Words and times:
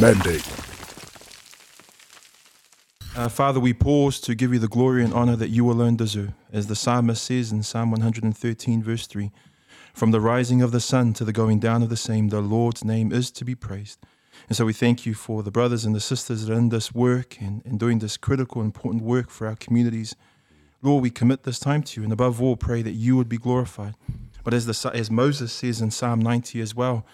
Mandate. 0.00 0.46
Uh, 3.16 3.28
Father, 3.28 3.58
we 3.58 3.72
pause 3.72 4.20
to 4.20 4.36
give 4.36 4.52
you 4.52 4.60
the 4.60 4.68
glory 4.68 5.02
and 5.02 5.12
honor 5.12 5.34
that 5.34 5.48
you 5.48 5.68
alone 5.68 5.96
deserve. 5.96 6.32
As 6.52 6.68
the 6.68 6.76
psalmist 6.76 7.24
says 7.24 7.50
in 7.50 7.64
Psalm 7.64 7.90
113, 7.90 8.80
verse 8.80 9.08
3 9.08 9.32
From 9.94 10.12
the 10.12 10.20
rising 10.20 10.62
of 10.62 10.70
the 10.70 10.78
sun 10.78 11.14
to 11.14 11.24
the 11.24 11.32
going 11.32 11.58
down 11.58 11.82
of 11.82 11.88
the 11.88 11.96
same, 11.96 12.28
the 12.28 12.40
Lord's 12.40 12.84
name 12.84 13.10
is 13.12 13.32
to 13.32 13.44
be 13.44 13.56
praised. 13.56 13.98
And 14.48 14.56
so 14.56 14.64
we 14.64 14.72
thank 14.72 15.04
you 15.04 15.14
for 15.14 15.42
the 15.42 15.50
brothers 15.50 15.84
and 15.84 15.96
the 15.96 16.00
sisters 16.00 16.46
that 16.46 16.54
are 16.54 16.58
in 16.58 16.68
this 16.68 16.94
work 16.94 17.40
and, 17.40 17.60
and 17.64 17.80
doing 17.80 17.98
this 17.98 18.16
critical, 18.16 18.62
important 18.62 19.02
work 19.02 19.30
for 19.30 19.48
our 19.48 19.56
communities. 19.56 20.14
Lord, 20.80 21.02
we 21.02 21.10
commit 21.10 21.42
this 21.42 21.58
time 21.58 21.82
to 21.82 22.00
you, 22.00 22.04
and 22.04 22.12
above 22.12 22.40
all, 22.40 22.54
pray 22.54 22.82
that 22.82 22.92
you 22.92 23.16
would 23.16 23.28
be 23.28 23.36
glorified. 23.36 23.94
But 24.44 24.54
as, 24.54 24.66
the, 24.66 24.90
as 24.94 25.10
Moses 25.10 25.52
says 25.52 25.80
in 25.80 25.90
Psalm 25.90 26.20
90 26.20 26.60
as 26.60 26.72
well, 26.72 27.04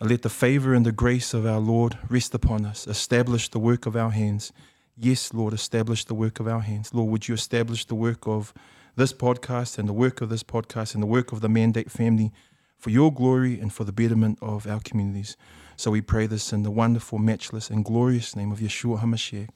let 0.00 0.22
the 0.22 0.30
favor 0.30 0.74
and 0.74 0.86
the 0.86 0.92
grace 0.92 1.34
of 1.34 1.44
our 1.44 1.60
Lord 1.60 1.98
rest 2.08 2.34
upon 2.34 2.64
us, 2.64 2.86
establish 2.86 3.48
the 3.48 3.58
work 3.58 3.86
of 3.86 3.96
our 3.96 4.10
hands. 4.10 4.52
Yes, 4.96 5.34
Lord, 5.34 5.52
establish 5.52 6.04
the 6.04 6.14
work 6.14 6.40
of 6.40 6.48
our 6.48 6.60
hands. 6.60 6.94
Lord, 6.94 7.10
would 7.10 7.28
you 7.28 7.34
establish 7.34 7.84
the 7.84 7.94
work 7.94 8.26
of 8.26 8.54
this 8.96 9.12
podcast 9.12 9.78
and 9.78 9.88
the 9.88 9.92
work 9.92 10.20
of 10.20 10.28
this 10.28 10.42
podcast 10.42 10.94
and 10.94 11.02
the 11.02 11.06
work 11.06 11.32
of 11.32 11.40
the 11.40 11.48
Mandate 11.48 11.90
family 11.90 12.32
for 12.78 12.90
your 12.90 13.12
glory 13.12 13.60
and 13.60 13.72
for 13.72 13.84
the 13.84 13.92
betterment 13.92 14.38
of 14.40 14.66
our 14.66 14.80
communities. 14.80 15.36
So 15.76 15.90
we 15.90 16.00
pray 16.00 16.26
this 16.26 16.52
in 16.52 16.62
the 16.62 16.70
wonderful, 16.70 17.18
matchless, 17.18 17.70
and 17.70 17.84
glorious 17.84 18.34
name 18.34 18.52
of 18.52 18.58
Yeshua 18.58 19.00
HaMashiach, 19.00 19.48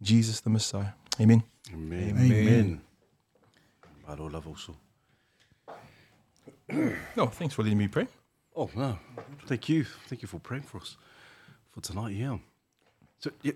Jesus 0.00 0.40
the 0.40 0.50
Messiah. 0.50 0.92
Amen. 1.20 1.42
Amen. 1.72 2.16
Amen. 2.18 2.80
Amen. 4.08 4.32
love 4.32 4.46
also. 4.46 4.76
oh, 7.16 7.26
thanks 7.26 7.54
for 7.54 7.62
letting 7.62 7.78
me 7.78 7.88
pray. 7.88 8.06
Oh, 8.54 8.68
no. 8.76 8.98
Thank 9.46 9.68
you. 9.70 9.84
Thank 10.08 10.20
you 10.20 10.28
for 10.28 10.38
praying 10.38 10.64
for 10.64 10.78
us 10.78 10.96
for 11.70 11.80
tonight. 11.80 12.14
Yeah. 12.14 12.36
So, 13.18 13.30
yeah, 13.40 13.52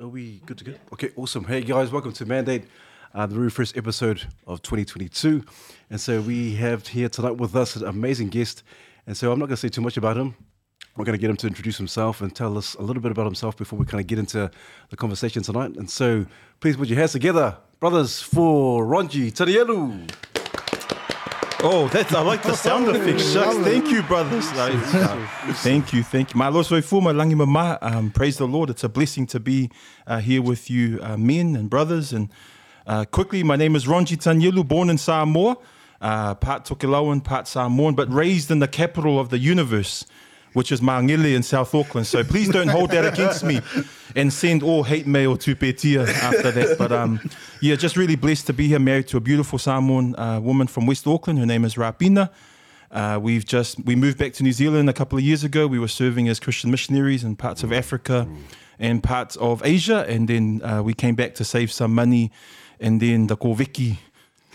are 0.00 0.06
we 0.06 0.40
good 0.46 0.58
to 0.58 0.64
go? 0.64 0.74
Okay, 0.92 1.10
awesome. 1.16 1.44
Hey, 1.44 1.62
guys, 1.62 1.90
welcome 1.90 2.12
to 2.12 2.26
Mandate, 2.26 2.64
uh, 3.12 3.26
the 3.26 3.34
very 3.34 3.50
first 3.50 3.76
episode 3.76 4.22
of 4.46 4.62
2022. 4.62 5.42
And 5.90 6.00
so, 6.00 6.20
we 6.20 6.54
have 6.56 6.86
here 6.86 7.08
tonight 7.08 7.38
with 7.38 7.56
us 7.56 7.74
an 7.74 7.88
amazing 7.88 8.28
guest. 8.28 8.62
And 9.06 9.16
so, 9.16 9.32
I'm 9.32 9.38
not 9.40 9.46
going 9.46 9.56
to 9.56 9.60
say 9.60 9.68
too 9.68 9.80
much 9.80 9.96
about 9.96 10.16
him. 10.16 10.36
We're 10.96 11.04
going 11.04 11.18
to 11.18 11.20
get 11.20 11.28
him 11.28 11.36
to 11.38 11.48
introduce 11.48 11.76
himself 11.76 12.20
and 12.20 12.34
tell 12.34 12.56
us 12.56 12.74
a 12.74 12.82
little 12.82 13.02
bit 13.02 13.10
about 13.10 13.24
himself 13.24 13.56
before 13.56 13.78
we 13.80 13.84
kind 13.84 14.00
of 14.00 14.06
get 14.06 14.20
into 14.20 14.48
the 14.90 14.96
conversation 14.96 15.42
tonight. 15.42 15.74
And 15.76 15.90
so, 15.90 16.24
please 16.60 16.76
put 16.76 16.86
your 16.86 16.98
hands 16.98 17.12
together, 17.12 17.56
brothers, 17.80 18.22
for 18.22 18.84
Ronji 18.86 19.32
Tanielu. 19.32 20.35
Oh, 21.68 21.88
that's 21.88 22.14
I 22.14 22.20
like 22.22 22.44
the 22.44 22.54
sound 22.66 22.86
effects. 22.86 23.32
Shucks. 23.32 23.56
Thank 23.56 23.90
you, 23.90 24.00
brothers. 24.04 24.48
thank 25.64 25.92
you, 25.92 26.04
thank 26.04 26.32
you. 26.32 26.38
My 26.38 26.46
Lord 26.46 26.64
Soifuma 26.64 27.12
Langi 27.12 27.34
Mama. 27.34 27.76
Um, 27.82 28.12
praise 28.12 28.38
the 28.38 28.46
Lord. 28.46 28.70
It's 28.70 28.84
a 28.84 28.88
blessing 28.88 29.26
to 29.26 29.40
be 29.40 29.72
uh, 30.06 30.20
here 30.20 30.40
with 30.40 30.70
you, 30.70 31.00
uh, 31.02 31.16
men 31.16 31.56
and 31.56 31.68
brothers. 31.68 32.12
And 32.12 32.28
uh, 32.86 33.04
quickly, 33.06 33.42
my 33.42 33.56
name 33.56 33.74
is 33.74 33.86
Ronji 33.86 34.16
Tanielu, 34.16 34.64
born 34.68 34.88
in 34.88 34.96
Samoa, 34.96 35.56
uh, 36.00 36.36
part 36.36 36.66
Tokelauan, 36.66 37.24
part 37.24 37.48
Samoan, 37.48 37.96
but 37.96 38.12
raised 38.12 38.48
in 38.52 38.60
the 38.60 38.68
capital 38.68 39.18
of 39.18 39.30
the 39.30 39.38
universe 39.38 40.06
which 40.56 40.72
is 40.72 40.80
Mangere 40.80 41.36
in 41.36 41.42
South 41.42 41.74
Auckland. 41.74 42.06
So 42.06 42.24
please 42.24 42.48
don't 42.48 42.68
hold 42.68 42.88
that 42.92 43.04
against 43.04 43.44
me 43.44 43.60
and 44.14 44.32
send 44.32 44.62
all 44.62 44.84
hate 44.84 45.06
mail 45.06 45.36
to 45.36 45.54
Petia 45.54 46.08
after 46.08 46.50
that. 46.50 46.78
But 46.78 46.92
um, 46.92 47.20
yeah, 47.60 47.76
just 47.76 47.94
really 47.94 48.16
blessed 48.16 48.46
to 48.46 48.54
be 48.54 48.68
here, 48.68 48.78
married 48.78 49.06
to 49.08 49.18
a 49.18 49.20
beautiful 49.20 49.58
Samoan 49.58 50.16
uh, 50.16 50.40
woman 50.40 50.66
from 50.66 50.86
West 50.86 51.06
Auckland. 51.06 51.38
Her 51.38 51.44
name 51.44 51.66
is 51.66 51.74
Rapina. 51.74 52.30
Uh, 52.90 53.18
we've 53.20 53.44
just 53.44 53.84
we 53.84 53.94
moved 53.96 54.16
back 54.16 54.32
to 54.32 54.42
New 54.42 54.52
Zealand 54.52 54.88
a 54.88 54.94
couple 54.94 55.18
of 55.18 55.24
years 55.24 55.44
ago. 55.44 55.66
We 55.66 55.78
were 55.78 55.88
serving 55.88 56.26
as 56.26 56.40
Christian 56.40 56.70
missionaries 56.70 57.22
in 57.22 57.36
parts 57.36 57.62
of 57.62 57.70
Africa 57.70 58.26
and 58.78 59.02
parts 59.02 59.36
of 59.36 59.60
Asia, 59.62 60.06
and 60.08 60.26
then 60.26 60.62
uh, 60.64 60.82
we 60.82 60.94
came 60.94 61.16
back 61.16 61.34
to 61.34 61.44
save 61.44 61.70
some 61.70 61.94
money, 61.94 62.32
and 62.80 63.02
then 63.02 63.26
the 63.26 63.36
Korviki 63.36 63.98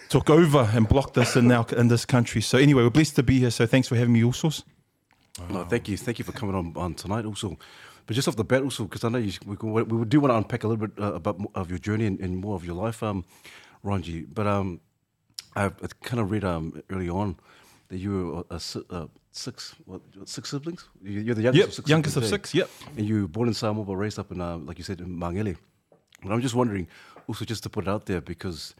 took 0.09 0.31
over 0.31 0.67
and 0.73 0.89
blocked 0.89 1.19
us 1.19 1.35
in 1.35 1.51
our 1.51 1.67
in 1.77 1.89
this 1.89 2.05
country. 2.05 2.41
So 2.41 2.57
anyway, 2.57 2.81
we're 2.81 2.89
blessed 2.89 3.17
to 3.17 3.23
be 3.23 3.37
here. 3.37 3.51
So 3.51 3.67
thanks 3.67 3.87
for 3.87 3.95
having 3.95 4.13
me, 4.13 4.23
No, 5.49 5.63
thank 5.65 5.87
you, 5.87 5.97
thank 5.97 6.19
you 6.19 6.25
for 6.25 6.31
coming 6.31 6.55
on, 6.55 6.73
on 6.75 6.93
tonight. 6.93 7.25
Also, 7.25 7.57
but 8.05 8.15
just 8.15 8.27
off 8.27 8.35
the 8.35 8.43
bat, 8.43 8.63
also 8.63 8.83
because 8.83 9.03
I 9.03 9.09
know 9.09 9.17
you, 9.17 9.31
we, 9.45 9.83
we 9.83 10.05
do 10.05 10.19
want 10.19 10.31
to 10.31 10.37
unpack 10.37 10.63
a 10.63 10.67
little 10.67 10.87
bit 10.87 11.01
uh, 11.01 11.13
about 11.13 11.39
of 11.55 11.69
your 11.69 11.79
journey 11.79 12.05
and, 12.05 12.19
and, 12.19 12.37
more 12.37 12.55
of 12.55 12.65
your 12.65 12.75
life, 12.75 13.03
um, 13.03 13.25
Ronji. 13.85 14.27
But 14.33 14.47
um, 14.47 14.81
I 15.55 15.69
kind 16.01 16.19
of 16.19 16.31
read 16.31 16.43
um 16.43 16.81
early 16.89 17.09
on 17.09 17.37
that 17.89 17.97
you 17.97 18.11
were 18.49 18.55
a, 18.55 18.55
a, 18.55 18.95
a 18.95 19.09
six 19.31 19.75
what, 19.85 20.01
six 20.25 20.49
siblings. 20.49 20.87
You're 21.03 21.35
the 21.35 21.43
youngest 21.43 21.59
yep, 21.59 21.67
of 21.67 21.73
six. 21.73 21.89
Youngest 21.89 22.17
of 22.17 22.25
six. 22.25 22.53
Yep. 22.53 22.69
And 22.97 23.07
you 23.07 23.21
were 23.23 23.27
born 23.27 23.47
in 23.47 23.53
Samoa, 23.53 23.85
but 23.85 23.95
raised 23.95 24.19
up 24.19 24.31
in 24.31 24.41
uh, 24.41 24.57
like 24.57 24.77
you 24.77 24.83
said 24.83 24.99
in 25.01 25.07
Mangere. 25.07 25.57
But 26.23 26.31
I'm 26.31 26.41
just 26.41 26.55
wondering, 26.55 26.87
also 27.27 27.45
just 27.45 27.63
to 27.63 27.69
put 27.69 27.85
it 27.85 27.89
out 27.89 28.05
there, 28.05 28.21
because 28.21 28.75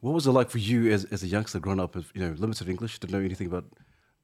what 0.00 0.12
was 0.12 0.26
it 0.26 0.30
like 0.30 0.50
for 0.50 0.58
you 0.58 0.92
as, 0.92 1.04
as 1.06 1.22
a 1.22 1.26
youngster 1.26 1.58
growing 1.58 1.80
up 1.80 1.96
with 1.96 2.10
you 2.14 2.22
know 2.22 2.34
limited 2.38 2.68
English, 2.68 2.98
didn't 2.98 3.12
know 3.12 3.24
anything 3.24 3.46
about 3.46 3.64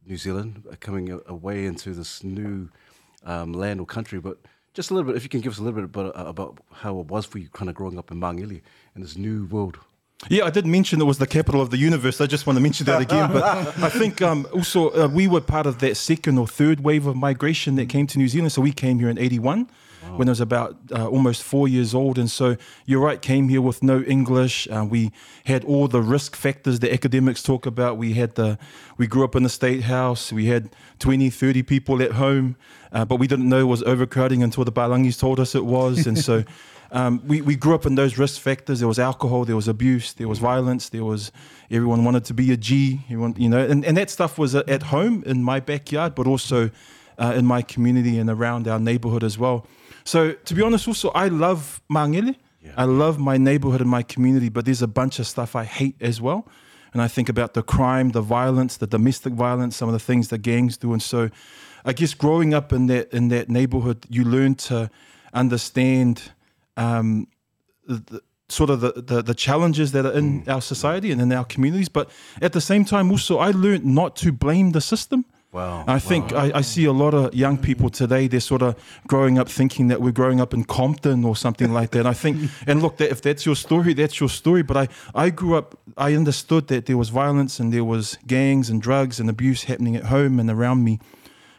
New 0.06 0.16
Zealand, 0.16 0.64
uh, 0.70 0.76
coming 0.80 1.20
away 1.26 1.66
into 1.66 1.92
this 1.92 2.24
new 2.24 2.68
um, 3.24 3.52
land 3.52 3.80
or 3.80 3.86
country. 3.86 4.20
But 4.20 4.38
just 4.74 4.90
a 4.90 4.94
little 4.94 5.08
bit, 5.08 5.16
if 5.16 5.22
you 5.22 5.28
can 5.28 5.40
give 5.40 5.52
us 5.52 5.58
a 5.58 5.62
little 5.62 5.80
bit 5.80 5.84
about, 5.84 6.16
uh, 6.16 6.28
about 6.28 6.58
how 6.72 7.00
it 7.00 7.06
was 7.06 7.26
for 7.26 7.38
you 7.38 7.48
kind 7.48 7.68
of 7.68 7.74
growing 7.74 7.98
up 7.98 8.10
in 8.10 8.18
Mangere 8.18 8.62
in 8.94 9.02
this 9.02 9.16
new 9.16 9.46
world. 9.46 9.78
Yeah, 10.28 10.44
I 10.44 10.50
did 10.50 10.66
mention 10.66 11.00
it 11.00 11.04
was 11.04 11.16
the 11.16 11.26
capital 11.26 11.62
of 11.62 11.70
the 11.70 11.78
universe. 11.78 12.20
I 12.20 12.26
just 12.26 12.46
want 12.46 12.58
to 12.58 12.62
mention 12.62 12.84
that 12.86 13.00
again. 13.00 13.32
But 13.32 13.42
I 13.78 13.88
think 13.88 14.20
um, 14.20 14.46
also 14.52 14.90
uh, 14.90 15.08
we 15.08 15.26
were 15.26 15.40
part 15.40 15.66
of 15.66 15.78
that 15.78 15.96
second 15.96 16.36
or 16.36 16.46
third 16.46 16.80
wave 16.80 17.06
of 17.06 17.16
migration 17.16 17.76
that 17.76 17.88
came 17.88 18.06
to 18.08 18.18
New 18.18 18.28
Zealand. 18.28 18.52
So 18.52 18.60
we 18.60 18.72
came 18.72 18.98
here 18.98 19.08
in 19.08 19.18
81 19.18 19.70
wow. 20.02 20.16
when 20.16 20.28
I 20.28 20.32
was 20.32 20.40
about 20.40 20.76
uh, 20.92 21.08
almost 21.08 21.42
four 21.42 21.68
years 21.68 21.94
old. 21.94 22.18
And 22.18 22.30
so 22.30 22.56
you're 22.86 23.00
right, 23.00 23.20
came 23.20 23.48
here 23.48 23.60
with 23.60 23.82
no 23.82 24.02
English. 24.02 24.68
Uh, 24.68 24.86
we 24.88 25.12
had 25.44 25.64
all 25.64 25.88
the 25.88 26.00
risk 26.00 26.36
factors 26.36 26.80
that 26.80 26.92
academics 26.92 27.42
talk 27.42 27.66
about. 27.66 27.96
We 27.96 28.14
had 28.14 28.34
the, 28.34 28.58
we 28.96 29.06
grew 29.06 29.24
up 29.24 29.36
in 29.36 29.42
the 29.42 29.48
state 29.48 29.82
house. 29.82 30.32
We 30.32 30.46
had 30.46 30.74
20, 30.98 31.30
30 31.30 31.62
people 31.62 32.02
at 32.02 32.12
home, 32.12 32.56
uh, 32.92 33.04
but 33.04 33.16
we 33.16 33.26
didn't 33.26 33.48
know 33.48 33.60
it 33.60 33.64
was 33.64 33.82
overcrowding 33.82 34.42
until 34.42 34.64
the 34.64 34.72
Palangis 34.72 35.18
told 35.18 35.40
us 35.40 35.54
it 35.54 35.64
was. 35.64 36.06
And 36.06 36.18
so 36.18 36.44
um, 36.92 37.22
we, 37.26 37.40
we 37.40 37.56
grew 37.56 37.74
up 37.74 37.86
in 37.86 37.94
those 37.94 38.18
risk 38.18 38.40
factors. 38.40 38.80
There 38.80 38.88
was 38.88 38.98
alcohol, 38.98 39.44
there 39.44 39.56
was 39.56 39.68
abuse, 39.68 40.12
there 40.12 40.28
was 40.28 40.38
violence, 40.38 40.88
there 40.88 41.04
was 41.04 41.32
everyone 41.70 42.04
wanted 42.04 42.24
to 42.26 42.34
be 42.34 42.52
a 42.52 42.56
G, 42.56 43.00
everyone, 43.06 43.34
you 43.38 43.48
know, 43.48 43.64
and, 43.64 43.84
and 43.84 43.96
that 43.96 44.10
stuff 44.10 44.38
was 44.38 44.54
at 44.54 44.82
home 44.84 45.22
in 45.24 45.42
my 45.42 45.60
backyard, 45.60 46.14
but 46.14 46.26
also 46.26 46.70
uh, 47.18 47.32
in 47.36 47.46
my 47.46 47.62
community 47.62 48.18
and 48.18 48.28
around 48.28 48.66
our 48.66 48.80
neighborhood 48.80 49.22
as 49.22 49.38
well. 49.38 49.66
So 50.04 50.32
to 50.32 50.54
be 50.54 50.62
honest, 50.62 50.88
also 50.88 51.10
I 51.10 51.28
love 51.28 51.80
Mangere. 51.90 52.36
Yeah. 52.62 52.72
I 52.76 52.84
love 52.84 53.18
my 53.18 53.38
neighborhood 53.38 53.80
and 53.80 53.88
my 53.88 54.02
community, 54.02 54.50
but 54.50 54.64
there's 54.64 54.82
a 54.82 54.88
bunch 54.88 55.18
of 55.18 55.26
stuff 55.26 55.56
I 55.56 55.64
hate 55.64 55.96
as 56.00 56.20
well. 56.20 56.46
And 56.92 57.00
I 57.00 57.08
think 57.08 57.28
about 57.28 57.54
the 57.54 57.62
crime, 57.62 58.10
the 58.10 58.20
violence, 58.20 58.76
the 58.76 58.86
domestic 58.86 59.32
violence, 59.32 59.76
some 59.76 59.88
of 59.88 59.92
the 59.92 60.00
things 60.00 60.28
the 60.28 60.38
gangs 60.38 60.76
do. 60.76 60.92
And 60.92 61.02
so 61.02 61.30
I 61.84 61.92
guess 61.92 62.14
growing 62.14 62.52
up 62.52 62.72
in 62.72 62.86
that 62.86 63.12
in 63.12 63.28
that 63.28 63.48
neighborhood, 63.48 64.06
you 64.08 64.24
learn 64.24 64.56
to 64.56 64.90
understand 65.32 66.32
um, 66.76 67.28
the, 67.86 68.20
sort 68.48 68.70
of 68.70 68.80
the, 68.80 68.92
the, 68.92 69.22
the, 69.22 69.34
challenges 69.34 69.92
that 69.92 70.04
are 70.04 70.12
in 70.12 70.42
mm. 70.42 70.48
our 70.48 70.60
society 70.60 71.12
and 71.12 71.20
in 71.20 71.32
our 71.32 71.44
communities. 71.44 71.88
But 71.88 72.10
at 72.42 72.52
the 72.52 72.60
same 72.60 72.84
time, 72.84 73.10
also, 73.10 73.38
I 73.38 73.50
learned 73.50 73.84
not 73.84 74.16
to 74.16 74.32
blame 74.32 74.72
the 74.72 74.80
system. 74.80 75.24
Wow. 75.52 75.84
I 75.88 75.98
think 75.98 76.32
I, 76.32 76.52
I, 76.54 76.60
see 76.60 76.84
a 76.84 76.92
lot 76.92 77.12
of 77.12 77.34
young 77.34 77.58
people 77.58 77.90
today, 77.90 78.28
they're 78.28 78.38
sort 78.38 78.62
of 78.62 78.76
growing 79.08 79.36
up 79.36 79.48
thinking 79.48 79.88
that 79.88 80.00
we're 80.00 80.12
growing 80.12 80.40
up 80.40 80.54
in 80.54 80.62
Compton 80.62 81.24
or 81.24 81.34
something 81.34 81.72
like 81.72 81.90
that. 81.90 82.06
I 82.06 82.12
think, 82.12 82.50
and 82.68 82.80
look, 82.80 82.98
that 82.98 83.10
if 83.10 83.20
that's 83.20 83.44
your 83.44 83.56
story, 83.56 83.92
that's 83.92 84.20
your 84.20 84.28
story. 84.28 84.62
But 84.62 84.76
I, 84.76 84.88
I 85.12 85.30
grew 85.30 85.56
up, 85.56 85.76
I 85.96 86.14
understood 86.14 86.68
that 86.68 86.86
there 86.86 86.96
was 86.96 87.08
violence 87.08 87.58
and 87.58 87.72
there 87.72 87.82
was 87.82 88.16
gangs 88.28 88.70
and 88.70 88.80
drugs 88.80 89.18
and 89.18 89.28
abuse 89.28 89.64
happening 89.64 89.96
at 89.96 90.04
home 90.04 90.38
and 90.38 90.48
around 90.48 90.84
me. 90.84 91.00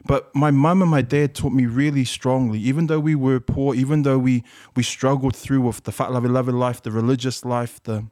But 0.05 0.33
my 0.33 0.51
mum 0.51 0.81
and 0.81 0.89
my 0.89 1.01
dad 1.01 1.35
taught 1.35 1.51
me 1.51 1.65
really 1.65 2.05
strongly, 2.05 2.59
even 2.59 2.87
though 2.87 2.99
we 2.99 3.13
were 3.13 3.41
poor, 3.41 3.75
even 3.75 4.03
though 4.03 4.17
we, 4.17 4.45
we 4.73 4.83
struggled 4.83 5.35
through 5.35 5.61
with 5.61 5.83
the 5.83 5.91
Fa'alawe 5.91 6.53
life, 6.53 6.81
the 6.81 6.91
religious 6.91 7.43
life, 7.43 7.83
the 7.83 8.05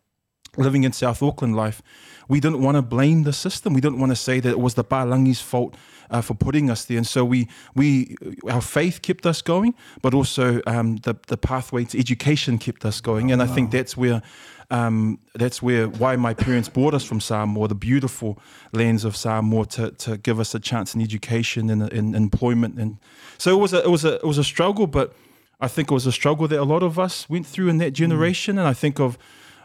living 0.58 0.84
in 0.84 0.92
South 0.92 1.24
Auckland 1.24 1.56
life, 1.56 1.82
we 2.30 2.40
don't 2.40 2.62
want 2.62 2.76
to 2.76 2.82
blame 2.82 3.24
the 3.24 3.34
system. 3.34 3.74
We 3.74 3.82
don't 3.82 4.00
want 4.00 4.12
to 4.12 4.16
say 4.16 4.40
that 4.40 4.50
it 4.50 4.60
was 4.60 4.76
the 4.76 4.84
Palangi's 4.84 5.42
fault 5.42 5.76
uh, 6.12 6.22
for 6.22 6.36
putting 6.36 6.70
us 6.70 6.86
there. 6.86 6.98
And 6.98 7.08
so 7.08 7.26
we, 7.26 7.48
we, 7.76 8.16
our 8.50 8.62
faith 8.62 9.02
kept 9.02 9.26
us 9.26 9.42
going, 9.42 9.74
but 10.02 10.14
also 10.14 10.62
um, 10.66 10.98
the, 10.98 11.16
the 11.28 11.38
pathway 11.38 11.86
to 11.86 12.00
education 12.00 12.58
kept 12.58 12.86
us 12.86 13.02
going. 13.02 13.32
And 13.32 13.42
I 13.42 13.48
think 13.48 13.72
that's 13.72 13.98
where, 13.98 14.22
um, 14.70 15.20
that's 15.34 15.62
where 15.62 15.88
why 15.88 16.16
my 16.16 16.36
parents 16.36 16.70
brought 16.70 16.94
us 16.94 17.04
from 17.04 17.20
Samoa, 17.20 17.68
the 17.68 17.76
beautiful 17.76 18.38
lands 18.74 19.06
of 19.06 19.16
Samoa, 19.16 19.66
to, 19.66 19.92
to 19.92 20.18
give 20.18 20.40
us 20.40 20.54
a 20.54 20.60
chance 20.60 20.94
in 20.94 21.02
education 21.02 21.70
and 21.70 21.92
in 21.92 22.14
employment. 22.14 22.78
And 22.78 22.98
so 23.40 23.58
it 23.58 23.60
was 23.60 23.74
a, 23.74 23.84
it 23.84 23.90
was 23.90 24.06
a, 24.06 24.16
it 24.16 24.26
was 24.26 24.38
a 24.38 24.44
struggle, 24.44 24.86
but 24.86 25.16
I 25.60 25.68
think 25.68 25.90
it 25.90 25.94
was 25.94 26.06
a 26.06 26.12
struggle 26.12 26.48
that 26.48 26.60
a 26.60 26.64
lot 26.64 26.84
of 26.84 27.00
us 27.00 27.28
went 27.28 27.48
through 27.48 27.70
in 27.70 27.80
that 27.80 27.92
generation. 27.92 28.56
Mm. 28.56 28.60
And 28.60 28.68
I 28.68 28.74
think 28.74 29.00
of 29.00 29.18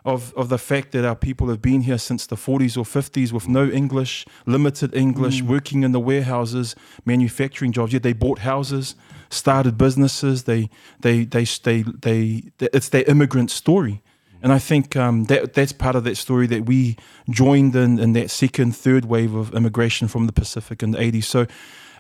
of, 0.04 0.34
of 0.34 0.50
the 0.50 0.58
fact 0.58 0.92
that 0.92 1.04
our 1.04 1.16
people 1.16 1.48
have 1.48 1.62
been 1.62 1.82
here 1.82 1.98
since 1.98 2.26
the 2.26 2.36
40s 2.36 2.76
or 2.76 2.84
50s 2.84 3.32
with 3.32 3.48
no 3.48 3.68
English, 3.70 4.26
limited 4.44 4.94
English, 4.94 5.42
mm. 5.42 5.46
working 5.46 5.82
in 5.82 5.92
the 5.92 6.00
warehouses, 6.00 6.76
manufacturing 7.06 7.72
jobs. 7.72 7.92
Yeah, 7.92 8.00
they 8.00 8.12
bought 8.12 8.40
houses, 8.40 8.96
started 9.30 9.78
businesses. 9.78 10.44
They, 10.44 10.68
they, 11.00 11.24
they, 11.24 11.44
they, 11.44 11.82
they, 11.82 12.42
it's 12.60 12.90
their 12.90 13.04
immigrant 13.04 13.50
story. 13.50 14.02
And 14.44 14.52
I 14.52 14.58
think 14.58 14.94
um, 14.94 15.24
that 15.24 15.54
that's 15.54 15.72
part 15.72 15.96
of 15.96 16.04
that 16.04 16.18
story 16.18 16.46
that 16.48 16.66
we 16.66 16.96
joined 17.30 17.74
in 17.74 17.98
in 17.98 18.12
that 18.12 18.30
second, 18.30 18.76
third 18.76 19.06
wave 19.06 19.34
of 19.34 19.54
immigration 19.54 20.06
from 20.06 20.26
the 20.26 20.34
Pacific 20.34 20.82
in 20.82 20.90
the 20.90 20.98
80s. 20.98 21.24
So 21.24 21.46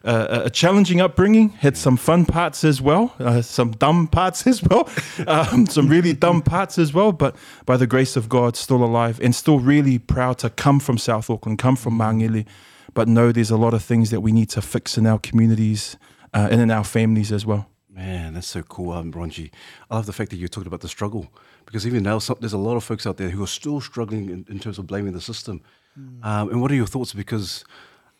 uh, 0.04 0.42
a 0.44 0.50
challenging 0.50 1.00
upbringing, 1.00 1.48
had 1.48 1.78
some 1.78 1.96
fun 1.96 2.26
parts 2.26 2.62
as 2.62 2.82
well, 2.82 3.14
uh, 3.18 3.40
some 3.40 3.70
dumb 3.70 4.06
parts 4.06 4.46
as 4.52 4.62
well, 4.62 4.90
um, 5.26 5.64
some 5.64 5.88
really 5.88 6.12
dumb 6.12 6.42
parts 6.42 6.76
as 6.76 6.92
well, 6.92 7.12
but 7.12 7.34
by 7.64 7.78
the 7.78 7.86
grace 7.86 8.14
of 8.14 8.28
God, 8.28 8.56
still 8.56 8.84
alive 8.84 9.18
and 9.22 9.34
still 9.34 9.58
really 9.58 9.98
proud 9.98 10.36
to 10.40 10.50
come 10.50 10.80
from 10.80 10.98
South 10.98 11.30
Auckland, 11.30 11.58
come 11.58 11.76
from 11.76 11.98
Mangere, 11.98 12.44
but 12.92 13.08
know 13.08 13.32
there's 13.32 13.50
a 13.50 13.56
lot 13.56 13.72
of 13.72 13.82
things 13.82 14.10
that 14.10 14.20
we 14.20 14.32
need 14.32 14.50
to 14.50 14.60
fix 14.60 14.98
in 14.98 15.06
our 15.06 15.18
communities 15.18 15.96
uh, 16.34 16.48
and 16.50 16.60
in 16.60 16.70
our 16.70 16.84
families 16.84 17.32
as 17.32 17.46
well. 17.46 17.70
Man, 17.88 18.34
that's 18.34 18.48
so 18.48 18.62
cool, 18.62 18.92
um, 18.92 19.12
Ronji. 19.12 19.50
I 19.88 19.94
love 19.94 20.04
the 20.04 20.12
fact 20.12 20.30
that 20.32 20.36
you 20.36 20.48
talked 20.48 20.66
about 20.66 20.80
the 20.80 20.88
struggle 20.88 21.32
because 21.74 21.88
even 21.88 22.04
now, 22.04 22.20
some, 22.20 22.36
there's 22.38 22.52
a 22.52 22.56
lot 22.56 22.76
of 22.76 22.84
folks 22.84 23.04
out 23.04 23.16
there 23.16 23.30
who 23.30 23.42
are 23.42 23.48
still 23.48 23.80
struggling 23.80 24.30
in, 24.30 24.46
in 24.48 24.60
terms 24.60 24.78
of 24.78 24.86
blaming 24.86 25.12
the 25.12 25.20
system. 25.20 25.60
Mm. 25.98 26.24
Um, 26.24 26.50
and 26.50 26.62
what 26.62 26.70
are 26.70 26.76
your 26.76 26.86
thoughts? 26.86 27.12
Because 27.12 27.64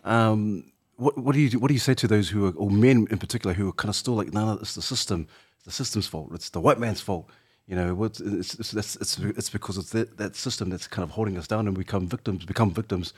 um, 0.03 0.73
what, 0.97 1.17
what 1.17 1.35
do 1.35 1.41
you 1.41 1.61
what 1.61 1.69
do 1.69 1.75
you 1.75 1.79
say 1.79 1.95
to 1.95 2.09
those 2.09 2.29
who 2.29 2.47
are, 2.47 2.53
or 2.57 2.69
men 2.69 3.07
in 3.13 3.19
particular, 3.19 3.55
who 3.55 3.69
are 3.69 3.73
kind 3.73 3.91
of 3.91 3.95
still 3.95 4.15
like, 4.15 4.33
no, 4.33 4.45
no, 4.47 4.53
it's 4.55 4.75
the 4.75 4.83
system, 4.83 5.29
it's 5.55 5.67
the 5.67 5.71
system's 5.71 6.09
fault, 6.09 6.31
it's 6.35 6.51
the 6.51 6.61
white 6.61 6.81
man's 6.81 7.01
fault. 7.01 7.31
You 7.69 7.77
know, 7.77 8.03
it's, 8.03 8.19
it's, 8.19 8.55
it's, 8.55 8.97
it's, 8.97 9.19
it's 9.19 9.51
because 9.51 9.79
it's 9.79 9.91
that, 9.91 10.17
that 10.17 10.35
system 10.35 10.69
that's 10.69 10.89
kind 10.89 11.05
of 11.05 11.11
holding 11.11 11.39
us 11.39 11.47
down 11.47 11.69
and 11.69 11.79
we 11.79 11.85
become 11.85 12.09
victims, 12.09 12.45
become 12.45 12.73
victims. 12.73 13.15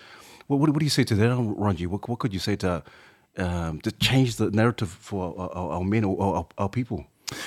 What, 0.49 0.61
what, 0.61 0.69
what 0.69 0.81
do 0.81 0.85
you 0.85 0.91
say 0.91 1.05
to 1.05 1.15
that, 1.15 1.31
Ronji? 1.31 1.87
What, 1.87 2.06
what 2.11 2.19
could 2.19 2.35
you 2.35 2.41
say 2.41 2.56
to 2.56 2.83
um, 3.38 3.81
to 3.81 3.91
change 3.91 4.37
the 4.37 4.50
narrative 4.50 4.91
for 4.91 5.35
our, 5.38 5.50
our, 5.50 5.71
our 5.77 5.85
men 5.85 6.05
or 6.05 6.23
our, 6.23 6.47
our 6.59 6.69
people? 6.69 7.06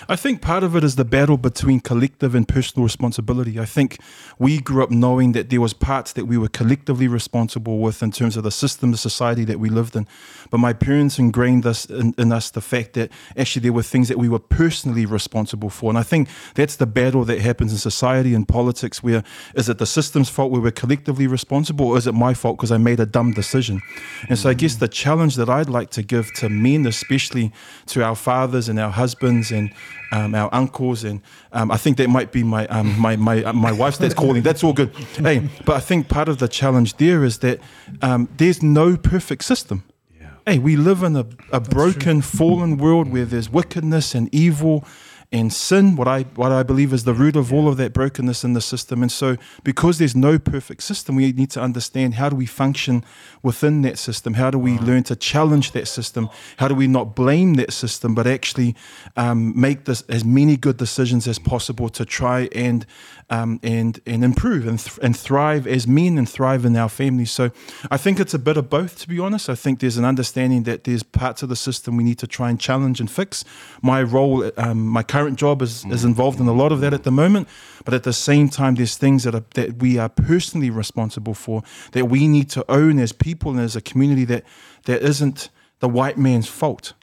I 0.09 0.17
think 0.17 0.41
part 0.41 0.63
of 0.63 0.75
it 0.75 0.83
is 0.83 0.97
the 0.97 1.05
battle 1.05 1.37
between 1.37 1.79
collective 1.79 2.35
and 2.35 2.45
personal 2.45 2.83
responsibility. 2.83 3.59
I 3.59 3.65
think 3.65 3.99
we 4.37 4.59
grew 4.59 4.83
up 4.83 4.91
knowing 4.91 5.31
that 5.33 5.49
there 5.49 5.61
was 5.61 5.73
parts 5.73 6.11
that 6.13 6.25
we 6.25 6.37
were 6.37 6.49
collectively 6.49 7.07
responsible 7.07 7.79
with 7.79 8.03
in 8.03 8.11
terms 8.11 8.35
of 8.35 8.43
the 8.43 8.51
system, 8.51 8.91
the 8.91 8.97
society 8.97 9.45
that 9.45 9.57
we 9.57 9.69
lived 9.69 9.95
in. 9.95 10.05
But 10.49 10.57
my 10.57 10.73
parents 10.73 11.17
ingrained 11.17 11.65
us 11.65 11.85
in, 11.85 12.13
in 12.17 12.33
us 12.33 12.49
the 12.49 12.61
fact 12.61 12.93
that 12.93 13.09
actually 13.37 13.61
there 13.61 13.73
were 13.73 13.83
things 13.83 14.09
that 14.09 14.17
we 14.17 14.27
were 14.27 14.39
personally 14.39 15.05
responsible 15.05 15.69
for. 15.69 15.89
And 15.89 15.97
I 15.97 16.03
think 16.03 16.27
that's 16.55 16.75
the 16.75 16.85
battle 16.85 17.23
that 17.25 17.39
happens 17.39 17.71
in 17.71 17.77
society 17.77 18.33
and 18.33 18.47
politics 18.47 19.01
where 19.01 19.23
is 19.55 19.69
it 19.69 19.77
the 19.77 19.85
system's 19.85 20.29
fault 20.29 20.51
where 20.51 20.61
we're 20.61 20.71
collectively 20.71 21.27
responsible 21.27 21.87
or 21.87 21.97
is 21.97 22.05
it 22.05 22.13
my 22.13 22.33
fault 22.33 22.57
because 22.57 22.71
I 22.71 22.77
made 22.77 22.99
a 22.99 23.05
dumb 23.05 23.31
decision? 23.31 23.81
And 24.27 24.37
so 24.37 24.49
I 24.49 24.53
guess 24.55 24.75
mm. 24.75 24.79
the 24.79 24.87
challenge 24.89 25.35
that 25.37 25.49
I'd 25.49 25.69
like 25.69 25.89
to 25.91 26.03
give 26.03 26.33
to 26.33 26.49
men, 26.49 26.85
especially 26.85 27.53
to 27.87 28.03
our 28.03 28.15
fathers 28.15 28.67
and 28.67 28.77
our 28.77 28.91
husbands 28.91 29.51
and 29.51 29.68
um, 30.11 30.35
our 30.35 30.49
uncles, 30.53 31.03
and 31.03 31.21
um, 31.51 31.71
I 31.71 31.77
think 31.77 31.97
that 31.97 32.09
might 32.09 32.31
be 32.31 32.43
my 32.43 32.67
um, 32.67 32.99
my 32.99 33.15
my 33.15 33.43
uh, 33.43 33.53
my 33.53 33.71
wife's 33.71 33.97
dad's 33.97 34.13
calling. 34.13 34.41
That's 34.43 34.63
all 34.63 34.73
good. 34.73 34.95
Hey, 35.15 35.47
but 35.65 35.75
I 35.75 35.79
think 35.79 36.07
part 36.07 36.29
of 36.29 36.37
the 36.37 36.47
challenge 36.47 36.97
there 36.97 37.23
is 37.23 37.39
that 37.39 37.59
um, 38.01 38.29
there's 38.37 38.63
no 38.63 38.97
perfect 38.97 39.43
system. 39.43 39.83
Yeah. 40.19 40.31
Hey, 40.45 40.59
we 40.59 40.75
live 40.75 41.03
in 41.03 41.15
a, 41.15 41.25
a 41.51 41.59
broken, 41.59 42.21
fallen 42.21 42.77
world 42.77 43.11
where 43.11 43.25
there's 43.25 43.49
wickedness 43.49 44.15
and 44.15 44.33
evil 44.33 44.85
and 45.31 45.53
sin, 45.53 45.95
what 45.95 46.07
I 46.07 46.23
what 46.23 46.51
I 46.51 46.63
believe 46.63 46.91
is 46.91 47.03
the 47.03 47.13
root 47.13 47.35
of 47.35 47.53
all 47.53 47.67
of 47.67 47.77
that 47.77 47.93
brokenness 47.93 48.43
in 48.43 48.53
the 48.53 48.61
system. 48.61 49.03
And 49.03 49.11
so, 49.11 49.37
because 49.63 49.99
there's 49.99 50.15
no 50.15 50.39
perfect 50.39 50.81
system, 50.81 51.15
we 51.15 51.31
need 51.31 51.51
to 51.51 51.61
understand 51.61 52.15
how 52.15 52.29
do 52.29 52.35
we 52.35 52.47
function 52.47 53.05
within 53.43 53.83
that 53.83 53.99
system? 53.99 54.33
How 54.33 54.49
do 54.49 54.57
we 54.57 54.79
learn 54.79 55.03
to 55.03 55.15
challenge 55.15 55.71
that 55.73 55.87
system? 55.87 56.29
How 56.57 56.67
do 56.67 56.73
we 56.73 56.87
not 56.87 57.15
blame 57.15 57.53
that 57.55 57.71
system, 57.73 58.15
but 58.15 58.25
actually 58.25 58.75
um, 59.17 59.59
make 59.59 59.85
this 59.85 60.01
as 60.09 60.25
many 60.25 60.57
good 60.57 60.77
decisions 60.77 61.27
as 61.27 61.37
possible 61.37 61.89
to 61.89 62.05
try 62.05 62.49
and 62.55 62.87
um, 63.29 63.59
and 63.63 63.99
and 64.05 64.23
improve 64.23 64.67
and 64.67 64.79
th- 64.79 64.99
and 65.01 65.15
thrive 65.15 65.67
as 65.67 65.87
men 65.87 66.17
and 66.17 66.27
thrive 66.27 66.65
in 66.65 66.75
our 66.75 66.89
families. 66.89 67.31
So, 67.31 67.51
I 67.91 67.97
think 67.97 68.19
it's 68.19 68.33
a 68.33 68.39
bit 68.39 68.57
of 68.57 68.69
both. 68.69 68.99
To 68.99 69.07
be 69.07 69.19
honest, 69.19 69.49
I 69.49 69.55
think 69.55 69.79
there's 69.79 69.97
an 69.97 70.05
understanding 70.05 70.63
that 70.63 70.83
there's 70.83 71.03
parts 71.03 71.43
of 71.43 71.49
the 71.49 71.55
system 71.55 71.97
we 71.97 72.03
need 72.03 72.19
to 72.19 72.27
try 72.27 72.49
and 72.49 72.59
challenge 72.59 72.99
and 72.99 73.09
fix. 73.09 73.43
My 73.81 74.01
role, 74.01 74.49
um, 74.57 74.85
my 74.87 75.03
current 75.03 75.37
job 75.37 75.61
is, 75.61 75.85
is 75.85 76.03
involved 76.03 76.39
in 76.39 76.47
a 76.47 76.53
lot 76.53 76.71
of 76.71 76.81
that 76.81 76.93
at 76.93 77.03
the 77.03 77.11
moment. 77.11 77.47
But 77.85 77.93
at 77.93 78.03
the 78.03 78.13
same 78.13 78.49
time, 78.49 78.75
there's 78.75 78.97
things 78.97 79.23
that 79.23 79.35
are, 79.35 79.45
that 79.53 79.77
we 79.77 79.97
are 79.97 80.09
personally 80.09 80.69
responsible 80.69 81.33
for 81.33 81.63
that 81.91 82.05
we 82.05 82.27
need 82.27 82.49
to 82.51 82.65
own 82.69 82.99
as 82.99 83.11
people 83.11 83.51
and 83.51 83.59
as 83.59 83.75
a 83.75 83.81
community 83.81 84.25
that 84.25 84.43
that 84.85 85.01
isn't 85.01 85.49
the 85.79 85.89
white 85.89 86.17
man's 86.17 86.47
fault. 86.47 86.93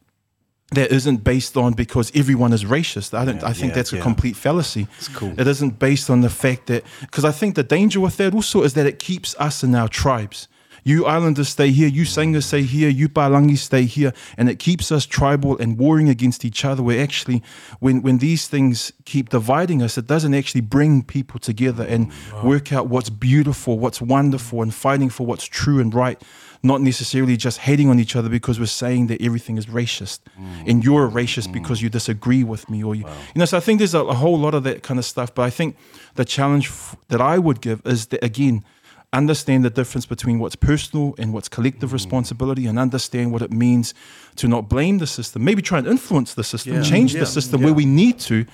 That 0.73 0.91
isn't 0.91 1.23
based 1.23 1.57
on 1.57 1.75
because 1.75 2.11
everyone 2.13 2.53
is 2.53 2.65
racist. 2.65 3.17
I 3.17 3.25
don't. 3.25 3.37
Yeah, 3.37 3.47
I 3.47 3.53
think 3.53 3.71
yeah, 3.71 3.77
that's 3.77 3.93
a 3.93 4.01
complete 4.01 4.35
fallacy. 4.35 4.89
It's 4.99 5.07
cool. 5.07 5.33
It 5.39 5.47
isn't 5.47 5.79
based 5.79 6.11
on 6.11 6.23
the 6.23 6.29
fact 6.29 6.67
that 6.67 6.83
because 7.03 7.25
I 7.25 7.31
think 7.31 7.55
the 7.55 7.63
danger 7.63 8.01
with 8.01 8.17
that 8.17 8.35
also 8.35 8.65
is 8.65 8.75
that 8.75 8.85
it 8.85 8.99
keeps 8.99 9.37
us 9.39 9.63
in 9.63 9.77
our 9.77 9.89
tribes 9.89 10.49
you 10.87 11.05
islanders 11.05 11.49
stay 11.49 11.73
here, 11.73 11.89
you 11.89 12.05
mm. 12.05 12.07
singers 12.07 12.47
stay 12.47 12.63
here, 12.63 12.89
you 12.89 13.09
Palangi 13.09 13.59
stay 13.59 13.87
here, 13.87 14.13
and 14.39 14.49
it 14.49 14.61
keeps 14.61 14.93
us 14.93 15.05
tribal 15.05 15.59
and 15.59 15.77
warring 15.77 16.09
against 16.09 16.45
each 16.45 16.65
other. 16.65 16.81
Where 16.81 17.03
actually, 17.03 17.43
when 17.81 18.03
when 18.03 18.19
these 18.19 18.47
things 18.47 18.93
keep 19.05 19.31
dividing 19.31 19.83
us, 19.83 19.99
it 19.99 20.07
doesn't 20.07 20.33
actually 20.33 20.61
bring 20.61 21.03
people 21.03 21.41
together 21.41 21.85
and 21.85 22.13
mm, 22.13 22.33
wow. 22.35 22.45
work 22.45 22.73
out 22.73 22.87
what's 22.87 23.11
beautiful, 23.11 23.81
what's 23.81 24.01
wonderful, 24.01 24.63
and 24.63 24.73
fighting 24.73 25.11
for 25.11 25.27
what's 25.27 25.45
true 25.45 25.81
and 25.81 25.93
right. 25.93 26.23
Not 26.67 26.81
necessarily 26.81 27.37
just 27.37 27.59
hating 27.59 27.89
on 27.89 27.99
each 28.05 28.15
other 28.19 28.31
because 28.39 28.59
we're 28.59 28.77
saying 28.85 29.07
that 29.11 29.19
everything 29.29 29.57
is 29.59 29.67
racist, 29.67 30.21
mm. 30.39 30.69
and 30.69 30.85
you're 30.85 31.07
a 31.07 31.11
racist 31.21 31.49
mm. 31.49 31.53
because 31.53 31.79
you 31.83 31.89
disagree 31.89 32.45
with 32.53 32.69
me, 32.73 32.79
or 32.83 32.95
you, 32.95 33.05
wow. 33.05 33.17
you 33.35 33.39
know. 33.39 33.45
So 33.45 33.57
I 33.57 33.61
think 33.61 33.79
there's 33.79 33.95
a, 33.95 34.05
a 34.15 34.15
whole 34.15 34.39
lot 34.39 34.55
of 34.55 34.63
that 34.65 34.83
kind 34.83 34.99
of 34.99 35.05
stuff. 35.05 35.35
But 35.37 35.43
I 35.43 35.51
think 35.51 35.77
the 36.15 36.25
challenge 36.25 36.67
f- 36.69 36.97
that 37.09 37.21
I 37.21 37.39
would 37.39 37.61
give 37.61 37.81
is 37.85 38.07
that 38.07 38.23
again 38.25 38.65
understand 39.13 39.65
the 39.65 39.71
difference 39.71 40.07
between 40.07 40.39
what's 40.39 40.57
personal 40.57 41.15
and 41.19 41.33
what's 41.33 41.49
collective 41.49 41.91
mm. 41.91 41.95
responsibility 41.95 42.67
and 42.67 42.79
understand 42.79 43.33
what 43.33 43.43
it 43.43 43.53
means 43.53 43.95
to 44.35 44.49
not 44.49 44.69
blame 44.69 44.99
the 44.99 45.07
system 45.07 45.45
maybe 45.45 45.63
try 45.63 45.79
and 45.79 45.87
influence 45.87 46.35
the 46.35 46.45
system 46.45 46.75
yeah. 46.75 46.83
change 46.83 47.15
yeah. 47.15 47.21
the 47.21 47.27
system 47.27 47.61
yeah. 47.61 47.67
where 47.67 47.75
we 47.75 47.87
need 47.87 48.19
to 48.19 48.45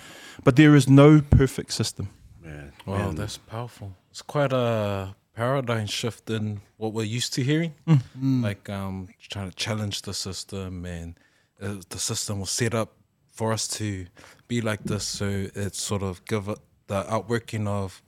but 0.44 0.56
there 0.56 0.76
is 0.76 0.88
no 0.88 1.20
perfect 1.20 1.72
system 1.72 2.10
Man. 2.42 2.72
wow 2.86 2.98
Man. 2.98 3.14
that's 3.16 3.38
powerful 3.38 3.96
it's 4.10 4.22
quite 4.22 4.52
a 4.52 5.14
paradigm 5.34 5.86
shift 5.86 6.28
in 6.30 6.60
what 6.76 6.92
we're 6.92 7.02
used 7.02 7.32
to 7.34 7.42
hearing 7.42 7.74
mm. 7.86 8.00
mm. 8.18 8.42
like 8.42 8.68
um, 8.68 9.08
trying 9.28 9.48
to 9.48 9.56
challenge 9.56 10.02
the 10.02 10.14
system 10.14 10.84
and 10.84 11.18
uh, 11.60 11.74
the 11.88 11.98
system 11.98 12.40
was 12.40 12.50
set 12.50 12.74
up 12.74 12.92
for 13.30 13.52
us 13.52 13.66
to 13.66 14.06
be 14.46 14.60
like 14.60 14.82
this 14.84 15.04
so 15.04 15.26
it 15.54 15.74
sort 15.74 16.02
of 16.02 16.24
give 16.26 16.48
it 16.48 16.58
the 16.88 17.10
outworking 17.10 17.66
of 17.66 18.02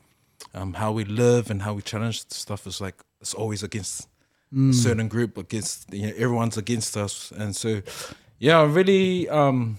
um, 0.54 0.75
how 0.75 0.93
we 0.93 1.04
live 1.04 1.50
and 1.50 1.62
how 1.62 1.73
we 1.73 1.83
challenge 1.83 2.28
stuff 2.28 2.66
is 2.66 2.81
like 2.81 2.97
it's 3.21 3.35
always 3.35 3.62
against 3.62 4.09
mm. 4.52 4.71
a 4.71 4.73
certain 4.73 5.09
group, 5.09 5.38
against 5.38 5.93
you 5.93 6.07
know 6.07 6.12
everyone's 6.16 6.57
against 6.57 6.97
us, 6.97 7.33
and 7.33 7.57
so 7.57 7.83
yeah, 8.38 8.61
I'm 8.61 8.75
really 8.75 9.28
um, 9.28 9.78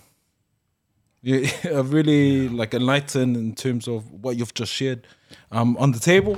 yeah, 1.21 1.49
I'm 1.65 1.89
really 1.89 2.47
yeah. 2.47 2.49
like 2.51 2.73
enlightened 2.73 3.37
in 3.37 3.55
terms 3.55 3.87
of 3.87 4.11
what 4.11 4.37
you've 4.37 4.53
just 4.53 4.71
shared 4.71 5.07
um, 5.51 5.77
on 5.77 5.91
the 5.91 5.99
table. 5.99 6.37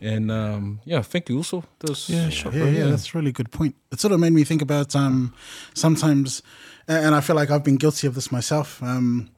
And 0.00 0.30
um, 0.30 0.80
yeah, 0.84 1.02
thank 1.02 1.28
you 1.28 1.36
also. 1.36 1.64
Those, 1.80 2.08
yeah, 2.08 2.28
sure, 2.30 2.52
yeah, 2.52 2.64
yeah, 2.64 2.86
that's 2.86 3.14
a 3.14 3.18
really 3.18 3.32
good 3.32 3.50
point. 3.50 3.74
It 3.92 4.00
sort 4.00 4.12
of 4.12 4.20
made 4.20 4.32
me 4.32 4.44
think 4.44 4.62
about 4.62 4.96
um, 4.96 5.34
sometimes, 5.74 6.42
and 6.88 7.14
I 7.14 7.20
feel 7.20 7.36
like 7.36 7.50
I've 7.50 7.64
been 7.64 7.76
guilty 7.76 8.06
of 8.06 8.14
this 8.14 8.32
myself. 8.32 8.82
Um, 8.82 9.30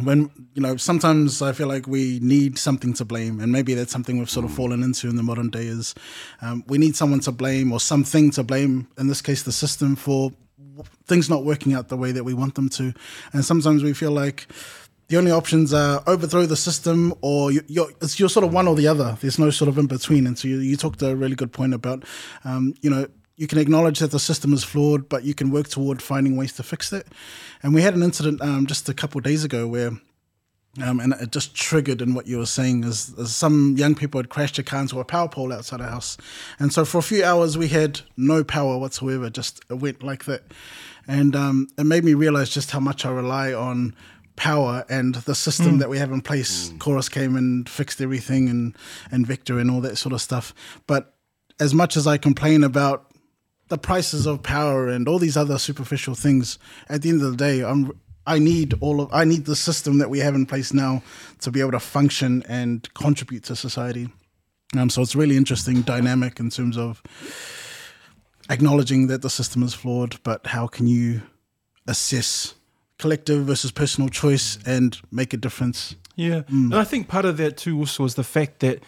when 0.00 0.30
you 0.54 0.62
know 0.62 0.76
sometimes 0.76 1.42
i 1.42 1.52
feel 1.52 1.68
like 1.68 1.86
we 1.86 2.18
need 2.22 2.58
something 2.58 2.94
to 2.94 3.04
blame 3.04 3.40
and 3.40 3.52
maybe 3.52 3.74
that's 3.74 3.92
something 3.92 4.18
we've 4.18 4.30
sort 4.30 4.44
of 4.44 4.50
fallen 4.52 4.82
into 4.82 5.08
in 5.08 5.16
the 5.16 5.22
modern 5.22 5.50
day 5.50 5.66
is 5.66 5.94
um, 6.40 6.64
we 6.66 6.78
need 6.78 6.96
someone 6.96 7.20
to 7.20 7.30
blame 7.30 7.70
or 7.70 7.78
something 7.78 8.30
to 8.30 8.42
blame 8.42 8.88
in 8.96 9.08
this 9.08 9.20
case 9.20 9.42
the 9.42 9.52
system 9.52 9.94
for 9.94 10.32
things 11.04 11.28
not 11.28 11.44
working 11.44 11.74
out 11.74 11.88
the 11.88 11.96
way 11.96 12.10
that 12.10 12.24
we 12.24 12.32
want 12.32 12.54
them 12.54 12.70
to 12.70 12.94
and 13.34 13.44
sometimes 13.44 13.82
we 13.82 13.92
feel 13.92 14.12
like 14.12 14.46
the 15.08 15.18
only 15.18 15.30
options 15.30 15.74
are 15.74 16.02
overthrow 16.06 16.46
the 16.46 16.56
system 16.56 17.14
or 17.20 17.52
you, 17.52 17.60
are 17.82 17.88
it's 18.00 18.18
you're 18.18 18.28
sort 18.28 18.44
of 18.44 18.52
one 18.52 18.66
or 18.66 18.74
the 18.74 18.86
other 18.86 19.16
there's 19.20 19.38
no 19.38 19.50
sort 19.50 19.68
of 19.68 19.76
in 19.78 19.86
between 19.86 20.26
and 20.26 20.38
so 20.38 20.48
you, 20.48 20.58
you 20.58 20.76
talked 20.76 21.02
a 21.02 21.14
really 21.14 21.36
good 21.36 21.52
point 21.52 21.74
about 21.74 22.04
um, 22.44 22.74
you 22.80 22.88
know 22.88 23.06
you 23.36 23.46
can 23.46 23.58
acknowledge 23.58 23.98
that 24.00 24.10
the 24.10 24.20
system 24.20 24.52
is 24.52 24.62
flawed, 24.62 25.08
but 25.08 25.24
you 25.24 25.34
can 25.34 25.50
work 25.50 25.68
toward 25.68 26.02
finding 26.02 26.36
ways 26.36 26.52
to 26.52 26.62
fix 26.62 26.92
it. 26.92 27.06
And 27.62 27.74
we 27.74 27.82
had 27.82 27.94
an 27.94 28.02
incident 28.02 28.40
um, 28.42 28.66
just 28.66 28.88
a 28.88 28.94
couple 28.94 29.20
days 29.20 29.42
ago 29.42 29.66
where, 29.66 29.90
um, 30.82 31.00
and 31.00 31.12
it 31.14 31.32
just 31.32 31.54
triggered 31.54 32.00
in 32.00 32.14
what 32.14 32.26
you 32.26 32.38
were 32.38 32.46
saying 32.46 32.84
is, 32.84 33.10
is, 33.18 33.34
some 33.34 33.76
young 33.76 33.94
people 33.94 34.18
had 34.18 34.28
crashed 34.28 34.58
a 34.58 34.62
car 34.62 34.82
into 34.82 35.00
a 35.00 35.04
power 35.04 35.28
pole 35.28 35.52
outside 35.52 35.80
our 35.80 35.88
house, 35.88 36.16
and 36.58 36.72
so 36.72 36.84
for 36.84 36.98
a 36.98 37.02
few 37.02 37.24
hours 37.24 37.58
we 37.58 37.68
had 37.68 38.00
no 38.16 38.42
power 38.42 38.78
whatsoever. 38.78 39.28
Just 39.28 39.60
it 39.68 39.74
went 39.74 40.02
like 40.02 40.24
that, 40.24 40.44
and 41.06 41.36
um, 41.36 41.68
it 41.76 41.84
made 41.84 42.04
me 42.04 42.14
realize 42.14 42.48
just 42.48 42.70
how 42.70 42.80
much 42.80 43.04
I 43.04 43.10
rely 43.10 43.52
on 43.52 43.94
power 44.36 44.84
and 44.88 45.14
the 45.14 45.34
system 45.34 45.78
that 45.78 45.88
we 45.88 45.98
have 45.98 46.10
in 46.10 46.20
place. 46.20 46.72
Chorus 46.78 47.08
came 47.08 47.36
and 47.36 47.68
fixed 47.68 48.00
everything, 48.00 48.48
and 48.48 48.76
and 49.10 49.26
Vector 49.26 49.58
and 49.58 49.70
all 49.70 49.80
that 49.80 49.96
sort 49.96 50.12
of 50.12 50.20
stuff. 50.20 50.54
But 50.86 51.14
as 51.60 51.74
much 51.74 51.96
as 51.96 52.06
I 52.06 52.18
complain 52.18 52.64
about 52.64 53.10
the 53.68 53.78
prices 53.78 54.26
of 54.26 54.42
power 54.42 54.88
and 54.88 55.08
all 55.08 55.18
these 55.18 55.36
other 55.36 55.58
superficial 55.58 56.14
things, 56.14 56.58
at 56.88 57.02
the 57.02 57.10
end 57.10 57.22
of 57.22 57.30
the 57.30 57.36
day, 57.36 57.62
I'm 57.62 57.92
I 58.26 58.38
need 58.38 58.74
all 58.80 59.00
of 59.00 59.12
I 59.12 59.24
need 59.24 59.46
the 59.46 59.56
system 59.56 59.98
that 59.98 60.10
we 60.10 60.20
have 60.20 60.34
in 60.34 60.46
place 60.46 60.72
now 60.72 61.02
to 61.40 61.50
be 61.50 61.60
able 61.60 61.72
to 61.72 61.80
function 61.80 62.42
and 62.48 62.92
contribute 62.94 63.44
to 63.44 63.56
society. 63.56 64.08
Um, 64.76 64.88
so 64.88 65.02
it's 65.02 65.14
really 65.14 65.36
interesting 65.36 65.82
dynamic 65.82 66.40
in 66.40 66.48
terms 66.48 66.78
of 66.78 67.02
acknowledging 68.48 69.08
that 69.08 69.22
the 69.22 69.30
system 69.30 69.62
is 69.62 69.74
flawed, 69.74 70.22
but 70.22 70.46
how 70.46 70.66
can 70.66 70.86
you 70.86 71.22
assess 71.86 72.54
collective 73.02 73.44
versus 73.44 73.72
personal 73.72 74.08
choice 74.08 74.58
and 74.64 74.98
make 75.10 75.34
a 75.34 75.36
difference? 75.36 75.96
Yeah, 76.16 76.42
mm. 76.42 76.70
and 76.70 76.74
I 76.74 76.84
think 76.84 77.08
part 77.08 77.24
of 77.24 77.36
that 77.38 77.56
too 77.56 77.76
also 77.78 78.04
is 78.04 78.14
the 78.14 78.24
fact 78.24 78.60
that 78.60 78.78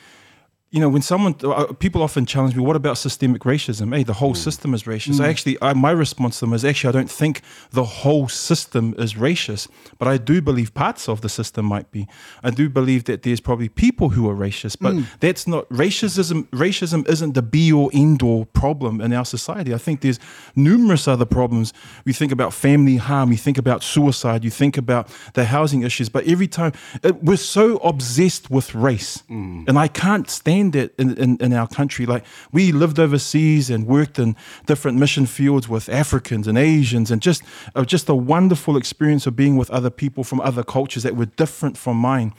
you 0.74 0.80
know 0.80 0.88
when 0.88 1.02
someone 1.02 1.36
uh, 1.44 1.72
people 1.74 2.02
often 2.02 2.26
challenge 2.26 2.56
me, 2.56 2.62
what 2.64 2.74
about 2.74 2.98
systemic 2.98 3.42
racism? 3.42 3.94
Hey, 3.94 4.02
the 4.02 4.14
whole 4.14 4.30
hmm. 4.30 4.46
system 4.46 4.74
is 4.74 4.82
racist. 4.82 5.18
Hmm. 5.18 5.22
I 5.22 5.28
actually, 5.28 5.56
I, 5.62 5.72
my 5.72 5.92
response 5.92 6.40
to 6.40 6.46
them 6.46 6.52
is 6.52 6.64
actually 6.64 6.88
I 6.88 6.92
don't 6.98 7.10
think 7.10 7.42
the 7.70 7.84
whole 7.84 8.26
system 8.26 8.92
is 8.98 9.14
racist, 9.14 9.68
but 10.00 10.08
I 10.08 10.16
do 10.16 10.42
believe 10.42 10.74
parts 10.74 11.08
of 11.08 11.20
the 11.20 11.28
system 11.28 11.64
might 11.64 11.92
be. 11.92 12.08
I 12.42 12.50
do 12.50 12.68
believe 12.68 13.04
that 13.04 13.22
there's 13.22 13.38
probably 13.40 13.68
people 13.68 14.08
who 14.08 14.28
are 14.28 14.34
racist, 14.34 14.78
but 14.80 14.94
hmm. 14.94 15.02
that's 15.20 15.46
not 15.46 15.68
racism. 15.68 16.48
Racism 16.48 17.08
isn't 17.08 17.34
the 17.34 17.42
be 17.42 17.72
or 17.72 17.88
end 17.94 18.20
all 18.20 18.46
problem 18.46 19.00
in 19.00 19.12
our 19.12 19.24
society. 19.24 19.72
I 19.72 19.78
think 19.78 20.00
there's 20.00 20.18
numerous 20.56 21.06
other 21.06 21.24
problems. 21.24 21.72
We 22.04 22.12
think 22.12 22.32
about 22.32 22.52
family 22.52 22.96
harm, 22.96 23.30
you 23.30 23.38
think 23.38 23.58
about 23.58 23.84
suicide, 23.84 24.42
you 24.42 24.50
think 24.50 24.76
about 24.76 25.08
the 25.34 25.44
housing 25.44 25.82
issues, 25.82 26.08
but 26.08 26.26
every 26.26 26.48
time 26.48 26.72
it, 27.04 27.22
we're 27.22 27.36
so 27.36 27.76
obsessed 27.76 28.50
with 28.50 28.74
race, 28.74 29.22
and 29.28 29.78
I 29.78 29.86
can't 29.86 30.28
stand 30.28 30.63
it 30.72 30.94
in, 30.98 31.16
in, 31.16 31.36
in 31.40 31.52
our 31.52 31.66
country. 31.66 32.06
Like 32.06 32.24
we 32.52 32.70
lived 32.70 33.00
overseas 33.00 33.70
and 33.70 33.88
worked 33.88 34.18
in 34.18 34.36
different 34.66 34.98
mission 34.98 35.26
fields 35.26 35.68
with 35.68 35.88
Africans 35.88 36.46
and 36.46 36.56
Asians, 36.56 37.10
and 37.10 37.20
just 37.20 37.42
uh, 37.74 37.84
just 37.84 38.08
a 38.08 38.14
wonderful 38.14 38.76
experience 38.76 39.26
of 39.26 39.34
being 39.34 39.56
with 39.56 39.70
other 39.70 39.90
people 39.90 40.22
from 40.22 40.40
other 40.40 40.62
cultures 40.62 41.02
that 41.02 41.16
were 41.16 41.26
different 41.26 41.76
from 41.76 41.96
mine. 41.96 42.32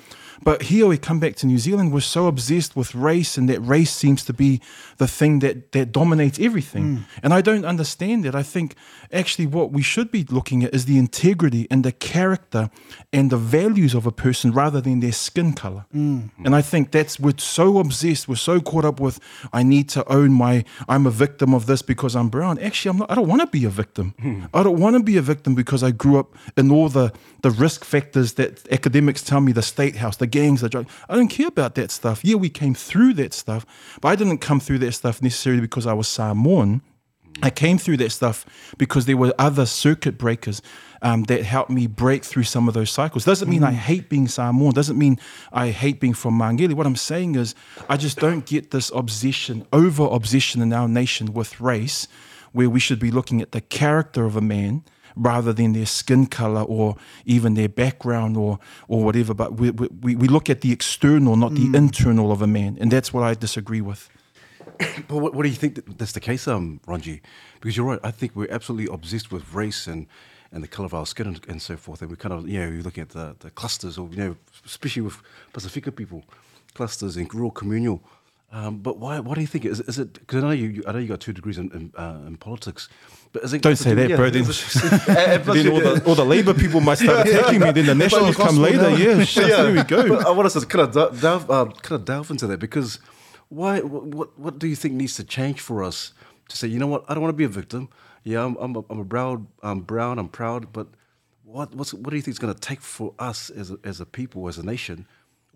But 0.44 0.64
here 0.64 0.86
we 0.86 0.98
come 0.98 1.20
back 1.20 1.36
to 1.38 1.48
New 1.48 1.58
Zealand, 1.58 1.94
we're 1.94 2.02
so 2.02 2.28
obsessed 2.28 2.76
with 2.76 2.94
race, 2.94 3.38
and 3.38 3.48
that 3.50 3.62
race 3.62 3.92
seems 3.92 4.26
to 4.26 4.34
be 4.34 4.62
the 4.98 5.08
thing 5.08 5.40
that, 5.40 5.72
that 5.72 5.92
dominates 5.92 6.40
everything. 6.40 7.06
And 7.24 7.34
I 7.34 7.42
don't 7.42 7.66
understand 7.66 8.26
it. 8.26 8.36
I 8.36 8.44
think 8.44 8.76
actually 9.12 9.48
what 9.48 9.72
we 9.72 9.82
should 9.82 10.12
be 10.12 10.24
looking 10.24 10.64
at 10.64 10.74
is 10.74 10.86
the 10.86 10.98
integrity 10.98 11.68
and 11.70 11.84
the 11.84 11.92
character 11.92 12.70
and 13.12 13.30
the 13.30 13.38
values 13.38 13.94
of 13.94 14.06
a 14.06 14.12
person 14.12 14.52
rather 14.52 14.82
than 14.82 15.00
their 15.00 15.12
skin 15.12 15.54
color. 15.54 15.86
Mm. 15.94 16.30
And 16.44 16.56
I 16.56 16.62
think 16.62 16.92
that's, 16.92 17.20
we're 17.20 17.38
so 17.38 17.80
obsessed, 17.80 18.28
we're 18.28 18.36
so 18.36 18.60
caught 18.62 18.86
up 18.86 19.00
with, 19.00 19.20
I 19.54 19.64
need 19.64 19.90
to 19.90 20.12
own 20.12 20.32
my, 20.32 20.66
I'm 20.88 21.06
a 21.06 21.12
victim 21.12 21.54
of 21.54 21.66
this 21.66 21.82
because 21.82 22.16
I'm 22.16 22.30
brown. 22.30 22.60
Actually, 22.60 22.92
I'm 22.92 22.98
not, 22.98 23.12
I 23.12 23.16
don't 23.16 23.28
want 23.28 23.42
to 23.42 23.48
be 23.48 23.66
a 23.66 23.70
victim. 23.70 24.14
Hmm. 24.20 24.46
I 24.54 24.64
don't 24.64 24.80
want 24.80 24.96
to 24.96 25.04
be 25.04 25.18
a 25.18 25.22
victim 25.22 25.56
because 25.56 25.84
I 25.84 25.92
grew 25.92 26.20
up 26.20 26.36
in 26.58 26.72
all 26.72 26.90
the, 26.90 27.14
the 27.42 27.52
risk 27.52 27.84
factors 27.84 28.34
that 28.34 28.68
academics 28.72 29.22
tell 29.22 29.42
me 29.42 29.52
the 29.52 29.62
state 29.62 29.98
house, 29.98 30.18
the 30.18 30.28
gangs, 30.28 30.62
the 30.62 30.70
drug. 30.70 30.88
I 31.10 31.16
don't 31.16 31.28
care 31.28 31.48
about 31.48 31.76
that 31.76 31.92
stuff. 31.92 32.24
Yeah, 32.24 32.36
we 32.36 32.50
came 32.50 32.74
through 32.74 33.14
that 33.16 33.34
stuff, 33.34 33.66
but 34.02 34.10
I 34.10 34.16
didn't 34.16 34.40
come 34.40 34.60
through 34.60 34.80
that 34.80 34.94
stuff 34.94 35.22
necessarily 35.22 35.62
because 35.62 35.86
I 35.86 35.94
was 35.94 36.08
Samoan. 36.08 36.82
I 37.42 37.50
came 37.50 37.78
through 37.78 37.98
that 37.98 38.12
stuff 38.12 38.46
because 38.78 39.06
there 39.06 39.18
were 39.18 39.34
other 39.38 39.66
circuit 39.66 40.18
breakers 40.18 40.62
um, 41.02 41.24
that 41.24 41.44
helped 41.44 41.70
me 41.70 41.88
break 41.88 42.24
through 42.24 42.44
some 42.44 42.68
of 42.68 42.74
those 42.74 42.90
cycles. 42.90 43.26
Doesn't 43.26 43.50
mean 43.50 43.64
I 43.64 43.74
hate 43.74 44.10
being 44.10 44.28
Samoan. 44.28 44.72
Doesn't 44.72 44.98
mean 44.98 45.20
I 45.52 45.70
hate 45.70 46.00
being 46.00 46.14
from 46.14 46.40
Mangere. 46.40 46.74
What 46.74 46.88
I'm 46.88 46.96
saying 46.96 47.36
is 47.36 47.54
I 47.90 47.98
just 47.98 48.20
don't 48.20 48.46
get 48.46 48.72
this 48.72 48.90
obsession, 48.96 49.68
over 49.74 50.04
obsession 50.04 50.62
in 50.62 50.74
our 50.74 50.88
nation 50.88 51.34
with 51.34 51.60
race, 51.60 52.08
where 52.54 52.70
we 52.70 52.80
should 52.80 53.00
be 53.00 53.12
looking 53.12 53.42
at 53.42 53.52
the 53.52 53.62
character 53.62 54.26
of 54.26 54.36
a 54.36 54.42
man 54.42 54.84
rather 55.16 55.54
than 55.54 55.74
their 55.74 55.86
skin 55.86 56.26
color 56.26 56.62
or 56.62 56.96
even 57.26 57.54
their 57.54 57.70
background 57.70 58.38
or 58.38 58.60
or 58.88 59.04
whatever. 59.04 59.34
But 59.34 59.60
we 59.60 59.72
we, 59.72 60.16
we 60.16 60.28
look 60.28 60.50
at 60.50 60.62
the 60.62 60.72
external, 60.72 61.36
not 61.36 61.54
the 61.54 61.78
internal 61.78 62.32
of 62.32 62.42
a 62.42 62.48
man, 62.48 62.78
and 62.80 62.90
that's 62.90 63.14
what 63.14 63.24
I 63.24 63.34
disagree 63.34 63.82
with. 63.82 64.10
But 65.08 65.18
what, 65.18 65.34
what 65.36 65.44
do 65.44 65.50
you 65.50 65.56
think 65.56 65.76
that 65.76 65.98
that's 65.98 66.14
the 66.14 66.20
case, 66.20 66.48
um, 66.48 66.80
Ronji? 66.88 67.22
Because 67.62 67.78
you're 67.78 67.86
right. 67.86 68.00
I 68.04 68.12
think 68.12 68.36
we're 68.36 68.52
absolutely 68.52 68.94
obsessed 68.94 69.32
with 69.32 69.54
race 69.54 69.88
and, 69.88 70.08
and 70.52 70.64
the 70.64 70.68
color 70.68 70.86
of 70.86 70.94
our 70.94 71.06
skin 71.06 71.28
and, 71.28 71.40
and 71.48 71.62
so 71.62 71.78
forth. 71.78 72.02
And 72.02 72.10
we 72.10 72.18
kind 72.18 72.34
of, 72.34 72.48
you 72.48 72.60
know, 72.60 72.70
you're 72.70 72.84
looking 72.84 73.04
at 73.04 73.10
the, 73.10 73.36
the 73.40 73.52
clusters, 73.52 73.98
or 73.98 74.10
you 74.10 74.18
know, 74.18 74.36
especially 74.66 75.04
with 75.04 75.22
Pacifica 75.54 75.92
people, 75.92 76.24
clusters 76.74 77.18
and 77.18 77.32
rural 77.34 77.52
communal. 77.52 78.02
Um, 78.52 78.78
but 78.78 78.98
why? 78.98 79.20
What 79.20 79.36
do 79.36 79.42
you 79.42 79.48
think? 79.48 79.66
Is, 79.66 79.82
is 79.82 80.00
it? 80.00 80.14
Because 80.14 80.44
I 80.44 80.48
know 80.48 80.54
you, 80.54 80.84
I 80.88 80.94
know 80.94 81.00
you 81.00 81.08
got 81.08 81.20
two 81.20 81.34
degrees 81.34 81.58
in, 81.58 81.70
in, 81.72 81.92
uh, 81.98 82.22
in 82.26 82.38
politics. 82.38 82.88
But 83.34 83.44
is 83.44 83.54
it 83.54 83.62
Don't 83.62 83.76
say 83.76 83.94
that, 83.94 84.16
bro. 84.16 84.30
Then, 84.30 84.44
then 85.46 85.72
all, 85.74 85.80
the, 85.82 86.04
all 86.06 86.16
the 86.16 86.24
Labour 86.24 86.54
people 86.54 86.80
might 86.80 87.00
start 87.00 87.28
attacking 87.28 87.60
me. 87.60 87.72
Then 87.72 87.88
the 87.88 87.96
Nationals 87.96 88.38
come 88.38 88.58
later. 88.58 88.92
Yeah, 88.92 89.24
shit, 89.26 89.48
there 89.48 89.74
we 89.74 89.84
go. 89.84 90.08
But 90.08 90.26
I 90.26 90.32
want 90.32 90.50
to 90.50 90.66
kind 90.66 90.96
of 90.96 91.20
delve, 91.20 91.52
um, 91.52 91.74
kind 91.74 92.00
of 92.00 92.06
delve 92.06 92.32
into 92.32 92.48
that 92.48 92.60
because 92.60 93.00
why? 93.50 93.82
What, 93.82 94.40
what 94.40 94.60
do 94.60 94.68
you 94.68 94.76
think 94.76 94.96
needs 94.96 95.16
to 95.18 95.24
change 95.24 95.62
for 95.62 95.84
us 95.84 96.14
to 96.50 96.58
say, 96.58 96.68
you 96.68 96.80
know 96.80 96.88
what? 96.88 97.06
I 97.10 97.14
don't 97.14 97.24
want 97.24 97.34
to 97.34 97.38
be 97.38 97.46
a 97.46 97.50
victim. 97.50 97.90
Yeah, 98.24 98.46
I'm 98.46 98.56
I'm 98.58 98.76
a, 98.76 98.84
I'm 98.90 99.00
a 99.00 99.06
brown. 99.06 99.48
I'm 99.64 99.82
brown. 99.82 100.20
I'm 100.20 100.30
proud. 100.30 100.74
But 100.74 100.88
what 101.44 101.76
what's 101.76 101.94
what 101.94 102.10
do 102.12 102.16
you 102.16 102.22
think 102.22 102.34
is 102.34 102.40
going 102.40 102.54
to 102.54 102.60
take 102.60 102.82
for 102.82 103.14
us 103.20 103.50
as 103.52 103.72
a, 103.72 103.78
as 103.84 104.02
a 104.02 104.06
people, 104.06 104.48
as 104.48 104.58
a 104.58 104.66
nation? 104.66 105.08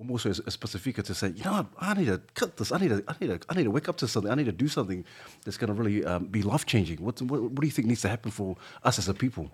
Also, 0.09 0.29
as, 0.29 0.39
as 0.41 0.57
Pacifica 0.57 1.03
to 1.03 1.13
say, 1.13 1.29
you 1.35 1.43
know 1.43 1.53
what, 1.53 1.67
I 1.79 1.93
need 1.93 2.07
to 2.07 2.21
cut 2.33 2.57
this. 2.57 2.71
I 2.71 2.79
need 2.79 2.89
to, 2.89 3.03
I 3.07 3.15
need 3.21 3.27
to, 3.27 3.39
I 3.49 3.55
need 3.55 3.65
to 3.65 3.71
wake 3.71 3.89
up 3.89 3.97
to 3.97 4.07
something. 4.07 4.31
I 4.31 4.35
need 4.35 4.45
to 4.45 4.51
do 4.53 4.67
something 4.67 5.05
that's 5.45 5.57
going 5.57 5.67
to 5.67 5.73
really 5.73 6.05
um, 6.05 6.25
be 6.27 6.41
life 6.41 6.65
changing. 6.65 7.03
What, 7.03 7.21
what, 7.21 7.41
what 7.41 7.55
do 7.61 7.67
you 7.67 7.71
think 7.71 7.87
needs 7.87 8.01
to 8.03 8.09
happen 8.09 8.31
for 8.31 8.57
us 8.83 8.99
as 8.99 9.09
a 9.09 9.13
people? 9.13 9.51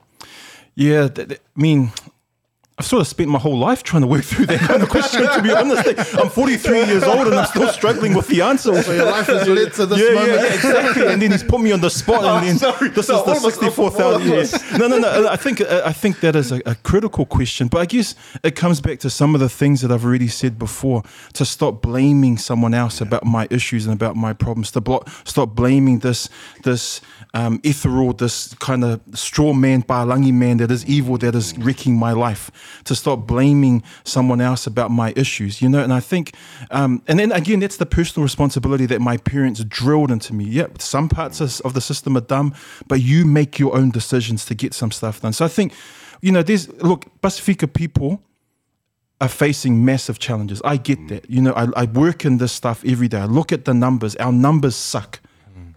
Yeah, 0.75 1.08
th- 1.10 1.30
th- 1.30 1.42
I 1.58 1.62
mean, 1.62 1.92
I've 2.77 2.86
sort 2.86 3.00
of 3.00 3.08
spent 3.08 3.29
my 3.29 3.39
whole 3.39 3.58
life 3.58 3.84
trying 3.84 4.01
to 4.01 4.08
work 4.08 4.25
through 4.25 4.48
that 4.48 4.60
kind 4.60 4.84
of 4.84 4.89
question. 4.89 5.22
To 5.22 5.41
be 5.41 5.50
honest, 5.50 5.88
I'm 6.17 6.27
43 6.27 6.77
years 6.88 7.03
old 7.03 7.27
and 7.27 7.36
I'm 7.36 7.46
still 7.46 7.70
struggling 7.70 8.13
with 8.13 8.27
the 8.27 8.41
answer. 8.41 8.84
So 8.84 8.91
your 8.91 9.05
life 9.05 9.27
has 9.27 9.48
led 9.48 9.72
to 9.75 9.86
this 9.86 9.98
yeah, 10.00 10.13
moment. 10.13 10.41
yeah, 10.41 10.53
exactly. 10.53 11.08
And 11.08 11.22
then 11.22 11.32
he's 11.32 11.41
put 11.44 11.62
me 11.62 11.72
on 11.72 11.79
the 11.79 11.89
spot, 11.89 12.25
and 12.25 12.27
oh, 12.27 12.41
then 12.41 12.58
sorry. 12.58 12.89
this 12.89 13.08
No, 13.08 13.20
is 13.20 13.24
the 13.24 13.32
all 13.32 13.38
of 13.38 13.46
us- 13.46 13.53
sixty-four 13.55 13.91
thousand 13.91 14.27
years. 14.27 14.72
No, 14.77 14.88
no, 14.89 14.98
no. 14.98 15.08
Uh, 15.08 15.29
I 15.32 15.38
think 15.38 15.62
uh, 15.62 15.84
I 15.86 15.94
think 15.94 16.20
that 16.20 16.36
is 16.36 16.51
a, 16.51 16.62
a 16.65 16.75
critical 16.75 17.25
question, 17.25 17.70
but 17.70 17.79
I 17.79 17.86
guess 17.86 18.13
it 18.44 18.58
comes 18.58 18.82
back 18.82 19.00
to 19.00 19.10
some 19.10 19.36
of 19.36 19.39
the 19.39 19.48
things 19.50 19.79
that 19.79 19.89
I've 19.89 20.03
already 20.03 20.27
said 20.27 20.60
before. 20.60 21.03
To 21.36 21.46
stop 21.46 21.82
blaming 21.82 22.38
someone 22.38 22.74
else 22.74 23.00
about 23.00 23.24
my 23.25 23.48
issues 23.50 23.86
and 23.86 23.94
about 23.96 24.17
my 24.17 24.34
problems. 24.34 24.72
To 24.72 24.82
blo- 24.82 25.03
stop 25.24 25.55
blaming 25.55 26.00
this 26.00 26.27
this 26.63 27.00
um, 27.36 27.60
ethereal, 27.63 28.13
this 28.13 28.54
kind 28.56 28.84
of 28.84 29.01
straw 29.13 29.54
man, 29.54 29.84
Palangi 29.84 30.34
man 30.34 30.58
that 30.58 30.72
is 30.72 30.86
evil, 30.86 31.18
that 31.18 31.36
is 31.36 31.56
wrecking 31.58 31.96
my 32.00 32.13
life. 32.13 32.50
To 32.86 32.96
stop 32.96 33.27
blaming 33.27 33.84
someone 34.06 34.39
else 34.39 34.65
about 34.65 34.89
my 34.89 35.13
issues, 35.18 35.62
you 35.62 35.68
know. 35.68 35.84
And 35.84 35.94
I 35.94 36.00
think, 36.00 36.34
um, 36.72 37.04
and 37.08 37.20
then 37.20 37.32
again, 37.34 37.60
that's 37.60 37.77
the 37.77 37.86
personal 37.86 38.24
responsibility 38.24 38.86
that 38.88 39.01
my 39.01 39.18
parents 39.18 39.63
drilled 39.65 40.12
into 40.12 40.34
me. 40.34 40.46
Yeah, 40.46 40.68
some 40.80 41.10
parts 41.10 41.42
of 41.42 41.74
the 41.74 41.82
system 41.82 42.15
are 42.15 42.22
dumb, 42.22 42.56
but 42.88 43.01
you 43.01 43.25
make 43.25 43.60
your 43.60 43.75
own 43.75 43.92
decisions 43.92 44.46
to 44.46 44.56
get 44.56 44.74
some 44.74 44.92
stuff 44.92 45.22
done. 45.22 45.34
So 45.34 45.44
I 45.44 45.50
think, 45.50 45.74
you 46.22 46.32
know, 46.32 46.42
there's 46.42 46.70
look, 46.82 47.06
Pacifica 47.22 47.68
people 47.68 48.22
are 49.20 49.27
facing 49.27 49.84
massive 49.84 50.20
challenges. 50.20 50.62
I 50.63 50.77
get 50.77 51.08
that. 51.10 51.30
You 51.30 51.42
know, 51.42 51.54
I, 51.54 51.68
I 51.75 51.86
work 51.86 52.24
in 52.24 52.38
this 52.38 52.54
stuff 52.54 52.84
every 52.86 53.10
day. 53.10 53.20
I 53.20 53.25
look 53.25 53.51
at 53.51 53.65
the 53.65 53.74
numbers. 53.74 54.15
Our 54.15 54.32
numbers 54.32 54.75
suck. 54.75 55.20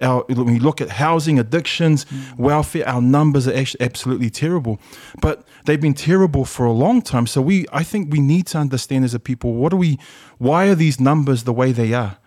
Our, 0.00 0.24
when 0.28 0.46
we 0.46 0.58
look 0.58 0.80
at 0.80 0.90
housing, 0.90 1.38
addictions, 1.38 2.04
mm. 2.04 2.38
welfare, 2.38 2.88
our 2.88 3.02
numbers 3.02 3.48
are 3.48 3.54
actually 3.54 3.80
absolutely 3.82 4.30
terrible. 4.30 4.78
But 5.20 5.44
they've 5.64 5.80
been 5.80 5.94
terrible 5.94 6.44
for 6.44 6.66
a 6.66 6.72
long 6.72 7.02
time. 7.02 7.26
So 7.26 7.40
we, 7.42 7.66
I 7.72 7.82
think, 7.82 8.12
we 8.12 8.20
need 8.20 8.46
to 8.48 8.58
understand 8.58 9.04
as 9.04 9.14
a 9.14 9.20
people 9.20 9.54
what 9.54 9.72
are 9.72 9.76
we? 9.76 9.98
Why 10.38 10.66
are 10.68 10.74
these 10.74 11.00
numbers 11.00 11.44
the 11.44 11.52
way 11.52 11.72
they 11.72 11.92
are? 11.94 12.18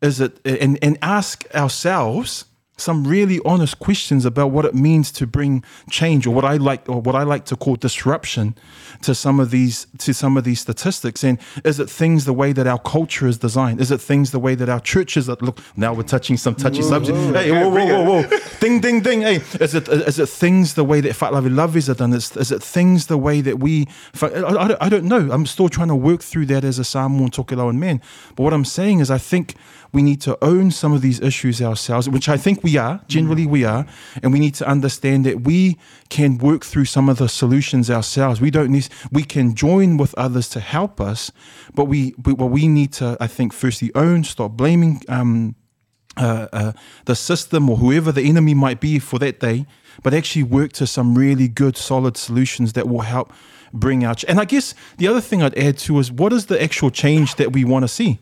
Is 0.00 0.20
it 0.20 0.38
and 0.44 0.78
and 0.80 0.96
ask 1.02 1.44
ourselves 1.54 2.44
some 2.78 3.06
really 3.06 3.40
honest 3.44 3.78
questions 3.78 4.24
about 4.24 4.50
what 4.50 4.64
it 4.64 4.74
means 4.74 5.10
to 5.12 5.26
bring 5.26 5.64
change 5.90 6.26
or 6.26 6.30
what 6.30 6.44
I 6.44 6.56
like 6.56 6.88
or 6.88 7.00
what 7.00 7.14
I 7.14 7.24
like 7.24 7.44
to 7.46 7.56
call 7.56 7.76
disruption 7.76 8.54
to 9.02 9.14
some 9.14 9.40
of 9.40 9.50
these 9.50 9.86
to 9.98 10.14
some 10.14 10.36
of 10.36 10.44
these 10.44 10.60
statistics. 10.60 11.24
And 11.24 11.38
is 11.64 11.80
it 11.80 11.90
things 11.90 12.24
the 12.24 12.32
way 12.32 12.52
that 12.52 12.66
our 12.66 12.78
culture 12.78 13.26
is 13.26 13.38
designed? 13.38 13.80
Is 13.80 13.90
it 13.90 14.00
things 14.00 14.30
the 14.30 14.38
way 14.38 14.54
that 14.54 14.68
our 14.68 14.80
churches 14.80 15.28
are 15.28 15.36
look 15.40 15.58
now 15.76 15.92
we're 15.92 16.02
touching 16.04 16.36
some 16.36 16.54
touchy 16.54 16.82
subjects. 16.82 17.20
hey 17.32 17.50
whoa 17.50 17.68
whoa 17.68 17.86
whoa 17.86 18.22
whoa. 18.22 18.38
Ding 18.60 18.80
ding 18.80 19.00
ding. 19.00 19.22
Hey 19.22 19.36
is 19.60 19.74
it 19.74 19.88
is 19.88 20.18
it 20.18 20.28
things 20.28 20.74
the 20.74 20.84
way 20.84 21.00
that 21.00 21.12
fa'alavelaves 21.12 21.88
are 21.88 21.94
done? 21.94 22.12
Is, 22.12 22.36
is 22.36 22.52
it 22.52 22.62
things 22.62 23.06
the 23.06 23.18
way 23.18 23.40
that 23.40 23.58
we 23.58 23.86
I, 24.22 24.26
I, 24.26 24.68
don't, 24.68 24.82
I 24.82 24.88
don't 24.88 25.04
know. 25.04 25.30
I'm 25.32 25.46
still 25.46 25.68
trying 25.68 25.88
to 25.88 25.96
work 25.96 26.22
through 26.22 26.46
that 26.46 26.64
as 26.64 26.78
a 26.78 26.84
Samoan 26.84 27.30
Tokelauan 27.30 27.76
man. 27.76 28.00
But 28.36 28.44
what 28.44 28.52
I'm 28.52 28.64
saying 28.64 29.00
is 29.00 29.10
I 29.10 29.18
think 29.18 29.54
we 29.92 30.02
need 30.02 30.20
to 30.22 30.36
own 30.44 30.70
some 30.70 30.92
of 30.92 31.00
these 31.00 31.20
issues 31.20 31.62
ourselves, 31.62 32.08
which 32.08 32.28
I 32.28 32.36
think 32.36 32.62
we 32.62 32.76
are, 32.76 33.00
generally 33.08 33.46
we 33.46 33.64
are, 33.64 33.86
and 34.22 34.32
we 34.32 34.38
need 34.38 34.54
to 34.56 34.68
understand 34.68 35.24
that 35.26 35.42
we 35.42 35.78
can 36.08 36.38
work 36.38 36.64
through 36.64 36.84
some 36.84 37.08
of 37.08 37.18
the 37.18 37.28
solutions 37.28 37.90
ourselves. 37.90 38.40
We 38.40 38.50
don't 38.50 38.70
need, 38.70 38.88
we 39.10 39.22
can 39.22 39.54
join 39.54 39.96
with 39.96 40.14
others 40.16 40.48
to 40.50 40.60
help 40.60 41.00
us, 41.00 41.32
but 41.74 41.86
we, 41.86 42.14
but 42.18 42.38
what 42.38 42.50
we 42.50 42.68
need 42.68 42.92
to, 42.94 43.16
I 43.20 43.26
think, 43.26 43.52
firstly 43.52 43.90
own, 43.94 44.24
stop 44.24 44.52
blaming 44.52 45.02
um, 45.08 45.54
uh, 46.16 46.48
uh, 46.52 46.72
the 47.04 47.14
system 47.14 47.70
or 47.70 47.76
whoever 47.76 48.12
the 48.12 48.22
enemy 48.22 48.54
might 48.54 48.80
be 48.80 48.98
for 48.98 49.18
that 49.20 49.40
day, 49.40 49.66
but 50.02 50.12
actually 50.12 50.42
work 50.42 50.72
to 50.74 50.86
some 50.86 51.16
really 51.16 51.48
good, 51.48 51.76
solid 51.76 52.16
solutions 52.16 52.74
that 52.74 52.88
will 52.88 53.00
help 53.00 53.32
bring 53.72 54.04
out. 54.04 54.24
And 54.24 54.40
I 54.40 54.44
guess 54.44 54.74
the 54.96 55.08
other 55.08 55.20
thing 55.20 55.42
I'd 55.42 55.56
add 55.56 55.78
to 55.78 55.98
is 55.98 56.10
what 56.10 56.32
is 56.32 56.46
the 56.46 56.62
actual 56.62 56.90
change 56.90 57.36
that 57.36 57.52
we 57.52 57.64
want 57.64 57.84
to 57.84 57.88
see? 57.88 58.18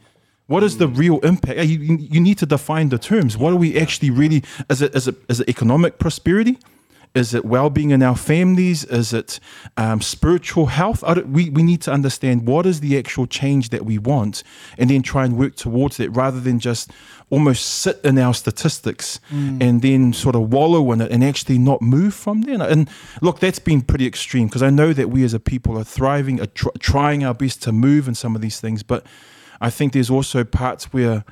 What 0.47 0.63
is 0.63 0.79
the 0.79 0.87
real 0.87 1.19
impact? 1.21 1.59
You, 1.59 1.97
you 1.97 2.21
need 2.21 2.39
to 2.39 2.47
define 2.47 2.89
the 2.91 2.99
terms. 2.99 3.37
What 3.37 3.53
are 3.53 3.57
we 3.57 3.79
actually 3.79 4.11
really? 4.11 4.45
Is 4.71 4.81
it 4.81 4.95
is 4.95 5.09
it 5.09 5.17
is 5.29 5.41
it 5.41 5.49
economic 5.49 5.99
prosperity? 5.99 6.59
Is 7.17 7.33
it 7.33 7.47
well-being 7.47 7.93
in 7.93 8.03
our 8.03 8.15
families? 8.15 8.85
Is 8.85 9.15
it 9.15 9.41
um, 9.79 10.03
spiritual 10.03 10.67
health? 10.67 11.03
we, 11.25 11.49
we 11.49 11.63
need 11.63 11.81
to 11.83 11.91
understand 11.91 12.47
what 12.47 12.67
is 12.67 12.81
the 12.81 12.99
actual 12.99 13.27
change 13.27 13.71
that 13.71 13.87
we 13.87 13.97
want 13.97 14.43
and 14.77 14.91
then 14.91 15.01
try 15.03 15.25
and 15.25 15.39
work 15.39 15.57
towards 15.57 15.99
it 15.99 16.15
rather 16.15 16.39
than 16.41 16.61
just 16.61 16.91
almost 17.31 17.65
sit 17.65 17.99
in 18.05 18.19
our 18.19 18.35
statistics 18.35 19.19
mm. 19.31 19.63
and 19.63 19.81
then 19.81 20.13
sort 20.13 20.37
of 20.37 20.53
wallow 20.53 20.93
in 20.93 21.01
it 21.01 21.11
and 21.11 21.25
actually 21.25 21.57
not 21.57 21.81
move 21.81 22.13
from 22.13 22.43
there. 22.43 22.61
And 22.63 22.87
look, 23.23 23.41
that's 23.41 23.61
been 23.61 23.81
pretty 23.81 24.07
extreme 24.07 24.49
because 24.49 24.63
I 24.63 24.69
know 24.69 24.93
that 24.93 25.09
we 25.09 25.25
as 25.25 25.33
a 25.33 25.41
people 25.41 25.79
are 25.79 25.85
thriving, 25.85 26.39
are 26.43 26.47
tr- 26.49 26.69
trying 26.79 27.25
our 27.25 27.33
best 27.33 27.63
to 27.63 27.73
move 27.73 28.09
in 28.09 28.15
some 28.15 28.37
of 28.37 28.43
these 28.43 28.61
things, 28.61 28.83
but 28.83 29.07
I 29.61 29.71
think 29.71 29.93
there's 29.93 30.11
also 30.11 30.45
parts 30.45 30.93
where 30.93 31.25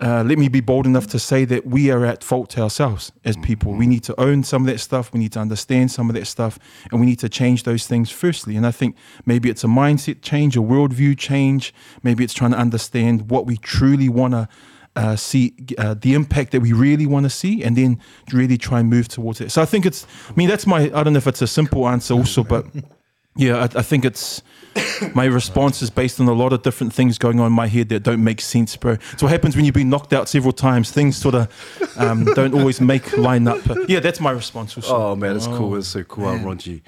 uh, 0.00 0.22
let 0.24 0.38
me 0.38 0.48
be 0.48 0.60
bold 0.60 0.86
enough 0.86 1.06
to 1.06 1.18
say 1.18 1.44
that 1.44 1.66
we 1.66 1.90
are 1.90 2.04
at 2.04 2.24
fault 2.24 2.50
to 2.50 2.60
ourselves 2.60 3.12
as 3.24 3.36
people. 3.38 3.72
We 3.72 3.86
need 3.86 4.02
to 4.04 4.20
own 4.20 4.42
some 4.42 4.62
of 4.62 4.66
that 4.66 4.80
stuff. 4.80 5.12
We 5.12 5.20
need 5.20 5.32
to 5.32 5.40
understand 5.40 5.92
some 5.92 6.10
of 6.10 6.14
that 6.16 6.26
stuff, 6.26 6.58
and 6.90 7.00
we 7.00 7.06
need 7.06 7.20
to 7.20 7.28
change 7.28 7.62
those 7.62 7.86
things 7.86 8.10
firstly. 8.10 8.56
And 8.56 8.66
I 8.66 8.70
think 8.70 8.96
maybe 9.24 9.48
it's 9.48 9.62
a 9.62 9.68
mindset 9.68 10.20
change, 10.20 10.56
a 10.56 10.60
worldview 10.60 11.16
change. 11.16 11.72
Maybe 12.02 12.24
it's 12.24 12.34
trying 12.34 12.50
to 12.50 12.58
understand 12.58 13.30
what 13.30 13.46
we 13.46 13.56
truly 13.56 14.08
want 14.08 14.34
to 14.34 14.48
uh, 14.96 15.16
see, 15.16 15.54
uh, 15.78 15.94
the 15.94 16.14
impact 16.14 16.52
that 16.52 16.60
we 16.60 16.72
really 16.72 17.06
want 17.06 17.24
to 17.24 17.30
see, 17.30 17.62
and 17.62 17.76
then 17.76 18.00
really 18.32 18.58
try 18.58 18.80
and 18.80 18.90
move 18.90 19.08
towards 19.08 19.40
it. 19.40 19.50
So 19.52 19.62
I 19.62 19.64
think 19.64 19.86
it's. 19.86 20.06
I 20.28 20.34
mean, 20.34 20.48
that's 20.48 20.66
my. 20.66 20.82
I 20.92 21.02
don't 21.02 21.12
know 21.12 21.18
if 21.18 21.26
it's 21.26 21.42
a 21.42 21.46
simple 21.46 21.88
answer 21.88 22.14
also, 22.14 22.44
but 22.44 22.66
yeah, 23.36 23.56
I, 23.58 23.64
I 23.64 23.82
think 23.82 24.04
it's 24.04 24.42
my 25.14 25.24
response 25.24 25.82
is 25.82 25.90
based 25.90 26.20
on 26.20 26.28
a 26.28 26.32
lot 26.32 26.52
of 26.52 26.62
different 26.62 26.92
things 26.92 27.18
going 27.18 27.40
on 27.40 27.46
in 27.46 27.52
my 27.52 27.66
head 27.66 27.88
that 27.90 28.02
don't 28.02 28.22
make 28.22 28.40
sense, 28.40 28.76
bro. 28.76 28.92
It's 29.12 29.22
what 29.22 29.30
happens 29.30 29.56
when 29.56 29.64
you've 29.64 29.74
been 29.74 29.90
knocked 29.90 30.12
out 30.12 30.28
several 30.28 30.52
times. 30.52 30.90
Things 30.90 31.16
sort 31.16 31.34
of 31.34 31.94
um, 31.96 32.24
don't 32.34 32.54
always 32.54 32.80
make 32.80 33.16
line 33.16 33.46
up. 33.48 33.58
But 33.66 33.88
yeah, 33.88 34.00
that's 34.00 34.20
my 34.20 34.30
response. 34.30 34.76
Also. 34.76 34.94
Oh 34.94 35.16
man, 35.16 35.36
it's 35.36 35.46
oh, 35.46 35.56
cool. 35.56 35.76
It's 35.76 35.88
so 35.88 36.02
cool, 36.04 36.24
man. 36.24 36.44
Ronji. 36.44 36.82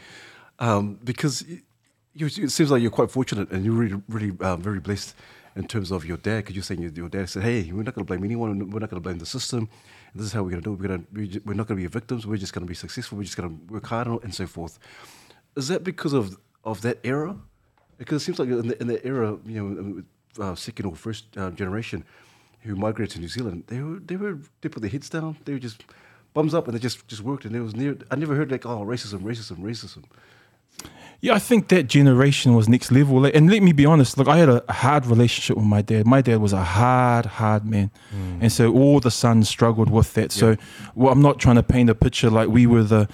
Um, 0.58 0.98
because 1.04 1.44
you, 2.14 2.26
it 2.26 2.50
seems 2.50 2.70
like 2.70 2.80
you're 2.80 2.90
quite 2.90 3.10
fortunate 3.10 3.50
and 3.50 3.64
you're 3.64 3.74
really, 3.74 4.00
really 4.08 4.32
um, 4.40 4.62
very 4.62 4.80
blessed 4.80 5.14
in 5.54 5.66
terms 5.66 5.90
of 5.90 6.04
your 6.04 6.16
dad. 6.16 6.38
Because 6.38 6.54
you're 6.54 6.62
saying 6.62 6.82
your, 6.82 6.92
your 6.92 7.08
dad 7.08 7.28
said, 7.28 7.42
"Hey, 7.42 7.70
we're 7.72 7.82
not 7.82 7.94
going 7.94 8.06
to 8.06 8.08
blame 8.08 8.24
anyone. 8.24 8.70
We're 8.70 8.80
not 8.80 8.90
going 8.90 9.02
to 9.02 9.06
blame 9.06 9.18
the 9.18 9.26
system. 9.26 9.68
This 10.14 10.26
is 10.26 10.32
how 10.32 10.42
we're 10.42 10.50
going 10.50 10.62
to 10.62 10.70
do 10.70 10.72
it. 10.74 10.80
We're, 10.80 11.26
gonna, 11.26 11.40
we're 11.44 11.54
not 11.54 11.66
going 11.66 11.78
to 11.78 11.82
be 11.82 11.86
victims. 11.86 12.26
We're 12.26 12.36
just 12.36 12.52
going 12.52 12.64
to 12.66 12.68
be 12.68 12.74
successful. 12.74 13.18
We're 13.18 13.24
just 13.24 13.36
going 13.36 13.50
to 13.50 13.72
work 13.72 13.86
hard 13.86 14.08
and 14.22 14.34
so 14.34 14.46
forth." 14.46 14.78
Is 15.56 15.68
that 15.68 15.84
because 15.84 16.12
of 16.12 16.38
of 16.64 16.80
that 16.82 16.98
era? 17.04 17.36
Because 17.98 18.22
it 18.22 18.24
seems 18.24 18.38
like 18.38 18.48
in 18.48 18.68
the, 18.68 18.80
in 18.80 18.88
the 18.88 19.04
era, 19.06 19.38
you 19.46 19.62
know, 19.62 20.44
uh, 20.44 20.54
second 20.54 20.86
or 20.86 20.94
first 20.94 21.24
uh, 21.36 21.50
generation 21.50 22.04
who 22.60 22.76
migrated 22.76 23.14
to 23.14 23.20
New 23.20 23.28
Zealand, 23.28 23.64
they 23.68 23.80
were 23.80 23.98
they 24.00 24.16
were 24.16 24.38
they 24.60 24.68
put 24.68 24.82
their 24.82 24.90
heads 24.90 25.08
down. 25.08 25.36
They 25.44 25.52
were 25.52 25.58
just 25.58 25.84
bums 26.34 26.54
up, 26.54 26.66
and 26.66 26.74
they 26.74 26.80
just 26.80 27.06
just 27.08 27.22
worked. 27.22 27.44
And 27.44 27.56
it 27.56 27.60
was 27.60 27.74
near. 27.74 27.96
I 28.10 28.16
never 28.16 28.34
heard 28.34 28.50
like 28.50 28.66
oh 28.66 28.84
racism, 28.84 29.20
racism, 29.22 29.58
racism. 29.58 30.04
Yeah, 31.20 31.34
I 31.34 31.38
think 31.38 31.68
that 31.68 31.84
generation 31.84 32.54
was 32.54 32.68
next 32.68 32.92
level. 32.92 33.24
And 33.24 33.50
let 33.50 33.62
me 33.62 33.72
be 33.72 33.86
honest, 33.86 34.18
look, 34.18 34.28
I 34.28 34.36
had 34.36 34.50
a 34.50 34.62
hard 34.68 35.06
relationship 35.06 35.56
with 35.56 35.64
my 35.64 35.80
dad. 35.80 36.06
My 36.06 36.20
dad 36.20 36.38
was 36.42 36.52
a 36.52 36.62
hard, 36.62 37.24
hard 37.24 37.64
man. 37.64 37.90
Mm. 38.14 38.42
And 38.42 38.52
so 38.52 38.72
all 38.74 39.00
the 39.00 39.10
sons 39.10 39.48
struggled 39.48 39.90
with 39.90 40.12
that. 40.14 40.30
So 40.30 40.56
well, 40.94 41.12
I'm 41.12 41.22
not 41.22 41.38
trying 41.38 41.56
to 41.56 41.62
paint 41.62 41.88
a 41.88 41.94
picture 41.94 42.28
like 42.28 42.48
we 42.48 42.66
were 42.66 42.82
the 42.82 43.08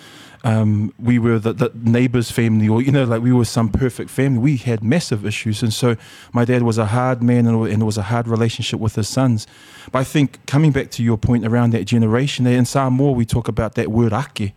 um, 0.44 0.92
we 0.99 1.18
were 1.18 1.38
the, 1.38 1.52
the, 1.52 1.70
neighbor's 1.75 2.30
family, 2.30 2.68
or 2.68 2.82
you 2.82 2.90
know, 2.90 3.04
like 3.04 3.22
we 3.22 3.32
were 3.32 3.44
some 3.44 3.68
perfect 3.68 4.11
family. 4.11 4.38
We 4.38 4.56
had 4.56 4.82
massive 4.82 5.25
issues, 5.25 5.62
and 5.62 5.72
so 5.72 5.96
my 6.33 6.44
dad 6.44 6.62
was 6.62 6.78
a 6.78 6.87
hard 6.87 7.22
man, 7.22 7.46
and, 7.46 7.66
and 7.68 7.83
it 7.83 7.85
was 7.85 7.98
a 7.98 8.02
hard 8.02 8.26
relationship 8.26 8.81
with 8.81 8.96
his 8.96 9.09
sons. 9.09 9.46
But 9.92 10.00
I 10.00 10.05
think 10.05 10.44
coming 10.46 10.72
back 10.72 10.90
to 10.92 11.02
your 11.02 11.16
point 11.16 11.46
around 11.46 11.72
that 11.72 11.85
generation, 11.85 12.46
eh, 12.46 12.50
in 12.50 12.64
Samoa 12.64 13.12
we 13.12 13.24
talk 13.24 13.48
about 13.48 13.74
that 13.76 13.90
word 13.90 14.12
ake. 14.12 14.52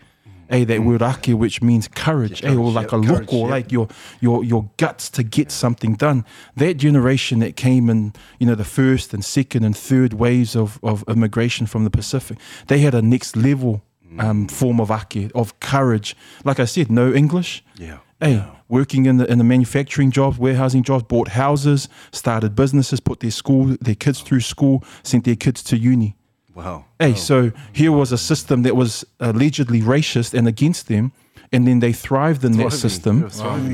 Hey, 0.50 0.64
that 0.64 0.82
mm. 0.82 0.86
word 0.86 1.02
ake, 1.02 1.38
which 1.38 1.62
means 1.62 1.88
courage, 1.88 2.44
yeah, 2.44 2.52
eh, 2.52 2.56
or 2.56 2.72
like 2.72 2.92
a 2.92 2.98
look, 2.98 3.18
courage, 3.18 3.34
or 3.34 3.46
yeah. 3.46 3.52
like 3.52 3.72
your 3.72 3.88
your 4.22 4.44
your 4.44 4.70
guts 4.78 5.10
to 5.12 5.24
get 5.24 5.52
something 5.52 5.94
done. 5.94 6.26
That 6.56 6.78
generation 6.78 7.40
that 7.40 7.56
came 7.56 7.92
in, 7.92 8.14
you 8.40 8.48
know, 8.48 8.56
the 8.56 8.66
first 8.66 9.14
and 9.14 9.24
second 9.24 9.64
and 9.64 9.78
third 9.78 10.14
waves 10.14 10.56
of, 10.56 10.80
of 10.82 11.04
immigration 11.08 11.68
from 11.68 11.84
the 11.84 11.92
Pacific, 11.92 12.40
they 12.68 12.80
had 12.80 12.96
a 12.96 13.04
next 13.04 13.36
level 13.36 13.84
um, 14.20 14.48
form 14.48 14.80
of 14.80 14.92
ake, 14.92 15.32
of 15.36 15.60
courage. 15.60 16.16
Like 16.44 16.60
I 16.60 16.66
said, 16.66 16.92
no 16.92 17.14
English. 17.14 17.64
Yeah. 17.78 18.00
Hey, 18.20 18.36
yeah. 18.36 18.56
working 18.70 19.06
in 19.06 19.18
the 19.18 19.30
in 19.32 19.38
the 19.38 19.44
manufacturing 19.44 20.12
jobs, 20.12 20.38
warehousing 20.38 20.84
jobs, 20.84 21.04
bought 21.04 21.30
houses, 21.30 21.90
started 22.12 22.56
businesses, 22.56 23.00
put 23.00 23.20
their 23.20 23.32
school, 23.32 23.76
their 23.82 23.96
kids 23.96 24.22
through 24.22 24.40
school, 24.42 24.84
sent 25.04 25.26
their 25.26 25.36
kids 25.36 25.62
to 25.64 25.78
uni. 25.78 26.16
Wow. 26.54 26.86
Hey, 26.98 27.10
wow. 27.10 27.16
so 27.16 27.52
here 27.74 27.92
was 27.92 28.14
a 28.14 28.18
system 28.18 28.64
that 28.64 28.76
was 28.76 29.04
allegedly 29.20 29.82
racist 29.82 30.34
and 30.34 30.48
against 30.48 30.88
them, 30.88 31.12
and 31.52 31.68
then 31.68 31.80
they 31.80 31.92
thrived 31.92 32.46
in 32.46 32.54
thriving. 32.54 32.70
that 32.70 32.76
system, 32.76 33.30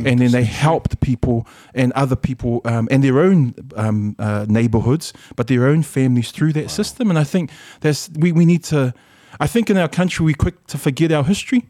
and 0.06 0.20
then 0.20 0.32
they 0.32 0.44
helped 0.44 1.00
people 1.00 1.48
and 1.76 1.94
other 1.94 2.16
people 2.16 2.62
um, 2.66 2.88
and 2.90 3.04
their 3.04 3.20
own 3.20 3.54
um, 3.76 4.16
uh, 4.18 4.46
neighborhoods, 4.50 5.14
but 5.36 5.48
their 5.48 5.68
own 5.68 5.84
families 5.84 6.32
through 6.32 6.54
that 6.54 6.64
wow. 6.64 6.68
system. 6.68 7.10
And 7.12 7.20
I 7.20 7.24
think 7.24 7.52
that's 7.82 8.10
we, 8.10 8.32
we 8.32 8.46
need 8.46 8.64
to 8.66 8.94
I 9.40 9.48
think 9.48 9.70
in 9.70 9.78
our 9.78 9.88
country 9.88 10.26
we're 10.26 10.36
quick 10.36 10.68
to 10.68 10.78
forget 10.78 11.12
our 11.12 11.24
history. 11.24 11.68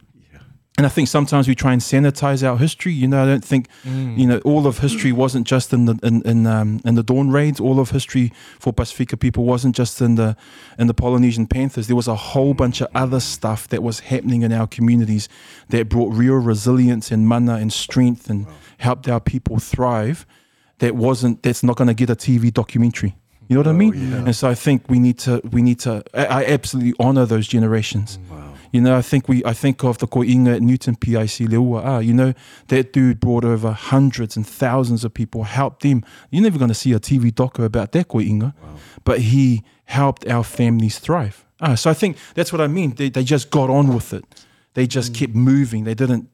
And 0.77 0.85
I 0.85 0.89
think 0.89 1.09
sometimes 1.09 1.49
we 1.49 1.53
try 1.53 1.73
and 1.73 1.81
sanitize 1.81 2.47
our 2.47 2.57
history. 2.57 2.93
You 2.93 3.07
know, 3.07 3.21
I 3.21 3.25
don't 3.25 3.43
think 3.43 3.67
mm. 3.83 4.17
you 4.17 4.25
know 4.25 4.39
all 4.45 4.65
of 4.65 4.79
history 4.79 5.11
wasn't 5.11 5.45
just 5.45 5.73
in 5.73 5.85
the 5.85 5.99
in 6.01 6.21
in, 6.21 6.47
um, 6.47 6.79
in 6.85 6.95
the 6.95 7.03
Dawn 7.03 7.29
raids. 7.29 7.59
All 7.59 7.79
of 7.79 7.91
history 7.91 8.31
for 8.57 8.71
Pacifica 8.71 9.17
people 9.17 9.43
wasn't 9.43 9.75
just 9.75 10.01
in 10.01 10.15
the 10.15 10.37
in 10.79 10.87
the 10.87 10.93
Polynesian 10.93 11.45
Panthers. 11.45 11.87
There 11.87 11.95
was 11.95 12.07
a 12.07 12.15
whole 12.15 12.53
bunch 12.53 12.79
of 12.79 12.87
other 12.95 13.19
stuff 13.19 13.67
that 13.67 13.83
was 13.83 13.99
happening 13.99 14.43
in 14.43 14.53
our 14.53 14.65
communities 14.65 15.27
that 15.69 15.89
brought 15.89 16.13
real 16.13 16.35
resilience 16.35 17.11
and 17.11 17.27
mana 17.27 17.55
and 17.55 17.71
strength 17.73 18.29
and 18.29 18.47
wow. 18.47 18.53
helped 18.77 19.09
our 19.09 19.19
people 19.19 19.59
thrive. 19.59 20.25
That 20.79 20.95
wasn't. 20.95 21.43
That's 21.43 21.63
not 21.63 21.75
going 21.75 21.89
to 21.89 21.93
get 21.93 22.09
a 22.09 22.15
TV 22.15 22.51
documentary. 22.51 23.17
You 23.51 23.55
know 23.55 23.63
what 23.63 23.67
oh, 23.67 23.71
I 23.71 23.73
mean? 23.73 24.11
Yeah. 24.11 24.17
And 24.27 24.33
so 24.33 24.47
I 24.47 24.55
think 24.55 24.89
we 24.89 24.97
need 24.97 25.19
to 25.19 25.41
we 25.51 25.61
need 25.61 25.77
to 25.81 26.05
I, 26.13 26.25
I 26.25 26.45
absolutely 26.45 26.93
honor 27.01 27.25
those 27.25 27.49
generations. 27.49 28.17
Wow. 28.29 28.53
You 28.71 28.79
know, 28.79 28.95
I 28.95 29.01
think 29.01 29.27
we 29.27 29.43
I 29.43 29.51
think 29.51 29.83
of 29.83 29.97
the 29.97 30.07
Koinga 30.07 30.55
at 30.55 30.61
Newton 30.61 30.95
PIC 30.95 31.49
Leua. 31.49 31.81
Ah, 31.83 31.99
you 31.99 32.13
know, 32.13 32.33
that 32.69 32.93
dude 32.93 33.19
brought 33.19 33.43
over 33.43 33.73
hundreds 33.73 34.37
and 34.37 34.47
thousands 34.47 35.03
of 35.03 35.13
people, 35.13 35.43
helped 35.43 35.83
them. 35.83 36.01
You're 36.29 36.43
never 36.43 36.57
gonna 36.57 36.73
see 36.73 36.93
a 36.93 36.99
TV 37.01 37.29
doco 37.29 37.65
about 37.65 37.91
that 37.91 38.07
Koinga. 38.07 38.53
Wow. 38.55 38.75
But 39.03 39.19
he 39.19 39.63
helped 39.83 40.25
our 40.29 40.45
families 40.45 40.97
thrive. 40.99 41.45
Ah, 41.59 41.75
so 41.75 41.89
I 41.89 41.93
think 41.93 42.15
that's 42.35 42.53
what 42.53 42.61
I 42.61 42.67
mean. 42.67 42.95
They 42.95 43.09
they 43.09 43.25
just 43.25 43.49
got 43.49 43.69
on 43.69 43.93
with 43.93 44.13
it. 44.13 44.23
They 44.75 44.87
just 44.87 45.11
mm. 45.11 45.15
kept 45.19 45.35
moving. 45.35 45.83
They 45.83 45.93
didn't 45.93 46.29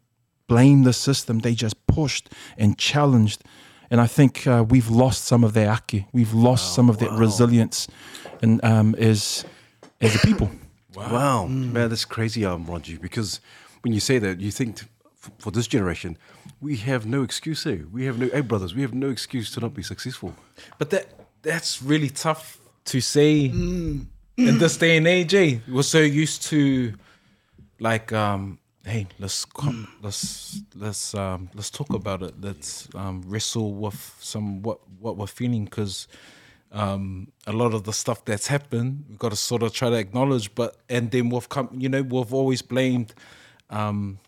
blame 0.46 0.84
the 0.84 0.94
system. 0.94 1.40
They 1.40 1.56
just 1.56 1.88
pushed 1.88 2.30
and 2.60 2.78
challenged 2.78 3.44
and 3.90 4.02
I 4.02 4.08
think 4.08 4.46
uh, 4.48 4.66
we've 4.68 4.90
lost 4.90 5.26
some 5.26 5.44
of 5.44 5.54
that 5.54 5.82
ake. 5.94 6.06
We've 6.12 6.34
lost 6.34 6.66
wow, 6.66 6.76
some 6.76 6.90
of 6.90 7.02
wow. 7.02 7.10
that 7.10 7.18
resilience, 7.18 7.88
and 8.42 8.64
um, 8.64 8.96
as 8.96 9.46
as 10.02 10.16
a 10.16 10.20
people. 10.20 10.50
Wow, 10.96 11.14
wow. 11.14 11.46
Mm. 11.48 11.74
man, 11.74 11.90
that's 11.90 12.06
crazy, 12.06 12.44
um, 12.44 12.66
Ronji. 12.66 13.00
Because 13.00 13.40
when 13.82 13.94
you 13.94 14.00
say 14.00 14.18
that, 14.18 14.40
you 14.40 14.50
think 14.50 14.82
f- 14.82 15.32
for 15.38 15.52
this 15.52 15.68
generation, 15.68 16.18
we 16.60 16.78
have 16.78 17.06
no 17.06 17.22
excuse. 17.22 17.68
Eh? 17.68 17.80
We 17.92 18.06
have 18.06 18.18
no, 18.18 18.30
hey 18.30 18.42
brothers, 18.42 18.74
we 18.74 18.82
have 18.82 18.96
no 18.96 19.10
excuse 19.10 19.52
to 19.52 19.60
not 19.60 19.76
be 19.76 19.84
successful. 19.84 20.34
But 20.80 20.90
that 20.90 21.08
that's 21.44 21.84
really 21.84 22.10
tough 22.10 22.58
to 22.86 23.00
say 23.00 23.50
mm. 23.50 24.08
in 24.38 24.58
this 24.58 24.78
day 24.78 24.98
and 24.98 25.08
age. 25.08 25.36
Eh? 25.36 25.60
We're 25.68 25.84
so 25.84 26.00
used 26.00 26.42
to 26.44 26.94
like 27.80 28.12
um 28.12 28.58
hey, 28.88 29.08
let's 29.20 29.46
come, 29.46 29.88
let's 30.02 30.62
let's 30.76 31.14
um, 31.14 31.50
let's 31.54 31.70
talk 31.70 31.94
about 31.94 32.24
it. 32.24 32.34
Let's 32.40 32.88
um, 32.96 33.22
wrestle 33.26 33.74
with 33.74 34.16
some 34.20 34.62
what 34.62 34.80
what 35.00 35.18
we're 35.18 35.28
feeling 35.28 35.66
because 35.66 36.08
um, 36.72 37.32
a 37.46 37.52
lot 37.52 37.74
of 37.74 37.84
the 37.84 37.94
stuff 37.94 38.24
that's 38.26 38.48
happened, 38.48 39.06
we've 39.10 39.20
got 39.20 39.30
to 39.30 39.36
sort 39.36 39.64
of 39.64 39.74
try 39.74 39.90
to 39.90 39.96
acknowledge. 39.96 40.54
But 40.56 40.78
and 40.90 41.12
then 41.12 41.30
we've 41.30 41.50
come, 41.50 41.70
you 41.78 41.90
know, 41.90 42.02
we've 42.02 42.34
always 42.34 42.62
blamed 42.62 43.14
um, 43.70 44.20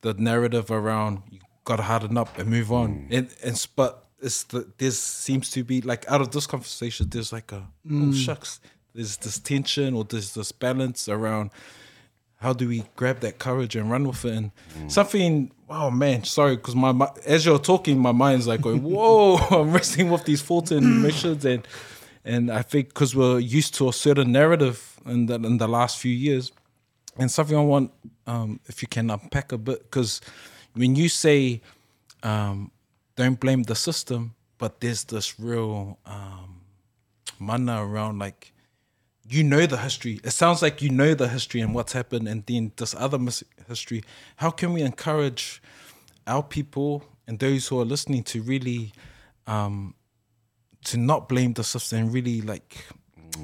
the 0.00 0.14
narrative 0.14 0.70
around 0.70 1.22
you 1.30 1.40
got 1.64 1.76
to 1.76 1.82
harden 1.82 2.16
up 2.16 2.38
and 2.38 2.48
move 2.48 2.72
on, 2.72 3.08
mm. 3.10 3.18
and 3.18 3.28
and 3.42 3.66
but 3.76 4.04
it's 4.20 4.44
the, 4.44 4.70
there 4.78 4.90
seems 4.90 5.50
to 5.50 5.64
be 5.64 5.80
like 5.80 6.08
out 6.10 6.20
of 6.20 6.30
this 6.30 6.46
conversation, 6.46 7.08
there's 7.10 7.32
like 7.32 7.52
a 7.52 7.66
oh 7.90 8.12
shucks, 8.12 8.60
there's 8.94 9.16
this 9.18 9.38
tension 9.38 9.94
or 9.94 10.04
there's 10.04 10.34
this 10.34 10.52
balance 10.52 11.08
around 11.08 11.50
how 12.38 12.52
do 12.52 12.68
we 12.68 12.84
grab 12.96 13.20
that 13.20 13.38
courage 13.38 13.76
and 13.76 13.90
run 13.90 14.06
with 14.06 14.24
it? 14.24 14.34
And 14.34 14.50
something 14.88 15.50
oh 15.70 15.90
man 15.90 16.24
sorry 16.24 16.56
because 16.56 16.74
my, 16.74 16.92
mi- 16.92 17.06
as 17.26 17.44
you're 17.44 17.58
talking 17.58 17.98
my 17.98 18.12
mind's 18.12 18.46
like 18.46 18.62
going 18.62 18.82
whoa 18.94 19.36
i'm 19.50 19.70
wrestling 19.70 20.08
with 20.08 20.24
these 20.24 20.40
14 20.40 21.02
missions 21.02 21.44
and 21.44 21.68
and 22.24 22.50
i 22.50 22.62
think 22.62 22.88
because 22.88 23.14
we're 23.14 23.38
used 23.38 23.74
to 23.74 23.86
a 23.88 23.92
certain 23.92 24.32
narrative 24.32 24.98
in 25.04 25.26
the, 25.26 25.34
in 25.34 25.58
the 25.58 25.68
last 25.68 25.98
few 25.98 26.12
years. 26.12 26.52
And 27.18 27.30
something 27.30 27.56
i 27.56 27.60
want 27.60 27.92
um, 28.26 28.60
if 28.66 28.80
you 28.82 28.88
can 28.88 29.10
unpack 29.10 29.52
a 29.52 29.58
bit 29.58 29.82
because 29.82 30.20
when 30.74 30.94
you 30.96 31.08
say 31.08 31.60
um, 32.22 32.70
don't 33.16 33.38
blame 33.40 33.64
the 33.64 33.74
system 33.74 34.34
but 34.58 34.80
there's 34.80 35.04
this 35.04 35.38
real 35.40 35.98
um, 36.06 36.60
mana 37.38 37.84
around 37.84 38.18
like 38.18 38.52
you 39.28 39.44
know 39.44 39.66
the 39.66 39.76
history. 39.76 40.20
It 40.24 40.30
sounds 40.30 40.62
like 40.62 40.82
you 40.82 40.90
know 40.90 41.14
the 41.14 41.28
history 41.28 41.60
and 41.60 41.74
what's 41.74 41.92
happened, 41.92 42.28
and 42.28 42.44
then 42.46 42.72
this 42.76 42.94
other 42.94 43.18
mis- 43.18 43.44
history. 43.66 44.02
How 44.36 44.50
can 44.50 44.72
we 44.72 44.82
encourage 44.82 45.62
our 46.26 46.42
people 46.42 47.04
and 47.26 47.38
those 47.38 47.68
who 47.68 47.80
are 47.80 47.84
listening 47.84 48.22
to 48.24 48.42
really, 48.42 48.92
um, 49.46 49.94
to 50.84 50.96
not 50.96 51.28
blame 51.28 51.54
the 51.54 51.64
system 51.64 51.98
and 51.98 52.14
really 52.14 52.40
like 52.40 52.86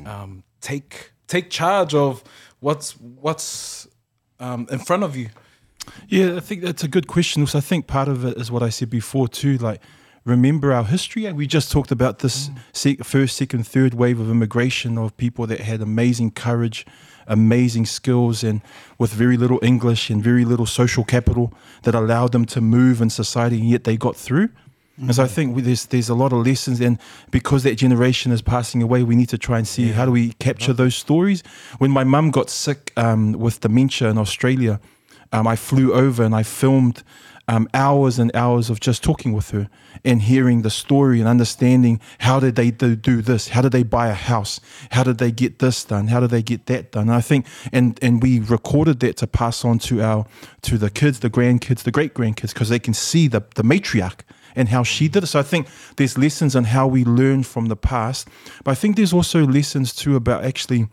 um, 0.06 0.44
take 0.60 1.12
take 1.26 1.50
charge 1.50 1.94
of 1.94 2.22
what's 2.60 2.92
what's 3.00 3.86
um, 4.40 4.66
in 4.70 4.78
front 4.78 5.02
of 5.02 5.16
you. 5.16 5.28
Yeah, 6.08 6.36
I 6.36 6.40
think 6.40 6.62
that's 6.62 6.82
a 6.82 6.88
good 6.88 7.06
question. 7.06 7.42
Also, 7.42 7.58
I 7.58 7.60
think 7.60 7.86
part 7.86 8.08
of 8.08 8.24
it 8.24 8.36
is 8.38 8.50
what 8.50 8.62
I 8.62 8.70
said 8.70 8.90
before 8.90 9.28
too. 9.28 9.58
Like, 9.58 9.80
remember 10.24 10.72
our 10.72 10.84
history. 10.84 11.30
We 11.32 11.46
just 11.46 11.70
talked 11.70 11.90
about 11.90 12.20
this 12.20 12.50
sec- 12.72 13.04
first, 13.04 13.36
second, 13.36 13.66
third 13.66 13.94
wave 13.94 14.20
of 14.20 14.30
immigration 14.30 14.96
of 14.98 15.16
people 15.16 15.46
that 15.46 15.60
had 15.60 15.80
amazing 15.80 16.30
courage, 16.32 16.86
amazing 17.26 17.86
skills, 17.86 18.42
and 18.42 18.60
with 18.98 19.12
very 19.12 19.36
little 19.36 19.58
English 19.62 20.10
and 20.10 20.22
very 20.22 20.44
little 20.44 20.66
social 20.66 21.04
capital 21.04 21.52
that 21.82 21.94
allowed 21.94 22.32
them 22.32 22.44
to 22.46 22.60
move 22.60 23.00
in 23.00 23.10
society, 23.10 23.60
and 23.60 23.68
yet 23.68 23.84
they 23.84 23.96
got 23.96 24.16
through. 24.16 24.48
And 24.96 25.12
so 25.12 25.24
I 25.24 25.26
think 25.26 25.56
we- 25.56 25.62
there's 25.62 25.86
there's 25.86 26.08
a 26.08 26.14
lot 26.14 26.32
of 26.32 26.46
lessons, 26.46 26.80
and 26.80 26.98
because 27.32 27.64
that 27.64 27.74
generation 27.76 28.30
is 28.32 28.42
passing 28.42 28.80
away, 28.80 29.02
we 29.02 29.16
need 29.16 29.28
to 29.30 29.38
try 29.38 29.58
and 29.58 29.66
see 29.66 29.88
how 29.90 30.04
do 30.06 30.12
we 30.12 30.34
capture 30.38 30.72
those 30.72 30.94
stories. 30.94 31.42
When 31.78 31.90
my 31.90 32.04
mum 32.04 32.30
got 32.30 32.48
sick 32.48 32.92
um, 32.96 33.32
with 33.32 33.60
dementia 33.60 34.08
in 34.10 34.18
Australia, 34.18 34.78
um, 35.32 35.48
I 35.48 35.56
flew 35.56 35.92
over 35.92 36.22
and 36.22 36.32
I 36.32 36.44
filmed 36.44 37.02
um, 37.48 37.68
hours 37.74 38.18
and 38.18 38.34
hours 38.34 38.70
of 38.70 38.80
just 38.80 39.02
talking 39.02 39.32
with 39.32 39.50
her 39.50 39.68
and 40.04 40.22
hearing 40.22 40.62
the 40.62 40.70
story 40.70 41.20
and 41.20 41.28
understanding 41.28 42.00
how 42.18 42.40
did 42.40 42.56
they 42.56 42.70
do, 42.70 42.96
do 42.96 43.20
this? 43.20 43.48
How 43.48 43.62
did 43.62 43.72
they 43.72 43.82
buy 43.82 44.08
a 44.08 44.14
house? 44.14 44.60
How 44.90 45.02
did 45.02 45.18
they 45.18 45.30
get 45.30 45.58
this 45.58 45.84
done? 45.84 46.08
How 46.08 46.20
did 46.20 46.30
they 46.30 46.42
get 46.42 46.66
that 46.66 46.92
done? 46.92 47.08
And 47.08 47.16
I 47.16 47.20
think, 47.20 47.46
and 47.72 47.98
and 48.02 48.22
we 48.22 48.40
recorded 48.40 49.00
that 49.00 49.16
to 49.18 49.26
pass 49.26 49.64
on 49.64 49.78
to 49.80 50.02
our 50.02 50.26
to 50.62 50.78
the 50.78 50.90
kids, 50.90 51.20
the 51.20 51.30
grandkids, 51.30 51.82
the 51.82 51.90
great 51.90 52.14
grandkids, 52.14 52.54
because 52.54 52.68
they 52.68 52.78
can 52.78 52.94
see 52.94 53.28
the 53.28 53.42
the 53.54 53.62
matriarch 53.62 54.20
and 54.56 54.68
how 54.68 54.82
she 54.82 55.08
did 55.08 55.24
it. 55.24 55.26
So 55.26 55.40
I 55.40 55.42
think 55.42 55.66
there's 55.96 56.16
lessons 56.16 56.56
on 56.56 56.64
how 56.64 56.86
we 56.86 57.04
learn 57.04 57.42
from 57.42 57.66
the 57.66 57.76
past, 57.76 58.28
but 58.62 58.70
I 58.70 58.74
think 58.74 58.96
there's 58.96 59.12
also 59.12 59.44
lessons 59.46 59.94
too 59.94 60.16
about 60.16 60.44
actually 60.44 60.88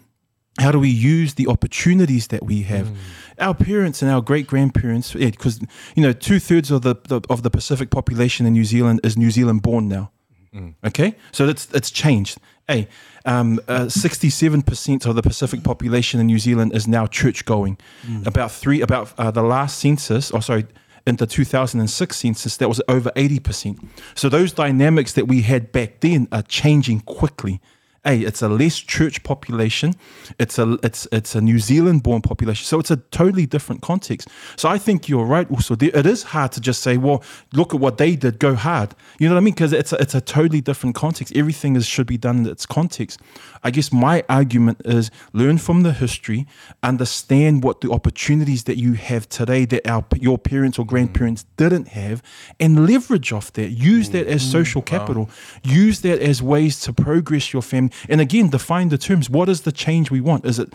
how 0.60 0.72
do 0.72 0.80
we 0.80 0.90
use 0.90 1.36
the 1.36 1.48
opportunities 1.48 2.28
that 2.28 2.44
we 2.44 2.64
have? 2.64 2.90
Hmm. 2.90 2.96
Our 3.40 3.54
parents 3.56 4.02
and 4.02 4.12
our 4.12 4.22
great 4.22 4.48
grandparents, 4.48 5.14
because 5.14 5.62
you 5.96 6.04
know, 6.04 6.14
two 6.14 6.40
thirds 6.40 6.70
of 6.72 6.82
the, 6.82 6.96
the 7.08 7.22
of 7.30 7.44
the 7.44 7.50
Pacific 7.50 7.90
population 7.90 8.46
in 8.46 8.54
New 8.54 8.66
Zealand 8.66 9.00
is 9.04 9.18
New 9.18 9.32
Zealand 9.32 9.62
born 9.62 9.88
now. 9.88 10.12
Hmm. 10.54 10.70
Okay, 10.84 11.16
so 11.32 11.48
that's 11.48 11.72
it's 11.74 11.90
changed. 11.90 12.38
Hey, 12.68 12.90
um, 13.26 13.60
uh, 13.68 13.88
sixty-seven 13.88 14.64
percent 14.64 15.06
of 15.06 15.16
the 15.16 15.22
Pacific 15.22 15.64
population 15.64 16.20
in 16.20 16.28
New 16.28 16.40
Zealand 16.40 16.76
is 16.76 16.88
now 16.88 17.08
church 17.08 17.46
going. 17.46 17.78
Hmm. 18.06 18.24
About 18.28 18.52
three, 18.52 18.82
about 18.82 19.14
uh, 19.18 19.32
the 19.32 19.44
last 19.44 19.80
census, 19.80 20.30
or 20.32 20.42
sorry, 20.42 20.66
in 21.08 21.16
the 21.16 21.26
2006 21.26 22.16
census, 22.16 22.58
that 22.58 22.70
was 22.70 22.82
over 22.88 23.10
80%. 23.16 23.88
So 24.14 24.30
those 24.30 24.54
dynamics 24.54 25.14
that 25.14 25.28
we 25.28 25.42
had 25.42 25.72
back 25.72 26.02
then 26.02 26.28
are 26.32 26.44
changing 26.44 27.02
quickly. 27.02 27.60
Hey, 28.04 28.22
it's 28.22 28.42
a 28.42 28.50
less 28.50 28.78
church 28.78 29.22
population. 29.22 29.94
It's 30.40 30.58
a 30.58 30.80
it's 30.82 31.08
it's 31.12 31.36
a 31.36 31.42
New 31.42 31.60
Zealand 31.60 32.02
born 32.02 32.24
population. 32.24 32.66
So 32.66 32.80
it's 32.80 32.90
a 32.90 32.98
totally 32.98 33.46
different 33.46 33.84
context. 33.84 34.28
So 34.56 34.70
I 34.70 34.80
think 34.80 35.08
you're 35.08 35.24
right. 35.24 35.50
Also, 35.52 35.76
it 35.80 36.08
is 36.08 36.24
hard 36.24 36.52
to 36.54 36.62
just 36.62 36.82
say, 36.82 36.98
well, 36.98 37.24
look 37.54 37.76
at 37.76 37.80
what 37.80 38.00
they 38.00 38.16
did. 38.16 38.40
Go 38.40 38.56
hard. 38.56 38.96
You 39.20 39.30
know 39.30 39.36
what 39.36 39.42
I 39.42 39.44
mean? 39.44 39.54
Because 39.54 39.72
it's 39.72 39.94
a, 39.94 40.02
it's 40.02 40.16
a 40.16 40.22
totally 40.22 40.62
different 40.62 40.96
context. 40.96 41.38
Everything 41.38 41.76
is 41.76 41.86
should 41.86 42.08
be 42.08 42.18
done 42.18 42.40
in 42.40 42.48
its 42.48 42.66
context. 42.66 43.20
I 43.64 43.70
guess 43.70 43.94
my 43.94 44.24
argument 44.28 44.82
is 44.84 45.12
learn 45.32 45.60
from 45.60 45.84
the 45.84 45.94
history, 45.94 46.48
understand 46.82 47.64
what 47.64 47.82
the 47.82 47.92
opportunities 47.92 48.64
that 48.64 48.78
you 48.78 48.94
have 48.94 49.30
today 49.30 49.66
that 49.66 49.88
our 49.88 50.04
your 50.20 50.40
parents 50.40 50.80
or 50.80 50.86
mm. 50.86 50.90
grandparents 50.90 51.46
didn't 51.58 51.90
have, 51.90 52.24
and 52.60 52.88
leverage 52.88 53.32
off 53.32 53.54
that. 53.54 53.70
Use 53.70 54.10
mm. 54.10 54.14
that 54.14 54.26
as 54.26 54.42
social 54.42 54.82
mm. 54.82 54.88
capital. 54.88 55.30
Use 55.64 56.02
that 56.02 56.20
as 56.20 56.42
ways 56.42 56.80
to 56.82 56.94
progress 56.94 57.54
your 57.54 57.62
family. 57.62 57.91
And 58.10 58.22
again, 58.22 58.50
define 58.50 58.90
the 58.90 58.98
terms. 58.98 59.30
What 59.30 59.50
is 59.50 59.62
the 59.62 59.72
change 59.72 60.12
we 60.12 60.22
want? 60.22 60.46
Is 60.46 60.60
it 60.60 60.74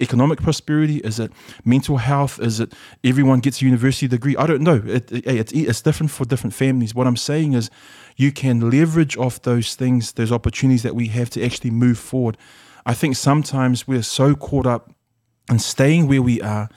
economic 0.00 0.40
prosperity? 0.42 0.96
Is 0.98 1.18
it 1.18 1.32
mental 1.64 1.96
health? 1.98 2.38
Is 2.40 2.60
it 2.60 2.72
everyone 3.04 3.40
gets 3.40 3.60
a 3.62 3.64
university 3.64 4.08
degree? 4.08 4.36
I 4.36 4.46
don't 4.46 4.62
know. 4.62 4.82
It, 4.86 5.10
it- 5.12 5.26
it's 5.26 5.52
it's 5.52 5.82
different 5.82 6.10
for 6.10 6.24
different 6.24 6.54
families. 6.54 6.94
What 6.94 7.06
I'm 7.06 7.16
saying 7.16 7.52
is, 7.54 7.70
you 8.16 8.32
can 8.32 8.70
leverage 8.70 9.16
off 9.16 9.42
those 9.42 9.74
things, 9.76 10.12
those 10.12 10.32
opportunities 10.32 10.82
that 10.82 10.94
we 10.94 11.08
have 11.08 11.30
to 11.30 11.44
actually 11.44 11.70
move 11.70 11.98
forward. 11.98 12.36
I 12.86 12.94
think 12.94 13.16
sometimes 13.16 13.86
we're 13.86 14.02
so 14.02 14.34
caught 14.34 14.66
up 14.66 14.90
and 15.48 15.60
staying 15.62 16.08
where 16.08 16.22
we 16.22 16.40
are 16.42 16.68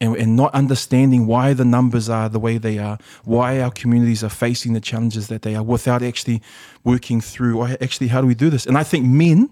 and, 0.00 0.16
and 0.16 0.36
not 0.36 0.54
understanding 0.54 1.26
why 1.26 1.52
the 1.52 1.64
numbers 1.64 2.08
are 2.08 2.28
the 2.28 2.38
way 2.38 2.58
they 2.58 2.78
are, 2.78 2.98
why 3.24 3.60
our 3.60 3.70
communities 3.70 4.22
are 4.22 4.28
facing 4.28 4.72
the 4.72 4.80
challenges 4.80 5.28
that 5.28 5.42
they 5.42 5.54
are 5.54 5.62
without 5.62 6.02
actually 6.02 6.40
working 6.84 7.20
through, 7.20 7.58
or 7.58 7.68
actually, 7.80 8.08
how 8.08 8.20
do 8.20 8.26
we 8.26 8.34
do 8.34 8.50
this? 8.50 8.66
And 8.66 8.78
I 8.78 8.84
think 8.84 9.06
men, 9.06 9.50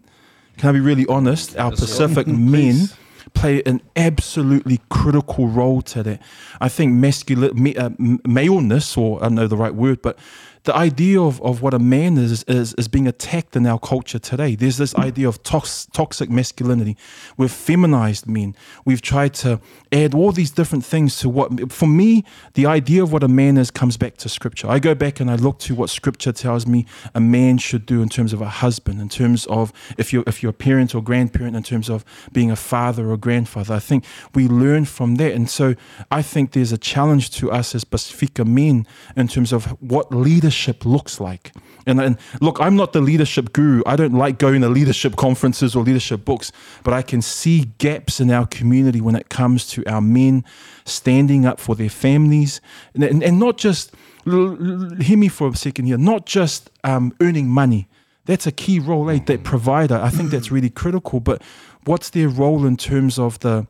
can 0.57 0.71
I 0.71 0.73
be 0.73 0.81
really 0.81 1.07
honest, 1.07 1.57
our 1.57 1.71
Pacific 1.71 2.27
men 2.27 2.89
play 3.35 3.63
an 3.67 3.81
absolutely 3.97 4.81
critical 4.89 5.49
role 5.49 5.83
to 5.83 6.03
that. 6.03 6.23
I 6.61 6.69
think 6.69 6.93
masculine, 6.93 7.53
ma- 7.55 7.71
uh, 7.77 7.91
maleness, 8.25 8.97
or 8.97 9.19
I 9.19 9.27
don't 9.27 9.35
know 9.35 9.49
the 9.49 9.57
right 9.57 9.75
word, 9.75 10.01
but 10.01 10.19
the 10.67 10.75
idea 10.75 11.21
of, 11.21 11.41
of 11.43 11.63
what 11.63 11.75
a 11.75 11.79
man 11.79 12.19
is, 12.19 12.43
is 12.45 12.75
is 12.75 12.89
being 12.89 13.07
attacked 13.07 13.55
in 13.57 13.67
our 13.67 13.79
culture 13.79 14.19
today. 14.19 14.57
There's 14.57 14.77
this 14.77 14.95
idea 14.97 15.29
of 15.29 15.43
tox, 15.43 15.87
toxic 15.93 16.29
masculinity. 16.29 16.97
We've 17.37 17.53
feminized 17.53 18.27
men. 18.27 18.55
We've 18.85 19.01
tried 19.01 19.33
to 19.35 19.61
add 19.97 20.15
all 20.15 20.33
these 20.33 20.51
different 20.51 20.85
things 20.85 21.19
to 21.21 21.29
what, 21.29 21.73
for 21.73 21.87
me, 21.87 22.25
the 22.55 22.67
idea 22.67 23.03
of 23.03 23.13
what 23.13 23.23
a 23.23 23.29
man 23.29 23.57
is 23.57 23.71
comes 23.71 23.97
back 23.97 24.17
to 24.19 24.29
scripture. 24.29 24.69
I 24.69 24.79
go 24.79 24.95
back 24.95 25.21
and 25.21 25.31
I 25.31 25.37
look 25.37 25.59
to 25.61 25.75
what 25.75 25.91
scripture 25.91 26.33
tells 26.33 26.67
me 26.67 26.87
a 27.15 27.21
man 27.21 27.59
should 27.59 27.87
do 27.87 28.03
in 28.03 28.09
terms 28.09 28.33
of 28.33 28.41
a 28.41 28.49
husband, 28.49 29.01
in 29.01 29.09
terms 29.09 29.47
of 29.47 29.73
if 29.99 30.13
you're, 30.13 30.25
if 30.27 30.43
you're 30.43 30.51
a 30.51 30.55
parent 30.55 30.95
or 30.95 31.03
grandparent, 31.03 31.57
in 31.57 31.63
terms 31.63 31.89
of 31.89 32.05
being 32.33 32.51
a 32.51 32.57
father 32.57 33.11
or 33.11 33.17
grandfather. 33.17 33.75
I 33.75 33.79
think 33.79 34.05
we 34.35 34.49
learn 34.49 34.85
from 34.85 35.17
that. 35.17 35.33
And 35.33 35.49
so 35.49 35.75
I 36.11 36.23
think 36.23 36.53
there's 36.53 36.73
a 36.73 36.79
challenge 36.79 37.31
to 37.33 37.51
us 37.51 37.75
as 37.75 37.85
Pacifica 37.85 38.45
men 38.45 38.87
in 39.17 39.29
terms 39.29 39.53
of 39.53 39.67
what 39.81 40.13
leadership 40.13 40.85
looks 40.85 41.21
like. 41.21 41.53
And, 41.87 42.01
and 42.01 42.19
look, 42.41 42.61
I'm 42.61 42.75
not 42.75 42.93
the 42.93 43.01
leadership 43.01 43.53
guru. 43.53 43.83
I 43.87 43.95
don't 43.95 44.15
like 44.15 44.39
going 44.39 44.63
to 44.63 44.69
leadership 44.69 45.15
conferences 45.17 45.77
or 45.77 45.85
leadership 45.85 46.25
books, 46.25 46.51
but 46.83 46.93
I 46.93 47.03
can 47.03 47.23
see 47.23 47.67
gaps 47.79 48.21
in 48.21 48.31
our 48.31 48.47
community 48.47 49.01
when 49.01 49.15
it 49.15 49.29
comes 49.29 49.69
to 49.69 49.86
our 49.87 50.01
men 50.01 50.45
standing 50.85 51.47
up 51.47 51.61
for 51.61 51.75
their 51.75 51.89
families 51.89 52.61
and, 52.95 53.05
and, 53.05 53.23
and 53.23 53.39
not 53.39 53.59
just, 53.59 53.93
hear 54.25 55.17
me 55.17 55.29
for 55.29 55.49
a 55.49 55.57
second 55.57 55.87
here, 55.87 55.99
not 55.99 56.27
just 56.27 56.71
um, 56.85 57.15
earning 57.21 57.49
money. 57.49 57.89
That's 58.25 58.47
a 58.47 58.53
key 58.53 58.81
role, 58.81 59.09
eh? 59.09 59.21
That 59.27 59.45
provider. 59.45 59.95
I 59.95 60.11
think 60.11 60.31
that's 60.31 60.51
really 60.51 60.71
critical. 60.71 61.21
But 61.21 61.43
what's 61.85 62.11
their 62.11 62.29
role 62.29 62.67
in 62.67 62.77
terms 62.77 63.19
of 63.19 63.39
the 63.39 63.69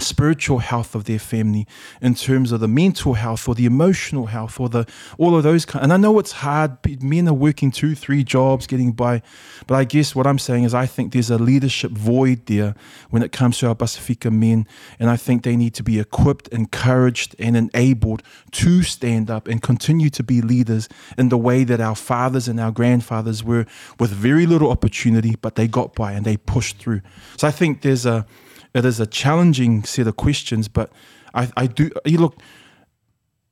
spiritual 0.00 0.58
health 0.58 0.94
of 0.94 1.04
their 1.04 1.18
family 1.18 1.66
in 2.00 2.14
terms 2.14 2.52
of 2.52 2.60
the 2.60 2.68
mental 2.68 3.14
health 3.14 3.48
or 3.48 3.54
the 3.54 3.66
emotional 3.66 4.26
health 4.26 4.60
or 4.60 4.68
the 4.68 4.86
all 5.18 5.36
of 5.36 5.42
those 5.42 5.64
kind 5.64 5.82
and 5.82 5.92
i 5.92 5.96
know 5.96 6.20
it's 6.20 6.30
hard 6.30 6.76
men 7.02 7.26
are 7.26 7.34
working 7.34 7.72
two 7.72 7.96
three 7.96 8.22
jobs 8.22 8.66
getting 8.68 8.92
by 8.92 9.20
but 9.66 9.74
i 9.74 9.82
guess 9.82 10.14
what 10.14 10.24
i'm 10.24 10.38
saying 10.38 10.62
is 10.62 10.72
i 10.72 10.86
think 10.86 11.12
there's 11.12 11.30
a 11.30 11.38
leadership 11.38 11.90
void 11.90 12.46
there 12.46 12.76
when 13.10 13.22
it 13.24 13.32
comes 13.32 13.58
to 13.58 13.66
our 13.66 13.74
pacifica 13.74 14.30
men 14.30 14.64
and 15.00 15.10
i 15.10 15.16
think 15.16 15.42
they 15.42 15.56
need 15.56 15.74
to 15.74 15.82
be 15.82 15.98
equipped 15.98 16.46
encouraged 16.48 17.34
and 17.40 17.56
enabled 17.56 18.22
to 18.52 18.84
stand 18.84 19.28
up 19.28 19.48
and 19.48 19.62
continue 19.62 20.10
to 20.10 20.22
be 20.22 20.40
leaders 20.40 20.88
in 21.16 21.28
the 21.28 21.38
way 21.38 21.64
that 21.64 21.80
our 21.80 21.96
fathers 21.96 22.46
and 22.46 22.60
our 22.60 22.70
grandfathers 22.70 23.42
were 23.42 23.66
with 23.98 24.10
very 24.10 24.46
little 24.46 24.70
opportunity 24.70 25.34
but 25.40 25.56
they 25.56 25.66
got 25.66 25.94
by 25.94 26.12
and 26.12 26.24
they 26.24 26.36
pushed 26.36 26.78
through. 26.78 27.00
So 27.36 27.48
i 27.48 27.50
think 27.50 27.82
there's 27.82 28.06
a 28.06 28.26
it 28.74 28.84
is 28.84 29.00
a 29.00 29.06
challenging 29.06 29.84
set 29.84 30.06
of 30.06 30.16
questions, 30.16 30.68
but 30.68 30.90
I, 31.34 31.50
I 31.56 31.66
do. 31.66 31.90
You 32.04 32.18
look, 32.18 32.40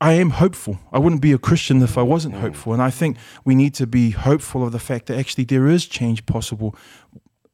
I 0.00 0.12
am 0.12 0.30
hopeful. 0.30 0.78
I 0.92 0.98
wouldn't 0.98 1.22
be 1.22 1.32
a 1.32 1.38
Christian 1.38 1.80
if 1.82 1.96
I 1.96 2.02
wasn't 2.02 2.34
hopeful. 2.34 2.72
And 2.72 2.82
I 2.82 2.90
think 2.90 3.16
we 3.44 3.54
need 3.54 3.74
to 3.74 3.86
be 3.86 4.10
hopeful 4.10 4.64
of 4.64 4.72
the 4.72 4.78
fact 4.78 5.06
that 5.06 5.18
actually 5.18 5.44
there 5.44 5.66
is 5.66 5.86
change 5.86 6.26
possible. 6.26 6.76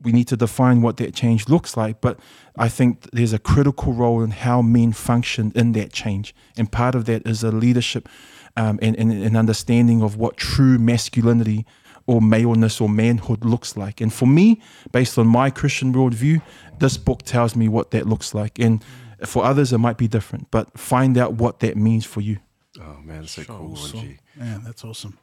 We 0.01 0.11
need 0.11 0.27
to 0.29 0.37
define 0.37 0.83
what 0.83 0.97
that 0.97 1.15
change 1.15 1.49
looks 1.49 1.77
like. 1.77 2.01
But 2.01 2.19
I 2.57 2.69
think 2.69 3.09
there's 3.13 3.33
a 3.33 3.39
critical 3.39 3.93
role 3.93 4.23
in 4.23 4.33
how 4.33 4.61
men 4.61 4.93
function 4.93 5.53
in 5.55 5.73
that 5.73 5.93
change. 5.93 6.35
And 6.57 6.71
part 6.71 6.97
of 6.97 7.05
that 7.05 7.27
is 7.27 7.45
a 7.45 7.53
leadership 7.53 8.09
um, 8.57 8.81
and, 8.83 8.97
and 8.97 9.13
an 9.13 9.37
understanding 9.37 10.03
of 10.03 10.17
what 10.17 10.37
true 10.37 10.79
masculinity 10.79 11.65
or 12.07 12.21
maleness 12.21 12.81
or 12.81 12.89
manhood 12.89 13.45
looks 13.45 13.77
like. 13.77 14.01
And 14.01 14.13
for 14.13 14.27
me, 14.27 14.61
based 14.91 15.19
on 15.19 15.27
my 15.27 15.51
Christian 15.51 15.93
worldview, 15.93 16.43
this 16.79 16.97
book 16.97 17.23
tells 17.23 17.55
me 17.57 17.69
what 17.69 17.91
that 17.93 18.07
looks 18.07 18.35
like. 18.35 18.59
And 18.59 18.85
for 19.25 19.45
others, 19.45 19.73
it 19.73 19.79
might 19.79 19.99
be 19.99 20.09
different, 20.09 20.51
but 20.51 20.77
find 20.79 21.17
out 21.17 21.35
what 21.35 21.61
that 21.61 21.77
means 21.77 22.05
for 22.05 22.21
you. 22.21 22.39
Oh 22.81 22.97
man, 23.05 23.21
that's 23.21 23.33
so 23.33 23.45
cool, 23.45 23.77
so- 23.77 23.99
1G. 23.99 24.19
Yeah, 24.39 24.59
that's 24.65 24.85
awesome. 24.85 25.19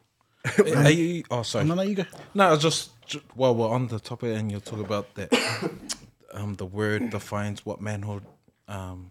Are 0.58 0.90
you, 0.90 1.24
oh, 1.30 1.42
sorry. 1.44 1.66
No, 1.66 1.76
no, 1.76 1.82
you 1.82 1.96
go. 1.96 2.06
No, 2.34 2.48
I 2.48 2.52
was 2.52 2.62
just 2.62 2.92
ju- 3.06 3.22
while 3.34 3.54
we're 3.54 3.68
on 3.70 3.88
the 3.88 4.00
topic, 4.00 4.38
and 4.38 4.50
you'll 4.50 4.62
talk 4.62 4.80
about 4.80 5.14
that. 5.16 5.34
um, 6.34 6.54
the 6.56 6.66
word 6.66 7.10
defines 7.10 7.66
what 7.66 7.82
manhood 7.82 8.24
um, 8.70 9.10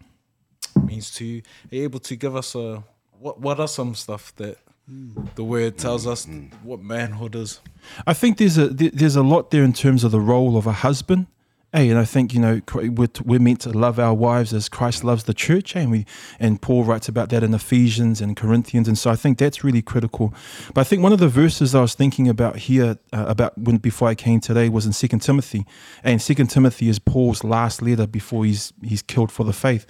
means 0.83 1.11
to 1.15 1.25
you. 1.25 1.43
Are 1.71 1.75
you 1.75 1.83
able 1.83 1.99
to 1.99 2.15
give 2.15 2.35
us 2.35 2.55
a 2.55 2.83
what? 3.11 3.39
What 3.39 3.59
are 3.59 3.67
some 3.67 3.93
stuff 3.93 4.33
that 4.37 4.57
the 5.35 5.43
word 5.43 5.77
tells 5.77 6.07
us 6.07 6.25
mm. 6.25 6.51
what 6.63 6.81
manhood 6.81 7.35
is? 7.35 7.59
I 8.07 8.13
think 8.13 8.37
there's 8.37 8.57
a 8.57 8.67
there's 8.67 9.15
a 9.15 9.23
lot 9.23 9.51
there 9.51 9.63
in 9.63 9.73
terms 9.73 10.03
of 10.03 10.11
the 10.11 10.19
role 10.19 10.57
of 10.57 10.67
a 10.67 10.71
husband. 10.71 11.27
Hey, 11.71 11.91
and 11.91 11.99
I 11.99 12.05
think 12.05 12.33
you 12.33 12.39
know 12.39 12.61
we're, 12.73 13.39
meant 13.39 13.61
to 13.61 13.69
love 13.69 13.99
our 13.99 14.15
wives 14.15 14.55
as 14.55 14.69
Christ 14.69 15.03
loves 15.03 15.25
the 15.25 15.35
church, 15.35 15.75
and 15.75 15.91
we 15.91 16.07
and 16.39 16.59
Paul 16.59 16.83
writes 16.83 17.07
about 17.07 17.29
that 17.29 17.43
in 17.43 17.53
Ephesians 17.53 18.21
and 18.21 18.35
Corinthians, 18.35 18.87
and 18.87 18.97
so 18.97 19.11
I 19.11 19.15
think 19.15 19.37
that's 19.37 19.63
really 19.63 19.83
critical. 19.83 20.33
But 20.73 20.81
I 20.81 20.83
think 20.83 21.03
one 21.03 21.13
of 21.13 21.19
the 21.19 21.27
verses 21.27 21.75
I 21.75 21.81
was 21.81 21.93
thinking 21.93 22.27
about 22.27 22.55
here 22.55 22.97
uh, 23.13 23.25
about 23.27 23.55
when 23.55 23.77
before 23.77 24.07
I 24.07 24.15
came 24.15 24.39
today 24.39 24.67
was 24.67 24.87
in 24.87 24.93
Second 24.93 25.19
Timothy, 25.19 25.63
and 26.03 26.19
Second 26.19 26.47
Timothy 26.47 26.89
is 26.89 26.97
Paul's 26.97 27.43
last 27.43 27.83
letter 27.83 28.07
before 28.07 28.45
he's 28.45 28.73
he's 28.81 29.03
killed 29.03 29.31
for 29.31 29.43
the 29.43 29.53
faith. 29.53 29.85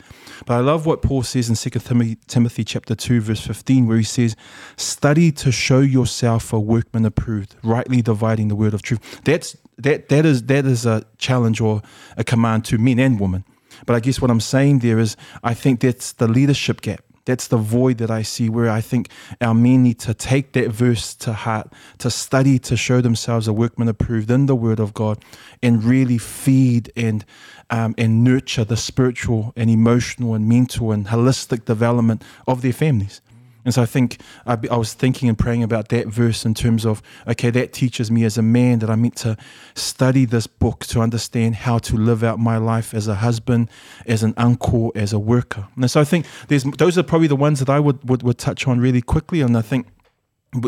But 0.46 0.56
I 0.56 0.60
love 0.60 0.86
what 0.86 1.02
Paul 1.02 1.24
says 1.24 1.48
in 1.48 1.56
Second 1.56 1.86
Timothy, 1.86 2.18
Timothy 2.28 2.66
chapter 2.66 2.94
two 2.94 3.22
verse 3.22 3.40
fifteen, 3.40 3.88
where 3.88 3.98
he 3.98 4.04
says, 4.04 4.36
"Study 4.76 5.32
to 5.32 5.50
show 5.50 5.80
yourself 5.80 6.52
a 6.52 6.60
workman 6.60 7.06
approved, 7.06 7.56
rightly 7.64 8.02
dividing 8.02 8.50
the 8.50 8.56
word 8.58 8.74
of 8.74 8.82
truth." 8.82 9.22
That's 9.24 9.56
that 9.84 10.10
that 10.10 10.26
is 10.26 10.44
that 10.44 10.66
is 10.66 10.86
a 10.86 11.06
challenge 11.18 11.62
or 11.62 11.82
a 12.18 12.24
command 12.24 12.66
to 12.66 12.78
men 12.78 13.00
and 13.00 13.20
women. 13.20 13.44
But 13.86 13.96
I 13.96 14.00
guess 14.00 14.22
what 14.22 14.32
I'm 14.32 14.42
saying 14.42 14.80
there 14.80 15.00
is 15.00 15.16
I 15.44 15.54
think 15.54 15.80
that's 15.80 16.14
the 16.14 16.28
leadership 16.28 16.82
gap. 16.82 17.04
That's 17.26 17.48
the 17.48 17.58
void 17.58 18.00
that 18.00 18.10
I 18.10 18.24
see 18.24 18.50
where 18.50 18.72
I 18.72 18.82
think 18.82 19.10
our 19.40 19.54
men 19.54 19.84
need 19.84 20.00
to 20.00 20.16
take 20.16 20.54
that 20.54 20.70
verse 20.70 21.14
to 21.16 21.34
heart, 21.34 21.72
to 22.00 22.10
study 22.10 22.58
to 22.60 22.76
show 22.76 23.02
themselves 23.02 23.48
a 23.48 23.54
workman 23.54 23.88
approved 23.88 24.32
in 24.32 24.48
the 24.48 24.56
Word 24.56 24.80
of 24.80 24.96
God, 24.96 25.24
and 25.62 25.84
really 25.84 26.18
feed 26.18 26.92
and 26.96 27.24
um, 27.70 27.94
and 28.00 28.24
nurture 28.24 28.64
the 28.64 28.78
spiritual 28.78 29.54
and 29.56 29.70
emotional 29.70 30.34
and 30.34 30.50
mental 30.50 30.92
and 30.92 31.08
holistic 31.08 31.66
development 31.66 32.24
of 32.48 32.64
their 32.64 32.74
families. 32.74 33.22
And 33.70 33.74
so 33.76 33.84
I 33.84 33.86
think 33.86 34.20
I, 34.48 34.58
I 34.72 34.78
was 34.78 34.96
thinking 34.96 35.30
and 35.30 35.38
praying 35.38 35.62
about 35.62 35.90
that 35.90 36.08
verse 36.08 36.44
in 36.44 36.56
terms 36.56 36.88
of, 36.88 37.04
okay, 37.28 37.52
that 37.52 37.72
teaches 37.72 38.10
me 38.10 38.24
as 38.24 38.36
a 38.36 38.42
man 38.42 38.80
that 38.80 38.90
I'm 38.90 39.04
meant 39.04 39.18
to 39.18 39.38
study 39.76 40.26
this 40.26 40.48
book 40.48 40.88
to 40.88 41.02
understand 41.02 41.54
how 41.54 41.78
to 41.78 41.96
live 41.96 42.24
out 42.24 42.40
my 42.40 42.58
life 42.58 42.96
as 42.96 43.08
a 43.08 43.14
husband, 43.14 43.70
as 44.08 44.24
an 44.24 44.34
uncle, 44.38 44.92
as 44.96 45.14
a 45.14 45.20
worker. 45.20 45.68
And 45.76 45.92
so 45.92 46.02
I 46.02 46.04
think 46.04 46.26
there's 46.48 46.64
those 46.64 46.98
are 46.98 47.04
probably 47.04 47.28
the 47.28 47.36
ones 47.36 47.60
that 47.60 47.70
I 47.70 47.80
would, 47.80 48.10
would, 48.10 48.24
would 48.24 48.40
touch 48.40 48.68
on 48.68 48.80
really 48.80 49.04
quickly. 49.04 49.42
And 49.42 49.56
I 49.56 49.62
think 49.62 49.86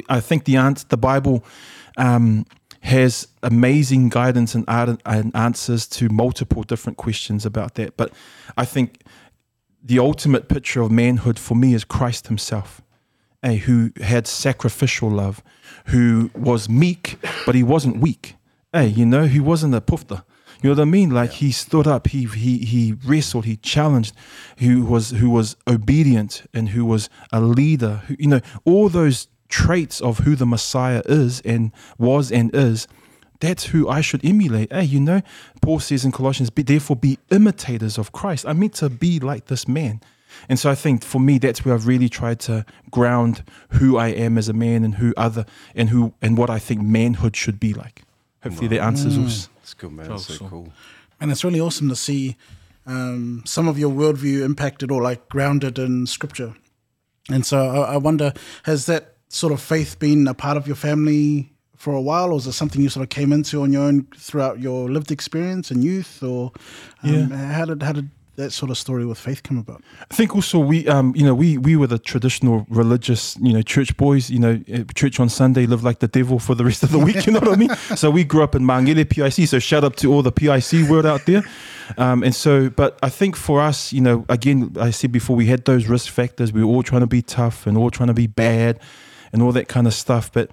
I 0.07 0.19
think 0.19 0.43
the 0.43 0.57
answer, 0.57 0.85
the 0.87 0.97
Bible 0.97 1.43
um, 1.97 2.45
has 2.81 3.29
amazing 3.41 4.09
guidance 4.09 4.53
and, 4.53 4.63
and 4.67 5.35
answers 5.35 5.87
to 5.87 6.07
multiple 6.09 6.61
different 6.61 6.99
questions 6.99 7.47
about 7.47 7.73
that. 7.75 7.97
But 7.97 8.13
I 8.55 8.65
think 8.65 9.01
the 9.83 9.97
ultimate 9.97 10.47
picture 10.47 10.83
of 10.83 10.91
manhood 10.91 11.39
for 11.39 11.55
me 11.55 11.73
is 11.73 11.83
Christ 11.83 12.27
Himself, 12.27 12.83
eh, 13.43 13.55
who 13.55 13.91
had 14.01 14.27
sacrificial 14.27 15.09
love, 15.09 15.43
who 15.87 16.31
was 16.35 16.69
meek, 16.69 17.17
but 17.45 17.55
he 17.55 17.63
wasn't 17.63 17.97
weak. 17.97 18.35
Hey, 18.73 18.87
you 18.87 19.05
know, 19.05 19.25
he 19.25 19.39
wasn't 19.39 19.75
a 19.75 19.81
pufta. 19.81 20.23
You 20.61 20.69
know 20.69 20.75
what 20.75 20.81
I 20.81 20.85
mean? 20.85 21.09
Like 21.09 21.31
he 21.31 21.51
stood 21.51 21.87
up, 21.87 22.07
he 22.07 22.25
he 22.25 22.59
he 22.59 22.95
wrestled, 23.03 23.45
he 23.45 23.57
challenged, 23.57 24.15
who 24.59 24.85
was 24.85 25.09
who 25.09 25.29
was 25.29 25.55
obedient 25.67 26.43
and 26.53 26.69
who 26.69 26.85
was 26.85 27.09
a 27.31 27.41
leader. 27.41 28.03
Who, 28.07 28.15
you 28.19 28.27
know, 28.27 28.41
all 28.63 28.87
those 28.87 29.27
traits 29.49 29.99
of 30.01 30.19
who 30.19 30.35
the 30.35 30.45
Messiah 30.45 31.01
is 31.05 31.41
and 31.41 31.71
was 31.97 32.31
and 32.31 32.53
is. 32.55 32.87
That's 33.39 33.65
who 33.65 33.89
I 33.89 34.01
should 34.01 34.23
emulate. 34.23 34.71
Hey, 34.71 34.83
you 34.83 34.99
know, 34.99 35.21
Paul 35.63 35.79
says 35.79 36.05
in 36.05 36.11
Colossians, 36.11 36.51
be, 36.51 36.61
therefore 36.61 36.95
be 36.95 37.17
imitators 37.31 37.97
of 37.97 38.11
Christ. 38.11 38.45
I'm 38.47 38.59
meant 38.59 38.75
to 38.75 38.89
be 38.89 39.19
like 39.19 39.47
this 39.47 39.67
man. 39.67 39.99
And 40.49 40.59
so 40.59 40.69
I 40.69 40.75
think 40.75 41.03
for 41.03 41.19
me, 41.19 41.37
that's 41.37 41.63
where 41.63 41.73
I've 41.73 41.87
really 41.87 42.09
tried 42.09 42.39
to 42.41 42.65
ground 42.89 43.43
who 43.69 43.97
I 43.97 44.07
am 44.09 44.37
as 44.37 44.49
a 44.49 44.53
man 44.53 44.83
and 44.83 44.95
who 44.95 45.13
other 45.17 45.45
and 45.75 45.89
who 45.89 46.13
and 46.21 46.37
what 46.37 46.49
I 46.49 46.59
think 46.59 46.81
manhood 46.81 47.35
should 47.35 47.59
be 47.59 47.73
like. 47.73 48.03
Hopefully 48.43 48.67
that 48.69 48.81
answers 48.81 49.17
us. 49.17 49.49
It's 49.61 49.73
good, 49.73 49.91
man. 49.91 50.09
That's 50.09 50.25
so 50.25 50.33
Awesome. 50.33 50.49
cool. 50.49 50.73
And 51.19 51.31
it's 51.31 51.43
really 51.43 51.59
awesome 51.61 51.89
to 51.89 51.95
see 51.95 52.35
um, 52.87 53.43
some 53.45 53.67
of 53.67 53.77
your 53.77 53.91
worldview 53.91 54.43
impacted 54.43 54.89
or 54.91 55.01
like 55.01 55.29
grounded 55.29 55.77
in 55.77 56.07
scripture. 56.07 56.55
And 57.29 57.45
so 57.45 57.59
I, 57.59 57.93
I 57.93 57.97
wonder, 57.97 58.33
has 58.63 58.87
that 58.87 59.15
sort 59.29 59.53
of 59.53 59.61
faith 59.61 59.99
been 59.99 60.27
a 60.27 60.33
part 60.33 60.57
of 60.57 60.65
your 60.65 60.75
family 60.75 61.53
for 61.75 61.93
a 61.93 62.01
while, 62.01 62.31
or 62.31 62.37
is 62.37 62.47
it 62.47 62.53
something 62.53 62.81
you 62.81 62.89
sort 62.89 63.03
of 63.03 63.09
came 63.09 63.31
into 63.31 63.61
on 63.61 63.71
your 63.71 63.83
own 63.83 64.07
throughout 64.17 64.59
your 64.59 64.89
lived 64.89 65.11
experience 65.11 65.71
and 65.71 65.83
youth, 65.83 66.21
or 66.23 66.51
um, 67.03 67.29
how 67.31 67.65
did 67.65 67.81
how 67.81 67.91
did 67.91 68.09
that 68.41 68.51
sort 68.51 68.71
of 68.71 68.77
story 68.77 69.05
with 69.05 69.17
faith 69.17 69.43
come 69.43 69.57
about? 69.57 69.81
I 70.09 70.13
think 70.13 70.35
also 70.35 70.59
we, 70.59 70.87
um, 70.87 71.13
you 71.15 71.23
know, 71.23 71.33
we 71.33 71.57
we 71.57 71.75
were 71.75 71.87
the 71.87 71.99
traditional 71.99 72.65
religious, 72.69 73.37
you 73.37 73.53
know, 73.53 73.61
church 73.61 73.95
boys. 73.97 74.29
You 74.29 74.39
know, 74.39 74.63
uh, 74.73 74.83
church 74.93 75.19
on 75.19 75.29
Sunday, 75.29 75.65
live 75.65 75.83
like 75.83 75.99
the 75.99 76.07
devil 76.07 76.39
for 76.39 76.55
the 76.55 76.65
rest 76.65 76.83
of 76.83 76.91
the 76.91 76.99
week. 76.99 77.25
You 77.25 77.33
know 77.33 77.39
what 77.39 77.49
I 77.49 77.55
mean? 77.55 77.69
So 77.95 78.09
we 78.09 78.23
grew 78.23 78.43
up 78.43 78.55
in 78.55 78.63
Mangere 78.63 79.07
PIC. 79.07 79.47
So 79.47 79.59
shout 79.59 79.83
out 79.83 79.97
to 79.97 80.11
all 80.11 80.23
the 80.23 80.31
PIC 80.31 80.89
world 80.89 81.05
out 81.05 81.25
there. 81.25 81.43
Um, 81.97 82.23
and 82.23 82.33
so, 82.33 82.69
but 82.69 82.97
I 83.03 83.09
think 83.09 83.35
for 83.35 83.61
us, 83.61 83.91
you 83.91 84.01
know, 84.01 84.25
again, 84.29 84.75
I 84.79 84.91
said 84.91 85.11
before, 85.11 85.35
we 85.35 85.47
had 85.47 85.65
those 85.65 85.87
risk 85.87 86.11
factors. 86.11 86.53
We 86.53 86.63
were 86.63 86.71
all 86.71 86.83
trying 86.83 87.01
to 87.01 87.07
be 87.07 87.21
tough 87.21 87.67
and 87.67 87.77
all 87.77 87.89
trying 87.89 88.07
to 88.07 88.13
be 88.13 88.27
bad, 88.27 88.79
and 89.33 89.41
all 89.41 89.51
that 89.51 89.67
kind 89.67 89.87
of 89.87 89.93
stuff. 89.93 90.31
But 90.31 90.49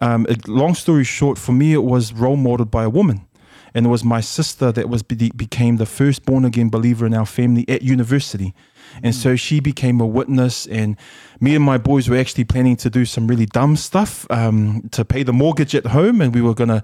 um, 0.00 0.26
it, 0.28 0.46
long 0.48 0.74
story 0.74 1.04
short, 1.04 1.38
for 1.38 1.52
me, 1.52 1.72
it 1.72 1.84
was 1.84 2.12
role 2.12 2.36
modeled 2.36 2.70
by 2.70 2.84
a 2.84 2.90
woman 2.90 3.26
and 3.74 3.86
it 3.86 3.88
was 3.88 4.04
my 4.04 4.20
sister 4.20 4.72
that 4.72 4.88
was 4.88 5.02
be- 5.02 5.32
became 5.34 5.76
the 5.76 5.86
first 5.86 6.24
born 6.24 6.44
again 6.44 6.68
believer 6.68 7.06
in 7.06 7.14
our 7.14 7.26
family 7.26 7.64
at 7.68 7.82
university. 7.82 8.54
And 9.02 9.14
so 9.14 9.36
she 9.36 9.60
became 9.60 10.00
a 10.00 10.06
witness 10.06 10.66
and 10.66 10.96
me 11.40 11.54
and 11.54 11.64
my 11.64 11.78
boys 11.78 12.08
were 12.08 12.16
actually 12.16 12.44
planning 12.44 12.76
to 12.76 12.90
do 12.90 13.04
some 13.06 13.26
really 13.26 13.46
dumb 13.46 13.76
stuff 13.76 14.26
um, 14.30 14.88
to 14.92 15.04
pay 15.04 15.22
the 15.22 15.32
mortgage 15.32 15.74
at 15.74 15.86
home 15.86 16.20
and 16.20 16.34
we 16.34 16.42
were 16.42 16.54
to 16.54 16.82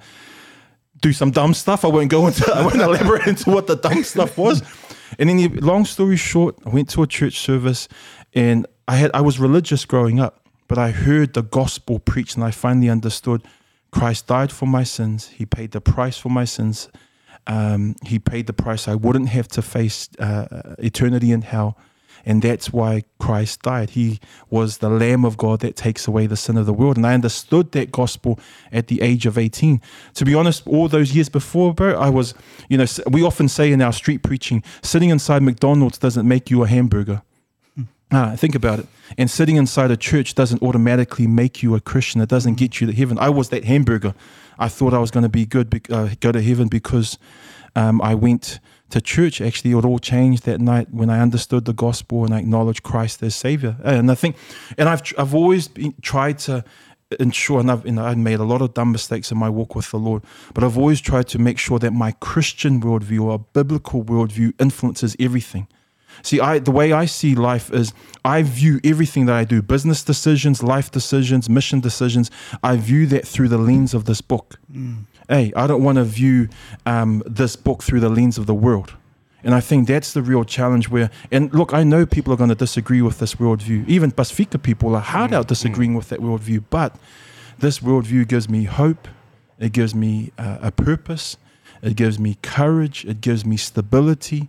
do 1.01 1.13
some 1.13 1.31
dumb 1.31 1.53
stuff. 1.53 1.85
I 1.85 1.89
won't 1.89 2.11
go 2.11 2.27
into 2.27 2.51
i 2.55 2.63
won't 2.63 2.77
elaborate 2.77 3.27
into 3.33 3.51
what 3.51 3.67
the 3.67 3.77
dumb 3.77 4.03
stuff 4.05 4.39
was. 4.39 4.63
And 5.19 5.29
then 5.29 5.57
long 5.57 5.85
story 5.85 6.17
short 6.17 6.57
i 6.65 6.71
went 6.71 6.89
to 6.91 7.03
a 7.03 7.07
church 7.07 7.39
service 7.39 7.89
and 8.35 8.67
i 8.87 8.97
had 8.97 9.11
i 9.15 9.21
was 9.21 9.39
religious 9.39 9.85
growing 9.85 10.21
up 10.21 10.47
but 10.67 10.79
i 10.79 10.91
heard 10.91 11.35
the 11.35 11.43
gospel 11.43 11.99
preached 11.99 12.37
and 12.37 12.45
i 12.45 12.51
finally 12.51 12.91
understood 12.91 13.43
Christ 13.91 14.27
died 14.27 14.53
for 14.53 14.67
my 14.67 14.85
sins. 14.85 15.29
He 15.29 15.47
paid 15.47 15.73
the 15.73 15.81
price 15.81 16.19
for 16.19 16.29
my 16.29 16.45
sins. 16.45 16.89
Um, 17.47 17.97
he 18.05 18.19
paid 18.19 18.47
the 18.47 18.53
price 18.53 18.87
I 18.87 18.95
wouldn't 18.95 19.31
have 19.31 19.49
to 19.49 19.63
face 19.63 20.09
uh, 20.19 20.75
eternity 20.79 21.33
in 21.33 21.43
hell. 21.43 21.79
And 22.27 22.43
that's 22.43 22.73
why 22.73 23.05
Christ 23.19 23.63
died. 23.63 23.91
He 23.91 24.21
was 24.51 24.79
the 24.79 24.91
Lamb 24.91 25.25
of 25.25 25.39
God 25.39 25.61
that 25.61 25.77
takes 25.77 26.07
away 26.07 26.27
the 26.27 26.37
sin 26.37 26.59
of 26.59 26.67
the 26.67 26.75
world. 26.75 26.97
And 26.97 27.07
I 27.07 27.15
understood 27.15 27.73
that 27.73 27.91
gospel 27.91 28.39
at 28.71 28.89
the 28.89 29.01
age 29.01 29.25
of 29.25 29.39
18. 29.39 29.81
To 30.15 30.25
be 30.25 30.35
honest, 30.35 30.67
all 30.67 30.89
those 30.89 31.15
years 31.15 31.31
before, 31.31 31.73
bro, 31.73 31.99
I 31.99 32.11
was, 32.11 32.35
you 32.69 32.77
know, 32.77 32.85
we 33.11 33.23
often 33.23 33.49
say 33.49 33.73
in 33.73 33.81
our 33.81 33.93
street 33.93 34.23
preaching, 34.23 34.63
sitting 34.83 35.09
inside 35.09 35.43
McDonald's 35.43 35.97
doesn't 35.97 36.29
make 36.29 36.51
you 36.51 36.63
a 36.63 36.69
hamburger. 36.69 37.23
Ah, 38.11 38.35
think 38.37 38.55
about 38.55 38.79
it. 38.79 38.87
And 39.19 39.31
sitting 39.31 39.57
inside 39.57 39.91
a 39.91 39.97
church 39.97 40.35
doesn't 40.35 40.63
automatically 40.63 41.27
make 41.27 41.63
you 41.63 41.75
a 41.75 41.81
Christian. 41.81 42.21
It 42.21 42.29
doesn't 42.29 42.55
get 42.55 42.81
you 42.81 42.87
to 42.87 42.93
heaven. 42.93 43.19
I 43.19 43.29
was 43.29 43.51
that 43.51 43.65
hamburger. 43.65 44.15
I 44.59 44.69
thought 44.69 44.95
I 44.95 44.99
was 44.99 45.11
going 45.11 45.23
to 45.23 45.29
be 45.29 45.45
good, 45.45 45.69
bec- 45.69 45.91
uh, 45.91 46.09
go 46.21 46.33
to 46.33 46.43
heaven 46.43 46.69
because 46.69 47.19
um, 47.77 48.01
I 48.01 48.15
went 48.15 48.61
to 48.91 49.01
church. 49.01 49.41
Actually, 49.41 49.73
it 49.73 49.85
all 49.85 49.99
changed 49.99 50.45
that 50.45 50.61
night 50.61 50.89
when 50.91 51.11
I 51.11 51.21
understood 51.21 51.67
the 51.67 51.75
gospel 51.75 52.25
and 52.25 52.35
I 52.35 52.39
acknowledged 52.39 52.83
Christ 52.83 53.23
as 53.23 53.35
Savior. 53.35 53.77
And 53.85 54.11
I 54.11 54.15
think, 54.15 54.37
and 54.79 54.89
I've 54.89 55.03
I've 55.19 55.35
always 55.35 55.69
been, 55.69 55.95
tried 56.01 56.39
to 56.41 56.65
ensure, 57.21 57.61
and 57.61 57.71
I've 57.71 57.87
I've 57.99 58.19
made 58.19 58.41
a 58.41 58.45
lot 58.45 58.63
of 58.63 58.75
dumb 58.75 58.93
mistakes 58.93 59.31
in 59.31 59.39
my 59.39 59.51
walk 59.51 59.75
with 59.75 59.91
the 59.91 59.99
Lord, 59.99 60.23
but 60.55 60.65
I've 60.65 60.79
always 60.79 61.01
tried 61.01 61.29
to 61.29 61.39
make 61.39 61.59
sure 61.59 61.79
that 61.79 61.93
my 61.93 62.13
Christian 62.13 62.81
worldview 62.81 63.23
or 63.23 63.39
biblical 63.39 64.05
worldview 64.05 64.55
influences 64.59 65.15
everything. 65.21 65.69
See, 66.23 66.41
I 66.41 66.59
the 66.59 66.71
way 66.71 66.93
I 66.93 67.07
see 67.07 67.35
life 67.35 67.73
is 67.73 67.93
I 68.25 68.43
view 68.43 68.81
everything 68.85 69.27
that 69.27 69.37
I 69.37 69.45
do, 69.45 69.63
business 69.63 70.03
decisions, 70.03 70.63
life 70.63 70.91
decisions, 70.91 71.49
mission 71.49 71.81
decisions, 71.81 72.31
I 72.63 72.77
view 72.77 73.07
that 73.09 73.27
through 73.27 73.49
the 73.49 73.59
lens 73.59 73.95
of 73.95 74.05
this 74.05 74.21
book. 74.21 74.59
Hey, 75.29 75.53
I 75.55 75.67
don't 75.67 75.83
want 75.83 75.97
to 75.97 76.05
view 76.05 76.49
um, 76.87 77.23
this 77.27 77.55
book 77.57 77.83
through 77.83 78.01
the 78.01 78.09
lens 78.09 78.39
of 78.39 78.47
the 78.47 78.55
world. 78.55 78.95
And 79.45 79.55
I 79.55 79.61
think 79.61 79.87
that's 79.87 80.13
the 80.13 80.23
real 80.23 80.45
challenge 80.45 80.89
where, 80.89 81.11
and 81.31 81.53
look, 81.55 81.73
I 81.73 81.85
know 81.85 82.05
people 82.07 82.33
are 82.33 82.37
going 82.37 82.49
to 82.49 82.57
disagree 82.57 83.03
with 83.03 83.19
this 83.19 83.37
worldview. 83.37 83.87
Even 83.87 84.11
Pasifika 84.11 84.61
people 84.61 84.95
are 84.97 85.01
hard 85.01 85.33
out 85.33 85.49
disagreeing 85.49 85.95
with 85.95 86.09
that 86.09 86.21
worldview. 86.21 86.65
But 86.71 86.97
this 87.59 87.79
worldview 87.79 88.27
gives 88.27 88.49
me 88.49 88.65
hope. 88.65 89.07
It 89.59 89.73
gives 89.73 89.95
me 89.95 90.33
uh, 90.39 90.59
a 90.61 90.73
purpose. 90.73 91.37
It 91.83 91.95
gives 91.95 92.19
me 92.19 92.37
courage. 92.43 93.05
It 93.05 93.21
gives 93.21 93.45
me 93.45 93.57
stability. 93.57 94.49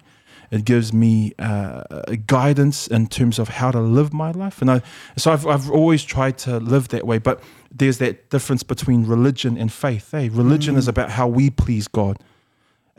It 0.51 0.65
gives 0.65 0.91
me 0.93 1.33
uh, 1.37 1.83
guidance 2.25 2.87
in 2.87 3.07
terms 3.07 3.39
of 3.39 3.49
how 3.49 3.71
to 3.71 3.79
live 3.79 4.13
my 4.13 4.31
life. 4.31 4.61
And 4.61 4.71
I, 4.71 4.81
so 5.15 5.31
I've, 5.31 5.45
I've 5.45 5.69
always 5.69 6.03
tried 6.03 6.37
to 6.39 6.57
live 6.57 6.87
that 6.89 7.05
way. 7.05 7.19
But 7.19 7.41
there's 7.71 7.99
that 7.99 8.29
difference 8.29 8.63
between 8.63 9.05
religion 9.05 9.57
and 9.57 9.71
faith. 9.71 10.11
Hey, 10.11 10.29
religion 10.29 10.75
is 10.75 10.87
about 10.87 11.11
how 11.11 11.27
we 11.27 11.49
please 11.49 11.87
God 11.87 12.17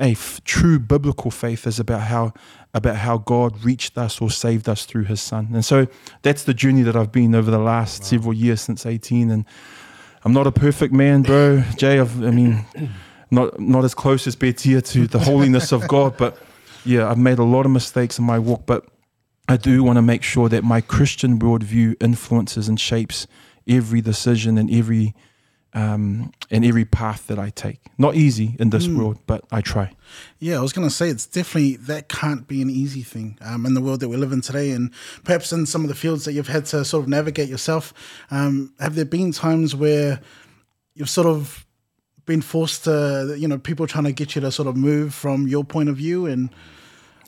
a 0.01 0.13
f- 0.13 0.41
true 0.45 0.79
biblical 0.79 1.31
faith 1.31 1.67
is 1.67 1.79
about 1.79 2.03
how 2.03 2.33
about 2.73 2.97
how 2.97 3.19
God 3.19 3.63
reached 3.65 3.99
us 3.99 4.21
or 4.21 4.31
saved 4.31 4.69
us 4.69 4.87
through 4.87 5.05
His 5.05 5.21
Son, 5.21 5.49
and 5.53 5.65
so 5.65 5.87
that's 6.23 6.45
the 6.45 6.55
journey 6.55 6.83
that 6.83 6.97
I've 6.97 7.13
been 7.13 7.35
over 7.35 7.51
the 7.51 7.59
last 7.59 8.03
wow. 8.03 8.07
several 8.07 8.33
years 8.33 8.61
since 8.63 8.87
eighteen. 8.87 9.31
And 9.31 9.45
I'm 10.25 10.33
not 10.33 10.47
a 10.47 10.53
perfect 10.53 10.93
man, 10.93 11.23
bro, 11.23 11.63
Jay. 11.77 12.01
I've, 12.01 12.25
I 12.25 12.31
mean, 12.31 12.65
not 13.31 13.61
not 13.61 13.85
as 13.85 13.95
close 13.95 14.27
as 14.27 14.35
Betia 14.35 14.83
to 14.93 15.07
the 15.07 15.19
holiness 15.19 15.71
of 15.71 15.87
God, 15.87 16.17
but 16.17 16.39
yeah, 16.85 17.09
I've 17.09 17.19
made 17.19 17.39
a 17.39 17.45
lot 17.45 17.67
of 17.67 17.73
mistakes 17.73 18.19
in 18.19 18.25
my 18.25 18.39
walk, 18.39 18.67
but 18.67 18.87
I 19.49 19.57
do 19.57 19.83
want 19.83 19.97
to 19.97 20.03
make 20.03 20.23
sure 20.23 20.49
that 20.49 20.65
my 20.65 20.81
Christian 20.81 21.39
worldview 21.39 21.97
influences 22.01 22.69
and 22.69 22.79
shapes 22.79 23.27
every 23.69 24.01
decision 24.01 24.59
and 24.59 24.71
every 24.71 25.15
um, 25.73 26.33
in 26.51 26.65
every 26.65 26.85
path 26.85 27.27
that 27.29 27.39
I 27.39 27.51
take. 27.51 27.81
Not 27.97 28.17
easy 28.17 28.57
in 28.59 28.71
this 28.71 28.87
mm. 28.87 28.97
world, 28.97 29.19
but 29.27 29.45
I 29.53 29.61
try. 29.61 29.93
Yeah, 30.39 30.59
I 30.59 30.63
was 30.63 30.73
going 30.73 30.89
to 30.89 30.95
say 30.95 31.09
it's 31.09 31.27
definitely 31.27 31.77
that 31.77 32.09
can't 32.09 32.47
be 32.49 32.61
an 32.61 32.71
easy 32.71 33.03
thing 33.03 33.39
um, 33.41 33.67
in 33.67 33.75
the 33.75 33.81
world 33.81 34.01
that 34.01 34.09
we 34.09 34.17
live 34.17 34.33
in 34.33 34.41
today, 34.41 34.73
and 34.73 34.91
perhaps 35.25 35.53
in 35.53 35.67
some 35.67 35.83
of 35.83 35.89
the 35.89 35.95
fields 35.95 36.25
that 36.25 36.33
you've 36.33 36.49
had 36.49 36.67
to 36.67 36.85
sort 36.85 37.05
of 37.05 37.09
navigate 37.09 37.49
yourself. 37.49 37.93
Um, 38.31 38.75
have 38.81 38.95
there 38.95 39.05
been 39.05 39.33
times 39.33 39.75
where 39.77 40.21
you've 40.95 41.11
sort 41.11 41.27
of 41.27 41.65
been 42.27 42.43
forced 42.43 42.85
to, 42.85 43.35
you 43.39 43.49
know, 43.49 43.59
people 43.59 43.87
trying 43.87 44.05
to 44.05 44.13
get 44.13 44.35
you 44.35 44.41
to 44.41 44.51
sort 44.51 44.69
of 44.69 44.77
move 44.77 45.15
from 45.15 45.49
your 45.49 45.65
point 45.65 45.89
of 45.89 45.97
view 45.97 46.27
and? 46.27 46.51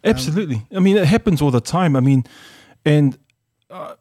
Um, 0.05 0.11
Absolutely. 0.11 0.67
I 0.75 0.81
mean, 0.81 0.97
it 0.97 1.07
happens 1.07 1.41
all 1.41 1.51
the 1.51 1.61
time. 1.61 1.97
I 1.97 2.01
mean, 2.01 2.25
and. 2.85 3.19
Uh, 3.71 3.95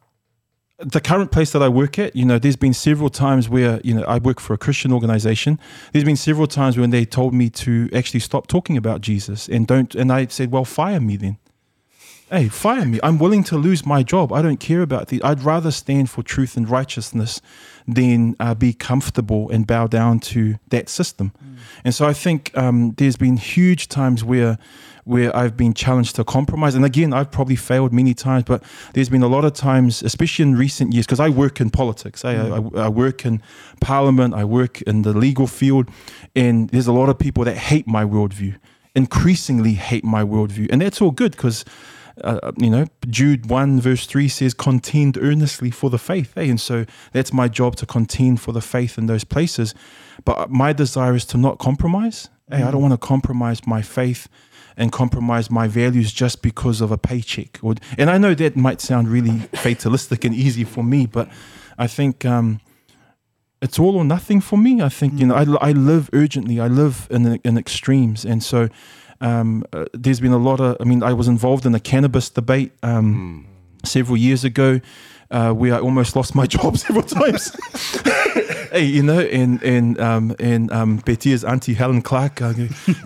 the 0.84 1.00
current 1.00 1.30
place 1.30 1.52
that 1.52 1.62
I 1.62 1.68
work 1.68 1.98
at, 1.98 2.16
you 2.16 2.24
know, 2.24 2.38
there's 2.38 2.56
been 2.56 2.74
several 2.74 3.08
times 3.08 3.48
where, 3.48 3.80
you 3.84 3.94
know, 3.94 4.02
I 4.02 4.18
work 4.18 4.40
for 4.40 4.52
a 4.52 4.58
Christian 4.58 4.92
organization. 4.92 5.58
There's 5.92 6.04
been 6.04 6.16
several 6.16 6.46
times 6.46 6.76
when 6.76 6.90
they 6.90 7.04
told 7.04 7.34
me 7.34 7.50
to 7.50 7.88
actually 7.94 8.20
stop 8.20 8.48
talking 8.48 8.76
about 8.76 9.00
Jesus 9.00 9.48
and 9.48 9.66
don't, 9.66 9.94
and 9.94 10.12
I 10.12 10.26
said, 10.26 10.50
well, 10.50 10.64
fire 10.64 11.00
me 11.00 11.16
then. 11.16 11.38
Hey, 12.32 12.48
fire 12.48 12.86
me. 12.86 12.98
I'm 13.02 13.18
willing 13.18 13.44
to 13.44 13.58
lose 13.58 13.84
my 13.84 14.02
job. 14.02 14.32
I 14.32 14.40
don't 14.40 14.56
care 14.58 14.80
about 14.80 15.08
the. 15.08 15.22
I'd 15.22 15.42
rather 15.42 15.70
stand 15.70 16.08
for 16.08 16.22
truth 16.22 16.56
and 16.56 16.66
righteousness 16.66 17.42
than 17.86 18.36
uh, 18.40 18.54
be 18.54 18.72
comfortable 18.72 19.50
and 19.50 19.66
bow 19.66 19.86
down 19.86 20.18
to 20.20 20.54
that 20.70 20.88
system. 20.88 21.32
Mm. 21.32 21.56
And 21.84 21.94
so 21.94 22.06
I 22.06 22.14
think 22.14 22.56
um, 22.56 22.94
there's 22.96 23.16
been 23.16 23.36
huge 23.36 23.88
times 23.88 24.24
where 24.24 24.56
where 25.04 25.36
I've 25.36 25.58
been 25.58 25.74
challenged 25.74 26.16
to 26.16 26.24
compromise. 26.24 26.74
And 26.74 26.86
again, 26.86 27.12
I've 27.12 27.30
probably 27.30 27.56
failed 27.56 27.92
many 27.92 28.14
times, 28.14 28.44
but 28.44 28.62
there's 28.94 29.10
been 29.10 29.22
a 29.22 29.28
lot 29.28 29.44
of 29.44 29.52
times, 29.52 30.02
especially 30.02 30.44
in 30.44 30.54
recent 30.54 30.94
years, 30.94 31.04
because 31.04 31.20
I 31.20 31.28
work 31.28 31.60
in 31.60 31.68
politics. 31.68 32.24
I, 32.24 32.34
mm. 32.36 32.78
I, 32.78 32.84
I, 32.84 32.88
work 32.88 33.26
in 33.26 33.42
parliament, 33.82 34.32
I 34.32 34.44
work 34.44 34.80
in 34.82 35.02
the 35.02 35.12
legal 35.12 35.46
field, 35.46 35.90
and 36.34 36.70
there's 36.70 36.86
a 36.86 36.92
lot 36.92 37.10
of 37.10 37.18
people 37.18 37.44
that 37.44 37.58
hate 37.58 37.86
my 37.86 38.04
worldview, 38.04 38.54
increasingly 38.94 39.74
hate 39.74 40.04
my 40.04 40.22
worldview. 40.22 40.68
And 40.72 40.80
that's 40.80 41.02
all 41.02 41.10
good 41.10 41.32
because. 41.32 41.66
Uh, 42.22 42.52
you 42.58 42.70
know, 42.70 42.86
Jude 43.08 43.48
1 43.48 43.80
verse 43.80 44.06
3 44.06 44.28
says, 44.28 44.54
contend 44.54 45.16
earnestly 45.16 45.70
for 45.70 45.90
the 45.90 45.98
faith. 45.98 46.36
Eh? 46.36 46.42
And 46.42 46.60
so 46.60 46.84
that's 47.12 47.32
my 47.32 47.48
job 47.48 47.76
to 47.76 47.86
contend 47.86 48.40
for 48.40 48.52
the 48.52 48.60
faith 48.60 48.98
in 48.98 49.06
those 49.06 49.24
places. 49.24 49.74
But 50.24 50.50
my 50.50 50.72
desire 50.72 51.14
is 51.14 51.24
to 51.26 51.38
not 51.38 51.58
compromise. 51.58 52.28
Hey, 52.50 52.62
I 52.62 52.70
don't 52.70 52.80
mm. 52.80 52.88
want 52.88 53.00
to 53.00 53.06
compromise 53.06 53.66
my 53.66 53.80
faith 53.80 54.28
and 54.76 54.92
compromise 54.92 55.50
my 55.50 55.68
values 55.68 56.12
just 56.12 56.42
because 56.42 56.80
of 56.80 56.90
a 56.90 56.98
paycheck. 56.98 57.58
Or, 57.62 57.74
and 57.96 58.10
I 58.10 58.18
know 58.18 58.34
that 58.34 58.56
might 58.56 58.80
sound 58.80 59.08
really 59.08 59.38
fatalistic 59.54 60.24
and 60.24 60.34
easy 60.34 60.64
for 60.64 60.82
me, 60.82 61.06
but 61.06 61.30
I 61.78 61.86
think 61.86 62.24
um, 62.24 62.60
it's 63.60 63.78
all 63.78 63.96
or 63.96 64.04
nothing 64.04 64.40
for 64.40 64.58
me. 64.58 64.82
I 64.82 64.88
think 64.88 65.18
you 65.18 65.26
know 65.26 65.34
I, 65.34 65.68
I 65.68 65.72
live 65.72 66.10
urgently. 66.12 66.60
I 66.60 66.66
live 66.66 67.06
in 67.10 67.40
in 67.44 67.56
extremes, 67.56 68.24
and 68.24 68.42
so 68.42 68.68
um, 69.22 69.64
uh, 69.72 69.84
there's 69.94 70.20
been 70.20 70.32
a 70.32 70.38
lot 70.38 70.60
of. 70.60 70.76
I 70.80 70.84
mean, 70.84 71.02
I 71.02 71.12
was 71.12 71.28
involved 71.28 71.64
in 71.64 71.74
a 71.74 71.80
cannabis 71.80 72.28
debate 72.28 72.72
um, 72.82 73.46
mm. 73.82 73.86
several 73.86 74.16
years 74.16 74.44
ago 74.44 74.80
uh, 75.30 75.52
where 75.52 75.74
I 75.74 75.78
almost 75.78 76.14
lost 76.14 76.34
my 76.34 76.46
job 76.56 76.76
several 76.76 77.04
times. 77.04 77.56
hey, 78.72 78.84
you 78.84 79.02
know, 79.02 79.20
and 79.20 79.62
and 79.62 79.98
um, 80.00 80.36
and 80.38 80.70
um, 80.72 80.98
Betia's 80.98 81.44
auntie 81.44 81.74
Helen 81.74 82.02
Clark 82.02 82.42
uh, 82.42 82.52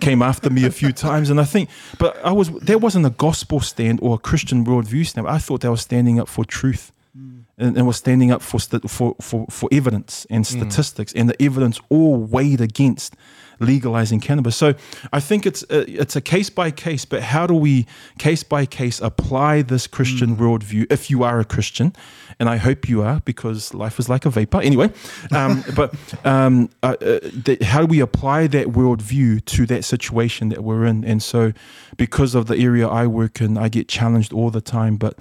came 0.01 0.21
after 0.23 0.49
me 0.49 0.65
a 0.65 0.71
few 0.71 0.91
times, 0.91 1.29
and 1.29 1.39
I 1.39 1.45
think, 1.45 1.69
but 1.99 2.17
I 2.25 2.31
was 2.31 2.49
there 2.59 2.79
wasn't 2.79 3.05
a 3.05 3.11
gospel 3.11 3.59
stand 3.59 3.99
or 4.01 4.15
a 4.15 4.19
Christian 4.19 4.65
worldview 4.65 5.05
stand. 5.05 5.27
I 5.27 5.37
thought 5.37 5.61
they 5.61 5.69
were 5.69 5.77
standing 5.77 6.19
up 6.19 6.27
for 6.27 6.43
truth. 6.43 6.91
Mm. 7.17 7.45
And, 7.59 7.75
and 7.75 7.87
was 7.87 7.97
standing 7.97 8.29
up 8.29 8.43
for, 8.43 8.59
st- 8.59 8.87
for 8.87 9.15
for 9.19 9.47
for 9.49 9.67
evidence 9.71 10.27
and 10.29 10.47
hmm. 10.47 10.59
statistics, 10.59 11.11
mm. 11.13 11.21
and 11.21 11.29
the 11.31 11.41
evidence 11.41 11.79
all 11.89 12.15
weighed 12.15 12.61
against 12.61 13.15
legalizing 13.59 14.19
cannabis. 14.19 14.55
So 14.55 14.73
I 15.11 15.19
think 15.19 15.45
it's 15.45 15.63
a, 15.69 15.89
it's 15.89 16.15
a 16.15 16.21
case 16.21 16.49
by 16.49 16.71
case, 16.71 17.05
but 17.05 17.23
how 17.23 17.47
do 17.47 17.53
we 17.53 17.85
case 18.17 18.43
by 18.43 18.65
case 18.65 19.01
apply 19.01 19.61
this 19.63 19.87
Christian 19.87 20.35
mm. 20.35 20.39
worldview 20.39 20.91
if 20.91 21.09
you 21.09 21.23
are 21.23 21.39
a 21.39 21.45
Christian? 21.45 21.93
And 22.39 22.49
I 22.49 22.57
hope 22.57 22.87
you 22.87 23.01
are 23.01 23.21
because 23.25 23.73
life 23.73 23.97
is 23.99 24.09
like 24.09 24.25
a 24.25 24.29
vapor. 24.29 24.61
Anyway, 24.61 24.91
um, 25.31 25.63
but 25.75 25.95
um, 26.25 26.69
uh, 26.83 26.95
uh, 27.01 27.19
the, 27.21 27.57
how 27.63 27.81
do 27.81 27.87
we 27.87 27.99
apply 27.99 28.47
that 28.47 28.67
worldview 28.67 29.43
to 29.45 29.65
that 29.67 29.83
situation 29.83 30.49
that 30.49 30.63
we're 30.63 30.85
in? 30.85 31.03
And 31.03 31.23
so 31.23 31.53
because 31.97 32.35
of 32.35 32.45
the 32.45 32.57
area 32.57 32.87
I 32.87 33.07
work 33.07 33.41
in, 33.41 33.57
I 33.57 33.69
get 33.69 33.87
challenged 33.87 34.33
all 34.33 34.51
the 34.51 34.61
time, 34.61 34.97
but 34.97 35.17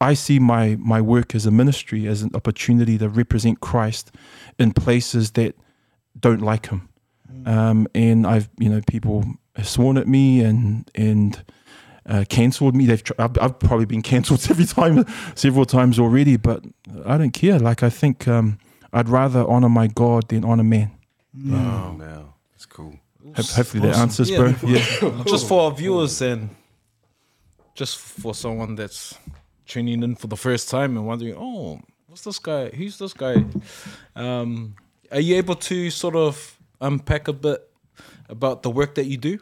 I 0.00 0.14
see 0.14 0.38
my 0.38 0.76
my 0.76 1.00
work 1.00 1.34
as 1.34 1.44
a 1.44 1.50
ministry, 1.50 2.06
as 2.06 2.22
an 2.22 2.30
opportunity 2.34 2.96
to 2.98 3.08
represent 3.08 3.60
Christ 3.60 4.10
in 4.58 4.72
places 4.72 5.32
that 5.32 5.54
don't 6.18 6.40
like 6.40 6.68
him. 6.68 6.89
Um, 7.46 7.88
and 7.94 8.26
I've, 8.26 8.48
you 8.58 8.68
know, 8.68 8.80
people 8.86 9.24
have 9.56 9.68
sworn 9.68 9.96
at 9.98 10.06
me 10.06 10.40
and 10.40 10.90
and 10.94 11.42
uh, 12.06 12.24
cancelled 12.28 12.74
me. 12.74 12.86
They've, 12.86 13.02
I've, 13.18 13.38
I've 13.40 13.58
probably 13.58 13.86
been 13.86 14.02
cancelled 14.02 14.46
every 14.50 14.64
time, 14.64 15.04
several 15.34 15.64
times 15.64 15.98
already. 15.98 16.36
But 16.36 16.64
I 17.04 17.16
don't 17.18 17.32
care. 17.32 17.58
Like 17.58 17.82
I 17.82 17.90
think 17.90 18.26
um, 18.28 18.58
I'd 18.92 19.08
rather 19.08 19.48
honor 19.48 19.68
my 19.68 19.86
God 19.86 20.28
than 20.28 20.44
honor 20.44 20.64
man. 20.64 20.90
Mm. 21.36 21.52
Oh, 21.52 21.96
wow, 21.98 22.34
that's 22.52 22.66
cool. 22.66 22.98
hopefully 23.36 23.86
that 23.86 23.96
answers, 23.96 24.30
bro. 24.30 24.54
Yeah. 24.66 25.22
just 25.26 25.46
for 25.46 25.62
our 25.62 25.70
viewers 25.70 26.20
and 26.20 26.50
just 27.74 27.98
for 27.98 28.34
someone 28.34 28.74
that's 28.74 29.16
tuning 29.66 30.02
in 30.02 30.16
for 30.16 30.26
the 30.26 30.36
first 30.36 30.68
time 30.68 30.96
and 30.96 31.06
wondering, 31.06 31.34
oh, 31.38 31.80
what's 32.08 32.24
this 32.24 32.40
guy? 32.40 32.70
Who's 32.70 32.98
this 32.98 33.12
guy? 33.12 33.44
Um, 34.16 34.74
are 35.12 35.20
you 35.20 35.36
able 35.36 35.54
to 35.54 35.90
sort 35.90 36.16
of 36.16 36.58
unpack 36.80 37.28
a 37.28 37.32
bit 37.32 37.68
about 38.28 38.62
the 38.62 38.70
work 38.70 38.94
that 38.94 39.06
you 39.06 39.16
do? 39.16 39.38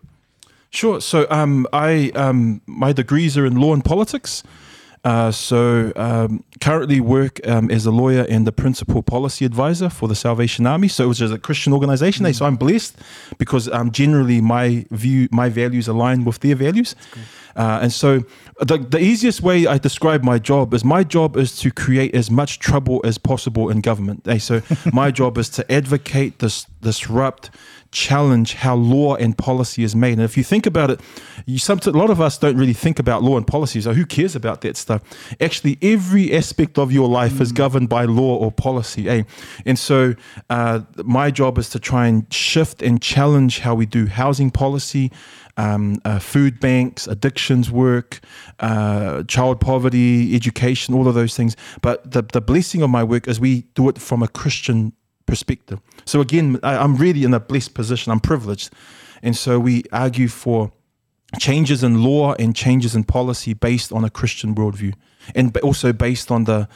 Sure. 0.70 1.01
So, 1.01 1.27
um, 1.31 1.66
I 1.72 2.11
um, 2.14 2.61
my 2.66 2.92
degrees 2.92 3.38
are 3.38 3.46
in 3.46 3.57
law 3.61 3.72
and 3.72 3.85
politics. 3.85 4.42
Uh, 5.05 5.31
so 5.31 5.92
um, 5.96 6.44
currently 6.61 7.01
work 7.01 7.47
um, 7.47 7.71
as 7.71 7.87
a 7.87 7.90
lawyer 7.90 8.27
and 8.29 8.47
the 8.47 8.53
principal 8.53 9.03
policy 9.03 9.44
advisor 9.44 9.88
for 9.88 10.09
the 10.09 10.14
Salvation 10.14 10.66
Army. 10.66 10.88
So 10.88 11.05
it 11.05 11.07
was 11.09 11.18
just 11.18 11.35
a 11.35 11.38
Christian 11.38 11.73
organization. 11.73 12.25
Mm. 12.27 12.35
So 12.35 12.47
I'm 12.47 12.57
blessed 12.57 12.97
because 13.38 13.68
um, 13.68 13.90
generally 13.90 14.40
my 14.40 14.87
view, 14.90 15.29
my 15.31 15.49
values 15.49 15.88
align 15.88 16.25
with 16.25 16.40
their 16.40 16.55
values. 16.55 16.94
Uh, 17.57 17.81
and 17.83 17.92
so 17.92 18.25
the, 18.61 18.79
the 18.79 19.01
easiest 19.01 19.42
way 19.42 19.66
I 19.66 19.79
describe 19.79 20.23
my 20.23 20.38
job 20.38 20.73
is 20.75 20.85
my 20.85 21.03
job 21.03 21.37
is 21.37 21.57
to 21.61 21.71
create 21.71 22.14
as 22.14 22.31
much 22.31 22.61
trouble 22.61 23.01
as 23.05 23.18
possible 23.18 23.68
in 23.68 23.81
government. 23.81 24.23
Hey, 24.25 24.38
so 24.38 24.62
my 24.92 25.11
job 25.11 25.38
is 25.38 25.49
to 25.51 25.73
advocate, 25.73 26.38
dis, 26.38 26.66
disrupt, 26.81 27.51
challenge 27.90 28.55
how 28.55 28.75
law 28.75 29.14
and 29.14 29.37
policy 29.37 29.83
is 29.83 29.97
made. 29.97 30.14
And 30.14 30.23
if 30.23 30.37
you 30.37 30.44
think 30.44 30.66
about 30.66 30.90
it, 30.90 31.00
you, 31.46 31.59
some, 31.59 31.81
a 31.85 31.90
lot 31.90 32.11
of 32.11 32.21
us 32.21 32.38
don't 32.38 32.56
really 32.56 32.75
think 32.75 32.98
about 32.98 33.23
law 33.23 33.37
and 33.37 33.46
policy. 33.46 33.81
So 33.81 33.94
who 33.94 34.04
cares 34.04 34.37
about 34.37 34.61
that 34.63 34.77
stuff? 34.77 35.02
Actually, 35.40 35.79
every 35.81 36.33
aspect 36.35 36.48
of 36.79 36.92
your 36.92 37.09
life 37.09 37.40
is 37.40 37.53
governed 37.53 37.88
by 37.88 38.05
law 38.05 38.37
or 38.37 38.53
policy. 38.53 39.09
Eh? 39.09 39.23
And 39.67 39.79
so 39.79 40.15
uh, 40.51 40.81
my 41.05 41.31
job 41.31 41.59
is 41.59 41.69
to 41.71 41.79
try 41.79 42.07
and 42.07 42.33
shift 42.33 42.83
and 42.83 43.01
challenge 43.01 43.61
how 43.61 43.75
we 43.75 43.87
do 43.87 44.07
housing 44.07 44.51
policy, 44.51 45.11
um, 45.57 46.01
uh, 46.05 46.19
food 46.19 46.61
banks, 46.61 47.07
addictions 47.07 47.71
work, 47.71 48.21
uh, 48.61 49.23
child 49.25 49.61
poverty, 49.61 50.35
education, 50.35 50.94
all 50.94 51.09
of 51.09 51.15
those 51.15 51.37
things. 51.37 51.57
But 51.83 52.11
the, 52.11 52.23
the 52.23 52.40
blessing 52.40 52.83
of 52.83 52.90
my 52.90 53.05
work 53.05 53.29
is 53.29 53.40
we 53.40 53.63
do 53.75 53.88
it 53.88 53.99
from 53.99 54.23
a 54.23 54.29
Christian 54.29 54.92
perspective. 55.27 55.81
So 56.05 56.21
again, 56.21 56.59
I, 56.63 56.77
I'm 56.77 56.96
really 56.96 57.25
in 57.25 57.35
a 57.35 57.40
blessed 57.40 57.75
position. 57.75 58.13
I'm 58.13 58.21
privileged. 58.21 58.71
And 59.23 59.37
so 59.37 59.59
we 59.59 59.83
argue 59.92 60.29
for 60.29 60.73
changes 61.38 61.83
in 61.83 62.03
law 62.03 62.35
and 62.35 62.57
changes 62.57 62.94
in 62.94 63.05
policy 63.05 63.53
based 63.53 63.92
on 63.92 64.05
a 64.05 64.11
Christian 64.11 64.55
worldview, 64.55 64.94
and 65.35 65.56
also 65.58 65.92
based 65.92 66.31
on 66.31 66.44
the 66.44 66.68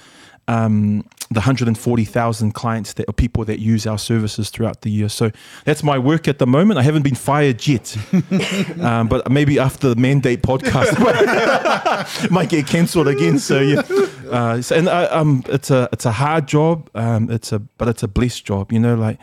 um, 0.48 1.04
the 1.30 1.40
140,000 1.40 2.52
clients 2.52 2.94
that 2.94 3.08
are 3.08 3.12
people 3.12 3.44
that 3.44 3.58
use 3.58 3.86
our 3.86 3.98
services 3.98 4.50
throughout 4.50 4.82
the 4.82 4.90
year. 4.90 5.08
So 5.08 5.30
that's 5.64 5.82
my 5.82 5.98
work 5.98 6.28
at 6.28 6.38
the 6.38 6.46
moment. 6.46 6.78
I 6.78 6.82
haven't 6.82 7.02
been 7.02 7.14
fired 7.14 7.66
yet, 7.66 7.96
um, 8.80 9.08
but 9.08 9.30
maybe 9.30 9.58
after 9.58 9.88
the 9.88 9.96
mandate 9.96 10.42
podcast 10.42 10.98
might 12.30 12.48
get 12.48 12.66
cancelled 12.66 13.08
again. 13.08 13.38
So 13.38 13.60
yeah, 13.60 13.82
uh, 14.30 14.60
so, 14.60 14.76
and 14.76 14.88
I, 14.88 15.04
um, 15.04 15.42
it's 15.46 15.70
a 15.70 15.88
it's 15.92 16.04
a 16.04 16.12
hard 16.12 16.48
job. 16.48 16.90
Um, 16.94 17.30
it's 17.30 17.52
a 17.52 17.58
but 17.58 17.88
it's 17.88 18.02
a 18.02 18.08
blessed 18.08 18.44
job. 18.44 18.72
You 18.72 18.80
know, 18.80 18.94
like 18.94 19.18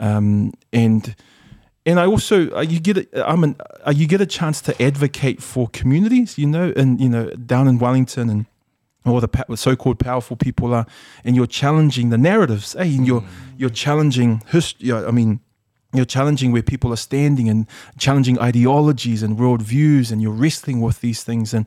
um, 0.00 0.52
and 0.72 1.14
and 1.86 2.00
I 2.00 2.06
also 2.06 2.54
uh, 2.54 2.60
you 2.60 2.80
get 2.80 2.98
a, 2.98 3.28
I'm 3.28 3.44
an, 3.44 3.56
uh, 3.86 3.92
you 3.94 4.06
get 4.06 4.20
a 4.20 4.26
chance 4.26 4.60
to 4.62 4.82
advocate 4.82 5.42
for 5.42 5.68
communities, 5.68 6.36
you 6.36 6.46
know, 6.46 6.72
and 6.76 7.00
you 7.00 7.08
know 7.08 7.30
down 7.30 7.68
in 7.68 7.78
Wellington 7.78 8.28
and 8.28 8.46
all 9.12 9.20
the 9.20 9.56
so-called 9.56 9.98
powerful 9.98 10.36
people 10.36 10.74
are, 10.74 10.86
and 11.24 11.36
you're 11.36 11.46
challenging 11.46 12.10
the 12.10 12.18
narratives. 12.18 12.72
Hey, 12.72 12.96
and 12.96 13.06
you're 13.06 13.24
you're 13.56 13.70
challenging 13.70 14.42
history. 14.48 14.92
I 14.92 15.10
mean, 15.10 15.40
you're 15.92 16.04
challenging 16.04 16.52
where 16.52 16.62
people 16.62 16.92
are 16.92 16.98
standing 16.98 17.48
and 17.48 17.66
challenging 17.98 18.38
ideologies 18.38 19.22
and 19.22 19.38
worldviews, 19.38 20.12
and 20.12 20.20
you're 20.20 20.32
wrestling 20.32 20.80
with 20.80 21.00
these 21.00 21.22
things. 21.22 21.54
And 21.54 21.66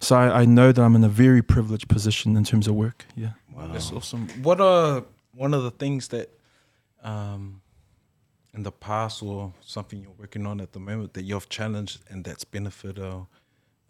so 0.00 0.16
I, 0.16 0.40
I 0.40 0.44
know 0.44 0.72
that 0.72 0.82
I'm 0.82 0.94
in 0.94 1.04
a 1.04 1.08
very 1.08 1.42
privileged 1.42 1.88
position 1.88 2.36
in 2.36 2.44
terms 2.44 2.68
of 2.68 2.74
work. 2.74 3.04
Yeah. 3.16 3.32
Wow, 3.52 3.68
that's 3.68 3.92
awesome. 3.92 4.28
What 4.42 4.60
are 4.60 5.04
one 5.34 5.54
of 5.54 5.62
the 5.62 5.70
things 5.70 6.08
that 6.08 6.30
um, 7.02 7.60
in 8.54 8.62
the 8.62 8.72
past 8.72 9.22
or 9.22 9.52
something 9.60 10.00
you're 10.00 10.14
working 10.18 10.46
on 10.46 10.60
at 10.60 10.72
the 10.72 10.80
moment 10.80 11.14
that 11.14 11.22
you've 11.22 11.48
challenged 11.48 12.00
and 12.08 12.24
that's 12.24 12.44
benefited 12.44 13.02
our, 13.02 13.26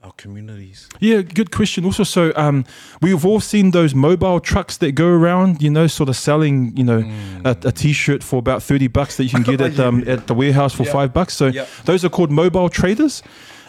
our 0.02 0.12
communities? 0.12 0.88
Yeah, 1.00 1.22
good 1.22 1.50
question. 1.50 1.84
Also, 1.84 2.04
so 2.04 2.32
um, 2.36 2.64
we've 3.02 3.24
all 3.24 3.40
seen 3.40 3.72
those 3.72 3.94
mobile 3.94 4.40
trucks 4.40 4.76
that 4.78 4.92
go 4.92 5.06
around, 5.08 5.60
you 5.62 5.70
know, 5.70 5.86
sort 5.86 6.08
of 6.08 6.16
selling, 6.16 6.76
you 6.76 6.84
know, 6.84 7.02
a, 7.44 7.56
a 7.64 7.72
t-shirt 7.72 8.22
for 8.22 8.38
about 8.38 8.62
thirty 8.62 8.86
bucks 8.86 9.16
that 9.16 9.24
you 9.24 9.30
can 9.30 9.42
get 9.42 9.60
at 9.68 9.78
um, 9.80 10.04
at 10.06 10.26
the 10.26 10.34
warehouse 10.34 10.72
for 10.74 10.84
Yeah. 10.84 10.92
five 10.92 11.12
bucks. 11.12 11.34
So 11.34 11.46
Yeah. 11.48 11.66
those 11.84 12.04
are 12.04 12.08
called 12.10 12.30
mobile 12.30 12.68
traders. 12.68 13.22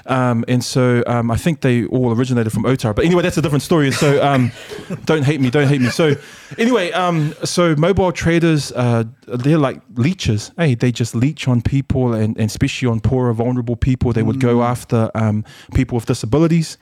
Um, 0.09 0.43
and 0.47 0.63
so 0.63 1.03
um, 1.07 1.29
I 1.31 1.37
think 1.37 1.61
they 1.61 1.85
all 1.85 2.11
originated 2.11 2.51
from 2.51 2.63
Otara. 2.63 2.95
But 2.95 3.05
anyway, 3.05 3.21
that's 3.21 3.37
a 3.37 3.41
different 3.41 3.61
story. 3.61 3.91
So 3.91 4.21
um, 4.25 4.51
don't 5.05 5.23
hate 5.23 5.39
me, 5.39 5.49
don't 5.49 5.67
hate 5.67 5.81
me. 5.81 5.89
So 5.89 6.15
anyway, 6.57 6.91
um, 6.91 7.33
so 7.43 7.75
mobile 7.75 8.11
traders, 8.11 8.71
uh, 8.71 9.03
they're 9.27 9.59
like 9.59 9.81
leeches. 9.93 10.51
Hey, 10.57 10.75
they 10.75 10.91
just 10.91 11.13
leech 11.13 11.47
on 11.47 11.61
people 11.61 12.13
and, 12.13 12.35
and 12.37 12.47
especially 12.47 12.87
on 12.87 12.99
poorer, 12.99 13.33
vulnerable 13.33 13.75
people. 13.75 14.11
They 14.11 14.23
would 14.23 14.39
go 14.39 14.63
after 14.63 15.11
um, 15.13 15.45
people 15.73 15.95
with 15.95 16.07
disabilities. 16.07 16.77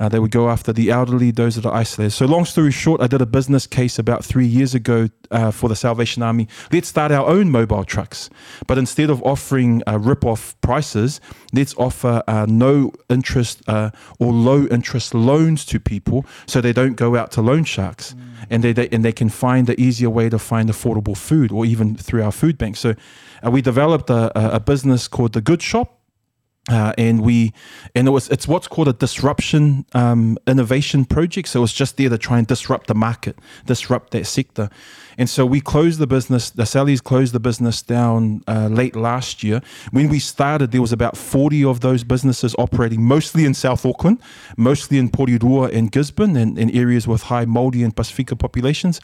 Uh, 0.00 0.08
they 0.08 0.18
would 0.18 0.30
go 0.30 0.48
after 0.48 0.72
the 0.72 0.90
elderly, 0.90 1.30
those 1.30 1.56
that 1.56 1.66
are 1.66 1.74
isolated. 1.74 2.10
So, 2.10 2.26
long 2.26 2.44
story 2.44 2.70
short, 2.70 3.00
I 3.00 3.06
did 3.06 3.20
a 3.20 3.26
business 3.26 3.66
case 3.66 3.98
about 3.98 4.24
three 4.24 4.46
years 4.46 4.74
ago 4.74 5.08
uh, 5.30 5.50
for 5.50 5.68
the 5.68 5.76
Salvation 5.76 6.22
Army. 6.22 6.48
Let's 6.72 6.88
start 6.88 7.12
our 7.12 7.26
own 7.26 7.50
mobile 7.50 7.84
trucks. 7.84 8.30
But 8.66 8.78
instead 8.78 9.10
of 9.10 9.22
offering 9.22 9.82
uh, 9.86 9.98
rip 9.98 10.24
off 10.24 10.58
prices, 10.60 11.20
let's 11.52 11.74
offer 11.76 12.22
uh, 12.28 12.46
no 12.48 12.92
interest 13.08 13.62
uh, 13.68 13.90
or 14.18 14.32
low 14.32 14.66
interest 14.66 15.14
loans 15.14 15.64
to 15.66 15.80
people 15.80 16.24
so 16.46 16.60
they 16.60 16.72
don't 16.72 16.94
go 16.94 17.16
out 17.16 17.30
to 17.32 17.42
loan 17.42 17.64
sharks 17.64 18.14
and, 18.50 18.62
they, 18.62 18.72
they, 18.72 18.88
and 18.88 19.04
they 19.04 19.12
can 19.12 19.28
find 19.28 19.68
an 19.68 19.78
easier 19.78 20.10
way 20.10 20.28
to 20.28 20.38
find 20.38 20.68
affordable 20.68 21.16
food 21.16 21.52
or 21.52 21.64
even 21.64 21.96
through 21.96 22.22
our 22.22 22.32
food 22.32 22.58
bank. 22.58 22.76
So, 22.76 22.94
uh, 23.44 23.50
we 23.50 23.62
developed 23.62 24.10
a 24.10 24.28
a 24.34 24.60
business 24.60 25.08
called 25.08 25.32
The 25.32 25.40
Good 25.40 25.62
Shop. 25.62 25.97
Uh, 26.68 26.92
and 26.98 27.22
we 27.22 27.52
and 27.94 28.06
it 28.06 28.10
was 28.10 28.28
it's 28.28 28.46
what's 28.46 28.68
called 28.68 28.88
a 28.88 28.92
disruption 28.92 29.86
um, 29.94 30.36
innovation 30.46 31.04
project. 31.06 31.48
So 31.48 31.62
it's 31.62 31.72
just 31.72 31.96
there 31.96 32.10
to 32.10 32.18
try 32.18 32.36
and 32.38 32.46
disrupt 32.46 32.88
the 32.88 32.94
market, 32.94 33.38
disrupt 33.64 34.10
that 34.10 34.26
sector. 34.26 34.68
And 35.16 35.28
so 35.30 35.46
we 35.46 35.60
closed 35.60 35.98
the 35.98 36.06
business. 36.06 36.50
The 36.50 36.66
Sally's 36.66 37.00
closed 37.00 37.32
the 37.32 37.40
business 37.40 37.82
down 37.82 38.42
uh, 38.46 38.68
late 38.68 38.94
last 38.94 39.42
year. 39.42 39.62
When 39.92 40.08
we 40.08 40.18
started, 40.18 40.70
there 40.70 40.82
was 40.82 40.92
about 40.92 41.16
forty 41.16 41.64
of 41.64 41.80
those 41.80 42.04
businesses 42.04 42.54
operating, 42.58 43.02
mostly 43.02 43.44
in 43.44 43.54
South 43.54 43.86
Auckland, 43.86 44.20
mostly 44.56 44.98
in 44.98 45.08
Porirua 45.08 45.74
and 45.74 45.90
Gisborne, 45.90 46.36
and 46.36 46.58
in 46.58 46.70
areas 46.70 47.08
with 47.08 47.22
high 47.22 47.46
Māori 47.46 47.82
and 47.82 47.96
Pasifika 47.96 48.38
populations. 48.38 49.00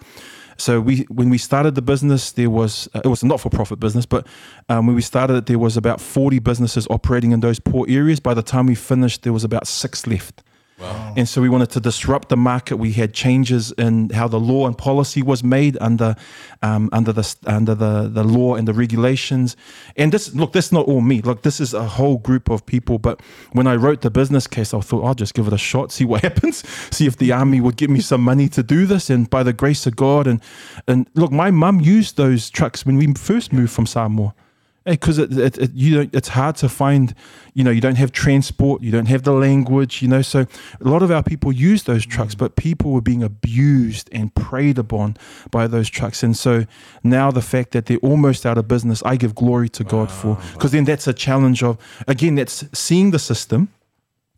So 0.56 0.80
we, 0.80 1.06
when 1.08 1.30
we 1.30 1.38
started 1.38 1.74
the 1.74 1.82
business, 1.82 2.32
there 2.32 2.50
was 2.50 2.88
uh, 2.94 3.00
it 3.04 3.08
was 3.08 3.22
a 3.22 3.26
not-for-profit 3.26 3.80
business, 3.80 4.06
but 4.06 4.26
um, 4.68 4.86
when 4.86 4.96
we 4.96 5.02
started 5.02 5.36
it, 5.36 5.46
there 5.46 5.58
was 5.58 5.76
about 5.76 6.00
forty 6.00 6.38
businesses 6.38 6.86
operating 6.88 7.32
in 7.32 7.40
those 7.40 7.58
poor 7.60 7.86
areas. 7.88 8.20
By 8.20 8.34
the 8.34 8.42
time 8.42 8.66
we 8.66 8.74
finished, 8.74 9.22
there 9.22 9.32
was 9.32 9.44
about 9.44 9.66
six 9.66 10.06
left. 10.06 10.42
And 11.16 11.28
so 11.28 11.40
we 11.40 11.48
wanted 11.48 11.70
to 11.70 11.80
disrupt 11.80 12.28
the 12.28 12.36
market. 12.36 12.76
We 12.76 12.92
had 12.92 13.14
changes 13.14 13.72
in 13.72 14.10
how 14.10 14.28
the 14.28 14.40
law 14.40 14.66
and 14.66 14.76
policy 14.76 15.22
was 15.22 15.44
made 15.44 15.78
under 15.80 16.16
um, 16.62 16.88
under 16.92 17.12
the 17.12 17.36
under 17.46 17.74
the, 17.74 18.08
the 18.08 18.24
law 18.24 18.54
and 18.56 18.66
the 18.66 18.72
regulations. 18.72 19.56
And 19.96 20.12
this 20.12 20.34
look, 20.34 20.52
this 20.52 20.66
is 20.66 20.72
not 20.72 20.86
all 20.86 21.00
me. 21.00 21.22
Look, 21.22 21.42
this 21.42 21.60
is 21.60 21.74
a 21.74 21.84
whole 21.84 22.18
group 22.18 22.50
of 22.50 22.66
people. 22.66 22.98
But 22.98 23.20
when 23.52 23.66
I 23.66 23.76
wrote 23.76 24.00
the 24.00 24.10
business 24.10 24.46
case, 24.46 24.74
I 24.74 24.80
thought 24.80 25.04
I'll 25.04 25.14
just 25.14 25.34
give 25.34 25.46
it 25.46 25.52
a 25.52 25.58
shot, 25.58 25.92
see 25.92 26.04
what 26.04 26.22
happens, 26.28 26.68
see 26.90 27.06
if 27.06 27.16
the 27.16 27.32
army 27.32 27.60
would 27.60 27.76
give 27.76 27.90
me 27.90 28.00
some 28.00 28.20
money 28.20 28.48
to 28.48 28.62
do 28.62 28.86
this. 28.86 29.10
And 29.10 29.28
by 29.30 29.42
the 29.42 29.52
grace 29.52 29.86
of 29.86 29.96
God, 29.96 30.26
and 30.26 30.40
and 30.88 31.08
look, 31.14 31.30
my 31.32 31.50
mum 31.50 31.80
used 31.80 32.16
those 32.16 32.50
trucks 32.50 32.84
when 32.84 32.96
we 32.96 33.12
first 33.14 33.52
moved 33.52 33.72
from 33.72 33.86
Samoa 33.86 34.34
Eh, 34.86 34.92
because 34.92 35.18
it, 35.18 35.32
it, 35.36 35.56
it, 35.56 35.70
you 35.72 35.94
don't, 35.94 36.14
it's 36.14 36.28
hard 36.28 36.56
to 36.56 36.68
find 36.68 37.14
you 37.54 37.64
know 37.64 37.70
you 37.70 37.80
don't 37.80 37.96
have 37.96 38.12
transport 38.12 38.82
you 38.82 38.90
don't 38.90 39.06
have 39.06 39.22
the 39.22 39.32
language 39.32 40.02
you 40.02 40.08
know 40.08 40.20
so 40.20 40.40
a 40.40 40.88
lot 40.88 41.02
of 41.02 41.10
our 41.10 41.22
people 41.22 41.50
use 41.50 41.84
those 41.84 42.04
trucks 42.04 42.34
mm. 42.34 42.38
but 42.38 42.56
people 42.56 42.90
were 42.90 43.00
being 43.00 43.22
abused 43.22 44.10
and 44.12 44.34
preyed 44.34 44.76
upon 44.78 45.16
by 45.50 45.66
those 45.66 45.88
trucks. 45.88 46.22
And 46.22 46.36
so 46.36 46.66
now 47.02 47.30
the 47.30 47.40
fact 47.40 47.72
that 47.72 47.86
they're 47.86 47.96
almost 47.98 48.44
out 48.44 48.58
of 48.58 48.68
business 48.68 49.02
i 49.06 49.16
give 49.16 49.34
glory 49.34 49.70
to 49.70 49.84
god 49.84 50.10
for 50.10 50.38
because 50.52 50.72
then 50.72 50.84
that's 50.84 51.06
a 51.06 51.14
challenge 51.14 51.62
of 51.62 51.78
again 52.06 52.34
that's 52.34 52.64
seeing 52.78 53.10
the 53.10 53.18
system 53.18 53.68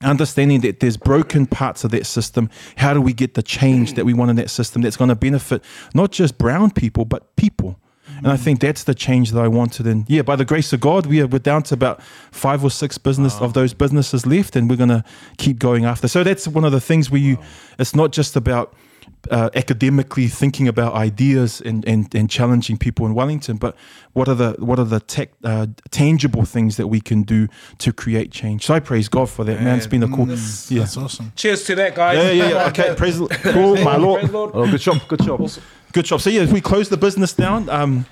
understanding 0.02 0.60
that 0.60 0.78
there's 0.80 0.98
broken 0.98 1.46
parts 1.46 1.82
of 1.82 1.90
that 1.90 2.04
system. 2.04 2.50
How 2.76 2.92
do 2.92 3.00
we 3.00 3.14
get 3.14 3.32
the 3.32 3.42
change 3.42 3.94
that 3.94 4.04
we 4.04 4.12
want 4.12 4.28
in 4.28 4.36
that 4.36 4.50
system 4.50 4.82
that's 4.82 4.96
going 4.96 5.08
to 5.08 5.14
benefit 5.14 5.64
not 5.94 6.12
just 6.12 6.36
brown 6.36 6.70
people 6.70 7.06
but 7.06 7.34
people 7.36 7.80
and 8.18 8.28
I 8.28 8.36
think 8.36 8.60
that's 8.60 8.84
the 8.84 8.94
change 8.94 9.32
that 9.32 9.40
I 9.40 9.48
wanted. 9.48 9.86
And 9.86 10.08
yeah, 10.08 10.22
by 10.22 10.36
the 10.36 10.44
grace 10.44 10.72
of 10.72 10.80
God, 10.80 11.06
we 11.06 11.20
are 11.20 11.26
we're 11.26 11.38
down 11.38 11.62
to 11.64 11.74
about 11.74 12.02
five 12.30 12.64
or 12.64 12.70
six 12.70 12.98
business 12.98 13.40
of 13.40 13.52
those 13.52 13.74
businesses 13.74 14.26
left, 14.26 14.56
and 14.56 14.70
we're 14.70 14.76
going 14.76 14.88
to 14.88 15.04
keep 15.38 15.58
going 15.58 15.84
after. 15.84 16.08
So 16.08 16.24
that's 16.24 16.48
one 16.48 16.64
of 16.64 16.72
the 16.72 16.80
things 16.80 17.10
where 17.10 17.20
you, 17.20 17.38
it's 17.78 17.94
not 17.94 18.12
just 18.12 18.36
about 18.36 18.74
uh, 19.30 19.50
academically 19.54 20.28
thinking 20.28 20.68
about 20.68 20.94
ideas 20.94 21.60
and, 21.60 21.86
and, 21.86 22.14
and 22.14 22.30
challenging 22.30 22.76
people 22.76 23.06
in 23.06 23.14
Wellington, 23.14 23.56
but 23.56 23.76
what 24.12 24.28
are 24.28 24.34
the 24.34 24.56
what 24.58 24.78
are 24.78 24.84
the 24.84 25.00
tech, 25.00 25.30
uh, 25.44 25.66
tangible 25.90 26.44
things 26.44 26.76
that 26.76 26.88
we 26.88 27.00
can 27.00 27.22
do 27.22 27.48
to 27.78 27.92
create 27.92 28.30
change? 28.30 28.66
So 28.66 28.74
I 28.74 28.80
praise 28.80 29.08
God 29.08 29.28
for 29.28 29.44
that, 29.44 29.60
man. 29.60 29.76
It's 29.76 29.86
been 29.86 30.02
a 30.02 30.08
cool, 30.08 30.28
yeah. 30.28 30.80
That's 30.80 30.96
awesome. 30.96 31.32
Cheers 31.36 31.64
to 31.64 31.74
that, 31.76 31.94
guys. 31.94 32.16
Yeah, 32.16 32.30
yeah, 32.30 32.48
yeah. 32.48 32.68
Okay, 32.68 32.94
praise 32.96 33.18
the 33.18 33.28
cool, 33.52 33.76
my 33.76 33.96
Lord. 33.96 34.20
Praise 34.20 34.32
Lord. 34.32 34.50
Oh, 34.54 34.70
good 34.70 34.80
job, 34.80 35.00
good 35.08 35.22
job. 35.22 35.50
Good 35.92 36.04
job. 36.04 36.20
So 36.20 36.30
yeah, 36.30 36.50
we 36.50 36.60
closed 36.60 36.90
the 36.90 36.96
business 36.96 37.32
down, 37.32 37.68
um, 37.68 38.06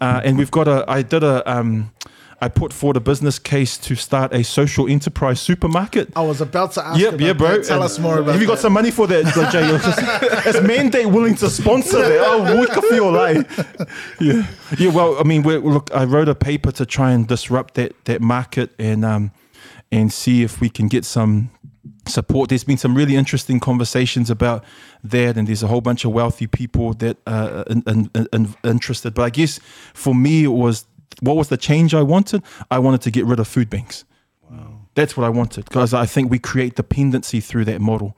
uh, 0.00 0.20
and 0.24 0.38
we've 0.38 0.50
got 0.50 0.68
a. 0.68 0.84
I 0.88 1.02
did 1.02 1.22
a. 1.22 1.48
Um, 1.50 1.92
I 2.44 2.48
put 2.48 2.74
forward 2.74 2.98
a 2.98 3.00
business 3.00 3.38
case 3.38 3.78
to 3.78 3.94
start 3.94 4.34
a 4.34 4.44
social 4.44 4.86
enterprise 4.86 5.40
supermarket. 5.40 6.12
I 6.14 6.20
was 6.20 6.42
about 6.42 6.72
to 6.72 6.86
ask. 6.86 7.00
Yep, 7.00 7.18
yeah, 7.18 7.32
bro. 7.32 7.56
that. 7.56 7.64
Tell 7.64 7.76
And 7.76 7.84
us 7.84 7.98
more 7.98 8.18
about. 8.18 8.28
It. 8.28 8.32
Have 8.32 8.40
you 8.42 8.46
got 8.46 8.56
that. 8.56 8.60
some 8.60 8.74
money 8.74 8.90
for 8.90 9.06
that, 9.06 9.34
uh, 9.34 9.50
Jay? 9.50 10.50
Is 10.50 10.60
Mandate 10.60 11.06
willing 11.06 11.36
to 11.36 11.48
sponsor 11.48 12.02
that? 12.06 12.20
Oh, 12.20 12.60
we 12.60 12.66
could 12.66 12.84
feel 12.90 13.10
like. 13.10 13.48
Yeah, 14.20 14.46
yeah. 14.78 14.90
Well, 14.90 15.18
I 15.18 15.22
mean, 15.22 15.42
we're, 15.42 15.58
look, 15.58 15.88
I 15.94 16.04
wrote 16.04 16.28
a 16.28 16.34
paper 16.34 16.70
to 16.72 16.84
try 16.84 17.12
and 17.12 17.26
disrupt 17.26 17.76
that 17.76 18.04
that 18.04 18.20
market 18.20 18.74
and 18.78 19.06
um 19.06 19.30
and 19.90 20.12
see 20.12 20.42
if 20.42 20.60
we 20.60 20.68
can 20.68 20.86
get 20.88 21.06
some 21.06 21.50
support. 22.06 22.50
There's 22.50 22.64
been 22.64 22.76
some 22.76 22.94
really 22.94 23.16
interesting 23.16 23.58
conversations 23.58 24.28
about 24.28 24.64
that, 25.02 25.38
and 25.38 25.48
there's 25.48 25.62
a 25.62 25.66
whole 25.68 25.80
bunch 25.80 26.04
of 26.04 26.12
wealthy 26.12 26.46
people 26.46 26.92
that 26.94 27.16
are 27.26 27.64
in, 27.70 27.82
in, 27.86 28.28
in, 28.34 28.54
interested. 28.64 29.14
But 29.14 29.22
I 29.22 29.30
guess 29.30 29.60
for 29.94 30.14
me, 30.14 30.44
it 30.44 30.48
was 30.48 30.84
what 31.20 31.36
was 31.36 31.48
the 31.48 31.56
change 31.56 31.94
I 31.94 32.02
wanted? 32.02 32.42
I 32.70 32.78
wanted 32.78 33.02
to 33.02 33.10
get 33.10 33.24
rid 33.24 33.40
of 33.40 33.48
food 33.48 33.70
banks. 33.70 34.04
That's 34.94 35.16
what 35.16 35.24
I 35.24 35.28
wanted 35.28 35.64
because 35.64 35.92
I 35.92 36.06
think 36.06 36.30
we 36.30 36.38
create 36.38 36.76
dependency 36.76 37.40
through 37.40 37.64
that 37.64 37.80
model. 37.80 38.16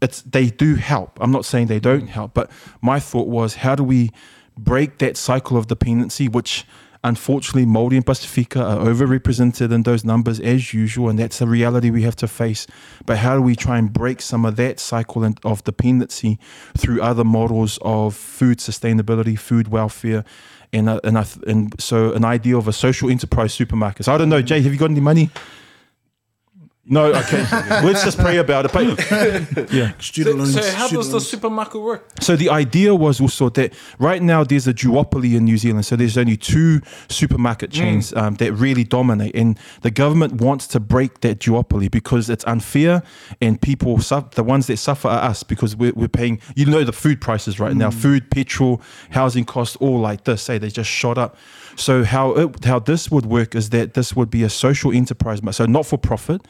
It's 0.00 0.22
they 0.22 0.46
do 0.46 0.76
help. 0.76 1.18
I'm 1.20 1.30
not 1.30 1.44
saying 1.44 1.66
they 1.66 1.80
don't 1.80 2.06
help, 2.06 2.32
but 2.32 2.50
my 2.80 2.98
thought 2.98 3.28
was 3.28 3.56
how 3.56 3.74
do 3.74 3.84
we 3.84 4.10
break 4.56 4.98
that 4.98 5.16
cycle 5.16 5.58
of 5.58 5.66
dependency, 5.66 6.28
which 6.28 6.64
unfortunately 7.02 7.66
Māori 7.66 7.96
and 7.96 8.06
Pasifika 8.06 8.62
are 8.62 8.86
overrepresented 8.86 9.70
in 9.70 9.82
those 9.82 10.04
numbers 10.04 10.40
as 10.40 10.72
usual, 10.72 11.10
and 11.10 11.18
that's 11.18 11.42
a 11.42 11.46
reality 11.46 11.90
we 11.90 12.02
have 12.02 12.16
to 12.16 12.26
face. 12.26 12.66
But 13.04 13.18
how 13.18 13.36
do 13.36 13.42
we 13.42 13.54
try 13.54 13.76
and 13.76 13.92
break 13.92 14.22
some 14.22 14.46
of 14.46 14.56
that 14.56 14.80
cycle 14.80 15.30
of 15.44 15.64
dependency 15.64 16.38
through 16.76 17.02
other 17.02 17.24
models 17.24 17.78
of 17.82 18.16
food 18.16 18.58
sustainability, 18.58 19.38
food 19.38 19.68
welfare, 19.68 20.24
and 20.74 20.88
and 21.46 21.80
so 21.80 22.12
an 22.12 22.24
idea 22.24 22.56
of 22.56 22.68
a 22.68 22.72
social 22.72 23.08
enterprise 23.10 23.54
supermarket. 23.54 24.06
So 24.06 24.14
I 24.14 24.18
don't 24.18 24.28
know, 24.28 24.42
Jay, 24.42 24.60
have 24.60 24.72
you 24.72 24.78
got 24.78 24.90
any 24.90 25.00
money? 25.00 25.30
No, 26.86 27.06
okay. 27.14 27.38
Let's 27.82 28.04
just 28.04 28.18
pray 28.18 28.36
about 28.36 28.66
it. 28.66 28.72
But 28.72 29.72
yeah. 29.72 29.92
Student 29.98 30.36
So, 30.36 30.38
loans. 30.38 30.54
so 30.54 30.70
how 30.76 30.88
does 30.88 31.10
the 31.10 31.20
supermarket 31.20 31.80
work? 31.80 32.06
So 32.20 32.36
the 32.36 32.50
idea 32.50 32.94
was 32.94 33.22
also 33.22 33.48
that 33.50 33.72
right 33.98 34.20
now 34.22 34.44
there's 34.44 34.68
a 34.68 34.74
duopoly 34.74 35.34
in 35.34 35.46
New 35.46 35.56
Zealand. 35.56 35.86
So 35.86 35.96
there's 35.96 36.18
only 36.18 36.36
two 36.36 36.82
supermarket 37.08 37.70
chains 37.70 38.12
um, 38.14 38.34
that 38.34 38.52
really 38.52 38.84
dominate, 38.84 39.34
and 39.34 39.58
the 39.80 39.90
government 39.90 40.42
wants 40.42 40.66
to 40.68 40.80
break 40.80 41.20
that 41.20 41.38
duopoly 41.38 41.90
because 41.90 42.28
it's 42.28 42.44
unfair, 42.46 43.02
and 43.40 43.60
people, 43.62 43.98
suf- 44.00 44.32
the 44.32 44.44
ones 44.44 44.66
that 44.66 44.76
suffer 44.76 45.08
are 45.08 45.30
us 45.30 45.42
because 45.42 45.74
we're, 45.74 45.92
we're 45.94 46.06
paying. 46.08 46.38
You 46.54 46.66
know 46.66 46.84
the 46.84 46.92
food 46.92 47.18
prices 47.20 47.58
right 47.58 47.74
now, 47.74 47.90
food, 47.90 48.30
petrol, 48.30 48.82
housing 49.10 49.46
costs, 49.46 49.76
all 49.76 50.00
like 50.00 50.24
this. 50.24 50.42
Say 50.42 50.58
they 50.58 50.68
just 50.68 50.90
shot 50.90 51.16
up. 51.16 51.36
So 51.76 52.04
how 52.04 52.32
it, 52.32 52.64
how 52.64 52.78
this 52.78 53.10
would 53.10 53.26
work 53.26 53.54
is 53.54 53.70
that 53.70 53.94
this 53.94 54.14
would 54.14 54.30
be 54.30 54.42
a 54.42 54.50
social 54.50 54.92
enterprise, 54.92 55.40
so 55.50 55.66
not 55.66 55.86
for 55.86 55.98
profit. 55.98 56.42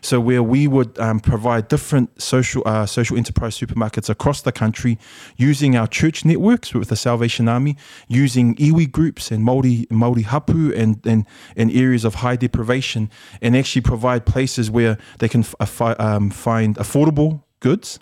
So 0.00 0.20
where 0.20 0.42
we 0.42 0.66
would 0.66 0.98
um, 0.98 1.20
provide 1.20 1.68
different 1.68 2.20
social 2.20 2.62
uh, 2.66 2.86
social 2.86 3.16
enterprise 3.16 3.58
supermarkets 3.58 4.08
across 4.08 4.42
the 4.42 4.52
country, 4.52 4.98
using 5.36 5.76
our 5.76 5.86
church 5.86 6.24
networks 6.24 6.74
with 6.74 6.88
the 6.88 6.96
Salvation 6.96 7.48
Army, 7.48 7.76
using 8.08 8.56
iwi 8.56 8.90
groups 8.90 9.30
and 9.30 9.44
Maori 9.44 9.86
Maori 9.90 10.22
hapu 10.22 10.72
and 10.74 11.04
and, 11.06 11.70
areas 11.72 12.04
of 12.04 12.16
high 12.16 12.36
deprivation, 12.36 13.10
and 13.40 13.56
actually 13.56 13.82
provide 13.82 14.26
places 14.26 14.70
where 14.70 14.98
they 15.18 15.28
can 15.28 15.40
f- 15.40 15.80
uh, 15.80 15.94
um, 15.98 16.30
find 16.30 16.76
affordable 16.76 17.42
goods. 17.60 17.98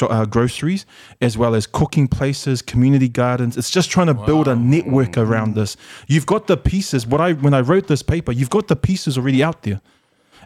Uh, 0.00 0.24
groceries 0.24 0.84
as 1.20 1.38
well 1.38 1.54
as 1.54 1.64
cooking 1.64 2.08
places 2.08 2.60
community 2.60 3.08
gardens 3.08 3.56
it's 3.56 3.70
just 3.70 3.88
trying 3.88 4.08
to 4.08 4.14
build 4.14 4.48
a 4.48 4.56
network 4.56 5.16
around 5.16 5.54
this 5.54 5.76
you've 6.08 6.26
got 6.26 6.48
the 6.48 6.56
pieces 6.56 7.06
what 7.06 7.20
i 7.20 7.32
when 7.32 7.54
i 7.54 7.60
wrote 7.60 7.86
this 7.86 8.02
paper 8.02 8.32
you've 8.32 8.50
got 8.50 8.66
the 8.66 8.74
pieces 8.74 9.16
already 9.16 9.44
out 9.44 9.62
there 9.62 9.80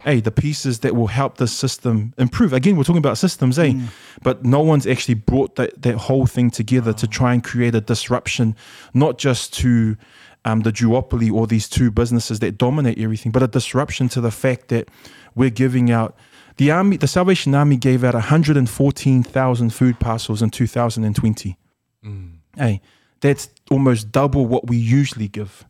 hey, 0.03 0.21
the 0.21 0.31
pieces 0.31 0.81
that 0.81 0.97
will 0.97 1.09
help 1.09 1.37
the 1.37 1.47
system 1.47 2.15
improve. 2.17 2.53
Again, 2.53 2.77
we're 2.77 2.85
talking 2.85 2.99
about 2.99 3.19
systems, 3.19 3.59
eh? 3.59 3.75
But 4.23 4.45
no 4.45 4.61
one's 4.61 4.87
actually 4.87 5.15
brought 5.15 5.57
that, 5.57 5.83
that 5.83 5.97
whole 5.97 6.27
thing 6.27 6.51
together 6.51 6.93
to 6.95 7.07
try 7.07 7.35
and 7.35 7.45
create 7.45 7.75
a 7.75 7.81
disruption, 7.81 8.57
not 8.95 9.19
just 9.19 9.53
to 9.55 9.97
um, 10.45 10.61
the 10.61 10.73
duopoly 10.73 11.31
or 11.31 11.47
these 11.47 11.69
two 11.69 11.91
businesses 11.91 12.39
that 12.41 12.57
dominate 12.57 12.99
everything, 12.99 13.31
but 13.31 13.43
a 13.43 13.49
disruption 13.49 14.09
to 14.11 14.21
the 14.21 14.31
fact 14.31 14.69
that 14.69 14.89
we're 15.35 15.51
giving 15.51 15.91
out. 15.91 16.17
The 16.57 16.71
army, 16.71 16.97
the 16.97 17.09
Salvation 17.09 17.55
Army, 17.55 17.77
gave 17.77 18.05
out 18.05 18.15
114,000 18.15 19.71
food 19.71 20.01
parcels 20.01 20.43
in 20.43 20.51
2020. 20.51 21.57
Mm. 22.05 22.33
Hey, 22.57 22.81
that's 23.21 23.49
almost 23.71 24.13
double 24.13 24.47
what 24.47 24.67
we 24.69 24.77
usually 24.77 25.29
give. 25.29 25.65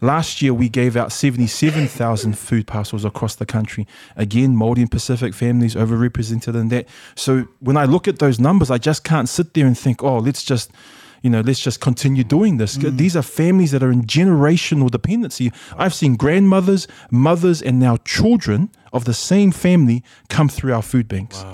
Last 0.00 0.40
year, 0.42 0.54
we 0.54 0.68
gave 0.68 0.96
out 0.96 1.10
77,000 1.10 2.38
food 2.38 2.68
parcels 2.68 3.04
across 3.04 3.34
the 3.34 3.46
country. 3.46 3.86
Again, 4.14 4.54
Māori 4.54 4.78
and 4.78 4.90
Pacific 4.90 5.34
families 5.34 5.74
overrepresented 5.74 6.54
in 6.54 6.68
that. 6.68 6.86
So 7.16 7.48
when 7.58 7.76
I 7.76 7.84
look 7.84 8.06
at 8.06 8.20
those 8.20 8.38
numbers, 8.38 8.70
I 8.70 8.78
just 8.78 9.02
can't 9.02 9.28
sit 9.28 9.54
there 9.54 9.66
and 9.66 9.76
think, 9.76 10.04
oh, 10.04 10.18
let's 10.18 10.44
just, 10.44 10.70
you 11.22 11.30
know, 11.30 11.40
let's 11.40 11.60
just 11.60 11.80
continue 11.80 12.24
doing 12.24 12.58
this. 12.58 12.76
These 12.76 13.16
are 13.16 13.22
families 13.22 13.70
that 13.72 13.82
are 13.82 13.90
in 13.90 14.02
generational 14.02 14.90
dependency. 14.90 15.50
I've 15.76 15.94
seen 15.94 16.16
grandmothers, 16.16 16.86
mothers, 17.10 17.60
and 17.62 17.78
now 17.80 17.96
children 18.04 18.70
of 18.92 19.04
the 19.04 19.14
same 19.14 19.50
family 19.50 20.02
come 20.28 20.48
through 20.48 20.72
our 20.74 20.82
food 20.82 21.08
banks. 21.08 21.44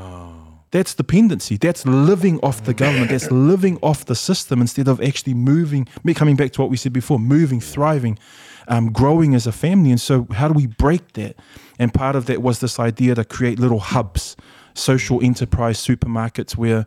That's 0.71 0.93
dependency. 0.95 1.57
That's 1.57 1.87
living 1.87 2.41
off 2.43 2.65
the 2.65 2.75
government. 2.75 3.11
That's 3.11 3.31
living 3.31 3.79
off 3.81 4.05
the 4.07 4.17
system 4.17 4.61
instead 4.61 4.89
of 4.89 5.01
actually 5.01 5.35
moving. 5.35 5.87
me- 6.03 6.15
Coming 6.15 6.35
back 6.37 6.51
to 6.53 6.61
what 6.63 6.71
we 6.71 6.77
said 6.77 6.93
before, 6.93 7.21
moving, 7.21 7.61
thriving, 7.61 8.19
um, 8.67 8.91
growing 8.93 9.35
as 9.37 9.47
a 9.47 9.53
family. 9.53 9.91
And 9.93 10.01
so, 10.01 10.27
how 10.33 10.49
do 10.49 10.55
we 10.55 10.67
break 10.67 11.13
that? 11.13 11.37
And 11.79 11.95
part 11.95 12.17
of 12.17 12.27
that 12.27 12.43
was 12.43 12.59
this 12.59 12.81
idea 12.81 13.15
to 13.15 13.25
create 13.25 13.61
little 13.61 13.79
hubs, 13.79 14.37
social 14.75 15.23
enterprise 15.23 15.79
supermarkets 15.79 16.57
where 16.57 16.85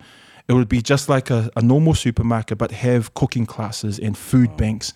it 0.47 0.53
would 0.53 0.69
be 0.69 0.81
just 0.81 1.09
like 1.09 1.29
a, 1.29 1.49
a 1.55 1.61
normal 1.61 1.93
supermarket, 1.93 2.57
but 2.57 2.71
have 2.71 3.13
cooking 3.13 3.45
classes 3.45 3.99
and 3.99 4.17
food 4.17 4.55
banks 4.57 4.93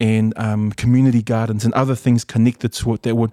and 0.00 0.32
um, 0.38 0.72
community 0.72 1.22
gardens 1.22 1.64
and 1.64 1.72
other 1.74 1.94
things 1.94 2.24
connected 2.24 2.72
to 2.72 2.94
it 2.94 3.02
that 3.02 3.14
would 3.14 3.30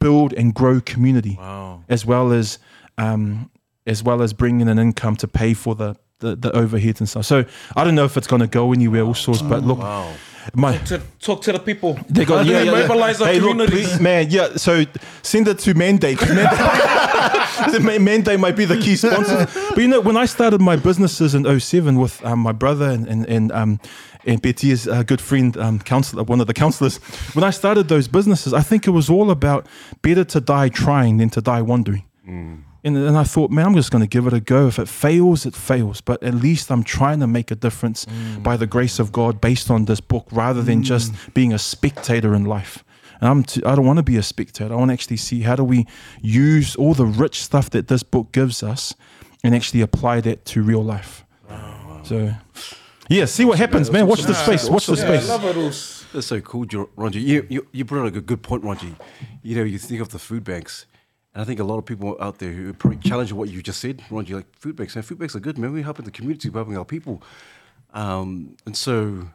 build 0.00 0.32
and 0.34 0.54
grow 0.54 0.80
community, 0.80 1.36
Wow. 1.38 1.82
as 1.88 2.04
well 2.06 2.32
as 2.32 2.58
um, 2.98 3.50
as 3.86 4.02
well 4.02 4.20
as 4.22 4.32
bringing 4.32 4.68
an 4.68 4.78
income 4.78 5.16
to 5.16 5.26
pay 5.28 5.54
for 5.54 5.74
the 5.74 5.96
the, 6.20 6.36
the 6.36 6.50
overheads 6.50 7.00
and 7.00 7.08
stuff. 7.08 7.24
So 7.26 7.44
I 7.76 7.84
don't 7.84 7.94
know 7.94 8.04
if 8.04 8.16
it's 8.16 8.26
going 8.26 8.40
to 8.40 8.46
go 8.48 8.72
anywhere, 8.72 9.02
all 9.02 9.14
sorts. 9.14 9.42
But 9.42 9.62
look, 9.64 9.78
my 10.54 10.76
To 10.78 11.00
talk 11.20 11.42
to 11.42 11.52
the 11.52 11.58
people. 11.58 11.98
they 12.08 12.24
got 12.24 12.38
How 12.38 12.42
yeah, 12.52 12.60
they 12.60 12.64
yeah, 12.66 12.72
yeah. 12.72 12.86
mobilize 12.88 13.20
our 13.20 13.28
Hey, 13.28 13.38
look, 13.40 13.68
please, 13.70 14.00
man, 14.00 14.28
yeah. 14.30 14.56
So 14.56 14.84
send 15.22 15.46
it 15.48 15.58
to 15.60 15.74
Mandate. 15.74 16.18
'cause 16.18 16.28
Mandate, 17.74 18.00
Mandate 18.00 18.40
might 18.40 18.56
be 18.56 18.64
the 18.64 18.76
key 18.78 18.96
sponsor. 18.96 19.46
But 19.74 19.78
you 19.78 19.88
know, 19.88 20.00
when 20.00 20.16
I 20.16 20.26
started 20.26 20.60
my 20.60 20.76
businesses 20.76 21.34
in 21.34 21.44
07 21.60 21.98
with 21.98 22.24
um, 22.24 22.38
my 22.40 22.52
brother 22.52 22.88
and 22.90 23.06
and, 23.08 23.26
and 23.26 23.52
um 23.52 23.80
and 24.26 24.42
Betty 24.42 24.70
is 24.72 24.86
a 24.86 25.04
good 25.04 25.20
friend, 25.20 25.56
um, 25.56 25.78
counselor, 25.78 26.22
one 26.24 26.40
of 26.40 26.46
the 26.46 26.52
counselors. 26.54 26.98
When 27.34 27.44
I 27.44 27.50
started 27.50 27.88
those 27.88 28.08
businesses, 28.08 28.52
I 28.52 28.60
think 28.62 28.86
it 28.86 28.90
was 28.90 29.08
all 29.08 29.30
about 29.30 29.66
better 30.02 30.24
to 30.24 30.40
die 30.40 30.68
trying 30.70 31.18
than 31.18 31.30
to 31.30 31.40
die 31.40 31.62
wandering. 31.62 32.02
And, 32.84 32.96
and 32.96 33.16
I 33.16 33.24
thought, 33.24 33.50
man, 33.50 33.66
I'm 33.66 33.74
just 33.74 33.90
going 33.90 34.02
to 34.02 34.08
give 34.08 34.26
it 34.26 34.32
a 34.32 34.40
go. 34.40 34.68
If 34.68 34.78
it 34.78 34.88
fails, 34.88 35.44
it 35.46 35.54
fails. 35.54 36.00
But 36.00 36.22
at 36.22 36.34
least 36.34 36.70
I'm 36.70 36.84
trying 36.84 37.20
to 37.20 37.26
make 37.26 37.50
a 37.50 37.56
difference 37.56 38.06
mm. 38.06 38.42
by 38.42 38.56
the 38.56 38.66
grace 38.66 38.98
of 38.98 39.10
God 39.10 39.40
based 39.40 39.70
on 39.70 39.86
this 39.86 40.00
book 40.00 40.26
rather 40.30 40.62
than 40.62 40.82
mm. 40.82 40.84
just 40.84 41.12
being 41.34 41.52
a 41.52 41.58
spectator 41.58 42.34
in 42.34 42.44
life. 42.44 42.84
And 43.20 43.28
I'm 43.28 43.42
t- 43.42 43.64
I 43.64 43.74
don't 43.74 43.84
want 43.84 43.96
to 43.96 44.04
be 44.04 44.16
a 44.16 44.22
spectator. 44.22 44.72
I 44.72 44.76
want 44.76 44.90
to 44.90 44.92
actually 44.92 45.16
see 45.16 45.40
how 45.40 45.56
do 45.56 45.64
we 45.64 45.86
use 46.22 46.76
all 46.76 46.94
the 46.94 47.06
rich 47.06 47.42
stuff 47.42 47.68
that 47.70 47.88
this 47.88 48.04
book 48.04 48.30
gives 48.30 48.62
us 48.62 48.94
and 49.42 49.54
actually 49.54 49.80
apply 49.80 50.20
that 50.20 50.44
to 50.46 50.62
real 50.62 50.84
life. 50.84 51.24
So, 52.04 52.32
yeah, 53.08 53.26
see 53.26 53.44
what 53.44 53.58
happens, 53.58 53.90
man. 53.90 54.06
Watch 54.06 54.22
the 54.22 54.34
space. 54.34 54.68
Watch 54.70 54.86
the 54.86 54.94
Yeah, 54.94 55.02
I 55.02 55.16
space. 55.16 55.28
love 55.28 55.44
it 55.44 55.56
all. 55.56 55.72
That's 56.12 56.26
so 56.26 56.40
cool, 56.40 56.64
Jo- 56.64 56.88
Ronji. 56.96 57.22
You, 57.22 57.46
you, 57.50 57.66
you 57.72 57.84
brought 57.84 58.06
up 58.06 58.14
a 58.14 58.20
good 58.22 58.42
point, 58.42 58.62
Ronji. 58.62 58.94
You 59.42 59.56
know, 59.56 59.62
you 59.62 59.78
think 59.78 60.00
of 60.00 60.08
the 60.08 60.18
food 60.18 60.42
banks, 60.42 60.86
and 61.38 61.44
I 61.44 61.46
think 61.46 61.60
a 61.60 61.64
lot 61.64 61.78
of 61.78 61.86
people 61.86 62.16
out 62.20 62.40
there 62.40 62.50
who 62.50 62.70
are 62.70 62.72
probably 62.72 62.98
challenge 62.98 63.30
what 63.32 63.48
you 63.48 63.62
just 63.62 63.78
said, 63.78 63.98
Ronji, 64.10 64.30
like 64.34 64.46
food 64.58 64.74
banks. 64.74 64.96
And 64.96 65.04
food 65.04 65.20
banks 65.20 65.36
are 65.36 65.40
good, 65.40 65.56
man. 65.56 65.72
We're 65.72 65.84
helping 65.84 66.04
the 66.04 66.10
community, 66.10 66.48
we're 66.50 66.58
helping 66.58 66.76
our 66.76 66.84
people. 66.84 67.22
Um, 67.94 68.56
and 68.66 68.76
so, 68.76 69.28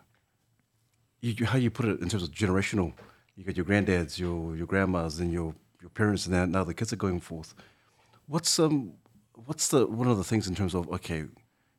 you, 1.21 1.31
you- 1.37 1.45
how 1.45 1.57
you 1.57 1.69
put 1.71 1.85
it 1.85 2.01
in 2.01 2.09
terms 2.09 2.23
of 2.23 2.31
generational, 2.31 2.91
you 3.37 3.45
got 3.45 3.55
your 3.55 3.65
granddads, 3.65 4.19
your 4.19 4.53
your 4.53 4.67
grandmas, 4.67 5.21
and 5.21 5.31
your 5.31 5.55
your 5.79 5.91
parents, 5.91 6.25
and 6.25 6.35
now, 6.35 6.43
now 6.43 6.65
the 6.65 6.73
kids 6.73 6.91
are 6.91 6.97
going 6.97 7.21
forth. 7.21 7.53
What's 8.27 8.59
um, 8.59 8.91
what's 9.45 9.69
the 9.69 9.87
one 9.87 10.09
of 10.09 10.17
the 10.17 10.25
things 10.25 10.45
in 10.49 10.55
terms 10.55 10.75
of 10.75 10.89
okay, 10.89 11.19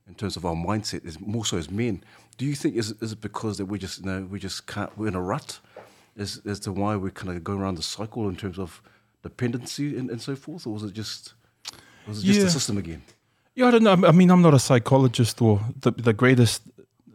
in 0.08 0.14
terms 0.16 0.38
of 0.38 0.46
our 0.46 0.54
mindset 0.54 1.04
is 1.04 1.20
more 1.20 1.44
so 1.44 1.58
as 1.58 1.70
men. 1.70 2.02
Do 2.38 2.46
you 2.46 2.54
think 2.54 2.76
is 2.76 2.92
is 3.02 3.12
it 3.12 3.20
because 3.20 3.58
that 3.58 3.66
we 3.66 3.78
just 3.78 4.00
you 4.00 4.06
know 4.06 4.26
we 4.30 4.38
just 4.40 4.66
can't 4.66 4.90
we're 4.96 5.08
in 5.08 5.14
a 5.14 5.20
rut, 5.20 5.60
as 6.16 6.40
as 6.46 6.60
to 6.60 6.72
why 6.72 6.96
we're 6.96 7.10
kind 7.10 7.36
of 7.36 7.44
going 7.44 7.60
around 7.60 7.74
the 7.74 7.82
cycle 7.82 8.26
in 8.30 8.36
terms 8.36 8.58
of 8.58 8.80
dependency 9.24 9.96
and, 9.98 10.10
and 10.10 10.20
so 10.22 10.36
forth, 10.36 10.66
or 10.66 10.72
was 10.74 10.82
it 10.84 10.92
just 10.92 11.34
was 12.06 12.18
it 12.22 12.26
just 12.26 12.38
Yeah. 12.38 12.44
the 12.44 12.50
system 12.50 12.78
again? 12.78 13.02
Yeah, 13.56 13.66
I 13.68 13.70
don't 13.72 13.82
know. 13.84 14.08
I 14.08 14.12
mean, 14.12 14.30
I'm 14.30 14.42
not 14.42 14.54
a 14.54 14.58
psychologist 14.58 15.40
or 15.40 15.60
the, 15.80 15.90
the 15.92 16.12
greatest 16.12 16.62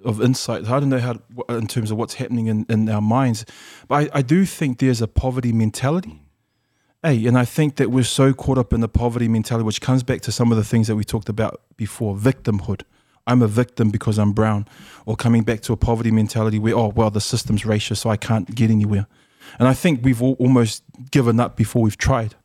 of 0.06 0.22
insight. 0.22 0.68
I 0.70 0.80
don't 0.80 0.90
know 0.90 1.00
how 1.00 1.20
in 1.50 1.68
terms 1.68 1.92
of 1.92 1.98
what's 1.98 2.16
happening 2.16 2.48
in, 2.48 2.66
in 2.70 2.88
our 2.90 3.02
minds, 3.02 3.46
but 3.88 3.96
I, 4.14 4.20
I 4.20 4.22
do 4.22 4.46
think 4.46 4.80
there's 4.80 5.02
a 5.02 5.08
poverty 5.08 5.52
mentality. 5.52 6.22
Hey, 7.04 7.26
and 7.28 7.38
I 7.38 7.46
think 7.46 7.76
that 7.78 7.92
we're 7.92 8.04
so 8.04 8.34
caught 8.34 8.58
up 8.58 8.74
in 8.74 8.82
the 8.82 8.90
poverty 8.90 9.28
mentality, 9.30 9.66
which 9.66 9.80
comes 9.80 10.04
back 10.04 10.22
to 10.22 10.32
some 10.32 10.52
of 10.52 10.58
the 10.58 10.66
things 10.66 10.88
that 10.88 10.96
we 10.98 11.04
talked 11.06 11.30
about 11.30 11.62
before 11.78 12.16
victimhood. 12.16 12.82
I'm 13.28 13.42
a 13.42 13.48
victim 13.48 13.90
because 13.92 14.18
I'm 14.18 14.34
brown, 14.34 14.66
or 15.06 15.16
coming 15.16 15.44
back 15.44 15.62
to 15.62 15.74
a 15.74 15.78
poverty 15.78 16.12
mentality 16.12 16.60
where, 16.60 16.76
oh, 16.76 16.88
well, 16.90 17.10
the 17.10 17.22
system's 17.22 17.64
racist, 17.64 17.98
so 17.98 18.10
I 18.10 18.18
can't 18.18 18.54
get 18.56 18.70
anywhere. 18.72 19.06
And 19.58 19.68
I 19.68 19.74
think 19.74 20.04
we've 20.04 20.22
almost 20.22 20.84
given 21.12 21.40
up 21.40 21.56
before 21.56 21.82
we've 21.82 21.98
tried. 21.98 22.36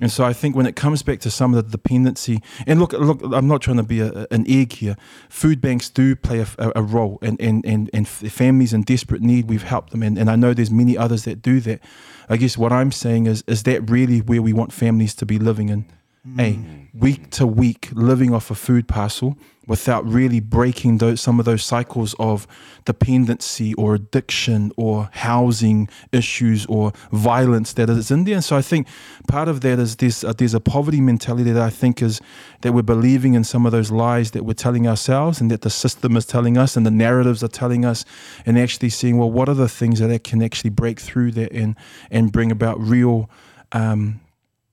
And 0.00 0.10
so 0.10 0.24
I 0.24 0.32
think 0.32 0.56
when 0.56 0.66
it 0.66 0.74
comes 0.74 1.02
back 1.02 1.20
to 1.20 1.30
some 1.30 1.54
of 1.54 1.64
the 1.64 1.70
dependency, 1.70 2.40
and 2.66 2.80
look, 2.80 2.92
look, 2.92 3.20
I'm 3.22 3.46
not 3.46 3.62
trying 3.62 3.76
to 3.76 3.84
be 3.84 4.00
a, 4.00 4.26
an 4.30 4.44
egg 4.48 4.72
here. 4.72 4.96
Food 5.28 5.60
banks 5.60 5.88
do 5.88 6.16
play 6.16 6.40
a, 6.40 6.72
a 6.74 6.82
role, 6.82 7.18
and, 7.22 7.40
and, 7.40 7.64
and, 7.64 7.90
and 7.92 8.08
families 8.08 8.72
in 8.72 8.82
desperate 8.82 9.22
need, 9.22 9.48
we've 9.48 9.62
helped 9.62 9.90
them. 9.90 10.02
And, 10.02 10.18
and 10.18 10.28
I 10.28 10.36
know 10.36 10.52
there's 10.52 10.70
many 10.70 10.98
others 10.98 11.24
that 11.24 11.42
do 11.42 11.60
that. 11.60 11.80
I 12.28 12.36
guess 12.36 12.58
what 12.58 12.72
I'm 12.72 12.90
saying 12.90 13.26
is, 13.26 13.44
is 13.46 13.62
that 13.64 13.88
really 13.88 14.20
where 14.20 14.42
we 14.42 14.52
want 14.52 14.72
families 14.72 15.14
to 15.16 15.26
be 15.26 15.38
living 15.38 15.68
in? 15.68 15.86
Mm. 16.26 16.40
A 16.40 16.98
week 16.98 17.30
to 17.32 17.46
week, 17.46 17.90
living 17.92 18.32
off 18.32 18.50
a 18.50 18.54
food 18.54 18.88
parcel 18.88 19.36
without 19.66 20.06
really 20.06 20.40
breaking 20.40 20.98
those, 20.98 21.20
some 21.20 21.38
of 21.38 21.44
those 21.44 21.62
cycles 21.62 22.14
of 22.18 22.46
dependency 22.84 23.74
or 23.74 23.94
addiction 23.94 24.72
or 24.76 25.10
housing 25.12 25.88
issues 26.12 26.64
or 26.66 26.92
violence 27.12 27.72
that 27.74 27.90
is 27.90 28.10
in 28.10 28.24
there. 28.24 28.36
And 28.36 28.44
so 28.44 28.56
I 28.56 28.62
think 28.62 28.86
part 29.28 29.48
of 29.48 29.60
that 29.62 29.78
is 29.78 29.96
this, 29.96 30.24
uh, 30.24 30.32
there's 30.32 30.54
a 30.54 30.60
poverty 30.60 31.00
mentality 31.00 31.50
that 31.52 31.62
I 31.62 31.70
think 31.70 32.02
is 32.02 32.20
that 32.62 32.72
we're 32.72 32.82
believing 32.82 33.34
in 33.34 33.44
some 33.44 33.66
of 33.66 33.72
those 33.72 33.90
lies 33.90 34.30
that 34.30 34.44
we're 34.44 34.54
telling 34.54 34.86
ourselves 34.86 35.40
and 35.40 35.50
that 35.50 35.62
the 35.62 35.70
system 35.70 36.16
is 36.16 36.26
telling 36.26 36.56
us 36.56 36.76
and 36.76 36.86
the 36.86 36.90
narratives 36.90 37.42
are 37.42 37.48
telling 37.48 37.84
us 37.84 38.04
and 38.46 38.58
actually 38.58 38.90
seeing, 38.90 39.18
well, 39.18 39.30
what 39.30 39.48
are 39.48 39.54
the 39.54 39.68
things 39.68 40.00
that 40.00 40.24
can 40.24 40.42
actually 40.42 40.70
break 40.70 41.00
through 41.00 41.32
that 41.32 41.52
and, 41.52 41.76
and 42.10 42.32
bring 42.32 42.50
about 42.50 42.80
real, 42.80 43.30
um, 43.72 44.20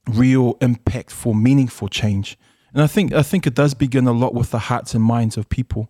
real 0.09 0.57
impact 0.61 1.11
for 1.11 1.35
meaningful 1.35 1.87
change. 1.87 2.37
And 2.73 2.81
I 2.81 2.87
think 2.87 3.13
I 3.13 3.21
think 3.21 3.45
it 3.45 3.53
does 3.53 3.73
begin 3.73 4.07
a 4.07 4.11
lot 4.11 4.33
with 4.33 4.51
the 4.51 4.59
hearts 4.59 4.93
and 4.93 5.03
minds 5.03 5.37
of 5.37 5.49
people. 5.49 5.89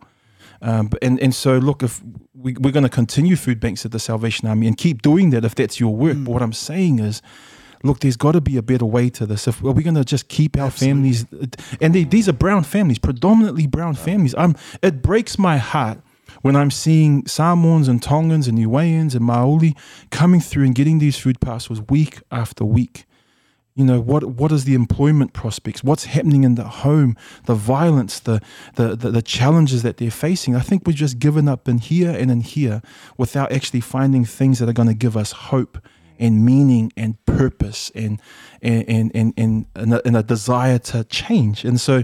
Um, 0.63 0.91
and, 1.01 1.19
and 1.19 1.33
so, 1.33 1.57
look, 1.57 1.81
if 1.81 2.01
we, 2.35 2.53
we're 2.53 2.71
going 2.71 2.83
to 2.83 2.89
continue 2.89 3.35
food 3.35 3.59
banks 3.59 3.83
at 3.83 3.91
the 3.91 3.99
Salvation 3.99 4.47
Army 4.47 4.67
and 4.67 4.77
keep 4.77 5.01
doing 5.01 5.31
that 5.31 5.43
if 5.43 5.55
that's 5.55 5.79
your 5.79 5.95
work. 5.95 6.17
Mm. 6.17 6.25
But 6.25 6.31
what 6.31 6.41
I'm 6.43 6.53
saying 6.53 6.99
is, 6.99 7.21
look, 7.83 7.99
there's 7.99 8.17
got 8.17 8.33
to 8.33 8.41
be 8.41 8.57
a 8.57 8.61
better 8.61 8.85
way 8.85 9.09
to 9.11 9.25
this. 9.25 9.47
If 9.47 9.63
are 9.63 9.71
we 9.71 9.81
going 9.81 9.95
to 9.95 10.05
just 10.05 10.27
keep 10.27 10.57
our 10.57 10.67
Absolutely. 10.67 11.13
families, 11.13 11.25
and 11.81 11.95
they, 11.95 12.03
these 12.03 12.29
are 12.29 12.33
brown 12.33 12.63
families, 12.63 12.99
predominantly 12.99 13.65
brown 13.65 13.95
families. 13.95 14.35
I'm. 14.37 14.55
It 14.83 15.01
breaks 15.01 15.39
my 15.39 15.57
heart 15.57 15.99
when 16.43 16.55
I'm 16.55 16.71
seeing 16.71 17.25
Samoans 17.25 17.87
and 17.87 18.01
Tongans 18.01 18.47
and 18.47 18.57
Niueans 18.57 19.15
and 19.15 19.27
Maoli 19.27 19.75
coming 20.11 20.41
through 20.41 20.65
and 20.65 20.75
getting 20.75 20.99
these 20.99 21.17
food 21.17 21.39
parcels 21.39 21.81
week 21.89 22.19
after 22.31 22.63
week 22.65 23.05
you 23.75 23.85
know 23.85 24.01
what 24.01 24.23
what 24.25 24.51
is 24.51 24.65
the 24.65 24.73
employment 24.73 25.33
prospects? 25.33 25.83
What's 25.83 26.05
happening 26.05 26.43
in 26.43 26.55
the 26.55 26.63
home? 26.63 27.15
The 27.45 27.55
violence 27.55 28.19
the, 28.19 28.41
the 28.75 28.95
the, 28.95 29.11
the 29.11 29.21
challenges 29.21 29.81
that 29.83 29.97
they're 29.97 30.11
facing. 30.11 30.55
I 30.55 30.59
think 30.59 30.85
we've 30.85 30.95
just 30.95 31.19
given 31.19 31.47
up 31.47 31.69
in 31.69 31.77
here 31.77 32.11
and 32.11 32.29
in 32.29 32.41
here 32.41 32.81
without 33.17 33.51
actually 33.51 33.81
finding 33.81 34.25
things 34.25 34.59
that 34.59 34.67
are 34.67 34.73
going 34.73 34.89
to 34.89 34.93
give 34.93 35.15
us 35.15 35.31
hope 35.31 35.77
and 36.19 36.45
meaning 36.45 36.91
and 36.97 37.23
purpose 37.25 37.91
and 37.95 38.21
and 38.61 38.83
and 38.89 39.11
and, 39.15 39.33
and, 39.37 39.65
and, 39.75 39.93
a, 39.93 40.07
and 40.07 40.17
a 40.17 40.23
desire 40.23 40.77
to 40.79 41.03
change. 41.05 41.63
And 41.63 41.79
so 41.79 42.03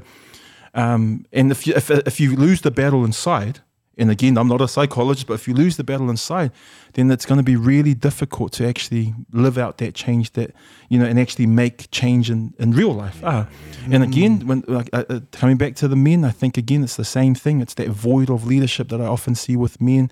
um, 0.74 1.26
and 1.34 1.52
if 1.52 1.68
you 1.68 1.74
if, 1.76 1.92
if 1.92 2.20
you 2.20 2.36
lose 2.36 2.62
the 2.62 2.72
battle 2.72 3.04
inside 3.04 3.60
and 3.98 4.12
again, 4.12 4.38
I'm 4.38 4.48
not 4.48 4.62
a 4.62 4.68
psychologist, 4.68 5.28
but 5.28 5.34
if 5.34 5.48
you 5.48 5.54
lose 5.54 5.78
the 5.78 5.84
battle 5.84 6.10
inside, 6.10 6.52
then 6.94 7.10
it's 7.10 7.26
going 7.26 7.38
to 7.38 7.44
be 7.44 7.56
really 7.56 7.94
difficult 7.94 8.52
to 8.54 8.68
actually 8.68 9.14
live 9.32 9.58
out 9.58 9.78
that 9.80 9.96
change 9.96 10.32
that, 10.34 10.54
you 10.90 11.00
know, 11.00 11.06
and 11.06 11.20
actually 11.20 11.48
make 11.48 11.90
change 11.92 12.30
in, 12.30 12.54
in 12.60 12.72
real 12.72 12.94
life. 12.94 13.20
Ah. 13.24 13.48
And 13.92 14.04
again, 14.04 14.46
when 14.48 14.64
like, 14.68 14.90
uh, 14.94 15.04
uh, 15.10 15.20
coming 15.32 15.58
back 15.58 15.76
to 15.76 15.88
the 15.88 15.96
men, 15.96 16.24
I 16.24 16.32
think 16.32 16.58
again, 16.58 16.84
it's 16.84 16.96
the 16.96 17.06
same 17.06 17.34
thing. 17.34 17.60
It's 17.60 17.74
that 17.76 17.90
void 17.90 18.30
of 18.30 18.46
leadership 18.46 18.90
that 18.90 19.02
I 19.02 19.06
often 19.06 19.36
see 19.36 19.56
with 19.56 19.82
men. 19.82 20.12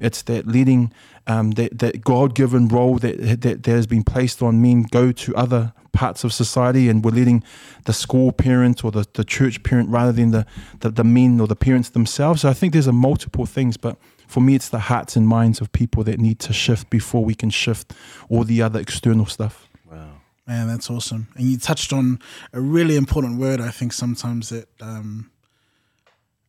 It's 0.00 0.22
that 0.22 0.46
leading, 0.46 0.92
um, 1.26 1.52
that, 1.52 1.78
that 1.78 2.02
God 2.02 2.34
given 2.34 2.68
role 2.68 2.96
that, 2.98 3.40
that, 3.42 3.62
that 3.62 3.66
has 3.66 3.86
been 3.86 4.02
placed 4.02 4.42
on 4.42 4.62
men 4.62 4.82
go 4.84 5.12
to 5.12 5.36
other 5.36 5.72
parts 5.96 6.24
of 6.24 6.32
society 6.32 6.90
and 6.90 7.02
we're 7.02 7.10
letting 7.10 7.42
the 7.86 7.92
school 7.92 8.30
parent 8.30 8.84
or 8.84 8.90
the, 8.90 9.06
the 9.14 9.24
church 9.24 9.62
parent 9.62 9.88
rather 9.88 10.12
than 10.12 10.30
the, 10.30 10.44
the, 10.80 10.90
the 10.90 11.04
men 11.04 11.40
or 11.40 11.46
the 11.46 11.56
parents 11.56 11.88
themselves. 11.90 12.42
So 12.42 12.50
I 12.50 12.54
think 12.54 12.74
there's 12.74 12.86
a 12.86 12.92
multiple 12.92 13.46
things, 13.46 13.78
but 13.78 13.96
for 14.28 14.40
me, 14.40 14.54
it's 14.54 14.68
the 14.68 14.78
hearts 14.78 15.16
and 15.16 15.26
minds 15.26 15.60
of 15.62 15.72
people 15.72 16.04
that 16.04 16.18
need 16.18 16.38
to 16.40 16.52
shift 16.52 16.90
before 16.90 17.24
we 17.24 17.34
can 17.34 17.50
shift 17.50 17.94
all 18.28 18.44
the 18.44 18.60
other 18.60 18.78
external 18.78 19.24
stuff. 19.26 19.68
Wow. 19.90 20.20
Man, 20.46 20.68
that's 20.68 20.90
awesome. 20.90 21.28
And 21.36 21.46
you 21.46 21.58
touched 21.58 21.92
on 21.92 22.18
a 22.52 22.60
really 22.60 22.96
important 22.96 23.38
word, 23.38 23.60
I 23.60 23.70
think, 23.70 23.92
sometimes 23.92 24.50
that 24.50 24.68
um, 24.80 25.30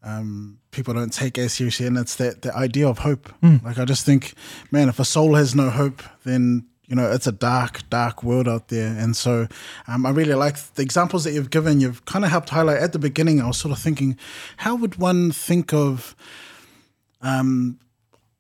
um, 0.04 0.60
people 0.72 0.93
don't 0.93 1.14
take 1.14 1.38
as 1.38 1.54
seriously, 1.54 1.88
and 1.88 1.98
it's 1.98 2.16
that 2.16 2.41
the 2.41 2.54
idea 2.56 2.88
of 2.88 3.00
hope. 3.00 3.32
Mm. 3.41 3.64
Like, 3.64 3.78
I 3.78 3.86
just 3.86 4.06
think, 4.06 4.34
man, 4.72 4.89
if 4.89 5.00
a 5.00 5.06
soul 5.06 5.36
has 5.36 5.56
no 5.56 5.70
hope, 5.70 6.04
then 6.24 6.66
you 6.88 6.95
know 6.95 7.11
it's 7.11 7.27
a 7.27 7.31
dark 7.31 7.88
dark 7.89 8.23
world 8.23 8.47
out 8.47 8.69
there. 8.69 8.95
And 8.97 9.15
so 9.15 9.47
um, 9.88 10.05
i 10.05 10.09
really 10.09 10.33
like 10.33 10.57
the 10.75 10.81
examples 10.81 11.23
that 11.23 11.33
you've 11.33 11.49
given. 11.49 11.79
You've 11.79 12.05
kind 12.05 12.25
of 12.25 12.31
helped 12.31 12.49
highlight 12.49 12.77
at 12.77 12.93
the 12.93 12.99
beginning 12.99 13.41
i 13.41 13.47
was 13.47 13.57
sort 13.57 13.71
of 13.71 13.79
thinking 13.79 14.17
how 14.57 14.75
would 14.75 14.95
one 14.95 15.31
think 15.31 15.73
of 15.73 16.15
um, 17.21 17.79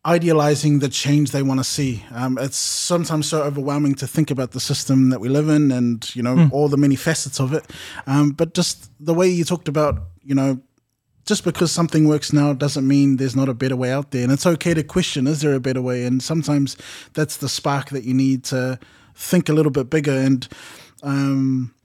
idealizing 0.07 0.79
the 0.79 0.87
change 0.87 1.31
they 1.31 1.43
want 1.43 1.59
to 1.59 1.63
see? 1.63 2.03
Um, 2.11 2.37
it's 2.39 2.57
sometimes 2.57 3.27
so 3.27 3.43
overwhelming 3.43 3.95
to 3.95 4.07
think 4.07 4.31
about 4.31 4.51
the 4.51 4.59
system 4.59 5.09
that 5.09 5.19
we 5.19 5.27
live 5.27 5.49
in 5.49 5.71
and 5.71 6.15
you 6.15 6.23
know 6.23 6.35
mm. 6.35 6.51
all 6.51 6.69
the 6.69 6.77
many 6.77 6.95
facets 6.95 7.39
of 7.39 7.53
it. 7.53 7.65
Um, 8.07 8.31
but 8.31 8.53
just 8.53 8.89
the 8.99 9.13
way 9.13 9.27
you 9.27 9.43
talked 9.43 9.67
about 9.67 10.01
you 10.23 10.35
know 10.35 10.61
just 11.27 11.43
because 11.43 11.71
something 11.73 12.07
works 12.07 12.31
now 12.31 12.53
doesn't 12.53 12.87
mean 12.87 13.17
there's 13.17 13.35
not 13.35 13.49
a 13.49 13.53
better 13.53 13.75
way 13.75 13.91
out 13.91 14.11
there. 14.11 14.23
And 14.23 14.31
it's 14.31 14.45
okay 14.45 14.73
to 14.73 14.81
question, 14.81 15.27
is 15.27 15.41
there 15.41 15.53
a 15.53 15.59
better 15.59 15.81
way? 15.81 16.05
And 16.05 16.23
sometimes 16.23 16.77
that's 17.13 17.37
the 17.37 17.49
spark 17.49 17.89
that 17.89 18.05
you 18.05 18.13
need 18.13 18.45
to 18.45 18.79
think 19.13 19.49
a 19.49 19.53
little 19.53 19.71
bit 19.71 19.89
bigger. 19.89 20.13
And, 20.13 20.47
um, 21.03 21.75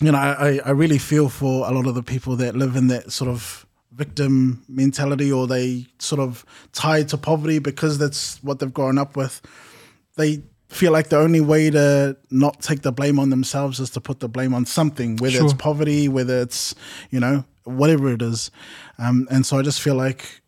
you 0.00 0.12
know, 0.12 0.18
I, 0.18 0.60
I 0.64 0.70
really 0.70 0.98
feel 0.98 1.28
for 1.28 1.68
a 1.68 1.72
lot 1.72 1.86
of 1.86 1.96
the 1.96 2.02
people 2.02 2.36
that 2.36 2.54
live 2.54 2.76
in 2.76 2.86
that 2.86 3.10
sort 3.10 3.28
of 3.28 3.66
victim 3.90 4.62
mentality 4.68 5.32
or 5.32 5.48
they 5.48 5.86
sort 5.98 6.20
of 6.20 6.44
tied 6.72 7.08
to 7.08 7.18
poverty 7.18 7.58
because 7.58 7.98
that's 7.98 8.40
what 8.44 8.60
they've 8.60 8.72
grown 8.72 8.98
up 8.98 9.16
with. 9.16 9.42
They 10.14 10.44
feel 10.68 10.92
like 10.92 11.08
the 11.08 11.18
only 11.18 11.40
way 11.40 11.70
to 11.70 12.16
not 12.30 12.60
take 12.62 12.82
the 12.82 12.92
blame 12.92 13.18
on 13.18 13.30
themselves 13.30 13.80
is 13.80 13.90
to 13.90 14.00
put 14.00 14.20
the 14.20 14.28
blame 14.28 14.54
on 14.54 14.64
something, 14.64 15.16
whether 15.16 15.38
sure. 15.38 15.44
it's 15.44 15.54
poverty, 15.54 16.08
whether 16.08 16.40
it's, 16.40 16.74
you 17.10 17.18
know, 17.18 17.44
whatever 17.66 18.12
it 18.12 18.22
is. 18.22 18.50
Um, 18.98 19.26
and 19.30 19.44
so 19.44 19.58
I 19.58 19.62
just 19.62 19.80
feel 19.80 19.94
like, 19.94 20.40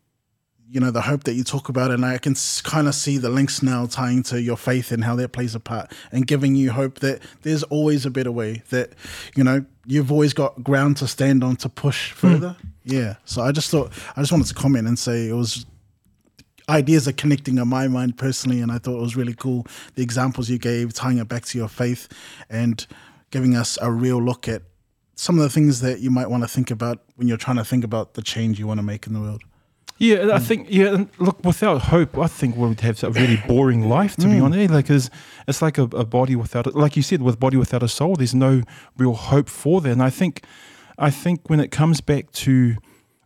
you 0.70 0.80
know, 0.80 0.90
the 0.90 1.00
hope 1.00 1.24
that 1.24 1.32
you 1.34 1.44
talk 1.44 1.68
about, 1.68 1.90
and 1.90 2.04
I 2.04 2.18
can 2.18 2.34
kind 2.62 2.88
of 2.88 2.94
see 2.94 3.16
the 3.18 3.30
links 3.30 3.62
now 3.62 3.86
tying 3.86 4.22
to 4.24 4.40
your 4.40 4.56
faith 4.56 4.92
and 4.92 5.02
how 5.02 5.16
that 5.16 5.32
plays 5.32 5.54
a 5.54 5.60
part 5.60 5.92
and 6.12 6.26
giving 6.26 6.54
you 6.54 6.72
hope 6.72 7.00
that 7.00 7.22
there's 7.42 7.62
always 7.64 8.04
a 8.04 8.10
better 8.10 8.32
way, 8.32 8.62
that, 8.70 8.92
you 9.34 9.44
know, 9.44 9.64
you've 9.86 10.12
always 10.12 10.34
got 10.34 10.62
ground 10.62 10.98
to 10.98 11.08
stand 11.08 11.42
on 11.42 11.56
to 11.56 11.68
push 11.68 12.12
hmm. 12.12 12.16
further. 12.18 12.56
Mm. 12.58 12.70
Yeah. 12.84 13.14
So 13.24 13.42
I 13.42 13.52
just 13.52 13.70
thought, 13.70 13.92
I 14.16 14.20
just 14.20 14.32
wanted 14.32 14.48
to 14.48 14.54
comment 14.54 14.86
and 14.86 14.98
say 14.98 15.28
it 15.28 15.34
was 15.34 15.64
ideas 16.68 17.08
are 17.08 17.12
connecting 17.12 17.58
in 17.58 17.68
my 17.68 17.88
mind 17.88 18.18
personally, 18.18 18.60
and 18.60 18.70
I 18.70 18.78
thought 18.78 18.98
it 18.98 19.02
was 19.02 19.16
really 19.16 19.34
cool. 19.34 19.66
The 19.94 20.02
examples 20.02 20.50
you 20.50 20.58
gave, 20.58 20.92
tying 20.92 21.18
it 21.18 21.28
back 21.28 21.44
to 21.46 21.58
your 21.58 21.68
faith, 21.68 22.08
and 22.50 22.86
giving 23.30 23.56
us 23.56 23.78
a 23.80 23.90
real 23.90 24.22
look 24.22 24.48
at 24.48 24.62
some 25.18 25.36
of 25.36 25.42
the 25.42 25.50
things 25.50 25.80
that 25.80 25.98
you 25.98 26.10
might 26.10 26.30
want 26.30 26.44
to 26.44 26.48
think 26.48 26.70
about 26.70 27.00
when 27.16 27.26
you're 27.26 27.36
trying 27.36 27.56
to 27.56 27.64
think 27.64 27.82
about 27.82 28.14
the 28.14 28.22
change 28.22 28.60
you 28.60 28.68
want 28.68 28.78
to 28.78 28.84
make 28.84 29.04
in 29.04 29.14
the 29.14 29.20
world. 29.20 29.42
Yeah, 29.98 30.30
I 30.32 30.38
think 30.38 30.68
yeah. 30.70 30.94
And 30.94 31.08
look, 31.18 31.44
without 31.44 31.82
hope, 31.82 32.16
I 32.16 32.28
think 32.28 32.56
we'd 32.56 32.80
have 32.82 33.02
a 33.02 33.10
really 33.10 33.42
boring 33.48 33.88
life. 33.88 34.14
To 34.16 34.28
mm. 34.28 34.34
be 34.34 34.40
honest, 34.40 34.72
like 34.72 34.88
it's, 34.88 35.10
it's 35.48 35.60
like 35.60 35.76
a, 35.76 35.82
a, 35.82 36.04
body 36.04 36.36
without, 36.36 36.68
a, 36.68 36.70
like 36.70 36.96
you 36.96 37.02
said, 37.02 37.20
with 37.20 37.40
body 37.40 37.56
without 37.56 37.82
a 37.82 37.88
soul. 37.88 38.14
There's 38.14 38.34
no 38.34 38.62
real 38.96 39.14
hope 39.14 39.48
for 39.48 39.80
that. 39.80 39.90
And 39.90 40.04
I 40.04 40.10
think, 40.10 40.44
I 40.98 41.10
think 41.10 41.50
when 41.50 41.58
it 41.58 41.72
comes 41.72 42.00
back 42.00 42.30
to, 42.44 42.76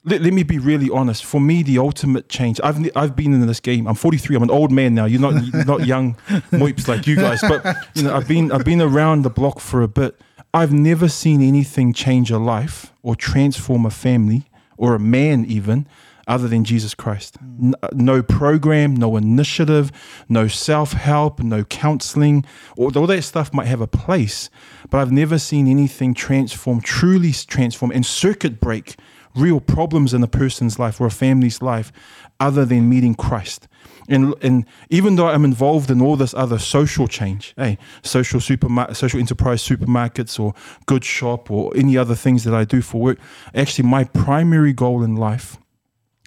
let, 0.04 0.22
let 0.22 0.32
me 0.32 0.44
be 0.44 0.58
really 0.58 0.88
honest. 0.88 1.26
For 1.26 1.42
me, 1.42 1.62
the 1.62 1.76
ultimate 1.76 2.30
change. 2.30 2.58
I've 2.64 2.90
I've 2.96 3.14
been 3.14 3.34
in 3.34 3.46
this 3.46 3.60
game. 3.60 3.86
I'm 3.86 3.96
43. 3.96 4.34
I'm 4.36 4.42
an 4.42 4.50
old 4.50 4.72
man 4.72 4.94
now. 4.94 5.04
You're 5.04 5.20
not 5.20 5.34
not 5.66 5.86
young 5.86 6.14
moips 6.52 6.88
like 6.88 7.06
you 7.06 7.16
guys, 7.16 7.42
but 7.42 7.66
you 7.94 8.04
know 8.04 8.16
I've 8.16 8.26
been 8.26 8.50
I've 8.50 8.64
been 8.64 8.80
around 8.80 9.24
the 9.24 9.30
block 9.30 9.60
for 9.60 9.82
a 9.82 9.88
bit 9.88 10.18
I've 10.54 10.72
never 10.72 11.08
seen 11.08 11.40
anything 11.40 11.94
change 11.94 12.30
a 12.30 12.38
life 12.38 12.92
or 13.02 13.16
transform 13.16 13.86
a 13.86 13.90
family 13.90 14.44
or 14.76 14.94
a 14.94 14.98
man 14.98 15.46
even 15.46 15.86
other 16.26 16.46
than 16.46 16.64
Jesus 16.64 16.94
Christ. 16.94 17.36
Hmm. 17.36 17.72
Uh, 17.82 17.88
no 17.92 18.22
program, 18.22 18.94
no 18.94 19.16
initiative, 19.16 19.90
no 20.28 20.48
self 20.48 20.92
help, 20.92 21.40
no 21.40 21.64
counseling. 21.64 22.44
All 22.76 22.90
that 22.90 23.22
stuff 23.22 23.52
might 23.54 23.66
have 23.66 23.80
a 23.80 23.86
place, 23.86 24.50
but 24.90 24.98
I've 24.98 25.12
never 25.12 25.38
seen 25.38 25.66
anything 25.66 26.14
transform, 26.14 26.80
truly 26.80 27.32
transform, 27.32 27.90
and 27.90 28.04
circuit 28.04 28.60
break 28.60 28.96
real 29.34 29.60
problems 29.60 30.12
in 30.12 30.22
a 30.22 30.28
person's 30.28 30.78
life 30.78 31.00
or 31.00 31.06
a 31.06 31.10
family's 31.10 31.62
life 31.62 31.90
other 32.38 32.66
than 32.66 32.88
meeting 32.88 33.14
Christ. 33.14 33.66
And, 34.12 34.34
and 34.42 34.66
even 34.90 35.16
though 35.16 35.28
I'm 35.28 35.44
involved 35.44 35.90
in 35.90 36.02
all 36.02 36.16
this 36.16 36.34
other 36.34 36.58
social 36.58 37.08
change, 37.08 37.54
hey, 37.56 37.78
social 38.02 38.40
supermarket, 38.40 38.96
social 38.96 39.18
enterprise 39.18 39.66
supermarkets 39.66 40.38
or 40.38 40.54
good 40.84 41.02
shop 41.02 41.50
or 41.50 41.72
any 41.74 41.96
other 41.96 42.14
things 42.14 42.44
that 42.44 42.54
I 42.54 42.64
do 42.64 42.82
for 42.82 43.00
work, 43.00 43.18
actually 43.54 43.88
my 43.88 44.04
primary 44.04 44.74
goal 44.74 45.02
in 45.02 45.16
life 45.16 45.56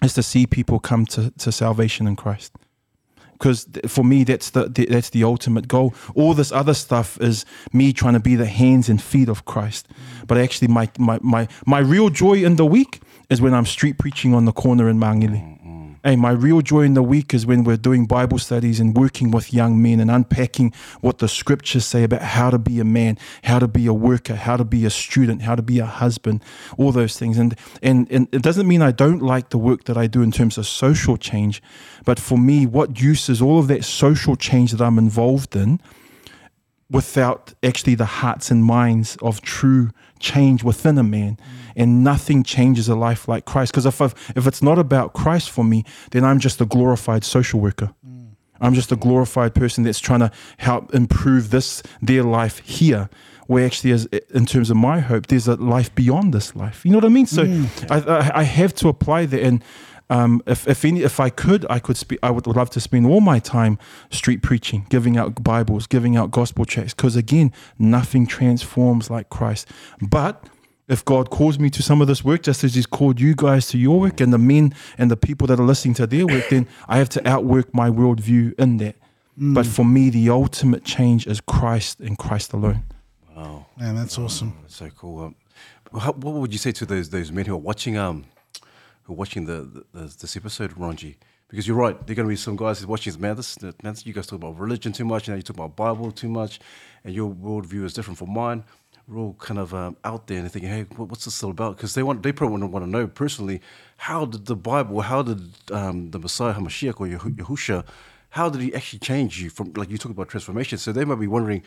is 0.02 0.14
to 0.14 0.22
see 0.22 0.46
people 0.46 0.80
come 0.80 1.06
to, 1.06 1.30
to 1.38 1.52
salvation 1.52 2.08
in 2.08 2.16
Christ. 2.16 2.52
because 3.38 3.68
for 3.86 4.04
me 4.04 4.24
that's 4.24 4.50
the, 4.50 4.68
the 4.68 4.86
that's 4.86 5.10
the 5.10 5.24
ultimate 5.24 5.68
goal. 5.68 5.94
All 6.14 6.34
this 6.34 6.52
other 6.52 6.74
stuff 6.74 7.20
is 7.20 7.44
me 7.72 7.92
trying 7.92 8.14
to 8.14 8.20
be 8.20 8.34
the 8.34 8.46
hands 8.46 8.88
and 8.88 9.00
feet 9.00 9.28
of 9.28 9.44
Christ. 9.44 9.88
But 10.26 10.38
actually, 10.38 10.68
my 10.68 10.90
my 10.98 11.18
my 11.22 11.48
my 11.66 11.78
real 11.78 12.08
joy 12.08 12.44
in 12.44 12.56
the 12.56 12.66
week 12.66 13.00
is 13.28 13.40
when 13.40 13.54
I'm 13.54 13.66
street 13.66 13.98
preaching 13.98 14.34
on 14.34 14.44
the 14.44 14.52
corner 14.52 14.88
in 14.88 14.98
Mangili. 14.98 15.55
Hey, 16.06 16.14
my 16.14 16.30
real 16.30 16.60
joy 16.60 16.82
in 16.82 16.94
the 16.94 17.02
week 17.02 17.34
is 17.34 17.46
when 17.46 17.64
we're 17.64 17.76
doing 17.76 18.06
Bible 18.06 18.38
studies 18.38 18.78
and 18.78 18.96
working 18.96 19.32
with 19.32 19.52
young 19.52 19.82
men 19.82 19.98
and 19.98 20.08
unpacking 20.08 20.72
what 21.00 21.18
the 21.18 21.26
scriptures 21.26 21.84
say 21.84 22.04
about 22.04 22.22
how 22.22 22.48
to 22.48 22.60
be 22.60 22.78
a 22.78 22.84
man, 22.84 23.18
how 23.42 23.58
to 23.58 23.66
be 23.66 23.86
a 23.86 23.92
worker, 23.92 24.36
how 24.36 24.56
to 24.56 24.64
be 24.64 24.84
a 24.84 24.90
student, 24.90 25.42
how 25.42 25.56
to 25.56 25.62
be 25.62 25.80
a 25.80 25.84
husband, 25.84 26.44
all 26.78 26.92
those 26.92 27.18
things. 27.18 27.38
And 27.38 27.56
and, 27.82 28.08
and 28.12 28.28
it 28.30 28.42
doesn't 28.42 28.68
mean 28.68 28.82
I 28.82 28.92
don't 28.92 29.20
like 29.20 29.48
the 29.48 29.58
work 29.58 29.82
that 29.86 29.96
I 29.96 30.06
do 30.06 30.22
in 30.22 30.30
terms 30.30 30.56
of 30.58 30.68
social 30.68 31.16
change, 31.16 31.60
but 32.04 32.20
for 32.20 32.38
me, 32.38 32.66
what 32.66 33.00
use 33.00 33.28
is 33.28 33.42
all 33.42 33.58
of 33.58 33.66
that 33.66 33.84
social 33.84 34.36
change 34.36 34.70
that 34.70 34.80
I'm 34.80 34.98
involved 34.98 35.56
in 35.56 35.80
without 36.88 37.52
actually 37.64 37.96
the 37.96 38.04
hearts 38.04 38.52
and 38.52 38.64
minds 38.64 39.16
of 39.22 39.40
true 39.40 39.90
change 40.18 40.64
within 40.64 40.98
a 40.98 41.02
man 41.02 41.38
and 41.74 42.02
nothing 42.02 42.42
changes 42.42 42.88
a 42.88 42.94
life 42.94 43.28
like 43.28 43.44
christ. 43.44 43.72
Because 43.72 43.86
if, 43.86 44.00
I've, 44.00 44.14
if 44.34 44.46
it's 44.46 44.62
not 44.62 44.78
about 44.78 45.12
christ 45.12 45.50
for 45.50 45.64
me 45.64 45.84
then 46.10 46.24
i'm 46.24 46.38
just 46.38 46.60
a 46.60 46.66
glorified 46.66 47.24
social 47.24 47.60
worker. 47.60 47.92
I'm 48.60 48.74
just 48.74 48.92
a 48.92 48.96
glorified 48.96 49.54
person 49.54 49.84
that's 49.84 50.00
trying 50.00 50.20
to 50.20 50.30
help 50.58 50.94
improve 50.94 51.50
this 51.50 51.82
their 52.00 52.22
life 52.22 52.58
here 52.60 53.10
where 53.46 53.64
actually 53.64 53.90
is 53.92 54.06
in 54.06 54.46
terms 54.46 54.70
of 54.70 54.76
my 54.76 55.00
hope 55.00 55.26
there's 55.26 55.46
a 55.46 55.56
life 55.56 55.94
beyond 55.94 56.34
this 56.34 56.56
life. 56.56 56.84
You 56.84 56.90
know 56.92 56.98
what 56.98 57.04
i 57.04 57.08
mean? 57.08 57.26
So 57.26 57.44
mm. 57.44 57.90
I, 57.90 57.98
I, 57.98 58.40
I 58.40 58.42
have 58.42 58.74
to 58.76 58.88
apply 58.88 59.26
that. 59.26 59.40
And 59.40 59.62
um, 60.08 60.42
if 60.46 60.68
if 60.68 60.84
any, 60.84 61.02
if 61.02 61.18
I 61.18 61.30
could, 61.30 61.66
I 61.68 61.78
could 61.78 61.96
speak. 61.96 62.18
I 62.22 62.30
would 62.30 62.46
love 62.46 62.70
to 62.70 62.80
spend 62.80 63.06
all 63.06 63.20
my 63.20 63.38
time 63.38 63.78
street 64.10 64.42
preaching, 64.42 64.86
giving 64.88 65.16
out 65.16 65.42
Bibles, 65.42 65.86
giving 65.86 66.16
out 66.16 66.30
gospel 66.30 66.64
tracts. 66.64 66.94
Because 66.94 67.16
again, 67.16 67.52
nothing 67.78 68.26
transforms 68.26 69.10
like 69.10 69.28
Christ. 69.30 69.68
But 70.00 70.44
if 70.88 71.04
God 71.04 71.30
calls 71.30 71.58
me 71.58 71.70
to 71.70 71.82
some 71.82 72.00
of 72.00 72.06
this 72.06 72.24
work, 72.24 72.42
just 72.42 72.62
as 72.62 72.74
He's 72.76 72.86
called 72.86 73.20
you 73.20 73.34
guys 73.34 73.66
to 73.68 73.78
your 73.78 73.98
work, 73.98 74.20
and 74.20 74.32
the 74.32 74.38
men 74.38 74.72
and 74.96 75.10
the 75.10 75.16
people 75.16 75.48
that 75.48 75.58
are 75.58 75.64
listening 75.66 75.94
to 75.94 76.06
their 76.06 76.26
work, 76.26 76.48
then 76.50 76.68
I 76.86 76.98
have 76.98 77.08
to 77.10 77.28
outwork 77.28 77.74
my 77.74 77.90
worldview 77.90 78.58
in 78.60 78.76
that. 78.76 78.94
But 79.38 79.66
for 79.66 79.84
me, 79.84 80.08
the 80.08 80.30
ultimate 80.30 80.82
change 80.84 81.26
is 81.26 81.40
Christ 81.42 82.00
and 82.00 82.16
Christ 82.16 82.52
alone. 82.54 82.84
Wow, 83.36 83.66
Man, 83.76 83.94
that's 83.94 84.18
awesome. 84.18 84.56
that's 84.62 84.76
so 84.76 84.88
cool. 84.96 85.24
Um, 85.24 85.34
how, 86.00 86.12
what 86.12 86.34
would 86.36 86.52
you 86.52 86.58
say 86.58 86.72
to 86.72 86.86
those 86.86 87.10
those 87.10 87.30
men 87.30 87.44
who 87.44 87.52
are 87.54 87.58
watching 87.58 87.98
um 87.98 88.24
who 89.06 89.12
are 89.12 89.16
watching 89.16 89.46
the, 89.46 89.84
the, 89.92 90.00
this 90.20 90.36
episode, 90.36 90.72
Ronji? 90.72 91.16
Because 91.48 91.68
you're 91.68 91.76
right, 91.76 91.94
there 92.06 92.12
are 92.12 92.16
going 92.16 92.26
to 92.26 92.32
be 92.32 92.36
some 92.36 92.56
guys 92.56 92.80
who 92.80 92.88
watching 92.88 93.12
this. 93.12 93.20
Man, 93.20 93.36
this 93.36 93.62
man, 93.62 93.94
you 94.04 94.12
guys 94.12 94.26
talk 94.26 94.38
about 94.38 94.58
religion 94.58 94.92
too 94.92 95.04
much, 95.04 95.28
and 95.28 95.36
you 95.36 95.42
talk 95.42 95.56
about 95.56 95.76
Bible 95.76 96.10
too 96.10 96.28
much, 96.28 96.58
and 97.04 97.14
your 97.14 97.32
worldview 97.32 97.84
is 97.84 97.94
different 97.94 98.18
from 98.18 98.32
mine. 98.32 98.64
We're 99.06 99.18
all 99.18 99.34
kind 99.34 99.60
of 99.60 99.72
um, 99.72 99.96
out 100.02 100.26
there 100.26 100.40
and 100.40 100.50
thinking, 100.50 100.70
hey, 100.70 100.82
what's 100.96 101.26
this 101.26 101.40
all 101.44 101.52
about? 101.52 101.76
Because 101.76 101.94
they 101.94 102.02
want, 102.02 102.24
they 102.24 102.32
probably 102.32 102.66
want 102.66 102.84
to, 102.84 102.90
know 102.90 103.06
personally, 103.06 103.60
how 103.96 104.24
did 104.24 104.46
the 104.46 104.56
Bible, 104.56 105.00
how 105.02 105.22
did 105.22 105.40
um, 105.70 106.10
the 106.10 106.18
Messiah 106.18 106.54
Hamashiach 106.54 107.00
or 107.00 107.06
Yahusha, 107.06 107.84
how 108.30 108.50
did 108.50 108.60
he 108.60 108.74
actually 108.74 108.98
change 108.98 109.40
you 109.40 109.48
from 109.48 109.72
like 109.76 109.88
you 109.88 109.98
talk 109.98 110.10
about 110.10 110.28
transformation? 110.28 110.78
So 110.78 110.92
they 110.92 111.04
might 111.04 111.20
be 111.20 111.28
wondering, 111.28 111.62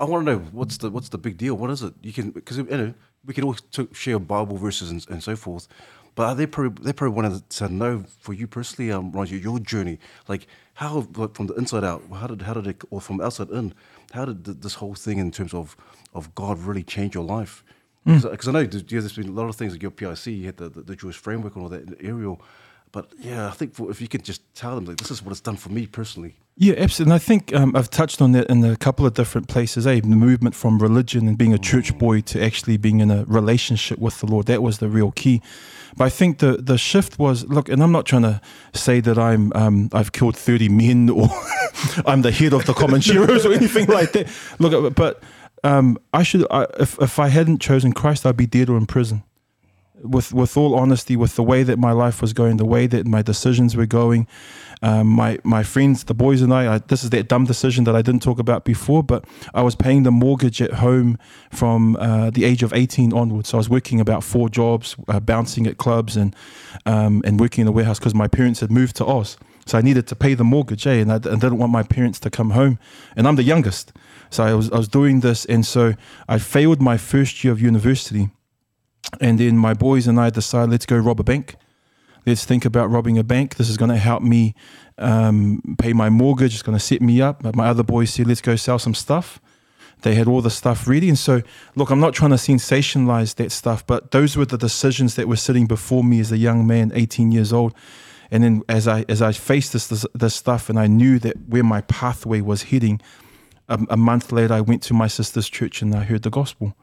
I 0.00 0.04
want 0.04 0.26
to 0.26 0.32
know 0.32 0.38
what's 0.50 0.76
the 0.78 0.90
what's 0.90 1.08
the 1.08 1.18
big 1.18 1.38
deal? 1.38 1.54
What 1.54 1.70
is 1.70 1.82
it? 1.82 1.94
You 2.02 2.12
can 2.12 2.30
because 2.30 2.58
you 2.58 2.64
know 2.64 2.92
we 3.24 3.32
can 3.32 3.44
all 3.44 3.56
share 3.92 4.18
Bible 4.18 4.56
verses 4.56 4.90
and, 4.90 5.06
and 5.08 5.22
so 5.22 5.36
forth, 5.36 5.68
but 6.14 6.34
they 6.34 6.46
probably 6.46 6.84
they 6.84 6.92
probably 6.92 7.14
wanted 7.14 7.48
to 7.48 7.68
know 7.68 8.04
for 8.18 8.32
you 8.32 8.46
personally, 8.46 8.92
um, 8.92 9.12
Ron, 9.12 9.26
your, 9.26 9.58
journey, 9.58 9.98
like 10.28 10.46
how 10.74 11.06
like 11.16 11.34
from 11.34 11.46
the 11.46 11.54
inside 11.54 11.84
out, 11.84 12.02
how 12.14 12.26
did 12.26 12.42
how 12.42 12.54
did 12.54 12.66
it 12.66 12.82
or 12.90 13.00
from 13.00 13.20
outside 13.20 13.50
in, 13.50 13.74
how 14.12 14.24
did 14.26 14.44
this 14.44 14.74
whole 14.74 14.94
thing 14.94 15.18
in 15.18 15.30
terms 15.30 15.54
of 15.54 15.76
of 16.14 16.34
God 16.34 16.58
really 16.58 16.82
change 16.82 17.14
your 17.14 17.24
life? 17.24 17.64
Because 18.04 18.48
I 18.48 18.52
know 18.52 18.64
there's 18.64 19.12
been 19.12 19.28
a 19.28 19.32
lot 19.32 19.48
of 19.48 19.54
things 19.54 19.72
like 19.72 19.82
your 19.82 19.92
PIC, 19.92 20.26
you 20.26 20.46
had 20.46 20.56
the, 20.56 20.68
the, 20.68 20.82
the 20.82 20.96
Jewish 20.96 21.16
framework 21.16 21.54
and 21.54 21.62
all 21.62 21.68
that, 21.68 21.82
and 21.82 21.96
Ariel. 22.00 22.42
But 22.90 23.12
yeah, 23.20 23.46
I 23.46 23.52
think 23.52 23.74
for, 23.74 23.90
if 23.90 24.00
you 24.00 24.08
could 24.08 24.24
just 24.24 24.42
tell 24.54 24.74
them 24.74 24.84
like 24.84 24.98
this 24.98 25.10
is 25.10 25.22
what 25.22 25.30
it's 25.30 25.40
done 25.40 25.56
for 25.56 25.70
me 25.70 25.86
personally. 25.86 26.34
Yeah, 26.56 26.74
absolutely. 26.76 27.12
And 27.12 27.14
I 27.14 27.24
think 27.24 27.54
um, 27.54 27.74
I've 27.74 27.88
touched 27.88 28.20
on 28.20 28.32
that 28.32 28.50
in 28.50 28.62
a 28.64 28.76
couple 28.76 29.06
of 29.06 29.14
different 29.14 29.48
places. 29.48 29.86
Eh? 29.86 30.00
The 30.00 30.08
movement 30.08 30.54
from 30.54 30.78
religion 30.78 31.26
and 31.26 31.38
being 31.38 31.54
a 31.54 31.58
church 31.58 31.96
boy 31.96 32.20
to 32.22 32.44
actually 32.44 32.76
being 32.76 33.00
in 33.00 33.10
a 33.10 33.24
relationship 33.24 33.98
with 33.98 34.20
the 34.20 34.26
Lord. 34.26 34.46
That 34.46 34.62
was 34.62 34.78
the 34.78 34.88
real 34.88 35.12
key. 35.12 35.40
But 35.96 36.04
I 36.04 36.08
think 36.08 36.38
the 36.38 36.56
the 36.56 36.78
shift 36.78 37.18
was 37.18 37.44
look, 37.46 37.68
and 37.68 37.82
I'm 37.82 37.92
not 37.92 38.06
trying 38.06 38.22
to 38.22 38.40
say 38.72 39.00
that 39.00 39.18
I'm 39.18 39.52
um, 39.54 39.88
I've 39.92 40.12
killed 40.12 40.36
30 40.36 40.68
men 40.68 41.10
or 41.18 41.28
I'm 42.06 42.22
the 42.22 42.32
head 42.32 42.52
of 42.52 42.66
the 42.66 42.74
common 42.74 43.00
Comancheros 43.00 43.44
or 43.44 43.52
anything 43.52 43.86
like 43.86 44.12
that. 44.12 44.28
Look, 44.58 44.94
but 44.94 45.22
um, 45.64 45.98
I 46.12 46.22
should 46.22 46.46
I, 46.50 46.66
if 46.78 47.00
if 47.00 47.18
I 47.18 47.28
hadn't 47.28 47.60
chosen 47.60 47.92
Christ, 47.92 48.26
I'd 48.26 48.36
be 48.36 48.46
dead 48.46 48.68
or 48.68 48.76
in 48.76 48.86
prison 48.86 49.22
with 50.02 50.32
with 50.32 50.56
all 50.56 50.74
honesty, 50.74 51.16
with 51.16 51.36
the 51.36 51.42
way 51.42 51.62
that 51.62 51.78
my 51.78 51.92
life 51.92 52.20
was 52.20 52.32
going, 52.32 52.56
the 52.56 52.64
way 52.64 52.86
that 52.86 53.06
my 53.06 53.22
decisions 53.22 53.76
were 53.76 53.86
going, 53.86 54.26
um, 54.82 55.06
my 55.06 55.38
my 55.44 55.62
friends, 55.62 56.04
the 56.04 56.14
boys 56.14 56.42
and 56.42 56.52
I, 56.52 56.74
I, 56.74 56.78
this 56.78 57.04
is 57.04 57.10
that 57.10 57.28
dumb 57.28 57.44
decision 57.44 57.84
that 57.84 57.94
I 57.94 58.02
didn't 58.02 58.22
talk 58.22 58.38
about 58.38 58.64
before, 58.64 59.02
but 59.02 59.24
I 59.54 59.62
was 59.62 59.74
paying 59.76 60.02
the 60.02 60.10
mortgage 60.10 60.60
at 60.60 60.74
home 60.74 61.18
from 61.50 61.96
uh, 61.96 62.30
the 62.30 62.44
age 62.44 62.62
of 62.62 62.72
18 62.72 63.12
onwards. 63.12 63.50
So 63.50 63.58
I 63.58 63.60
was 63.60 63.68
working 63.68 64.00
about 64.00 64.24
four 64.24 64.48
jobs, 64.48 64.96
uh, 65.08 65.20
bouncing 65.20 65.66
at 65.66 65.78
clubs 65.78 66.16
and 66.16 66.34
um, 66.84 67.22
and 67.24 67.38
working 67.38 67.62
in 67.62 67.66
the 67.66 67.72
warehouse 67.72 67.98
because 67.98 68.14
my 68.14 68.28
parents 68.28 68.60
had 68.60 68.70
moved 68.70 68.96
to 68.96 69.06
Oz. 69.06 69.36
So 69.66 69.78
I 69.78 69.80
needed 69.80 70.08
to 70.08 70.16
pay 70.16 70.34
the 70.34 70.44
mortgage, 70.44 70.86
eh? 70.86 70.94
And 70.94 71.12
I 71.12 71.18
didn't 71.18 71.58
want 71.58 71.70
my 71.70 71.84
parents 71.84 72.18
to 72.20 72.30
come 72.30 72.50
home. 72.50 72.78
And 73.14 73.28
I'm 73.28 73.36
the 73.36 73.44
youngest. 73.44 73.92
So 74.28 74.42
I 74.42 74.54
was, 74.54 74.70
I 74.72 74.76
was 74.78 74.88
doing 74.88 75.20
this. 75.20 75.44
And 75.44 75.64
so 75.64 75.94
I 76.28 76.38
failed 76.38 76.82
my 76.82 76.96
first 76.96 77.44
year 77.44 77.52
of 77.52 77.60
university. 77.60 78.30
And 79.20 79.38
then 79.38 79.56
my 79.56 79.74
boys 79.74 80.06
and 80.06 80.18
I 80.18 80.30
decided, 80.30 80.70
let's 80.70 80.86
go 80.86 80.96
rob 80.96 81.20
a 81.20 81.24
bank. 81.24 81.56
Let's 82.26 82.44
think 82.44 82.64
about 82.64 82.90
robbing 82.90 83.18
a 83.18 83.24
bank. 83.24 83.56
This 83.56 83.68
is 83.68 83.76
going 83.76 83.90
to 83.90 83.96
help 83.96 84.22
me 84.22 84.54
um, 84.98 85.76
pay 85.78 85.92
my 85.92 86.08
mortgage. 86.08 86.54
It's 86.54 86.62
going 86.62 86.78
to 86.78 86.84
set 86.84 87.02
me 87.02 87.20
up. 87.20 87.42
But 87.42 87.56
my 87.56 87.68
other 87.68 87.82
boys 87.82 88.10
said, 88.10 88.26
let's 88.26 88.40
go 88.40 88.56
sell 88.56 88.78
some 88.78 88.94
stuff. 88.94 89.40
They 90.02 90.14
had 90.14 90.28
all 90.28 90.40
the 90.40 90.50
stuff 90.50 90.86
ready. 90.88 91.08
And 91.08 91.18
so, 91.18 91.42
look, 91.74 91.90
I'm 91.90 92.00
not 92.00 92.14
trying 92.14 92.30
to 92.30 92.36
sensationalize 92.36 93.36
that 93.36 93.52
stuff, 93.52 93.86
but 93.86 94.10
those 94.10 94.36
were 94.36 94.44
the 94.44 94.58
decisions 94.58 95.14
that 95.16 95.28
were 95.28 95.36
sitting 95.36 95.66
before 95.66 96.02
me 96.04 96.20
as 96.20 96.32
a 96.32 96.36
young 96.36 96.66
man, 96.66 96.92
18 96.94 97.32
years 97.32 97.52
old. 97.52 97.74
And 98.30 98.42
then 98.42 98.62
as 98.68 98.88
I 98.88 99.04
as 99.08 99.20
I 99.20 99.32
faced 99.32 99.74
this 99.74 99.86
this, 99.88 100.06
this 100.14 100.34
stuff, 100.34 100.70
and 100.70 100.78
I 100.78 100.86
knew 100.86 101.18
that 101.18 101.36
where 101.48 101.62
my 101.62 101.82
pathway 101.82 102.40
was 102.40 102.64
heading, 102.64 103.00
a, 103.68 103.78
a 103.90 103.96
month 103.96 104.32
later, 104.32 104.54
I 104.54 104.60
went 104.60 104.82
to 104.84 104.94
my 104.94 105.06
sister's 105.06 105.48
church 105.48 105.82
and 105.82 105.94
I 105.94 106.04
heard 106.04 106.22
the 106.22 106.30
gospel. 106.30 106.74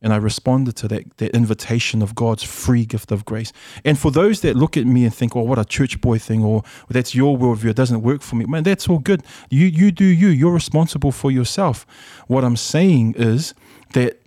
And 0.00 0.12
I 0.12 0.16
responded 0.16 0.76
to 0.76 0.88
that, 0.88 1.16
that 1.16 1.34
invitation 1.34 2.02
of 2.02 2.14
God's 2.14 2.42
free 2.42 2.84
gift 2.84 3.10
of 3.10 3.24
grace. 3.24 3.52
And 3.84 3.98
for 3.98 4.10
those 4.10 4.42
that 4.42 4.56
look 4.56 4.76
at 4.76 4.86
me 4.86 5.04
and 5.04 5.12
think, 5.12 5.34
oh, 5.34 5.42
what 5.42 5.58
a 5.58 5.64
church 5.64 6.00
boy 6.00 6.18
thing, 6.18 6.44
or 6.44 6.62
that's 6.88 7.14
your 7.14 7.36
worldview, 7.36 7.70
it 7.70 7.76
doesn't 7.76 8.02
work 8.02 8.22
for 8.22 8.36
me, 8.36 8.44
man, 8.44 8.62
that's 8.62 8.88
all 8.88 9.00
good. 9.00 9.22
You, 9.50 9.66
you 9.66 9.90
do 9.90 10.04
you. 10.04 10.28
You're 10.28 10.52
responsible 10.52 11.10
for 11.10 11.30
yourself. 11.30 11.86
What 12.28 12.44
I'm 12.44 12.56
saying 12.56 13.14
is 13.16 13.54
that 13.94 14.17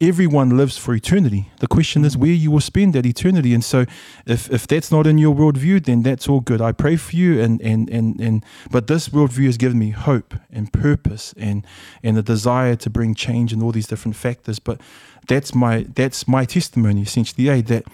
everyone 0.00 0.56
lives 0.56 0.78
for 0.78 0.94
eternity. 0.94 1.50
The 1.58 1.66
question 1.66 2.04
is 2.04 2.16
where 2.16 2.30
you 2.30 2.50
will 2.50 2.60
spend 2.60 2.94
that 2.94 3.04
eternity. 3.04 3.52
And 3.52 3.62
so 3.62 3.84
if, 4.26 4.50
if 4.50 4.66
that's 4.66 4.90
not 4.90 5.06
in 5.06 5.18
your 5.18 5.34
worldview, 5.34 5.84
then 5.84 6.02
that's 6.02 6.28
all 6.28 6.40
good. 6.40 6.60
I 6.62 6.72
pray 6.72 6.96
for 6.96 7.14
you 7.14 7.40
and 7.40 7.60
and 7.60 7.90
and, 7.90 8.20
and 8.20 8.44
but 8.70 8.86
this 8.86 9.10
worldview 9.10 9.46
has 9.46 9.56
given 9.56 9.78
me 9.78 9.90
hope 9.90 10.34
and 10.50 10.72
purpose 10.72 11.34
and 11.36 11.66
and 12.02 12.16
a 12.16 12.22
desire 12.22 12.76
to 12.76 12.90
bring 12.90 13.14
change 13.14 13.52
in 13.52 13.62
all 13.62 13.72
these 13.72 13.86
different 13.86 14.16
factors. 14.16 14.58
But 14.58 14.80
that's 15.28 15.54
my 15.54 15.86
that's 15.94 16.26
my 16.26 16.44
testimony 16.44 17.02
essentially, 17.02 17.48
eh, 17.50 17.60
that 17.62 17.84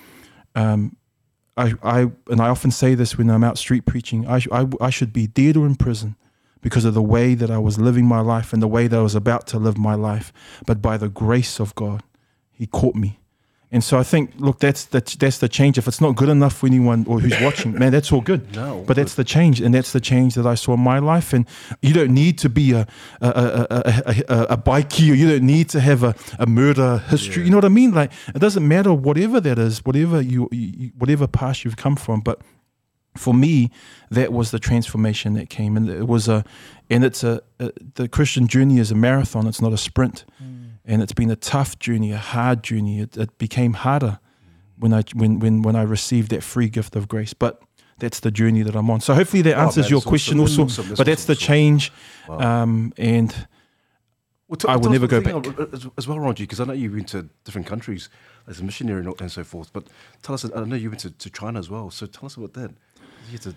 um 0.54 0.96
I, 1.56 1.72
I 1.82 2.00
and 2.30 2.40
I 2.40 2.48
often 2.48 2.70
say 2.70 2.94
this 2.94 3.18
when 3.18 3.30
I'm 3.30 3.42
out 3.42 3.58
street 3.58 3.86
preaching. 3.86 4.28
I, 4.28 4.42
I, 4.52 4.66
I 4.80 4.90
should 4.90 5.12
be 5.12 5.26
dead 5.26 5.56
or 5.56 5.66
in 5.66 5.74
prison 5.74 6.16
because 6.66 6.84
of 6.84 6.94
the 6.94 7.00
way 7.16 7.36
that 7.36 7.48
I 7.48 7.58
was 7.58 7.78
living 7.78 8.06
my 8.06 8.18
life 8.18 8.52
and 8.52 8.60
the 8.60 8.66
way 8.66 8.88
that 8.88 8.98
I 8.98 9.00
was 9.00 9.14
about 9.14 9.46
to 9.52 9.56
live 9.56 9.78
my 9.78 9.94
life. 9.94 10.32
But 10.66 10.82
by 10.82 10.96
the 10.96 11.08
grace 11.08 11.60
of 11.60 11.72
God, 11.76 12.02
He 12.50 12.66
caught 12.66 12.96
me. 12.96 13.20
And 13.70 13.84
so 13.84 14.00
I 14.00 14.02
think, 14.02 14.32
look, 14.38 14.58
that's 14.58 14.86
the, 14.86 15.00
that's 15.20 15.38
the 15.38 15.48
change. 15.48 15.78
If 15.78 15.86
it's 15.86 16.00
not 16.00 16.16
good 16.16 16.28
enough 16.28 16.56
for 16.56 16.66
anyone 16.66 17.04
or 17.06 17.20
who's 17.20 17.40
watching, 17.40 17.78
man, 17.78 17.92
that's 17.92 18.10
all 18.10 18.20
good. 18.20 18.52
No, 18.56 18.82
but 18.84 18.96
that's 18.96 19.14
the 19.14 19.22
change, 19.22 19.60
and 19.60 19.72
that's 19.72 19.92
the 19.92 20.00
change 20.00 20.34
that 20.34 20.44
I 20.44 20.56
saw 20.56 20.74
in 20.74 20.80
my 20.80 20.98
life. 20.98 21.32
And 21.32 21.46
you 21.82 21.94
don't 21.94 22.12
need 22.12 22.36
to 22.38 22.48
be 22.48 22.72
a 22.72 22.88
a, 23.20 23.28
a, 23.28 23.66
a, 23.70 24.22
a, 24.28 24.42
a 24.54 24.56
bikie, 24.56 25.12
or 25.12 25.14
you 25.14 25.28
don't 25.28 25.46
need 25.46 25.68
to 25.68 25.78
have 25.78 26.02
a, 26.02 26.16
a 26.40 26.46
murder 26.46 26.98
history. 27.08 27.44
You 27.44 27.50
know 27.50 27.58
what 27.58 27.64
I 27.64 27.68
mean? 27.68 27.92
Like 27.92 28.10
it 28.34 28.40
doesn't 28.40 28.66
matter 28.66 28.92
whatever 28.92 29.40
that 29.40 29.56
is, 29.58 29.84
whatever 29.84 30.20
you, 30.20 30.48
you 30.50 30.90
whatever 30.98 31.28
past 31.28 31.64
you've 31.64 31.76
come 31.76 31.94
from. 31.94 32.22
But 32.22 32.40
for 33.16 33.34
me, 33.34 33.70
that 34.10 34.32
was 34.32 34.50
the 34.50 34.58
transformation 34.58 35.34
that 35.34 35.48
came, 35.48 35.76
and 35.76 35.88
it 35.88 36.06
was 36.06 36.28
a, 36.28 36.44
and 36.90 37.04
it's 37.04 37.24
a, 37.24 37.40
a 37.58 37.72
the 37.94 38.08
Christian 38.08 38.46
journey 38.46 38.78
is 38.78 38.90
a 38.90 38.94
marathon. 38.94 39.46
It's 39.46 39.60
not 39.60 39.72
a 39.72 39.78
sprint, 39.78 40.24
and 40.84 41.02
it's 41.02 41.12
been 41.12 41.30
a 41.30 41.36
tough 41.36 41.78
journey, 41.78 42.12
a 42.12 42.18
hard 42.18 42.62
journey. 42.62 43.00
It, 43.00 43.16
it 43.16 43.38
became 43.38 43.74
harder 43.74 44.18
when 44.78 44.92
I 44.92 45.02
when 45.14 45.40
when 45.40 45.62
when 45.62 45.76
I 45.76 45.82
received 45.82 46.30
that 46.30 46.42
free 46.42 46.68
gift 46.68 46.96
of 46.96 47.08
grace. 47.08 47.34
But 47.34 47.62
that's 47.98 48.20
the 48.20 48.30
journey 48.30 48.62
that 48.62 48.76
I'm 48.76 48.90
on. 48.90 49.00
So 49.00 49.14
hopefully 49.14 49.42
that 49.42 49.56
answers 49.56 49.84
man, 49.84 49.90
your 49.90 50.00
that's 50.00 50.08
question 50.08 50.38
also. 50.38 50.64
Awesome. 50.64 50.94
But 50.96 51.06
that's 51.06 51.24
awesome. 51.24 51.34
the 51.34 51.36
change, 51.36 51.92
um, 52.28 52.92
and 52.98 53.34
Well, 54.48 54.56
t- 54.56 54.68
I 54.68 54.76
will 54.76 54.90
never 54.90 55.08
go 55.08 55.20
thing, 55.20 55.34
uh, 55.34 55.66
As, 55.72 55.88
as 55.98 56.06
well, 56.06 56.18
Ronji, 56.18 56.40
because 56.40 56.60
I 56.60 56.64
know 56.64 56.72
you've 56.72 56.94
been 56.94 57.04
to 57.06 57.28
different 57.44 57.66
countries 57.66 58.08
as 58.46 58.60
a 58.60 58.64
missionary 58.64 59.04
and, 59.04 59.20
and 59.20 59.32
so 59.32 59.42
forth. 59.42 59.72
But 59.72 59.88
tell 60.22 60.34
us, 60.34 60.44
I 60.44 60.64
know 60.64 60.76
you 60.76 60.90
went 60.90 61.00
to, 61.00 61.10
to 61.10 61.30
China 61.30 61.58
as 61.58 61.68
well. 61.68 61.90
So 61.90 62.06
tell 62.06 62.26
us 62.26 62.36
about 62.36 62.52
that. 62.52 62.70
You 63.26 63.32
had 63.32 63.42
to, 63.42 63.54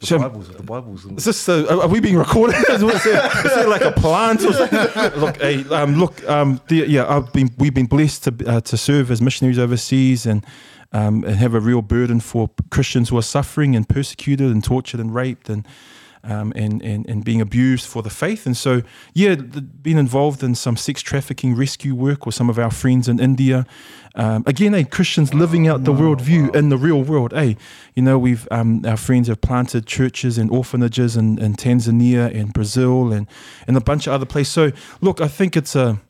the 0.00 0.18
Bibles, 0.18 0.48
the 0.48 0.62
Bibles. 0.64 1.04
Is 1.04 1.24
this 1.24 1.48
are 1.48 1.86
we 1.86 2.00
being 2.00 2.16
recorded? 2.16 2.56
is, 2.68 2.80
there 3.04 3.68
like 3.68 3.82
a 3.82 3.92
plant 3.92 4.44
or 4.44 4.52
something? 4.52 4.78
look, 5.20 5.36
hey, 5.36 5.64
um, 5.70 5.94
look, 5.94 6.28
um, 6.28 6.60
the, 6.66 6.86
yeah, 6.88 7.06
I've 7.08 7.32
been 7.32 7.50
we've 7.56 7.74
been 7.74 7.86
blessed 7.86 8.24
to 8.24 8.34
uh, 8.48 8.60
to 8.62 8.76
serve 8.76 9.12
as 9.12 9.22
missionaries 9.22 9.60
overseas 9.60 10.26
and 10.26 10.44
um, 10.92 11.22
and 11.22 11.36
have 11.36 11.54
a 11.54 11.60
real 11.60 11.82
burden 11.82 12.18
for 12.18 12.50
Christians 12.70 13.10
who 13.10 13.16
are 13.16 13.22
suffering 13.22 13.76
and 13.76 13.88
persecuted 13.88 14.50
and 14.50 14.64
tortured 14.64 15.00
and 15.00 15.14
raped 15.14 15.48
and. 15.48 15.66
Um, 16.24 16.52
and, 16.54 16.80
and, 16.82 17.04
and 17.08 17.24
being 17.24 17.40
abused 17.40 17.84
for 17.84 18.00
the 18.00 18.08
faith. 18.08 18.46
And 18.46 18.56
so, 18.56 18.82
yeah, 19.12 19.34
being 19.34 19.98
involved 19.98 20.44
in 20.44 20.54
some 20.54 20.76
sex 20.76 21.02
trafficking 21.02 21.56
rescue 21.56 21.96
work 21.96 22.26
with 22.26 22.36
some 22.36 22.48
of 22.48 22.60
our 22.60 22.70
friends 22.70 23.08
in 23.08 23.18
India. 23.18 23.66
Um, 24.14 24.44
again, 24.46 24.72
hey, 24.72 24.84
Christians 24.84 25.34
living 25.34 25.66
out 25.66 25.82
the 25.82 25.92
worldview 25.92 26.54
in 26.54 26.68
the 26.68 26.76
real 26.76 27.02
world. 27.02 27.32
Hey, 27.32 27.56
you 27.94 28.02
know, 28.02 28.18
we've 28.20 28.46
um, 28.52 28.84
our 28.86 28.96
friends 28.96 29.26
have 29.26 29.40
planted 29.40 29.86
churches 29.86 30.38
and 30.38 30.48
orphanages 30.50 31.16
in, 31.16 31.38
in 31.38 31.54
Tanzania 31.54 32.32
and 32.32 32.52
Brazil 32.52 33.12
and, 33.12 33.26
and 33.66 33.76
a 33.76 33.80
bunch 33.80 34.06
of 34.06 34.12
other 34.12 34.26
places. 34.26 34.52
So, 34.52 34.70
look, 35.00 35.20
I 35.20 35.28
think 35.28 35.56
it's 35.56 35.74
a 35.74 36.00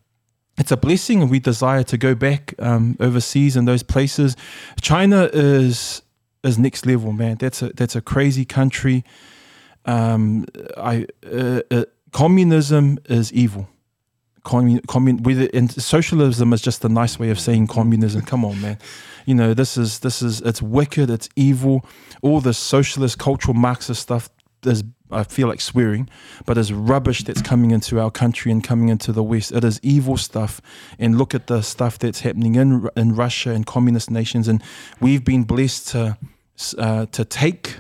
it's 0.59 0.71
a 0.71 0.77
blessing, 0.77 1.23
and 1.23 1.31
we 1.31 1.41
desire 1.41 1.83
to 1.85 1.97
go 1.97 2.15
back 2.15 2.55
um, 2.59 2.97
overseas 3.01 3.57
in 3.57 3.65
those 3.65 3.83
places. 3.83 4.37
China 4.81 5.31
is 5.33 6.03
is 6.45 6.59
next 6.59 6.87
level, 6.87 7.13
man. 7.13 7.37
That's 7.37 7.63
a 7.63 7.69
that's 7.69 7.97
a 7.97 8.01
crazy 8.01 8.45
country. 8.45 9.05
Um, 9.85 10.47
I 10.77 11.07
uh, 11.31 11.61
uh, 11.71 11.85
communism 12.13 12.99
is 13.07 13.33
evil. 13.33 13.69
Commun, 14.45 14.81
commun, 14.89 15.49
and 15.55 15.71
socialism 15.71 16.53
is 16.53 16.61
just 16.61 16.85
a 16.85 16.89
nice 16.89 17.19
way 17.19 17.31
of 17.31 17.39
saying 17.39 17.69
communism. 17.69 18.23
Come 18.23 18.45
on, 18.45 18.61
man. 18.61 18.79
You 19.25 19.35
know 19.35 19.55
this 19.55 19.77
is 19.77 20.01
this 20.01 20.21
is 20.21 20.41
it's 20.41 20.61
wicked. 20.61 21.11
It's 21.11 21.29
evil. 21.37 21.85
All 22.23 22.41
this 22.41 22.59
socialist, 22.59 23.19
cultural, 23.19 23.55
Marxist 23.55 24.03
stuff 24.03 24.31
is 24.65 24.83
I 25.13 25.25
feel 25.25 25.49
like 25.49 25.61
swearing, 25.61 26.09
but 26.47 26.57
is 26.57 26.73
rubbish 26.73 27.25
that's 27.25 27.43
coming 27.43 27.71
into 27.71 28.01
our 28.01 28.11
country 28.11 28.51
and 28.51 28.65
coming 28.65 28.89
into 28.89 29.13
the 29.13 29.23
West. 29.23 29.53
It 29.53 29.63
is 29.63 29.79
evil 29.83 30.17
stuff. 30.17 30.61
And 30.99 31.19
look 31.19 31.35
at 31.35 31.47
the 31.47 31.63
stuff 31.63 31.99
that's 31.99 32.21
happening 32.21 32.55
in 32.55 32.89
in 32.97 33.15
Russia 33.15 33.51
and 33.51 33.67
communist 33.67 34.11
nations. 34.11 34.49
And 34.49 34.63
we've 35.01 35.25
been 35.25 35.45
blessed 35.45 35.89
to 35.89 36.19
uh, 36.79 37.07
to 37.07 37.25
take 37.25 37.77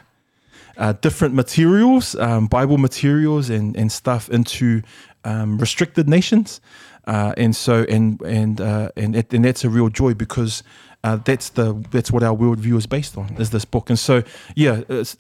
uh, 0.76 0.92
different 1.00 1.34
materials, 1.34 2.14
um, 2.16 2.46
Bible 2.46 2.78
materials, 2.78 3.50
and 3.50 3.76
and 3.76 3.90
stuff 3.90 4.28
into 4.28 4.82
um, 5.24 5.58
restricted 5.58 6.08
nations. 6.08 6.60
Uh, 7.06 7.34
and 7.36 7.56
so 7.56 7.84
and 7.88 8.20
and 8.22 8.60
uh, 8.60 8.90
and 8.96 9.16
it, 9.16 9.32
and 9.34 9.44
that's 9.44 9.64
a 9.64 9.70
real 9.70 9.88
joy 9.88 10.14
because. 10.14 10.62
Uh, 11.04 11.16
that's 11.16 11.48
the 11.48 11.84
that's 11.90 12.12
what 12.12 12.22
our 12.22 12.32
worldview 12.32 12.76
is 12.76 12.86
based 12.86 13.18
on 13.18 13.34
is 13.36 13.50
this 13.50 13.64
book 13.64 13.90
and 13.90 13.98
so 13.98 14.22
yeah 14.54 14.82
it's, 14.88 15.16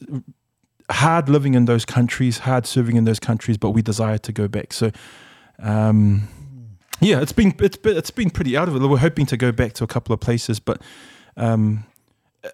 hard 0.92 1.28
living 1.28 1.54
in 1.54 1.64
those 1.64 1.84
countries, 1.84 2.38
hard 2.38 2.66
serving 2.66 2.96
in 2.96 3.04
those 3.04 3.18
countries, 3.18 3.56
but 3.56 3.70
we 3.70 3.82
desire 3.82 4.18
to 4.18 4.32
go 4.32 4.48
back. 4.48 4.72
So, 4.72 4.92
um, 5.58 6.28
yeah, 7.00 7.20
it's 7.20 7.32
been 7.32 7.54
it's 7.58 7.76
been, 7.76 7.96
it's 7.96 8.10
been 8.10 8.30
pretty 8.30 8.56
out 8.56 8.68
of 8.68 8.76
it. 8.76 8.86
We're 8.86 8.98
hoping 8.98 9.26
to 9.26 9.36
go 9.36 9.50
back 9.50 9.72
to 9.74 9.84
a 9.84 9.86
couple 9.86 10.12
of 10.12 10.20
places, 10.20 10.60
but 10.60 10.80
um, 11.36 11.84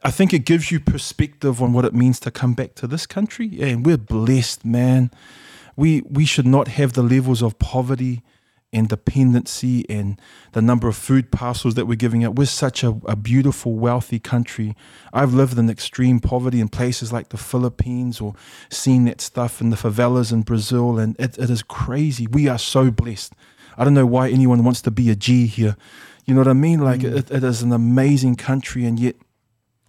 I 0.03 0.11
think 0.11 0.33
it 0.35 0.45
gives 0.45 0.71
you 0.71 0.81
perspective 0.81 1.63
on 1.63 1.73
what 1.73 1.85
it 1.85 1.95
means 1.95 2.21
to 2.21 2.31
come 2.31 2.55
back 2.55 2.75
to 2.77 2.87
this 2.87 3.07
country. 3.07 3.59
And 3.61 3.87
we're 3.87 3.97
blessed, 3.97 4.65
man. 4.65 5.11
We 5.77 6.03
we 6.03 6.25
should 6.25 6.47
not 6.47 6.69
have 6.69 6.93
the 6.93 7.03
levels 7.03 7.43
of 7.43 7.59
poverty 7.59 8.23
and 8.73 8.89
dependency 8.89 9.89
and 9.89 10.21
the 10.53 10.61
number 10.61 10.89
of 10.89 10.97
food 10.97 11.31
parcels 11.31 11.75
that 11.75 11.87
we're 11.87 11.95
giving 11.95 12.23
out. 12.23 12.37
We're 12.37 12.47
such 12.47 12.85
a, 12.85 13.01
a 13.07 13.17
beautiful, 13.17 13.75
wealthy 13.75 14.19
country. 14.19 14.77
I've 15.13 15.33
lived 15.33 15.59
in 15.59 15.71
extreme 15.71 16.21
poverty 16.21 16.61
in 16.61 16.69
places 16.69 17.13
like 17.13 17.31
the 17.31 17.39
Philippines 17.39 18.21
or 18.21 18.35
seen 18.69 19.07
that 19.07 19.21
stuff 19.21 19.61
in 19.61 19.71
the 19.71 19.77
favelas 19.77 20.33
in 20.33 20.43
Brazil, 20.43 20.99
and 20.99 21.17
it, 21.19 21.39
it 21.39 21.49
is 21.49 21.63
crazy. 21.63 22.27
We 22.27 22.47
are 22.49 22.59
so 22.59 22.91
blessed. 22.91 23.33
I 23.79 23.85
don't 23.85 23.95
know 23.95 24.07
why 24.07 24.29
anyone 24.29 24.65
wants 24.65 24.83
to 24.83 24.91
be 24.91 25.09
a 25.09 25.17
G 25.17 25.47
here. 25.47 25.77
You 26.27 26.35
know 26.35 26.41
what 26.41 26.49
I 26.49 26.53
mean? 26.53 26.81
Like, 26.81 27.01
mm. 27.01 27.17
it, 27.17 27.31
it 27.31 27.43
is 27.43 27.63
an 27.63 27.73
amazing 27.73 28.37
country, 28.37 28.85
and 28.85 29.01
yet 29.01 29.17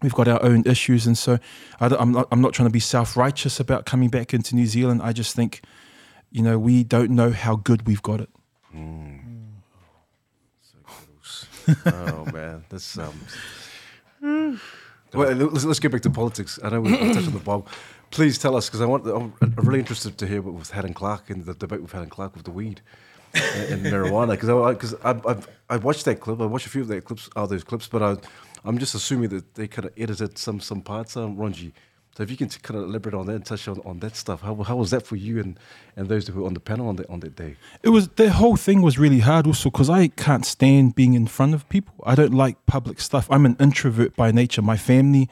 we've 0.01 0.13
got 0.13 0.27
our 0.27 0.41
own 0.43 0.63
issues. 0.65 1.05
And 1.07 1.17
so 1.17 1.39
I, 1.79 1.87
am 2.01 2.11
not, 2.11 2.27
I'm 2.31 2.41
not 2.41 2.53
trying 2.53 2.67
to 2.67 2.73
be 2.73 2.79
self 2.79 3.17
righteous 3.17 3.59
about 3.59 3.85
coming 3.85 4.09
back 4.09 4.33
into 4.33 4.55
New 4.55 4.65
Zealand. 4.65 5.01
I 5.03 5.13
just 5.13 5.35
think, 5.35 5.61
you 6.31 6.41
know, 6.41 6.57
we 6.59 6.83
don't 6.83 7.11
know 7.11 7.31
how 7.31 7.55
good 7.55 7.87
we've 7.87 8.01
got 8.01 8.21
it. 8.21 8.29
oh 11.85 12.25
man, 12.33 12.63
that's 12.69 12.97
um. 12.97 13.19
Well, 15.13 15.33
let's, 15.33 15.65
let's 15.65 15.79
get 15.79 15.91
back 15.91 16.01
to 16.01 16.09
politics. 16.09 16.59
I 16.63 16.69
know 16.69 16.81
we 16.81 16.91
touched 16.91 17.27
on 17.27 17.33
the 17.33 17.39
Bible. 17.39 17.67
Please 18.11 18.37
tell 18.37 18.55
us, 18.55 18.67
because 18.69 18.81
I 18.81 18.85
want. 18.85 19.05
I'm 19.05 19.33
really 19.55 19.79
interested 19.79 20.17
to 20.17 20.27
hear 20.27 20.41
what 20.41 20.53
with 20.53 20.71
Helen 20.71 20.93
Clark 20.93 21.29
and 21.29 21.45
the 21.45 21.53
debate 21.53 21.81
with 21.81 21.91
Helen 21.91 22.09
Clark 22.09 22.35
with 22.35 22.45
the 22.45 22.51
weed 22.51 22.81
and, 23.33 23.73
and 23.73 23.85
marijuana. 23.85 24.31
Because 24.31 24.49
I, 24.49 24.73
because 24.73 24.95
I, 25.03 25.29
I've 25.29 25.47
I 25.69 25.77
watched 25.77 26.05
that 26.05 26.19
clip. 26.19 26.41
I 26.41 26.45
watched 26.45 26.67
a 26.67 26.69
few 26.69 26.81
of 26.81 26.87
that 26.89 27.05
clips, 27.05 27.29
all 27.35 27.47
those 27.47 27.63
clips, 27.63 27.87
but 27.87 28.01
I, 28.01 28.17
I'm 28.65 28.77
just 28.77 28.95
assuming 28.95 29.29
that 29.29 29.55
they 29.55 29.67
kind 29.67 29.85
of 29.85 29.93
edited 29.97 30.37
some 30.37 30.59
some 30.59 30.81
parts. 30.81 31.15
Um, 31.15 31.37
Ronji, 31.37 31.71
so 32.19 32.23
if 32.23 32.31
you 32.31 32.35
can 32.35 32.49
kind 32.49 32.77
of 32.77 32.89
elaborate 32.89 33.15
on 33.15 33.27
that 33.27 33.35
and 33.35 33.45
touch 33.45 33.65
on, 33.69 33.79
on 33.85 33.99
that 33.99 34.13
stuff, 34.13 34.41
how, 34.41 34.53
how 34.63 34.75
was 34.75 34.89
that 34.91 35.07
for 35.07 35.15
you 35.15 35.39
and, 35.39 35.57
and 35.95 36.09
those 36.09 36.27
who 36.27 36.41
were 36.41 36.47
on 36.47 36.53
the 36.53 36.59
panel 36.59 36.89
on 36.89 36.97
that 36.97 37.09
on 37.09 37.21
that 37.21 37.35
day? 37.35 37.55
It 37.81 37.89
was 37.89 38.09
the 38.09 38.31
whole 38.33 38.57
thing 38.57 38.81
was 38.81 38.99
really 38.99 39.19
hard 39.19 39.47
also 39.47 39.69
because 39.69 39.89
I 39.89 40.09
can't 40.09 40.45
stand 40.45 40.95
being 40.95 41.13
in 41.13 41.27
front 41.27 41.53
of 41.53 41.69
people. 41.69 41.93
I 42.05 42.15
don't 42.15 42.33
like 42.33 42.65
public 42.65 42.99
stuff. 42.99 43.25
I'm 43.31 43.45
an 43.45 43.55
introvert 43.57 44.17
by 44.17 44.31
nature. 44.31 44.61
My 44.61 44.75
family, 44.75 45.29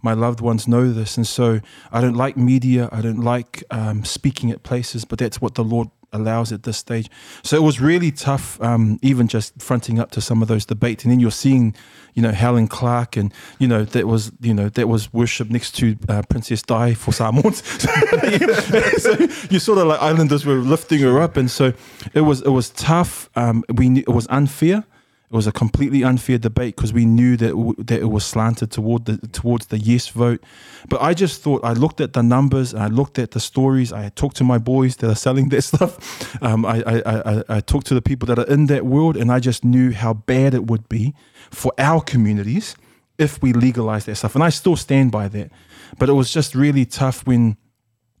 my 0.00 0.14
loved 0.14 0.40
ones 0.40 0.66
know 0.66 0.90
this, 0.90 1.18
and 1.18 1.26
so 1.26 1.60
I 1.92 2.00
don't 2.00 2.16
like 2.16 2.38
media. 2.38 2.88
I 2.90 3.02
don't 3.02 3.20
like 3.20 3.62
um, 3.70 4.06
speaking 4.06 4.50
at 4.50 4.62
places. 4.62 5.04
But 5.04 5.18
that's 5.18 5.42
what 5.42 5.56
the 5.56 5.64
Lord 5.64 5.88
allows 6.12 6.52
at 6.52 6.62
this 6.64 6.76
stage. 6.76 7.08
So 7.42 7.56
it 7.56 7.62
was 7.62 7.80
really 7.80 8.10
tough, 8.10 8.60
um, 8.60 8.98
even 9.02 9.28
just 9.28 9.60
fronting 9.60 9.98
up 9.98 10.10
to 10.12 10.20
some 10.20 10.42
of 10.42 10.48
those 10.48 10.64
debates. 10.64 11.04
And 11.04 11.12
then 11.12 11.20
you're 11.20 11.30
seeing, 11.30 11.74
you 12.14 12.22
know, 12.22 12.32
Helen 12.32 12.68
Clark, 12.68 13.16
and 13.16 13.32
you 13.58 13.68
know 13.68 13.84
that 13.84 14.06
was, 14.06 14.32
you 14.40 14.54
know, 14.54 14.68
that 14.70 14.88
was 14.88 15.12
worship 15.12 15.50
next 15.50 15.72
to 15.76 15.96
uh, 16.08 16.22
Princess 16.28 16.62
Di 16.62 16.94
for 16.94 17.12
Samoans. 17.12 17.62
so 19.02 19.12
you 19.50 19.58
sort 19.58 19.78
of 19.78 19.86
like 19.86 20.00
islanders 20.02 20.44
were 20.44 20.54
lifting 20.54 21.00
her 21.00 21.20
up, 21.20 21.36
and 21.36 21.50
so 21.50 21.72
it 22.14 22.22
was 22.22 22.42
it 22.42 22.50
was 22.50 22.70
tough. 22.70 23.30
Um, 23.36 23.64
we 23.72 24.00
it 24.00 24.08
was 24.08 24.26
unfair. 24.28 24.84
It 25.30 25.36
was 25.36 25.46
a 25.46 25.52
completely 25.52 26.02
unfair 26.02 26.38
debate 26.38 26.74
because 26.74 26.92
we 26.92 27.06
knew 27.06 27.36
that 27.36 27.50
w- 27.50 27.76
that 27.78 28.00
it 28.00 28.10
was 28.10 28.24
slanted 28.24 28.72
toward 28.72 29.04
the 29.04 29.18
towards 29.28 29.66
the 29.66 29.78
yes 29.78 30.08
vote. 30.08 30.42
But 30.88 31.00
I 31.00 31.14
just 31.14 31.40
thought 31.40 31.64
I 31.64 31.72
looked 31.72 32.00
at 32.00 32.14
the 32.14 32.22
numbers, 32.22 32.74
and 32.74 32.82
I 32.82 32.88
looked 32.88 33.16
at 33.16 33.30
the 33.30 33.38
stories. 33.38 33.92
I 33.92 34.08
talked 34.08 34.36
to 34.38 34.44
my 34.44 34.58
boys 34.58 34.96
that 34.96 35.08
are 35.08 35.14
selling 35.14 35.50
that 35.50 35.62
stuff. 35.72 36.42
Um, 36.42 36.66
I, 36.66 36.82
I, 36.84 37.02
I 37.06 37.44
I 37.48 37.60
talked 37.60 37.86
to 37.86 37.94
the 37.94 38.02
people 38.02 38.26
that 38.26 38.40
are 38.40 38.52
in 38.52 38.66
that 38.66 38.84
world, 38.84 39.16
and 39.16 39.30
I 39.30 39.38
just 39.38 39.64
knew 39.64 39.92
how 39.92 40.14
bad 40.14 40.52
it 40.52 40.66
would 40.66 40.88
be 40.88 41.14
for 41.50 41.72
our 41.78 42.00
communities 42.00 42.74
if 43.16 43.40
we 43.40 43.52
legalized 43.52 44.06
that 44.06 44.16
stuff. 44.16 44.34
And 44.34 44.42
I 44.42 44.48
still 44.50 44.76
stand 44.76 45.12
by 45.12 45.28
that. 45.28 45.52
But 45.98 46.08
it 46.08 46.14
was 46.14 46.32
just 46.32 46.56
really 46.56 46.84
tough 46.86 47.24
when 47.24 47.56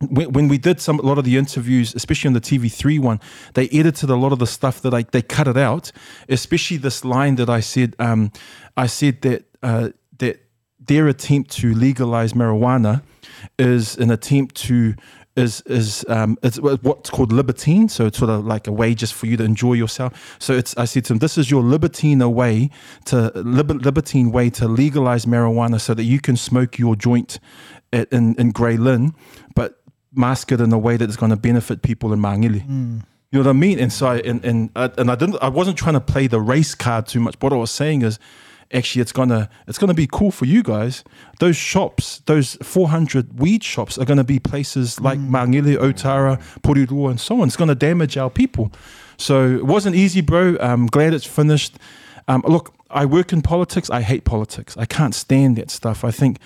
when, 0.08 0.48
we 0.48 0.58
did 0.58 0.80
some 0.80 0.98
a 0.98 1.02
lot 1.02 1.18
of 1.18 1.24
the 1.24 1.36
interviews, 1.36 1.94
especially 1.94 2.28
on 2.28 2.34
the 2.34 2.40
TV3 2.40 2.98
one, 3.00 3.20
they 3.54 3.68
edited 3.68 4.08
a 4.08 4.16
lot 4.16 4.32
of 4.32 4.38
the 4.38 4.46
stuff 4.46 4.80
that 4.82 4.94
I 4.94 5.02
they 5.02 5.22
cut 5.22 5.46
it 5.46 5.56
out. 5.56 5.92
Especially 6.28 6.78
this 6.78 7.04
line 7.04 7.36
that 7.36 7.50
I 7.50 7.60
said, 7.60 7.96
um, 7.98 8.32
I 8.76 8.86
said 8.86 9.20
that 9.22 9.44
uh, 9.62 9.90
that 10.18 10.42
their 10.78 11.08
attempt 11.08 11.50
to 11.50 11.74
legalize 11.74 12.32
marijuana 12.32 13.02
is 13.58 13.96
an 13.98 14.10
attempt 14.10 14.54
to 14.56 14.94
is 15.36 15.60
is 15.62 16.04
um, 16.08 16.38
it's 16.42 16.58
what's 16.58 17.10
called 17.10 17.32
libertine. 17.32 17.88
So 17.88 18.06
it's 18.06 18.18
sort 18.18 18.30
of 18.30 18.46
like 18.46 18.66
a 18.66 18.72
way 18.72 18.94
just 18.94 19.14
for 19.14 19.26
you 19.26 19.36
to 19.36 19.44
enjoy 19.44 19.74
yourself. 19.74 20.36
So 20.38 20.54
it's 20.54 20.76
I 20.76 20.86
said 20.86 21.04
to 21.06 21.12
them, 21.12 21.18
this 21.18 21.36
is 21.36 21.50
your 21.50 21.62
libertine 21.62 22.20
way 22.34 22.70
to 23.06 23.30
liber, 23.34 23.74
libertine 23.74 24.32
way 24.32 24.50
to 24.50 24.66
legalize 24.66 25.26
marijuana 25.26 25.80
so 25.80 25.94
that 25.94 26.04
you 26.04 26.20
can 26.20 26.36
smoke 26.36 26.78
your 26.78 26.96
joint 26.96 27.38
in 27.92 28.34
in 28.36 28.50
Grey 28.52 28.76
Lynn, 28.76 29.14
but 29.54 29.79
mask 30.12 30.52
it 30.52 30.60
in 30.60 30.72
a 30.72 30.78
way 30.78 30.96
that 30.96 31.08
is 31.08 31.16
going 31.16 31.30
to 31.30 31.36
benefit 31.36 31.82
people 31.82 32.12
in 32.12 32.20
Mangili. 32.20 32.64
You 33.32 33.38
know 33.38 33.44
what 33.44 33.50
I 33.50 33.52
mean? 33.52 33.78
And 33.78 33.92
so, 33.92 34.08
I, 34.08 34.16
and 34.18 34.44
and 34.44 34.70
I, 34.74 34.90
and 34.98 35.08
I 35.10 35.14
didn't. 35.14 35.36
I 35.40 35.48
wasn't 35.48 35.78
trying 35.78 35.94
to 35.94 36.00
play 36.00 36.26
the 36.26 36.40
race 36.40 36.74
card 36.74 37.06
too 37.06 37.20
much. 37.20 37.36
What 37.38 37.52
I 37.52 37.56
was 37.56 37.70
saying 37.70 38.02
is, 38.02 38.18
actually, 38.72 39.02
it's 39.02 39.12
gonna 39.12 39.48
it's 39.68 39.78
gonna 39.78 39.94
be 39.94 40.08
cool 40.10 40.32
for 40.32 40.46
you 40.46 40.64
guys. 40.64 41.04
Those 41.38 41.56
shops, 41.56 42.22
those 42.26 42.56
400 42.56 43.38
weed 43.38 43.62
shops, 43.62 43.98
are 43.98 44.04
gonna 44.04 44.24
be 44.24 44.40
places 44.40 45.00
like 45.00 45.20
Mangili, 45.20 45.76
Otara, 45.76 46.40
Porirua, 46.62 47.10
and 47.10 47.20
so 47.20 47.40
on. 47.40 47.46
It's 47.46 47.56
gonna 47.56 47.76
damage 47.76 48.16
our 48.16 48.30
people. 48.30 48.72
So 49.16 49.48
it 49.48 49.66
wasn't 49.66 49.94
easy, 49.94 50.22
bro. 50.22 50.56
I'm 50.58 50.86
glad 50.86 51.14
it's 51.14 51.26
finished. 51.26 51.76
Um, 52.26 52.42
look, 52.46 52.74
I 52.90 53.04
work 53.04 53.32
in 53.32 53.42
politics. 53.42 53.90
I 53.90 54.00
hate 54.02 54.24
politics. 54.24 54.76
I 54.76 54.86
can't 54.86 55.14
stand 55.14 55.56
that 55.56 55.70
stuff. 55.70 56.04
I 56.04 56.10
think 56.10 56.38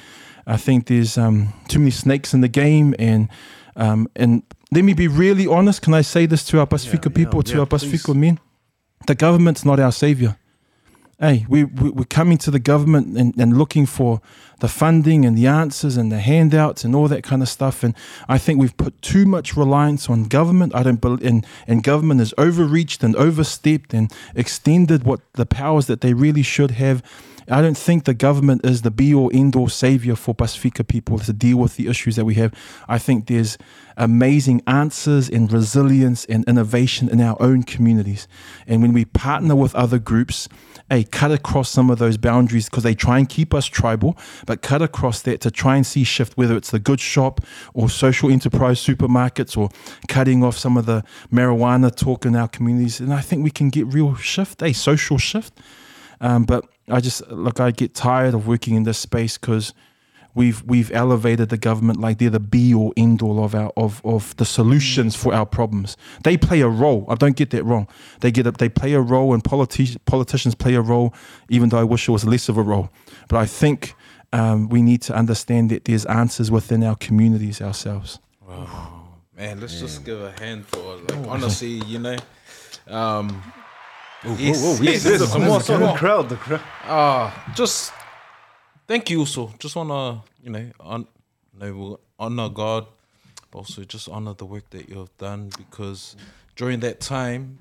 I 0.47 0.57
think 0.57 0.87
there's 0.87 1.17
um, 1.17 1.53
too 1.69 1.79
many 1.79 1.91
snakes 1.91 2.35
in 2.35 2.41
the 2.41 2.49
game, 2.49 2.95
and 2.99 3.29
um, 3.77 4.09
and 4.15 4.43
let 4.73 4.85
me 4.85 4.95
be 4.95 5.09
really 5.09 5.47
honest. 5.47 5.83
Can 5.83 5.95
I 5.95 6.03
say 6.03 6.27
this 6.27 6.45
to 6.47 6.61
our 6.61 6.67
Pasifika 6.67 7.07
yeah, 7.07 7.25
people, 7.25 7.43
to 7.43 7.55
yeah, 7.55 7.61
our 7.61 7.67
please. 7.67 8.09
Men? 8.09 8.39
The 9.07 9.15
government's 9.15 9.65
not 9.65 9.81
our 9.81 9.93
savior. 9.93 10.37
Hey, 11.21 11.47
we, 11.49 11.65
we 11.65 11.91
we're 11.91 12.05
coming 12.05 12.39
to 12.39 12.51
the 12.51 12.59
government 12.59 13.17
and, 13.17 13.35
and 13.39 13.57
looking 13.57 13.87
for 13.87 14.21
the 14.61 14.69
funding 14.69 15.25
and 15.25 15.39
the 15.39 15.47
answers 15.47 15.97
and 15.97 16.11
the 16.11 16.19
handouts 16.19 16.85
and 16.85 16.95
all 16.95 17.07
that 17.09 17.23
kind 17.23 17.41
of 17.41 17.49
stuff. 17.49 17.85
And 17.85 17.95
I 18.29 18.39
think 18.39 18.61
we've 18.61 18.77
put 18.77 19.01
too 19.01 19.25
much 19.25 19.57
reliance 19.57 20.11
on 20.11 20.25
government. 20.25 20.75
I 20.75 20.83
don't 20.83 21.01
believe, 21.01 21.25
and, 21.25 21.47
and 21.67 21.85
government 21.85 22.21
has 22.21 22.35
overreached 22.37 23.05
and 23.05 23.15
overstepped 23.15 23.95
and 23.95 24.13
extended 24.35 25.05
what 25.05 25.21
the 25.35 25.47
powers 25.47 25.87
that 25.87 26.01
they 26.01 26.15
really 26.15 26.43
should 26.43 26.73
have. 26.73 27.03
I 27.49 27.61
don't 27.61 27.77
think 27.77 28.05
the 28.05 28.15
government 28.15 28.65
is 28.65 28.83
the 28.83 28.91
be 28.91 29.15
all 29.15 29.31
end 29.35 29.55
all 29.57 29.69
savior 29.69 30.17
for 30.17 30.35
Pasifika 30.35 30.87
people 30.87 31.19
to 31.19 31.33
deal 31.33 31.59
with 31.59 31.77
the 31.77 31.89
issues 31.89 32.17
that 32.17 32.25
we 32.25 32.35
have. 32.35 32.55
I 32.89 32.99
think 32.99 33.27
there's 33.27 33.59
amazing 33.97 34.63
answers 34.67 35.29
and 35.29 35.53
resilience 35.53 36.25
and 36.25 36.45
innovation 36.49 37.09
in 37.09 37.21
our 37.21 37.37
own 37.41 37.63
communities. 37.63 38.27
And 38.67 38.83
when 38.83 38.93
we 38.93 39.05
partner 39.05 39.55
with 39.55 39.75
other 39.75 39.99
groups, 39.99 40.49
hey, 40.91 41.05
cut 41.05 41.31
across 41.31 41.71
some 41.71 41.91
of 41.91 41.99
those 41.99 42.17
boundaries 42.17 42.69
because 42.69 42.83
they 42.83 42.95
try 42.95 43.19
and 43.19 43.29
keep 43.29 43.55
us 43.55 43.67
tribal, 43.67 44.17
but 44.47 44.63
cut 44.63 44.83
across 44.83 45.23
that 45.23 45.41
to 45.43 45.51
try 45.51 45.77
and 45.77 45.87
see 45.87 46.05
shift, 46.05 46.37
whether 46.37 46.57
it's 46.57 46.71
the 46.71 46.79
good 46.79 47.01
shop 47.01 47.41
or 47.73 47.89
social 47.89 48.31
enterprise 48.31 48.81
supermarkets 48.81 49.57
or 49.57 49.69
cutting 50.09 50.43
off 50.43 50.59
some 50.59 50.77
of 50.77 50.87
the 50.87 51.05
marijuana 51.33 51.95
talk 51.95 52.27
in 52.27 52.35
our 52.35 52.49
communities. 52.49 53.01
And 53.01 53.13
I 53.13 53.21
think 53.21 53.45
we 53.45 53.51
can 53.51 53.71
get 53.71 53.87
real 53.87 54.15
shift, 54.15 54.63
a 54.63 54.73
social 54.73 55.19
shift. 55.19 55.59
Um, 56.21 56.45
but 56.45 56.65
I 56.89 57.01
just 57.01 57.27
look, 57.31 57.61
I 57.61 57.71
get 57.71 57.95
tired 57.95 58.35
of 58.35 58.47
working 58.47 58.75
in 58.75 58.83
this 58.83 58.99
space 58.99 59.39
because 59.39 59.73
we've 60.35 60.63
we've 60.65 60.91
elevated 60.93 61.49
the 61.49 61.57
government 61.57 62.01
like 62.01 62.19
they're 62.19 62.31
the 62.31 62.41
be 62.41 62.75
all 62.75 62.93
end 62.97 63.23
all 63.23 63.43
of 63.43 63.55
our 63.55 63.73
of, 63.77 64.05
of 64.05 64.37
the 64.37 64.45
solutions 64.45 65.17
for 65.17 65.33
our 65.33 65.47
problems. 65.47 65.97
They 66.25 66.37
play 66.37 66.61
a 66.61 66.69
role. 66.69 67.07
I 67.09 67.15
don't 67.15 67.37
get 67.37 67.51
that 67.51 67.65
wrong. 67.65 67.89
They 68.21 68.31
get 68.31 68.47
a, 68.47 68.51
they 68.51 68.69
play 68.69 68.93
a 68.93 69.01
role, 69.01 69.33
and 69.33 69.43
politi- 69.43 69.97
politicians 70.05 70.55
play 70.55 70.75
a 70.75 70.81
role. 70.83 71.15
Even 71.49 71.71
though 71.71 71.79
I 71.79 71.85
wish 71.85 72.09
it 72.09 72.13
was 72.13 72.25
less 72.25 72.49
of 72.49 72.59
a 72.59 72.63
role, 72.63 72.91
but 73.29 73.39
I 73.39 73.47
think 73.47 73.95
um, 74.33 74.69
we 74.69 74.83
need 74.83 75.01
to 75.03 75.15
understand 75.15 75.71
that 75.71 75.85
there's 75.85 76.05
answers 76.07 76.51
within 76.51 76.83
our 76.83 76.97
communities 76.97 77.63
ourselves. 77.63 78.19
Man, 79.37 79.61
let's 79.61 79.81
just 79.81 80.05
give 80.05 80.21
a 80.21 80.33
hand 80.33 80.67
for 80.67 80.97
like 80.97 81.29
honestly, 81.29 81.83
you 81.87 81.99
know. 81.99 82.17
Um 82.87 83.43
Whoa, 84.25 84.37
yes, 84.39 84.63
whoa, 84.63 84.75
whoa, 84.77 84.83
yes, 84.83 85.05
yes, 85.05 85.21
yes, 85.21 85.33
come 85.33 85.43
on, 85.51 85.61
come 85.61 85.81
the 85.81 85.89
on. 85.89 85.97
crowd, 85.99 86.29
the 86.31 86.37
crowd. 86.37 86.61
Ah, 86.85 87.53
just 87.55 87.93
thank 88.89 89.11
you 89.11 89.21
also. 89.21 89.53
Just 89.59 89.77
wanna, 89.77 90.23
you 90.43 90.51
know, 90.51 90.71
on 90.81 91.07
no 91.53 91.75
we'll 91.75 92.01
honor 92.19 92.49
God, 92.49 92.87
but 93.51 93.59
also 93.59 93.85
just 93.85 94.09
honor 94.09 94.33
the 94.33 94.47
work 94.47 94.71
that 94.71 94.89
you 94.89 94.99
have 94.99 95.15
done 95.19 95.51
because 95.59 96.17
during 96.57 96.81
that 96.81 97.01
time 97.01 97.59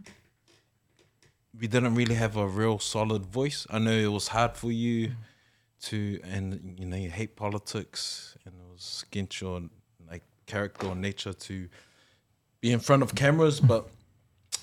we 1.59 1.68
didn't 1.68 1.95
really 1.95 2.16
have 2.16 2.38
a 2.38 2.47
real 2.47 2.80
solid 2.80 3.26
voice. 3.26 3.68
I 3.70 3.80
know 3.80 3.91
it 3.91 4.11
was 4.11 4.30
hard 4.30 4.55
for 4.55 4.72
you 4.72 5.11
to 5.84 6.20
and 6.24 6.76
you 6.80 6.86
know, 6.86 6.95
you 6.97 7.09
hate 7.09 7.36
politics 7.36 8.38
and 8.45 8.53
it 8.55 8.72
was 8.72 9.03
against 9.11 9.41
your 9.41 9.64
like 10.09 10.24
character 10.45 10.88
or 10.88 10.95
nature 10.95 11.34
to 11.34 11.68
be 12.61 12.72
in 12.72 12.80
front 12.80 13.03
of 13.03 13.14
cameras, 13.16 13.59
but 13.59 13.89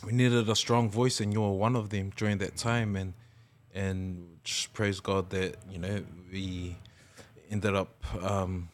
we 0.05 0.13
needed 0.13 0.49
a 0.49 0.57
strong 0.57 0.91
voice 0.91 1.21
and 1.21 1.33
you 1.33 1.41
were 1.41 1.53
one 1.53 1.77
of 1.77 1.91
them 1.91 2.13
during 2.17 2.39
that 2.39 2.57
time 2.57 2.97
and 2.97 3.13
and 3.75 4.27
just 4.43 4.73
praise 4.73 4.99
God 4.99 5.31
that, 5.31 5.55
you 5.71 5.79
know, 5.79 6.03
we 6.33 6.77
ended 7.51 7.75
up 7.75 7.89
um 8.25 8.69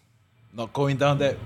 not 0.52 0.72
going 0.72 0.96
down 0.96 1.18
that 1.18 1.36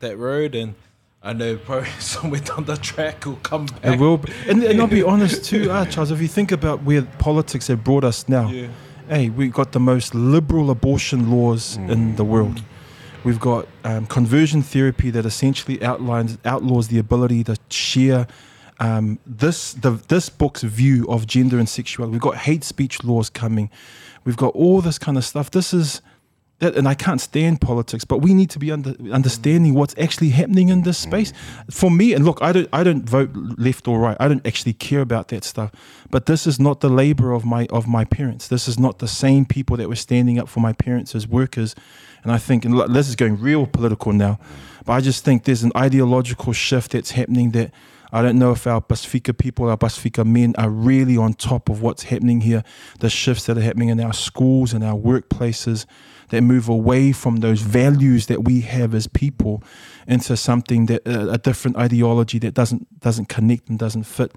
that 0.00 0.16
road 0.16 0.54
and 0.54 0.74
I 1.22 1.32
know 1.32 1.56
probably 1.56 1.90
somewhere 1.98 2.40
down 2.40 2.64
the 2.64 2.76
track 2.76 3.26
will 3.26 3.36
come 3.36 3.66
back. 3.66 3.94
It 3.94 4.00
will, 4.00 4.18
be. 4.18 4.32
And, 4.48 4.62
and 4.62 4.80
I'll 4.80 4.86
be 4.86 5.02
honest 5.14 5.44
too, 5.44 5.70
uh, 5.70 5.84
Charles. 5.86 6.10
If 6.12 6.20
you 6.22 6.28
think 6.28 6.52
about 6.52 6.84
where 6.84 7.02
politics 7.18 7.66
have 7.66 7.82
brought 7.82 8.04
us 8.04 8.28
now, 8.28 8.48
Yeah. 8.48 8.68
hey, 9.08 9.28
we've 9.28 9.52
got 9.52 9.72
the 9.72 9.80
most 9.80 10.14
liberal 10.14 10.70
abortion 10.70 11.30
laws 11.30 11.76
in 11.76 12.14
the 12.16 12.24
world. 12.24 12.62
We've 13.24 13.40
got 13.40 13.66
um, 13.82 14.06
conversion 14.06 14.62
therapy 14.62 15.10
that 15.10 15.26
essentially 15.26 15.82
outlines 15.82 16.38
outlaws 16.44 16.86
the 16.86 16.98
ability 17.00 17.42
to 17.44 17.56
share 17.68 18.28
um, 18.80 19.18
this 19.26 19.72
the 19.72 19.92
this 20.08 20.28
book's 20.28 20.62
view 20.62 21.06
of 21.08 21.26
gender 21.26 21.58
and 21.58 21.68
sexuality. 21.68 22.12
We've 22.12 22.20
got 22.20 22.36
hate 22.36 22.64
speech 22.64 23.04
laws 23.04 23.30
coming. 23.30 23.70
We've 24.24 24.36
got 24.36 24.54
all 24.54 24.80
this 24.80 24.98
kind 24.98 25.16
of 25.16 25.24
stuff. 25.24 25.50
This 25.50 25.72
is 25.72 26.02
that, 26.58 26.76
and 26.76 26.88
I 26.88 26.94
can't 26.94 27.20
stand 27.20 27.60
politics, 27.60 28.04
but 28.04 28.18
we 28.18 28.34
need 28.34 28.50
to 28.50 28.58
be 28.58 28.72
under, 28.72 28.94
understanding 29.12 29.74
what's 29.74 29.94
actually 29.96 30.30
happening 30.30 30.70
in 30.70 30.82
this 30.82 30.98
space. 30.98 31.32
For 31.70 31.88
me, 31.88 32.14
and 32.14 32.24
look, 32.24 32.42
I 32.42 32.50
don't, 32.50 32.68
I 32.72 32.82
don't 32.82 33.08
vote 33.08 33.30
left 33.34 33.86
or 33.86 34.00
right. 34.00 34.16
I 34.18 34.26
don't 34.26 34.44
actually 34.44 34.72
care 34.72 35.00
about 35.00 35.28
that 35.28 35.44
stuff. 35.44 35.70
But 36.10 36.26
this 36.26 36.46
is 36.46 36.58
not 36.58 36.80
the 36.80 36.88
labor 36.88 37.32
of 37.32 37.44
my 37.44 37.66
of 37.70 37.86
my 37.86 38.04
parents. 38.04 38.48
This 38.48 38.66
is 38.66 38.78
not 38.78 38.98
the 38.98 39.08
same 39.08 39.44
people 39.44 39.76
that 39.76 39.88
were 39.88 39.96
standing 39.96 40.38
up 40.38 40.48
for 40.48 40.60
my 40.60 40.72
parents 40.72 41.14
as 41.14 41.28
workers. 41.28 41.76
And 42.24 42.32
I 42.32 42.38
think, 42.38 42.64
and 42.64 42.76
this 42.92 43.08
is 43.08 43.14
going 43.14 43.40
real 43.40 43.64
political 43.66 44.12
now, 44.12 44.40
but 44.84 44.94
I 44.94 45.00
just 45.00 45.24
think 45.24 45.44
there's 45.44 45.62
an 45.62 45.72
ideological 45.76 46.52
shift 46.52 46.92
that's 46.92 47.12
happening 47.12 47.52
that. 47.52 47.72
I 48.12 48.22
don't 48.22 48.38
know 48.38 48.52
if 48.52 48.66
our 48.66 48.80
Pasifika 48.80 49.36
people, 49.36 49.68
our 49.68 49.76
Pasifika 49.76 50.24
men 50.24 50.54
are 50.56 50.70
really 50.70 51.16
on 51.16 51.34
top 51.34 51.68
of 51.68 51.82
what's 51.82 52.04
happening 52.04 52.40
here, 52.40 52.62
the 53.00 53.10
shifts 53.10 53.46
that 53.46 53.58
are 53.58 53.62
happening 53.62 53.90
in 53.90 54.00
our 54.00 54.12
schools 54.12 54.72
and 54.72 54.82
our 54.82 54.96
workplaces 54.96 55.84
that 56.30 56.42
move 56.42 56.68
away 56.68 57.12
from 57.12 57.36
those 57.36 57.60
values 57.60 58.26
that 58.26 58.44
we 58.44 58.60
have 58.62 58.94
as 58.94 59.06
people 59.06 59.62
into 60.06 60.36
something 60.36 60.86
that 60.86 61.06
uh, 61.06 61.30
a 61.30 61.38
different 61.38 61.76
ideology 61.76 62.38
that 62.38 62.54
doesn't 62.54 63.00
doesn't 63.00 63.28
connect 63.28 63.68
and 63.68 63.78
doesn't 63.78 64.04
fit. 64.04 64.32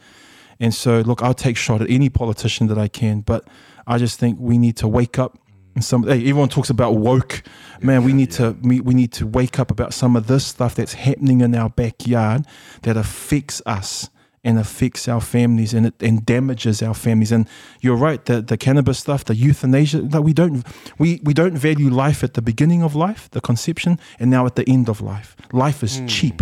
And 0.59 0.74
so, 0.74 1.01
look, 1.01 1.24
I'll 1.24 1.34
take 1.34 1.57
shot 1.57 1.82
at 1.82 1.89
any 1.89 2.09
politician 2.09 2.67
that 2.67 2.78
I 2.78 2.88
can, 2.88 3.22
but 3.22 3.47
I 3.88 3.97
just 3.97 4.19
think 4.19 4.38
we 4.39 4.57
need 4.57 4.78
to 4.78 4.88
wake 4.88 5.17
up. 5.17 5.39
And 5.76 5.84
some, 5.84 6.03
hey, 6.03 6.19
everyone 6.19 6.49
talks 6.49 6.69
about 6.69 6.95
woke, 6.97 7.43
man. 7.82 8.03
We 8.03 8.13
need 8.13 8.32
to 8.32 8.55
we, 8.61 8.82
we 8.82 8.93
need 8.93 9.11
to 9.13 9.28
wake 9.28 9.59
up 9.59 9.72
about 9.72 9.93
some 9.93 10.15
of 10.15 10.28
this 10.28 10.45
stuff 10.45 10.76
that's 10.76 10.93
happening 10.93 11.41
in 11.41 11.55
our 11.55 11.69
backyard 11.69 12.45
that 12.82 12.97
affects 12.97 13.61
us 13.65 14.09
and 14.43 14.57
affects 14.57 15.07
our 15.07 15.22
families 15.22 15.74
and 15.74 15.86
it 15.86 15.93
and 16.01 16.26
damages 16.26 16.82
our 16.82 16.93
families. 16.93 17.32
And 17.32 17.47
you're 17.80 17.95
right, 17.95 18.24
the 18.26 18.41
the 18.41 18.57
cannabis 18.57 18.99
stuff, 18.99 19.24
the 19.24 19.36
euthanasia, 19.36 20.01
that 20.01 20.24
we 20.24 20.34
don't 20.34 20.65
we 20.97 21.22
we 21.24 21.34
don't 21.34 21.57
value 21.57 21.89
life 21.89 22.24
at 22.24 22.34
the 22.34 22.41
beginning 22.41 22.84
of 22.84 22.95
life, 22.95 23.30
the 23.32 23.41
conception, 23.41 23.99
and 24.19 24.30
now 24.30 24.45
at 24.45 24.55
the 24.55 24.67
end 24.67 24.89
of 24.89 24.99
life. 24.99 25.36
Life 25.53 25.84
is 25.84 25.99
hmm. 25.99 26.07
cheap 26.07 26.41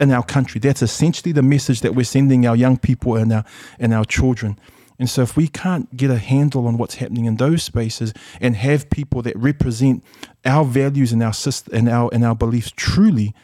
in 0.00 0.10
our 0.10 0.24
country. 0.24 0.60
That's 0.60 0.82
essentially 0.82 1.32
the 1.32 1.42
message 1.42 1.80
that 1.82 1.94
we're 1.94 2.04
sending 2.04 2.46
our 2.46 2.56
young 2.56 2.78
people 2.78 3.16
and 3.16 3.32
our 3.32 3.44
and 3.78 3.92
our 3.92 4.04
children. 4.04 4.58
And 5.02 5.10
so, 5.10 5.22
if 5.22 5.36
we 5.36 5.48
can't 5.48 5.96
get 5.96 6.12
a 6.12 6.16
handle 6.16 6.68
on 6.68 6.78
what's 6.78 6.94
happening 6.94 7.24
in 7.24 7.34
those 7.34 7.64
spaces 7.64 8.14
and 8.40 8.54
have 8.54 8.88
people 8.88 9.20
that 9.22 9.36
represent 9.36 10.04
our 10.44 10.64
values 10.64 11.10
and 11.10 11.20
our 11.24 11.32
syst- 11.32 11.72
and 11.72 11.88
our 11.88 12.08
and 12.12 12.24
our 12.24 12.36
beliefs 12.36 12.72
truly, 12.76 13.34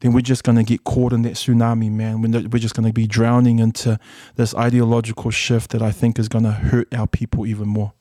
then 0.00 0.12
we're 0.12 0.22
just 0.22 0.42
going 0.42 0.56
to 0.56 0.64
get 0.64 0.82
caught 0.82 1.12
in 1.12 1.22
that 1.22 1.34
tsunami, 1.34 1.88
man. 1.88 2.20
We're, 2.20 2.58
just 2.58 2.74
going 2.74 2.88
to 2.88 2.92
be 2.92 3.06
drowning 3.06 3.60
into 3.60 4.00
this 4.34 4.56
ideological 4.56 5.30
shift 5.30 5.70
that 5.70 5.82
I 5.82 5.92
think 5.92 6.18
is 6.18 6.28
going 6.28 6.42
to 6.42 6.50
hurt 6.50 6.92
our 6.92 7.06
people 7.06 7.46
even 7.46 7.68
more. 7.68 7.92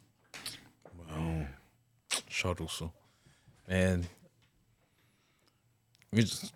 Wow, 1.07 1.45
shot 2.28 2.59
also. 2.59 2.93
Man, 3.70 4.07
we 6.11 6.24
just 6.24 6.51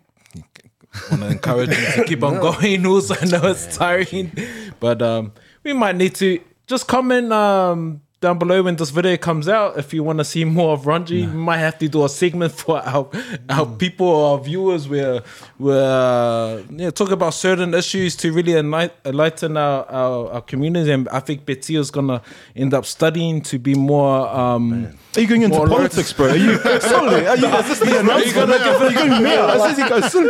want 1.08 1.22
to 1.22 1.28
encourage 1.28 1.70
you 1.70 1.92
to 1.92 2.04
keep 2.04 2.24
on 2.24 2.40
going. 2.40 2.84
Also, 2.86 3.14
I 3.14 3.26
know 3.26 3.48
it's 3.48 3.76
tiring, 3.76 4.32
but 4.80 5.00
um, 5.02 5.34
we 5.64 5.72
might 5.72 5.96
need 5.96 6.14
to 6.16 6.40
just 6.66 6.86
comment 6.86 7.32
um 7.32 8.00
down 8.20 8.36
below 8.36 8.64
when 8.64 8.74
this 8.74 8.90
video 8.90 9.16
comes 9.16 9.48
out 9.48 9.78
if 9.78 9.94
you 9.94 10.02
want 10.02 10.18
to 10.18 10.24
see 10.24 10.44
more 10.58 10.72
of 10.72 10.82
Ronji. 10.82 11.20
We 11.20 11.26
might 11.26 11.58
have 11.58 11.78
to 11.78 11.88
do 11.88 12.04
a 12.04 12.08
segment 12.08 12.50
for 12.52 12.80
our 12.84 13.08
our 13.48 13.64
people, 13.64 14.24
our 14.26 14.38
viewers, 14.38 14.88
where 14.88 15.22
where 15.56 15.84
uh, 15.84 16.62
yeah 16.70 16.90
talk 16.90 17.10
about 17.12 17.34
certain 17.34 17.74
issues 17.74 18.16
to 18.16 18.32
really 18.32 18.52
enlight- 18.54 18.90
enlighten 19.04 19.56
our, 19.56 19.84
our 19.88 20.32
our 20.32 20.40
community. 20.40 20.90
And 20.90 21.08
I 21.10 21.20
think 21.20 21.46
Betty 21.46 21.76
is 21.76 21.90
gonna 21.92 22.20
end 22.56 22.74
up 22.74 22.86
studying 22.86 23.40
to 23.42 23.58
be 23.58 23.74
more 23.74 24.28
um. 24.28 24.88
Are 25.16 25.20
you 25.20 25.26
going 25.28 25.42
into 25.42 25.56
More 25.56 25.66
alerts. 25.66 25.70
politics, 25.70 26.12
bro? 26.12 26.26
Are 26.28 26.36
you 26.36 26.58
sorry? 26.80 27.26
Are 27.26 27.36
you? 27.36 27.46
Is 27.46 27.68
this 27.68 27.78
the 27.80 28.00
announcement? 28.00 28.10
Are 28.10 28.24
you 28.24 28.32
going 28.34 28.94
to 28.94 28.94
give? 28.94 29.22
me? 29.22 29.34
I 29.36 29.58
says 29.68 29.78
he 29.78 29.88
goes. 29.88 30.12
"Sorry." 30.12 30.28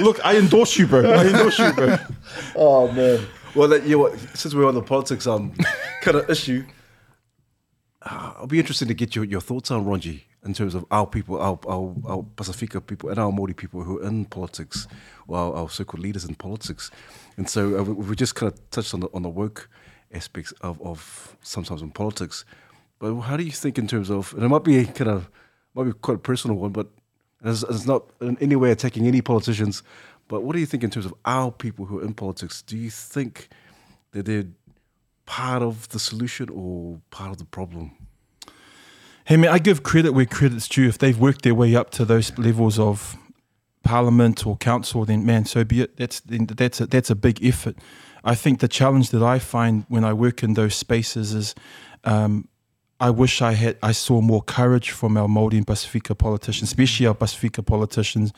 Look, 0.00 0.24
I 0.24 0.36
endorse 0.38 0.78
you, 0.78 0.86
bro. 0.86 1.02
I 1.10 1.26
endorse 1.26 1.58
you, 1.58 1.72
bro. 1.74 1.96
Oh 2.56 2.90
man. 2.92 3.20
Well, 3.54 3.68
that, 3.68 3.84
you 3.84 3.98
know? 3.98 4.16
Since 4.34 4.54
we're 4.54 4.66
on 4.66 4.74
the 4.74 4.82
politics 4.82 5.26
um 5.26 5.52
kind 6.02 6.16
of 6.16 6.30
issue, 6.30 6.64
uh, 8.02 8.34
I'll 8.38 8.46
be 8.46 8.58
interested 8.58 8.88
to 8.88 8.94
get 8.94 9.14
your, 9.14 9.24
your 9.24 9.40
thoughts 9.40 9.70
on 9.70 9.84
Ronji 9.84 10.22
in 10.44 10.54
terms 10.54 10.74
of 10.74 10.84
our 10.90 11.06
people, 11.06 11.38
our 11.38 11.58
our, 11.68 11.94
our 12.06 12.22
Pasifika 12.36 12.84
people, 12.84 13.10
and 13.10 13.18
our 13.18 13.30
Maori 13.30 13.54
people 13.54 13.82
who 13.82 14.00
are 14.00 14.08
in 14.08 14.24
politics, 14.24 14.88
or 15.28 15.36
our, 15.38 15.54
our 15.54 15.68
circle 15.70 15.98
leaders 16.00 16.24
in 16.24 16.34
politics. 16.34 16.90
And 17.36 17.48
so 17.48 17.78
uh, 17.78 17.82
we, 17.82 17.92
we 17.92 18.16
just 18.16 18.34
kind 18.34 18.52
of 18.52 18.70
touched 18.70 18.94
on 18.94 19.00
the 19.00 19.08
on 19.12 19.22
the 19.22 19.28
work 19.28 19.68
aspects 20.12 20.52
of, 20.60 20.80
of 20.82 21.36
sometimes 21.42 21.82
in 21.82 21.90
politics. 21.90 22.44
But 22.98 23.20
how 23.20 23.36
do 23.36 23.42
you 23.42 23.50
think 23.50 23.78
in 23.78 23.86
terms 23.88 24.10
of, 24.10 24.32
and 24.34 24.44
it 24.44 24.48
might 24.48 24.64
be 24.64 24.84
kind 24.86 25.10
of 25.10 25.28
might 25.74 25.84
be 25.84 25.92
quite 25.92 26.14
a 26.14 26.18
personal 26.18 26.56
one, 26.56 26.70
but 26.72 26.88
it's, 27.44 27.62
it's 27.64 27.86
not 27.86 28.04
in 28.20 28.38
any 28.40 28.56
way 28.56 28.70
attacking 28.70 29.06
any 29.06 29.20
politicians. 29.20 29.82
But 30.32 30.44
what 30.44 30.54
do 30.54 30.60
you 30.60 30.64
think 30.64 30.82
in 30.82 30.88
terms 30.88 31.04
of 31.04 31.12
our 31.26 31.52
people 31.52 31.84
who 31.84 31.98
are 31.98 32.02
in 32.02 32.14
politics? 32.14 32.62
Do 32.62 32.78
you 32.78 32.88
think 32.88 33.50
that 34.12 34.24
they're 34.24 34.46
part 35.26 35.62
of 35.62 35.90
the 35.90 35.98
solution 35.98 36.48
or 36.48 37.02
part 37.10 37.32
of 37.32 37.36
the 37.36 37.44
problem? 37.44 37.90
Hey 39.26 39.36
man, 39.36 39.50
I 39.50 39.58
give 39.58 39.82
credit 39.82 40.12
where 40.12 40.24
credit's 40.24 40.68
due. 40.68 40.88
If 40.88 40.96
they've 40.96 41.18
worked 41.18 41.42
their 41.42 41.54
way 41.54 41.76
up 41.76 41.90
to 41.90 42.06
those 42.06 42.38
levels 42.38 42.78
of 42.78 43.14
parliament 43.84 44.46
or 44.46 44.56
council, 44.56 45.04
then 45.04 45.26
man, 45.26 45.44
so 45.44 45.64
be 45.64 45.82
it. 45.82 45.98
That's 45.98 46.22
that's 46.24 46.80
a, 46.80 46.86
that's 46.86 47.10
a 47.10 47.14
big 47.14 47.44
effort. 47.44 47.76
I 48.24 48.34
think 48.34 48.60
the 48.60 48.68
challenge 48.68 49.10
that 49.10 49.22
I 49.22 49.38
find 49.38 49.84
when 49.90 50.02
I 50.02 50.14
work 50.14 50.42
in 50.42 50.54
those 50.54 50.74
spaces 50.74 51.34
is, 51.34 51.54
um, 52.04 52.48
I 53.02 53.10
wish 53.10 53.42
I 53.42 53.52
had 53.54 53.76
I 53.82 53.90
saw 53.90 54.20
more 54.20 54.42
courage 54.42 54.92
from 54.92 55.16
our 55.16 55.26
Māori 55.26 55.54
and 55.54 55.66
Pasifika 55.66 56.16
politicians, 56.16 56.70
especially 56.70 57.06
our 57.06 57.14
Pasifika 57.14 57.66
politicians, 57.66 58.32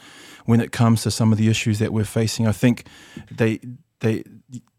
when 0.47 0.61
it 0.61 0.73
comes 0.73 1.03
to 1.03 1.11
some 1.11 1.33
of 1.33 1.39
the 1.39 1.49
issues 1.49 1.79
that 1.81 1.93
we're 1.93 2.07
facing. 2.07 2.47
I 2.47 2.53
think 2.53 2.87
they 3.31 3.61
they 4.01 4.25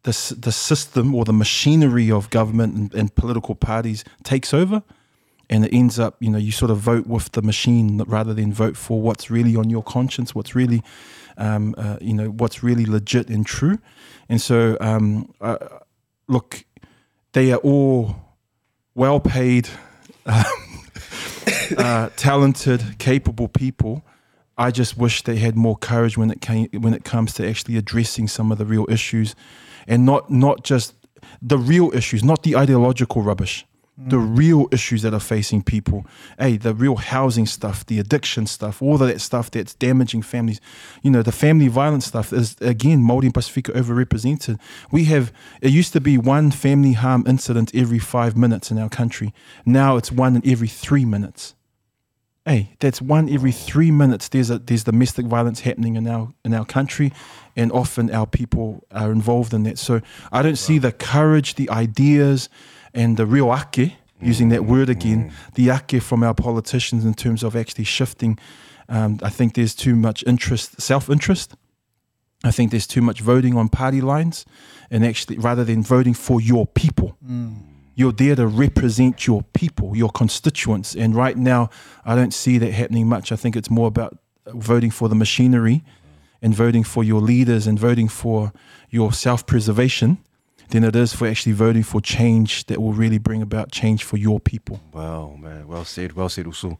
the 0.01 0.35
the 0.39 0.51
system 0.51 1.13
or 1.13 1.23
the 1.23 1.33
machinery 1.33 2.09
of 2.11 2.31
government 2.31 2.75
and, 2.75 2.93
and 2.95 3.13
political 3.13 3.53
parties 3.53 4.03
takes 4.23 4.55
over 4.55 4.81
and 5.51 5.63
it 5.63 5.71
ends 5.71 5.99
up, 5.99 6.15
you 6.19 6.31
know, 6.31 6.39
you 6.39 6.51
sort 6.51 6.71
of 6.71 6.79
vote 6.79 7.05
with 7.05 7.33
the 7.33 7.43
machine 7.43 8.01
rather 8.07 8.33
than 8.33 8.51
vote 8.51 8.75
for 8.75 8.99
what's 8.99 9.29
really 9.29 9.55
on 9.55 9.69
your 9.69 9.83
conscience, 9.83 10.33
what's 10.33 10.55
really, 10.55 10.81
um, 11.37 11.75
uh, 11.77 11.97
you 12.01 12.15
know, 12.15 12.29
what's 12.29 12.63
really 12.63 12.85
legit 12.85 13.29
and 13.29 13.45
true. 13.45 13.77
And 14.27 14.41
so, 14.41 14.77
um, 14.81 15.31
uh, 15.39 15.57
look, 16.27 16.65
they 17.33 17.51
are 17.51 17.59
all 17.59 18.24
well 18.95 19.19
paid, 19.19 19.69
uh, 20.25 22.09
talented, 22.15 22.97
capable 22.97 23.47
people. 23.47 24.03
I 24.57 24.71
just 24.71 24.97
wish 24.97 25.21
they 25.23 25.35
had 25.35 25.55
more 25.55 25.77
courage 25.77 26.17
when 26.17 26.31
it 26.31 26.41
came 26.41 26.69
when 26.71 26.93
it 26.93 27.03
comes 27.03 27.33
to 27.35 27.47
actually 27.47 27.77
addressing 27.77 28.27
some 28.27 28.51
of 28.51 28.57
the 28.57 28.65
real 28.65 28.85
issues, 28.89 29.35
and 29.85 30.05
not 30.05 30.31
not 30.31 30.63
just 30.63 30.95
the 31.41 31.57
real 31.57 31.91
issues, 31.93 32.23
not 32.23 32.43
the 32.43 32.55
ideological 32.55 33.21
rubbish 33.21 33.65
the 33.97 34.17
mm. 34.17 34.37
real 34.37 34.67
issues 34.71 35.03
that 35.03 35.13
are 35.13 35.21
facing 35.21 35.61
people. 35.63 36.05
Hey, 36.37 36.57
the 36.57 36.73
real 36.73 36.97
housing 36.97 37.45
stuff, 37.45 37.85
the 37.85 37.99
addiction 37.99 38.45
stuff, 38.45 38.81
all 38.81 38.95
of 38.95 39.07
that 39.07 39.21
stuff 39.21 39.49
that's 39.51 39.73
damaging 39.73 40.21
families. 40.21 40.59
You 41.01 41.11
know, 41.11 41.21
the 41.21 41.31
family 41.31 41.69
violence 41.69 42.05
stuff 42.05 42.33
is 42.33 42.55
again 42.59 43.01
Māori 43.01 43.25
and 43.25 43.33
Pasifika 43.33 43.73
overrepresented. 43.73 44.59
We 44.91 45.05
have 45.05 45.31
it 45.61 45.71
used 45.71 45.93
to 45.93 46.01
be 46.01 46.17
one 46.17 46.51
family 46.51 46.93
harm 46.93 47.23
incident 47.25 47.73
every 47.73 47.99
five 47.99 48.35
minutes 48.35 48.69
in 48.69 48.77
our 48.77 48.89
country. 48.89 49.33
Now 49.65 49.95
it's 49.95 50.11
one 50.11 50.35
in 50.35 50.49
every 50.49 50.67
three 50.67 51.05
minutes. 51.05 51.55
Hey, 52.45 52.75
that's 52.79 53.01
one 53.01 53.29
every 53.29 53.51
three 53.53 53.91
minutes. 53.91 54.27
There's 54.27 54.49
a 54.49 54.59
there's 54.59 54.83
domestic 54.83 55.25
violence 55.25 55.61
happening 55.61 55.95
in 55.95 56.05
our 56.05 56.33
in 56.43 56.53
our 56.53 56.65
country, 56.65 57.13
and 57.55 57.71
often 57.71 58.11
our 58.11 58.27
people 58.27 58.83
are 58.91 59.11
involved 59.11 59.53
in 59.53 59.63
that. 59.63 59.77
So 59.79 60.01
I 60.33 60.41
don't 60.41 60.57
see 60.57 60.79
the 60.79 60.91
courage, 60.91 61.55
the 61.55 61.69
ideas 61.69 62.49
and 62.95 63.17
the 63.17 63.25
real 63.25 63.53
ake, 63.53 63.93
using 64.21 64.49
that 64.49 64.65
word 64.65 64.89
again, 64.89 65.31
the 65.53 65.69
ake 65.69 66.01
from 66.01 66.23
our 66.23 66.33
politicians 66.33 67.05
in 67.05 67.13
terms 67.13 67.43
of 67.43 67.55
actually 67.55 67.83
shifting. 67.83 68.39
Um, 68.87 69.19
I 69.21 69.29
think 69.29 69.53
there's 69.53 69.75
too 69.75 69.95
much 69.95 70.23
interest, 70.25 70.81
self 70.81 71.09
interest. 71.09 71.55
I 72.43 72.51
think 72.51 72.71
there's 72.71 72.87
too 72.87 73.01
much 73.01 73.21
voting 73.21 73.57
on 73.57 73.69
party 73.69 74.01
lines, 74.01 74.45
and 74.89 75.05
actually, 75.05 75.37
rather 75.37 75.63
than 75.63 75.83
voting 75.83 76.13
for 76.13 76.39
your 76.39 76.65
people, 76.65 77.17
mm. 77.25 77.55
you're 77.95 78.11
there 78.11 78.35
to 78.35 78.47
represent 78.47 79.27
your 79.27 79.43
people, 79.53 79.95
your 79.95 80.09
constituents. 80.09 80.95
And 80.95 81.15
right 81.15 81.37
now, 81.37 81.69
I 82.05 82.15
don't 82.15 82.33
see 82.33 82.57
that 82.59 82.71
happening 82.71 83.07
much. 83.07 83.31
I 83.31 83.35
think 83.35 83.55
it's 83.55 83.69
more 83.69 83.87
about 83.87 84.17
voting 84.47 84.91
for 84.91 85.09
the 85.09 85.15
machinery 85.15 85.83
and 86.41 86.53
voting 86.53 86.83
for 86.83 87.03
your 87.03 87.19
leaders 87.19 87.67
and 87.67 87.79
voting 87.79 88.07
for 88.07 88.53
your 88.89 89.11
self 89.11 89.45
preservation 89.45 90.19
than 90.69 90.83
it 90.83 90.95
is 90.95 91.13
for 91.13 91.27
actually 91.27 91.53
voting 91.53 91.83
for 91.83 92.01
change 92.01 92.65
that 92.65 92.81
will 92.81 92.93
really 92.93 93.17
bring 93.17 93.41
about 93.41 93.71
change 93.71 94.03
for 94.03 94.17
your 94.17 94.39
people. 94.39 94.81
Wow, 94.93 95.37
man. 95.39 95.67
Well 95.67 95.85
said. 95.85 96.13
Well 96.13 96.29
said, 96.29 96.45
also. 96.45 96.79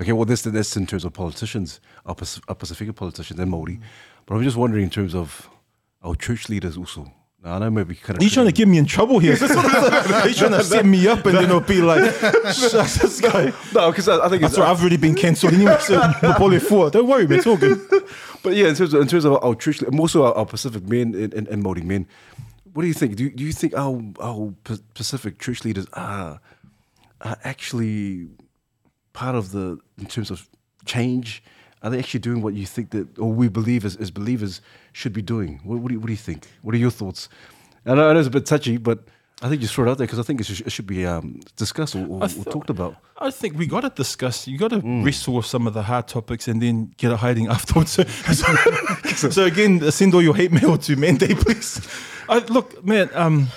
Okay, 0.00 0.12
well, 0.12 0.24
this, 0.24 0.42
this 0.42 0.76
in 0.76 0.86
terms 0.86 1.04
of 1.04 1.12
politicians, 1.12 1.80
our, 2.04 2.14
Pacific 2.14 2.94
politicians 2.94 3.40
and 3.40 3.52
Māori. 3.52 3.80
But 4.26 4.34
I'm 4.34 4.42
just 4.42 4.56
wondering 4.56 4.84
in 4.84 4.90
terms 4.90 5.14
of 5.14 5.48
our 6.02 6.14
church 6.14 6.48
leaders 6.48 6.76
also. 6.76 7.12
Now, 7.46 7.54
I 7.54 7.58
know 7.60 7.70
maybe 7.70 7.94
kind 7.94 8.16
of. 8.16 8.22
You 8.22 8.30
trying 8.30 8.46
to 8.46 8.52
get 8.52 8.66
me 8.66 8.76
in 8.76 8.86
trouble 8.86 9.18
here? 9.20 9.34
Are 9.40 10.28
you 10.28 10.34
trying 10.34 10.50
to 10.50 10.64
set 10.64 10.84
me 10.84 11.06
up 11.06 11.24
and 11.26 11.36
then 11.36 11.44
it'll 11.44 11.60
be 11.60 11.80
like, 11.80 12.12
shucks, 12.52 12.98
this 12.98 13.20
guy. 13.20 13.52
No, 13.72 13.90
because 13.90 14.08
I, 14.08 14.24
I, 14.24 14.28
think 14.28 14.42
it's. 14.42 14.58
Right 14.58 14.68
I've 14.68 14.80
already 14.80 14.96
been 14.96 15.14
cancelled 15.14 15.52
anyway, 15.52 15.78
so 15.80 16.00
Don't 16.22 17.06
worry, 17.06 17.26
man, 17.26 17.38
it's 17.38 17.46
all 17.46 17.56
good. 17.56 17.80
But 18.42 18.54
yeah, 18.54 18.68
in 18.68 18.74
terms 18.74 18.94
of, 18.94 19.00
in 19.00 19.06
terms 19.06 19.24
of 19.24 19.44
our 19.44 19.54
church, 19.54 19.80
more 19.92 20.08
so 20.08 20.24
our, 20.24 20.34
our 20.34 20.46
Pacific 20.46 20.88
men 20.88 21.14
and, 21.14 21.34
and, 21.34 21.48
and 21.48 21.64
Māori 21.64 21.84
men, 21.84 22.06
what 22.76 22.82
do 22.82 22.88
you 22.88 22.94
think? 22.94 23.16
Do, 23.16 23.30
do 23.30 23.42
you 23.42 23.52
think 23.52 23.72
our, 23.74 24.02
our 24.20 24.52
Pacific 24.92 25.38
church 25.38 25.64
leaders 25.64 25.86
are, 25.94 26.40
are 27.22 27.38
actually 27.42 28.28
part 29.14 29.34
of 29.34 29.52
the, 29.52 29.78
in 29.98 30.04
terms 30.04 30.30
of 30.30 30.46
change? 30.84 31.42
Are 31.82 31.88
they 31.88 31.98
actually 31.98 32.20
doing 32.20 32.42
what 32.42 32.52
you 32.52 32.66
think 32.66 32.90
that, 32.90 33.18
or 33.18 33.32
we 33.32 33.48
believe 33.48 33.86
as, 33.86 33.96
as 33.96 34.10
believers 34.10 34.60
should 34.92 35.14
be 35.14 35.22
doing? 35.22 35.58
What, 35.64 35.78
what, 35.78 35.88
do 35.88 35.94
you, 35.94 36.00
what 36.00 36.08
do 36.08 36.12
you 36.12 36.18
think? 36.18 36.48
What 36.60 36.74
are 36.74 36.78
your 36.78 36.90
thoughts? 36.90 37.30
I 37.86 37.94
know, 37.94 38.10
I 38.10 38.12
know 38.12 38.18
it's 38.18 38.28
a 38.28 38.30
bit 38.30 38.44
touchy, 38.44 38.76
but 38.76 39.04
I 39.40 39.48
think 39.48 39.62
you 39.62 39.68
throw 39.68 39.86
it 39.86 39.90
out 39.90 39.96
there 39.96 40.06
because 40.06 40.18
I 40.18 40.22
think 40.22 40.42
it 40.42 40.44
should, 40.44 40.66
it 40.66 40.70
should 40.70 40.86
be 40.86 41.06
um, 41.06 41.40
discussed 41.56 41.96
or, 41.96 42.06
or, 42.06 42.28
th- 42.28 42.46
or, 42.46 42.52
talked 42.52 42.68
about. 42.68 42.96
I 43.16 43.30
think 43.30 43.56
we 43.56 43.66
got 43.66 43.84
to 43.84 43.90
discuss. 43.90 44.46
You 44.46 44.58
got 44.58 44.72
to 44.72 44.80
mm. 44.80 45.02
wrestle 45.02 45.32
with 45.32 45.46
some 45.46 45.66
of 45.66 45.72
the 45.72 45.82
hard 45.82 46.08
topics 46.08 46.46
and 46.46 46.60
then 46.60 46.92
get 46.98 47.10
a 47.10 47.16
hiding 47.16 47.46
afterwards. 47.56 47.92
So, 47.92 48.02
so, 49.14 49.30
so 49.30 49.44
again, 49.44 49.90
send 49.90 50.12
all 50.12 50.20
your 50.20 50.36
hate 50.36 50.52
mail 50.52 50.76
to 50.76 50.96
Mandate, 50.96 51.38
please. 51.38 51.80
I, 52.28 52.38
look, 52.38 52.84
man. 52.84 53.10
Um, 53.12 53.48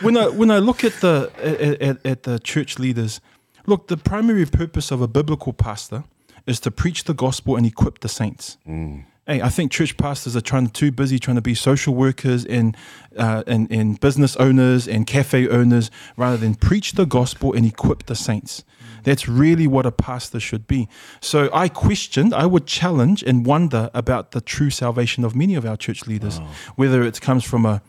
when 0.00 0.16
I 0.16 0.28
when 0.28 0.50
I 0.50 0.58
look 0.58 0.84
at 0.84 0.94
the 1.00 1.30
at, 1.38 1.82
at, 1.82 2.06
at 2.06 2.22
the 2.22 2.38
church 2.38 2.78
leaders, 2.78 3.20
look, 3.66 3.88
the 3.88 3.96
primary 3.96 4.46
purpose 4.46 4.90
of 4.90 5.00
a 5.00 5.08
biblical 5.08 5.52
pastor 5.52 6.04
is 6.46 6.60
to 6.60 6.70
preach 6.70 7.04
the 7.04 7.14
gospel 7.14 7.56
and 7.56 7.66
equip 7.66 8.00
the 8.00 8.08
saints. 8.08 8.56
Mm. 8.66 9.04
Hey, 9.26 9.42
I 9.42 9.48
think 9.48 9.70
church 9.70 9.96
pastors 9.96 10.34
are 10.34 10.40
trying 10.40 10.70
too 10.70 10.90
busy 10.90 11.18
trying 11.18 11.36
to 11.36 11.42
be 11.42 11.54
social 11.54 11.94
workers 11.94 12.44
and, 12.44 12.76
uh, 13.16 13.44
and 13.46 13.70
and 13.70 14.00
business 14.00 14.36
owners 14.36 14.88
and 14.88 15.06
cafe 15.06 15.48
owners 15.48 15.90
rather 16.16 16.36
than 16.36 16.54
preach 16.54 16.92
the 16.92 17.06
gospel 17.06 17.52
and 17.52 17.66
equip 17.66 18.06
the 18.06 18.16
saints. 18.16 18.64
That's 19.02 19.28
really 19.28 19.66
what 19.66 19.86
a 19.86 19.92
pastor 19.92 20.40
should 20.40 20.66
be. 20.66 20.88
So 21.20 21.50
I 21.52 21.68
questioned, 21.68 22.34
I 22.34 22.46
would 22.46 22.66
challenge 22.66 23.22
and 23.22 23.46
wonder 23.46 23.90
about 23.94 24.32
the 24.32 24.40
true 24.40 24.70
salvation 24.70 25.24
of 25.24 25.34
many 25.34 25.54
of 25.54 25.64
our 25.64 25.76
church 25.76 26.06
leaders, 26.06 26.40
whether 26.76 27.02
it 27.02 27.20
comes 27.20 27.44
from 27.44 27.66
a 27.66 27.82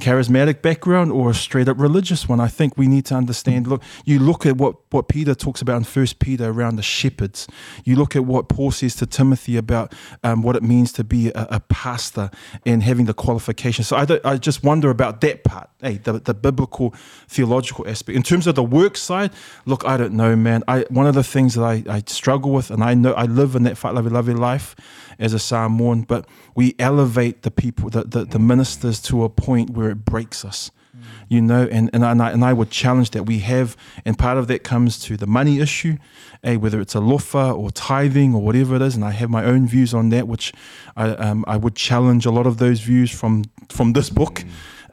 charismatic 0.00 0.62
background 0.62 1.12
or 1.12 1.30
a 1.30 1.34
straight 1.34 1.68
up 1.68 1.78
religious 1.78 2.28
one. 2.28 2.40
I 2.40 2.48
think 2.48 2.76
we 2.76 2.88
need 2.88 3.04
to 3.06 3.14
understand. 3.14 3.66
Look, 3.66 3.82
you 4.04 4.18
look 4.18 4.46
at 4.46 4.56
what, 4.56 4.76
what 4.90 5.08
Peter 5.08 5.34
talks 5.34 5.62
about 5.62 5.76
in 5.76 5.84
First 5.84 6.18
Peter 6.18 6.50
around 6.50 6.76
the 6.76 6.82
shepherds. 6.82 7.46
You 7.84 7.96
look 7.96 8.16
at 8.16 8.24
what 8.24 8.48
Paul 8.48 8.70
says 8.70 8.96
to 8.96 9.06
Timothy 9.06 9.56
about 9.56 9.94
um, 10.24 10.42
what 10.42 10.56
it 10.56 10.62
means 10.62 10.92
to 10.94 11.04
be 11.04 11.28
a, 11.28 11.46
a, 11.50 11.60
pastor 11.70 12.30
and 12.66 12.82
having 12.82 13.04
the 13.04 13.14
qualifications. 13.14 13.86
So 13.88 13.96
I, 13.96 14.06
I 14.24 14.36
just 14.36 14.64
wonder 14.64 14.90
about 14.90 15.20
that 15.20 15.44
part, 15.44 15.70
hey, 15.80 15.98
the, 15.98 16.14
the 16.14 16.34
biblical 16.34 16.94
theological 17.28 17.88
aspect. 17.88 18.16
In 18.16 18.22
terms 18.22 18.46
of 18.46 18.54
the 18.54 18.64
work 18.64 18.96
side, 18.96 19.30
look, 19.66 19.84
I 19.84 19.96
don't 19.96 20.14
know, 20.14 20.34
man. 20.34 20.64
I 20.66 20.84
one 20.90 21.06
of 21.06 21.14
the 21.14 21.22
things 21.22 21.54
that 21.54 21.62
I, 21.62 21.84
I 21.88 22.02
struggle 22.06 22.50
with, 22.50 22.70
and 22.70 22.82
I 22.82 22.94
know 22.94 23.12
I 23.12 23.24
live 23.24 23.54
in 23.54 23.62
that 23.64 23.76
fight, 23.76 23.94
lovely, 23.94 24.10
lovely 24.10 24.34
life 24.34 24.74
as 25.20 25.34
a 25.34 25.38
Samoan, 25.38 26.02
but 26.02 26.26
we 26.56 26.74
elevate 26.78 27.42
the 27.42 27.50
people, 27.50 27.90
the, 27.90 28.02
the, 28.04 28.24
the 28.24 28.38
ministers 28.38 29.00
to 29.02 29.22
a 29.22 29.28
point 29.28 29.70
where 29.70 29.90
it 29.90 30.04
breaks 30.06 30.44
us. 30.44 30.70
Mm. 30.96 31.02
You 31.28 31.40
know, 31.42 31.68
and, 31.70 31.90
and, 31.92 32.04
I, 32.04 32.30
and 32.30 32.42
I 32.42 32.52
would 32.54 32.70
challenge 32.70 33.10
that 33.10 33.24
we 33.24 33.40
have, 33.40 33.76
and 34.04 34.18
part 34.18 34.38
of 34.38 34.48
that 34.48 34.64
comes 34.64 34.98
to 35.00 35.18
the 35.18 35.26
money 35.26 35.60
issue, 35.60 35.98
eh, 36.42 36.56
whether 36.56 36.80
it's 36.80 36.94
alofa 36.94 37.56
or 37.56 37.70
tithing 37.70 38.34
or 38.34 38.40
whatever 38.40 38.76
it 38.76 38.82
is, 38.82 38.96
and 38.96 39.04
I 39.04 39.10
have 39.10 39.28
my 39.28 39.44
own 39.44 39.68
views 39.68 39.92
on 39.92 40.08
that, 40.08 40.26
which 40.26 40.52
I, 40.96 41.10
um, 41.10 41.44
I 41.46 41.58
would 41.58 41.76
challenge 41.76 42.24
a 42.24 42.30
lot 42.30 42.46
of 42.46 42.56
those 42.56 42.80
views 42.80 43.10
from, 43.10 43.44
from 43.68 43.92
this 43.92 44.08
book. 44.08 44.42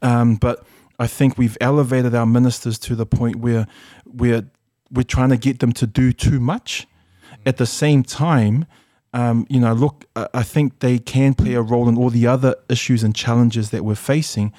Mm. 0.04 0.08
Um, 0.08 0.36
but 0.36 0.68
I 1.00 1.08
think 1.08 1.38
we've 1.38 1.58
elevated 1.62 2.14
our 2.14 2.26
ministers 2.26 2.78
to 2.80 2.96
the 2.96 3.06
point 3.06 3.38
where 3.38 3.66
we're, 4.06 4.46
we're 4.92 5.04
trying 5.04 5.30
to 5.30 5.38
get 5.38 5.60
them 5.60 5.72
to 5.74 5.88
do 5.88 6.12
too 6.12 6.40
much. 6.40 6.86
At 7.46 7.58
the 7.58 7.66
same 7.66 8.04
time, 8.04 8.66
um, 9.14 9.46
you 9.50 9.60
know, 9.60 9.74
look, 9.74 10.06
I 10.16 10.44
think 10.44 10.80
they 10.80 11.00
can 11.00 11.34
play 11.34 11.54
a 11.54 11.62
role 11.62 11.88
in 11.88 11.98
all 11.98 12.10
the 12.10 12.28
other 12.28 12.56
issues 12.70 13.04
and 13.04 13.16
challenges 13.16 13.70
that 13.72 13.84
we're 13.84 13.96
facing. 13.96 14.54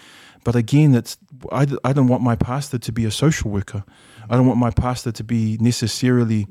But 0.44 0.56
again, 0.56 0.94
it's 0.94 1.18
I, 1.52 1.66
I 1.84 1.92
don't 1.92 2.08
want 2.08 2.22
my 2.22 2.36
pastor 2.36 2.78
to 2.78 2.92
be 2.92 3.04
a 3.04 3.10
social 3.10 3.50
worker. 3.50 3.84
I 4.30 4.36
don't 4.36 4.46
want 4.46 4.58
my 4.58 4.70
pastor 4.70 5.12
to 5.12 5.24
be 5.24 5.58
necessarily 5.60 6.46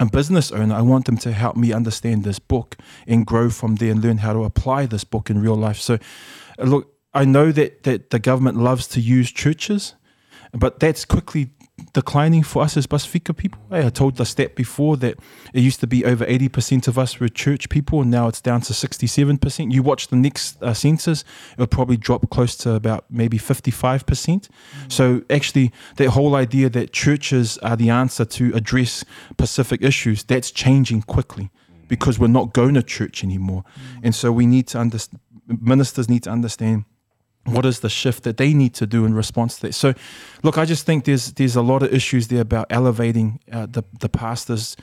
a 0.00 0.06
business 0.06 0.50
owner. 0.50 0.74
I 0.74 0.82
want 0.82 1.04
them 1.04 1.18
to 1.18 1.32
help 1.32 1.56
me 1.56 1.72
understand 1.72 2.24
this 2.24 2.38
book 2.38 2.76
and 3.06 3.26
grow 3.26 3.50
from 3.50 3.76
there 3.76 3.90
and 3.90 4.02
learn 4.02 4.18
how 4.18 4.32
to 4.32 4.44
apply 4.44 4.86
this 4.86 5.04
book 5.04 5.30
in 5.30 5.40
real 5.40 5.56
life. 5.56 5.78
So, 5.78 5.98
look, 6.58 6.92
I 7.14 7.24
know 7.24 7.52
that 7.52 7.84
that 7.84 8.10
the 8.10 8.18
government 8.18 8.56
loves 8.56 8.86
to 8.88 9.00
use 9.00 9.30
churches, 9.30 9.94
but 10.52 10.80
that's 10.80 11.04
quickly 11.04 11.50
declining 11.92 12.42
for 12.42 12.62
us 12.62 12.76
as 12.76 12.86
Pasifika 12.86 13.36
people. 13.36 13.60
I 13.70 13.88
told 13.90 14.16
the 14.16 14.24
stat 14.24 14.54
before 14.54 14.96
that 14.98 15.18
it 15.52 15.60
used 15.60 15.80
to 15.80 15.86
be 15.86 16.04
over 16.04 16.24
80% 16.24 16.88
of 16.88 16.98
us 16.98 17.18
were 17.18 17.28
church 17.28 17.68
people, 17.68 18.02
and 18.02 18.10
now 18.10 18.28
it's 18.28 18.40
down 18.40 18.60
to 18.62 18.72
67%. 18.72 19.72
You 19.72 19.82
watch 19.82 20.08
the 20.08 20.16
next 20.16 20.62
uh, 20.62 20.74
census, 20.74 21.24
it'll 21.54 21.66
probably 21.66 21.96
drop 21.96 22.28
close 22.30 22.56
to 22.58 22.74
about 22.74 23.04
maybe 23.10 23.38
55%. 23.38 24.04
Mm. 24.04 24.48
So, 24.88 25.22
actually, 25.30 25.72
that 25.96 26.10
whole 26.10 26.34
idea 26.34 26.68
that 26.70 26.92
churches 26.92 27.58
are 27.58 27.76
the 27.76 27.90
answer 27.90 28.24
to 28.24 28.54
address 28.54 29.04
Pacific 29.36 29.82
issues, 29.82 30.24
that's 30.24 30.50
changing 30.50 31.02
quickly 31.02 31.50
because 31.88 32.18
we're 32.18 32.28
not 32.28 32.52
going 32.52 32.74
to 32.74 32.82
church 32.82 33.24
anymore. 33.24 33.64
Mm. 33.64 34.00
And 34.04 34.14
so, 34.14 34.32
we 34.32 34.46
need 34.46 34.68
to 34.68 34.78
understand, 34.78 35.20
ministers 35.46 36.08
need 36.08 36.24
to 36.24 36.30
understand 36.30 36.84
what 37.44 37.64
is 37.64 37.80
the 37.80 37.88
shift 37.88 38.24
that 38.24 38.36
they 38.36 38.52
need 38.52 38.74
to 38.74 38.86
do 38.86 39.04
in 39.04 39.14
response 39.14 39.56
to 39.56 39.62
that? 39.62 39.74
So, 39.74 39.94
look, 40.42 40.58
I 40.58 40.64
just 40.64 40.84
think 40.86 41.04
there's 41.04 41.32
there's 41.32 41.56
a 41.56 41.62
lot 41.62 41.82
of 41.82 41.92
issues 41.92 42.28
there 42.28 42.42
about 42.42 42.66
elevating 42.70 43.40
uh, 43.50 43.66
the 43.66 43.82
the 44.00 44.08
pastors 44.08 44.76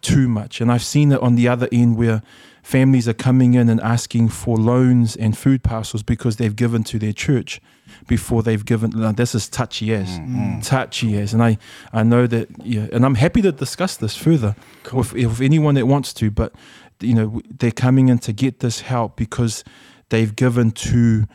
too 0.00 0.28
much, 0.28 0.60
and 0.60 0.70
I've 0.70 0.84
seen 0.84 1.12
it 1.12 1.20
on 1.20 1.34
the 1.34 1.48
other 1.48 1.68
end 1.72 1.96
where 1.96 2.22
families 2.62 3.08
are 3.08 3.14
coming 3.14 3.54
in 3.54 3.68
and 3.68 3.80
asking 3.80 4.28
for 4.28 4.56
loans 4.58 5.16
and 5.16 5.36
food 5.36 5.62
parcels 5.62 6.02
because 6.02 6.36
they've 6.36 6.54
given 6.54 6.84
to 6.84 6.98
their 6.98 7.14
church 7.14 7.60
before 8.06 8.42
they've 8.42 8.64
given. 8.64 8.90
Now, 8.94 9.12
this 9.12 9.34
is 9.34 9.48
touchy 9.48 9.94
as 9.94 10.08
mm-hmm. 10.08 10.60
touchy 10.60 11.18
as, 11.18 11.32
and 11.32 11.42
I 11.42 11.58
I 11.92 12.02
know 12.02 12.26
that 12.26 12.48
yeah, 12.64 12.86
and 12.92 13.04
I'm 13.04 13.16
happy 13.16 13.42
to 13.42 13.52
discuss 13.52 13.96
this 13.96 14.16
further 14.16 14.54
cool. 14.84 15.00
with, 15.00 15.12
with 15.14 15.40
anyone 15.40 15.74
that 15.74 15.86
wants 15.86 16.12
to, 16.14 16.30
but 16.30 16.52
you 17.00 17.14
know 17.14 17.40
they're 17.50 17.70
coming 17.70 18.08
in 18.08 18.18
to 18.20 18.32
get 18.32 18.60
this 18.60 18.80
help 18.82 19.16
because 19.16 19.64
they've 20.10 20.34
given 20.34 20.70
to 20.70 21.26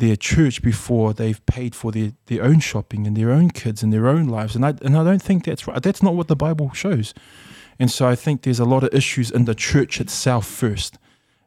their 0.00 0.16
church 0.16 0.62
before 0.62 1.12
they've 1.14 1.44
paid 1.46 1.74
for 1.74 1.92
their, 1.92 2.12
their 2.26 2.42
own 2.42 2.58
shopping 2.58 3.06
and 3.06 3.16
their 3.16 3.30
own 3.30 3.50
kids 3.50 3.82
and 3.82 3.92
their 3.92 4.08
own 4.08 4.26
lives. 4.26 4.56
And 4.56 4.64
I, 4.66 4.74
and 4.82 4.96
I 4.96 5.04
don't 5.04 5.22
think 5.22 5.44
that's 5.44 5.66
right. 5.66 5.80
That's 5.80 6.02
not 6.02 6.14
what 6.14 6.28
the 6.28 6.36
Bible 6.36 6.72
shows. 6.72 7.14
And 7.78 7.90
so 7.90 8.08
I 8.08 8.16
think 8.16 8.42
there's 8.42 8.60
a 8.60 8.64
lot 8.64 8.82
of 8.82 8.92
issues 8.92 9.30
in 9.30 9.44
the 9.44 9.54
church 9.54 10.00
itself 10.00 10.46
first. 10.46 10.98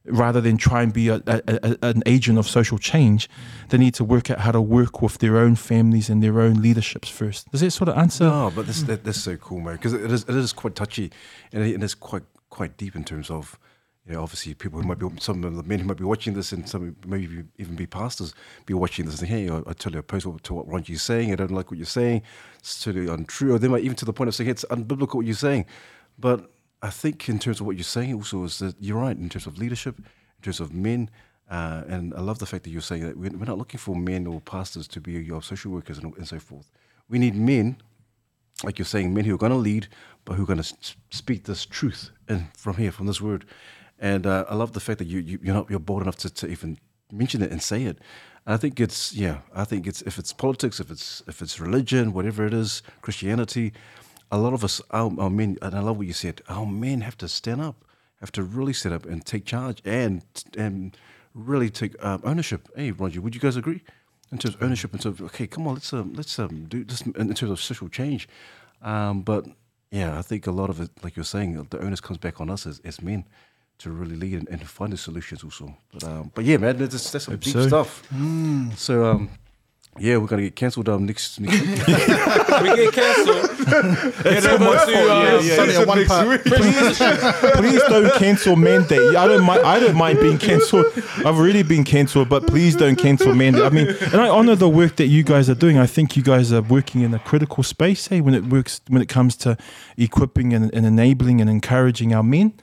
Rather 0.06 0.42
than 0.42 0.58
try 0.58 0.84
and 0.84 0.92
be 0.92 1.08
a, 1.08 1.22
a, 1.26 1.42
a, 1.48 1.78
an 1.82 2.04
agent 2.06 2.38
of 2.38 2.46
social 2.46 2.78
change, 2.78 3.30
they 3.70 3.78
need 3.78 3.94
to 3.94 4.04
work 4.04 4.30
out 4.30 4.40
how 4.40 4.52
to 4.52 4.60
work 4.60 5.02
with 5.02 5.20
their 5.20 5.38
own 5.38 5.56
families 5.56 6.10
and 6.10 6.22
their 6.22 6.42
own 6.42 6.56
leaderships 6.56 7.08
first. 7.08 7.50
Does 7.52 7.62
that 7.62 7.72
sort 7.72 7.88
of 7.88 7.98
answer? 7.98 8.26
No, 8.26 8.52
but 8.54 8.68
this, 8.68 8.84
that, 8.84 9.06
that's 9.06 9.22
so 9.22 9.38
cool, 9.38 9.62
man. 9.62 9.76
Because 9.76 9.94
it 9.94 10.12
is, 10.12 10.24
it 10.24 10.36
is 10.36 10.52
quite 10.52 10.76
touchy 10.76 11.10
and 11.54 11.64
it 11.64 11.82
is 11.82 11.96
quite 11.96 12.24
quite 12.50 12.78
deep 12.78 12.96
in 12.96 13.04
terms 13.04 13.32
of 13.32 13.58
you 14.06 14.14
know, 14.14 14.22
obviously 14.22 14.54
people 14.54 14.82
who 14.82 14.88
might 14.88 15.00
be 15.00 15.08
some 15.20 15.44
of 15.46 15.56
the 15.56 15.64
men 15.64 15.80
who 15.80 15.86
might 15.86 15.98
be 15.98 16.04
watching 16.04 16.34
this 16.34 16.52
and 16.52 16.68
some 16.68 16.96
maybe 17.08 17.44
even 17.58 17.76
be 17.76 17.88
pastors 17.88 18.34
be 18.66 18.74
watching 18.74 19.06
this 19.06 19.20
and 19.20 19.30
hey, 19.30 19.50
I, 19.50 19.60
I 19.60 19.74
totally 19.74 20.00
oppose 20.00 20.24
to 20.24 20.54
what 20.54 20.68
Ronji's 20.68 21.02
saying. 21.02 21.32
I 21.32 21.36
don't 21.36 21.52
like 21.52 21.72
what 21.72 21.78
you're 21.78 21.86
saying. 21.86 22.22
It's 22.60 22.84
totally 22.84 23.08
untrue. 23.08 23.56
Or 23.56 23.60
they 23.60 23.70
might 23.70 23.84
even 23.84 23.96
to 23.98 24.06
the 24.06 24.12
point 24.12 24.28
of 24.28 24.36
saying 24.36 24.50
it's 24.50 24.66
unbiblical 24.66 25.16
what 25.16 25.26
you're 25.26 25.36
saying. 25.36 25.66
But 26.20 26.52
I 26.82 26.90
think 26.90 27.30
in 27.30 27.40
terms 27.40 27.62
of 27.62 27.66
what 27.66 27.78
you're 27.78 27.84
saying 27.86 28.14
also 28.14 28.44
is 28.44 28.60
that 28.60 28.76
you're 28.80 29.00
right 29.00 29.16
in 29.16 29.30
terms 29.30 29.48
of 29.48 29.58
leadership, 29.58 29.98
in 29.98 30.42
terms 30.42 30.60
of 30.60 30.74
men. 30.74 31.10
Uh, 31.50 31.84
and 31.88 32.14
I 32.14 32.20
love 32.20 32.40
the 32.40 32.46
fact 32.46 32.66
that 32.66 32.72
you're 32.72 32.82
saying 32.82 33.04
that 33.04 33.18
we're, 33.18 33.32
we're 33.32 33.46
not 33.46 33.58
looking 33.58 33.80
for 33.80 33.96
men 33.96 34.28
or 34.28 34.42
pastors 34.42 34.86
to 34.90 35.00
be 35.00 35.14
your 35.14 35.42
social 35.42 35.72
workers 35.72 35.98
and, 35.98 36.14
and 36.18 36.28
so 36.28 36.40
forth. 36.40 36.72
We 37.08 37.20
need 37.20 37.36
men, 37.36 37.78
like 38.66 38.80
you're 38.80 38.86
saying, 38.86 39.14
men 39.14 39.24
who 39.24 39.36
are 39.36 39.38
going 39.38 39.52
to 39.52 39.58
lead, 39.58 39.88
but 40.26 40.34
who 40.34 40.44
are 40.44 40.48
going 40.48 40.62
to 40.62 40.76
speak 41.10 41.46
this 41.46 41.66
truth 41.66 42.12
and 42.28 42.48
from 42.58 42.76
here, 42.76 42.92
from 42.92 43.08
this 43.08 43.22
word. 43.22 43.46
And 44.00 44.28
uh, 44.28 44.46
I 44.50 44.56
love 44.56 44.74
the 44.74 44.80
fact 44.80 45.00
that 45.00 45.08
you, 45.08 45.20
you 45.20 45.40
you're 45.42 45.54
not 45.54 45.70
you're 45.70 45.80
bold 45.80 46.02
enough 46.02 46.18
to, 46.18 46.30
to 46.30 46.48
even 46.48 46.78
mention 47.12 47.42
it 47.42 47.52
and 47.52 47.62
say 47.62 47.84
it. 47.84 48.00
I 48.46 48.58
think 48.58 48.80
it's 48.80 49.14
yeah. 49.14 49.40
I 49.56 49.64
think 49.64 49.88
it's 49.88 50.02
if 50.02 50.20
it's 50.20 50.34
politics, 50.34 50.80
if 50.80 50.92
it's 50.92 51.24
if 51.28 51.42
it's 51.42 51.60
religion, 51.60 52.14
whatever 52.14 52.46
it 52.46 52.54
is, 52.54 52.82
Christianity. 53.02 53.74
A 54.32 54.38
lot 54.38 54.54
of 54.54 54.64
us, 54.64 54.82
our, 54.90 55.14
our 55.20 55.30
men, 55.30 55.58
and 55.62 55.76
I 55.76 55.80
love 55.80 55.98
what 55.98 56.08
you 56.08 56.14
said. 56.14 56.42
Our 56.50 56.66
men 56.66 57.02
have 57.02 57.16
to 57.20 57.28
stand 57.28 57.62
up, 57.62 57.86
have 58.20 58.32
to 58.32 58.42
really 58.42 58.74
stand 58.74 58.96
up 58.96 59.06
and 59.06 59.24
take 59.26 59.46
charge 59.46 59.82
and 59.86 60.24
and 60.58 60.98
really 61.34 61.70
take 61.70 62.04
um, 62.04 62.22
ownership. 62.24 62.68
Hey, 62.76 62.92
Roger, 62.92 63.22
would 63.22 63.36
you 63.36 63.42
guys 63.42 63.56
agree? 63.56 63.84
In 64.32 64.40
terms 64.40 64.56
of 64.56 64.64
ownership, 64.64 64.92
in 64.94 65.00
terms 65.00 65.20
of 65.20 65.28
okay, 65.28 65.48
come 65.48 65.68
on, 65.68 65.76
let's 65.76 65.94
um, 65.94 66.14
let's 66.14 66.40
um, 66.40 66.66
do 66.68 66.84
this 66.84 67.02
in 67.02 67.34
terms 67.34 67.52
of 67.52 67.62
social 67.62 67.88
change. 67.88 68.28
Um, 68.82 69.22
but 69.22 69.46
yeah, 69.92 70.18
I 70.18 70.24
think 70.24 70.48
a 70.48 70.52
lot 70.52 70.72
of 70.72 70.82
it, 70.82 70.90
like 71.04 71.16
you're 71.16 71.24
saying, 71.24 71.68
the 71.70 71.80
onus 71.80 72.02
comes 72.02 72.18
back 72.18 72.42
on 72.42 72.50
us 72.50 72.66
as, 72.66 72.80
as 72.84 73.02
men 73.02 73.26
to 73.80 73.92
really 73.92 74.16
lead 74.16 74.40
and, 74.40 74.50
and 74.50 74.68
find 74.68 74.94
the 74.94 74.98
solutions 74.98 75.44
also. 75.44 75.76
But 75.92 76.04
um, 76.04 76.32
but 76.34 76.46
yeah, 76.46 76.58
man, 76.58 76.78
that's, 76.78 77.12
that's 77.12 77.26
some 77.26 77.38
deep 77.38 77.54
so. 77.54 77.68
stuff. 77.68 78.08
Mm. 78.14 78.76
So 78.78 79.06
um, 79.06 79.30
yeah, 80.00 80.18
we're 80.18 80.26
gonna 80.26 80.42
get 80.42 80.56
cancelled 80.56 80.90
um 80.90 81.06
next 81.06 81.40
next 81.40 81.62
week. 81.62 81.70
we 81.88 82.76
get 82.76 82.94
cancelled. 82.94 83.50
Head 84.24 84.46
over 84.46 84.66
to 84.66 85.12
uh, 85.12 85.42
yeah, 85.44 85.66
yeah, 85.66 85.86
one 85.86 86.06
part. 86.08 86.44
Please, 86.44 86.98
please 86.98 87.82
don't 87.84 88.14
cancel 88.16 88.56
mandate. 88.56 89.16
I 89.16 89.28
don't 89.28 89.44
mind. 89.44 89.62
I 89.62 89.80
don't 89.80 89.96
mind 89.96 90.20
being 90.20 90.40
cancelled. 90.40 90.88
I've 91.18 91.38
already 91.38 91.62
been 91.62 91.84
cancelled, 91.84 92.28
but 92.28 92.48
please 92.48 92.76
don't 92.76 92.96
cancel 92.96 93.36
mandate. 93.36 93.64
I 93.64 93.70
mean, 93.70 93.88
and 93.88 94.16
I 94.16 94.30
honour 94.30 94.56
the 94.56 94.70
work 94.70 94.96
that 94.96 95.08
you 95.08 95.24
guys 95.24 95.48
are 95.48 95.56
doing. 95.56 95.78
I 95.78 95.86
think 95.86 96.18
you 96.18 96.24
guys 96.24 96.52
are 96.52 96.64
working 96.64 97.02
in 97.02 97.14
a 97.14 97.20
critical 97.20 97.62
space. 97.62 98.08
Hey, 98.08 98.20
when 98.20 98.34
it 98.34 98.46
works, 98.46 98.82
when 98.88 99.02
it 99.02 99.10
comes 99.10 99.36
to 99.38 99.58
equipping 99.96 100.54
and, 100.54 100.74
and 100.74 100.88
enabling 100.88 101.40
and 101.40 101.50
encouraging 101.50 102.16
our 102.16 102.24
men. 102.24 102.54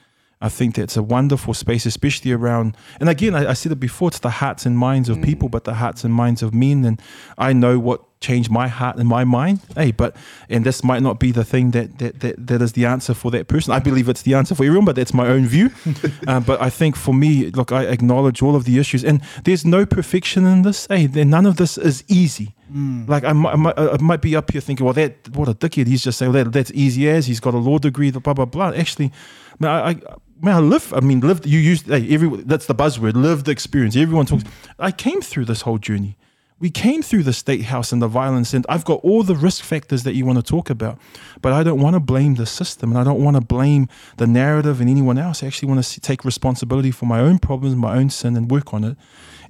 I 0.43 0.49
think 0.49 0.75
that's 0.75 0.97
a 0.97 1.03
wonderful 1.03 1.53
space, 1.53 1.85
especially 1.85 2.33
around. 2.33 2.77
And 2.99 3.09
again, 3.09 3.35
I, 3.35 3.51
I 3.51 3.53
said 3.53 3.73
it 3.73 3.81
before, 3.81 4.09
it's 4.09 4.21
the 4.21 4.31
hearts 4.31 4.65
and 4.65 4.79
minds 4.79 5.11
of 5.11 5.19
mm. 5.19 5.25
people, 5.25 5.51
but 5.51 5.65
the 5.65 5.75
hearts 5.75 6.03
and 6.03 6.15
minds 6.15 6.43
of 6.43 6.55
men. 6.55 6.85
And 6.87 7.01
I 7.37 7.53
know 7.53 7.79
what 7.79 8.03
changed 8.21 8.51
my 8.51 8.69
heart 8.69 8.97
and 8.97 9.09
my 9.09 9.25
mind. 9.25 9.61
Hey, 9.75 9.93
but 9.93 10.17
and 10.49 10.65
this 10.65 10.85
might 10.85 11.03
not 11.03 11.19
be 11.19 11.31
the 11.31 11.45
thing 11.45 11.73
that 11.73 11.99
that 11.99 12.21
that, 12.21 12.47
that 12.47 12.63
is 12.63 12.73
the 12.73 12.87
answer 12.87 13.13
for 13.13 13.31
that 13.33 13.49
person. 13.49 13.73
I 13.73 13.81
believe 13.81 14.09
it's 14.09 14.23
the 14.23 14.35
answer 14.35 14.55
for 14.55 14.65
everyone, 14.65 14.87
but 14.87 14.97
that's 14.97 15.13
my 15.13 15.27
own 15.27 15.47
view. 15.47 15.71
uh, 16.27 16.41
but 16.41 16.61
I 16.61 16.71
think 16.71 16.97
for 16.97 17.13
me, 17.13 17.51
look, 17.51 17.73
I 17.73 17.85
acknowledge 17.85 18.41
all 18.43 18.57
of 18.57 18.65
the 18.65 18.79
issues, 18.79 19.05
and 19.05 19.23
there's 19.45 19.67
no 19.67 19.85
perfection 19.85 20.47
in 20.47 20.63
this. 20.63 20.87
Hey, 20.87 21.07
none 21.07 21.45
of 21.45 21.57
this 21.57 21.77
is 21.77 22.05
easy. 22.09 22.55
Mm. 22.73 23.09
Like 23.09 23.25
I 23.25 23.33
might, 23.33 23.53
I 23.53 23.57
might, 23.57 23.79
I 23.79 23.97
might 23.99 24.23
be 24.23 24.37
up 24.37 24.51
here 24.51 24.61
thinking, 24.61 24.85
well, 24.85 24.95
that 24.95 25.29
what 25.35 25.49
a 25.49 25.55
dickhead. 25.55 25.87
He's 25.87 26.05
just 26.05 26.19
saying 26.19 26.33
well, 26.33 26.45
that 26.45 26.53
that's 26.53 26.73
easy 26.73 27.09
as 27.11 27.27
he's 27.27 27.41
got 27.41 27.53
a 27.53 27.59
law 27.59 27.79
degree, 27.79 28.11
blah 28.11 28.33
blah 28.33 28.47
blah. 28.47 28.71
Actually, 28.71 29.13
man, 29.59 29.71
I, 29.71 29.91
I 29.91 30.01
man, 30.41 30.57
I 30.57 30.61
live. 30.61 30.93
I 30.95 31.01
mean, 31.01 31.21
lived. 31.21 31.47
You 31.47 31.59
used 31.59 31.87
hey, 31.87 32.13
every. 32.13 32.43
That's 32.43 32.67
the 32.67 32.75
buzzword. 32.75 33.15
Lived 33.15 33.49
experience. 33.49 33.97
Everyone 33.97 34.27
talks. 34.27 34.45
I 34.79 34.91
came 34.91 35.21
through 35.21 35.47
this 35.47 35.63
whole 35.63 35.79
journey. 35.79 36.17
We 36.59 36.69
came 36.69 37.01
through 37.01 37.23
the 37.23 37.33
state 37.33 37.63
house 37.63 37.91
and 37.91 38.03
the 38.03 38.09
violence, 38.09 38.53
and 38.53 38.67
I've 38.69 38.85
got 38.85 39.01
all 39.03 39.23
the 39.23 39.35
risk 39.35 39.65
factors 39.65 40.03
that 40.03 40.13
you 40.15 40.27
want 40.27 40.39
to 40.39 40.43
talk 40.43 40.69
about, 40.69 40.99
but 41.41 41.55
I 41.55 41.63
don't 41.63 41.81
want 41.81 41.95
to 41.95 42.01
blame 42.01 42.35
the 42.35 42.45
system, 42.45 42.91
and 42.91 42.99
I 42.99 43.05
don't 43.05 43.25
want 43.25 43.37
to 43.37 43.41
blame 43.41 43.89
the 44.19 44.27
narrative 44.27 44.79
and 44.79 44.91
anyone 44.91 45.17
else. 45.17 45.43
I 45.43 45.47
actually 45.47 45.69
want 45.71 45.83
to 45.83 46.01
take 46.01 46.23
responsibility 46.23 46.91
for 46.91 47.07
my 47.07 47.21
own 47.21 47.39
problems, 47.39 47.77
my 47.77 47.97
own 47.97 48.11
sin, 48.11 48.37
and 48.37 48.51
work 48.51 48.75
on 48.75 48.85
it 48.85 48.99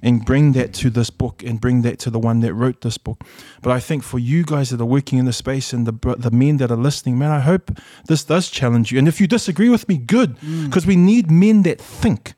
and 0.01 0.25
bring 0.25 0.53
that 0.53 0.73
to 0.73 0.89
this 0.89 1.09
book 1.09 1.43
and 1.43 1.61
bring 1.61 1.81
that 1.83 1.99
to 1.99 2.09
the 2.09 2.19
one 2.19 2.39
that 2.41 2.53
wrote 2.53 2.81
this 2.81 2.97
book. 2.97 3.23
But 3.61 3.71
I 3.71 3.79
think 3.79 4.03
for 4.03 4.19
you 4.19 4.43
guys 4.43 4.69
that 4.69 4.81
are 4.81 4.85
working 4.85 5.19
in 5.19 5.25
the 5.25 5.33
space 5.33 5.73
and 5.73 5.85
the 5.85 6.15
the 6.17 6.31
men 6.31 6.57
that 6.57 6.71
are 6.71 6.77
listening, 6.77 7.17
man, 7.17 7.31
I 7.31 7.39
hope 7.39 7.71
this 8.07 8.23
does 8.23 8.49
challenge 8.49 8.91
you. 8.91 8.99
And 8.99 9.07
if 9.07 9.21
you 9.21 9.27
disagree 9.27 9.69
with 9.69 9.87
me, 9.87 9.97
good, 9.97 10.35
because 10.65 10.83
mm. 10.83 10.87
we 10.87 10.95
need 10.95 11.29
men 11.29 11.63
that 11.63 11.79
think. 11.79 12.33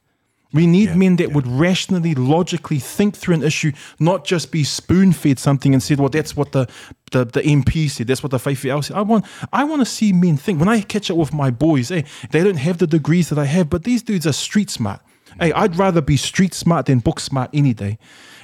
We 0.53 0.68
need 0.68 0.90
yeah, 0.90 0.95
men 0.95 1.15
that 1.15 1.30
yeah. 1.30 1.34
would 1.34 1.48
rationally, 1.48 2.14
logically 2.14 2.77
think 2.77 3.15
through 3.15 3.34
an 3.34 3.44
issue, 3.44 3.72
not 3.99 4.23
just 4.23 4.52
be 4.52 4.64
spoon 4.64 5.11
fed 5.11 5.40
something 5.40 5.73
and 5.73 5.81
said, 5.81 5.99
"Well, 5.99 6.10
that's 6.10 6.38
what 6.38 6.52
the, 6.52 6.69
the 7.11 7.26
the 7.26 7.41
MP 7.41 7.90
said. 7.90 8.06
That's 8.06 8.22
what 8.22 8.31
the 8.31 8.40
faith 8.40 8.60
said." 8.60 8.95
I 8.95 9.02
want 9.02 9.26
I 9.52 9.64
want 9.64 9.81
to 9.81 9.85
see 9.85 10.14
men 10.14 10.38
think. 10.38 10.60
When 10.60 10.69
I 10.69 10.81
catch 10.81 11.10
up 11.10 11.18
with 11.18 11.34
my 11.34 11.49
boys, 11.49 11.90
hey, 11.90 12.06
they 12.30 12.44
don't 12.44 12.57
have 12.57 12.77
the 12.77 12.85
degrees 12.85 13.30
that 13.30 13.40
I 13.40 13.45
have, 13.45 13.69
but 13.69 13.84
these 13.84 14.03
dudes 14.03 14.27
are 14.27 14.34
street 14.34 14.69
smart. 14.69 15.02
Hey, 15.39 15.51
I'd 15.53 15.76
rather 15.76 16.01
be 16.01 16.18
street 16.18 16.53
smart 16.53 16.85
than 16.88 16.99
book 16.99 17.19
smart 17.19 17.49
any 17.53 17.73
day. 17.73 17.97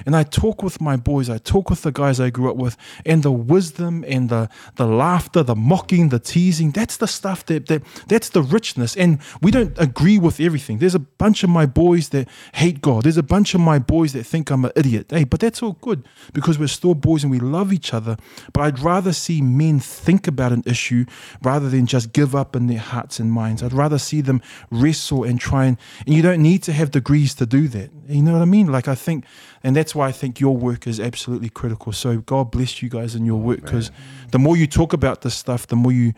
And 0.06 0.16
I 0.16 0.22
talk 0.22 0.62
with 0.62 0.80
my 0.80 0.96
boys, 0.96 1.30
I 1.30 1.38
talk 1.38 1.70
with 1.70 1.82
the 1.82 1.92
guys 1.92 2.20
I 2.20 2.30
grew 2.30 2.50
up 2.50 2.56
with, 2.56 2.76
and 3.04 3.22
the 3.22 3.32
wisdom 3.32 4.04
and 4.06 4.28
the, 4.28 4.48
the 4.76 4.86
laughter, 4.86 5.42
the 5.42 5.56
mocking, 5.56 6.08
the 6.08 6.18
teasing, 6.18 6.70
that's 6.70 6.96
the 6.96 7.06
stuff 7.06 7.44
that, 7.46 7.66
that 7.66 7.82
that's 8.08 8.30
the 8.30 8.42
richness. 8.42 8.96
And 8.96 9.18
we 9.40 9.50
don't 9.50 9.76
agree 9.78 10.18
with 10.18 10.40
everything. 10.40 10.78
There's 10.78 10.94
a 10.94 11.00
bunch 11.00 11.42
of 11.42 11.50
my 11.50 11.66
boys 11.66 12.10
that 12.10 12.28
hate 12.54 12.80
God. 12.80 13.04
There's 13.04 13.16
a 13.16 13.22
bunch 13.22 13.54
of 13.54 13.60
my 13.60 13.78
boys 13.78 14.12
that 14.12 14.24
think 14.24 14.50
I'm 14.50 14.64
an 14.64 14.72
idiot. 14.76 15.06
Hey, 15.10 15.24
but 15.24 15.40
that's 15.40 15.62
all 15.62 15.76
good 15.80 16.06
because 16.32 16.58
we're 16.58 16.68
still 16.68 16.94
boys 16.94 17.22
and 17.22 17.30
we 17.30 17.40
love 17.40 17.72
each 17.72 17.92
other. 17.94 18.16
But 18.52 18.62
I'd 18.62 18.78
rather 18.78 19.12
see 19.12 19.42
men 19.42 19.80
think 19.80 20.26
about 20.26 20.52
an 20.52 20.62
issue 20.66 21.04
rather 21.42 21.68
than 21.68 21.86
just 21.86 22.12
give 22.12 22.34
up 22.34 22.56
in 22.56 22.66
their 22.66 22.78
hearts 22.78 23.18
and 23.18 23.32
minds. 23.32 23.62
I'd 23.62 23.72
rather 23.72 23.98
see 23.98 24.20
them 24.20 24.42
wrestle 24.70 25.24
and 25.24 25.40
try 25.40 25.66
and, 25.66 25.76
and 26.06 26.14
you 26.14 26.22
don't 26.22 26.42
need 26.42 26.62
to 26.64 26.72
have 26.72 26.90
degrees 26.90 27.34
to 27.36 27.46
do 27.46 27.68
that. 27.68 27.90
You 28.08 28.22
know 28.22 28.32
what 28.32 28.42
I 28.42 28.46
mean? 28.46 28.70
Like 28.70 28.88
I 28.88 28.94
think 28.94 29.24
and 29.62 29.76
that's 29.76 29.94
why 29.94 30.08
I 30.08 30.12
think 30.12 30.40
your 30.40 30.56
work 30.56 30.86
is 30.86 30.98
absolutely 31.00 31.50
critical. 31.50 31.92
So 31.92 32.18
God 32.18 32.50
bless 32.50 32.82
you 32.82 32.88
guys 32.88 33.14
in 33.14 33.26
your 33.26 33.36
oh, 33.36 33.42
work 33.42 33.62
because 33.62 33.90
the 34.30 34.38
more 34.38 34.56
you 34.56 34.66
talk 34.66 34.92
about 34.92 35.22
this 35.22 35.34
stuff, 35.34 35.66
the 35.66 35.76
more 35.76 35.92
you 35.92 36.12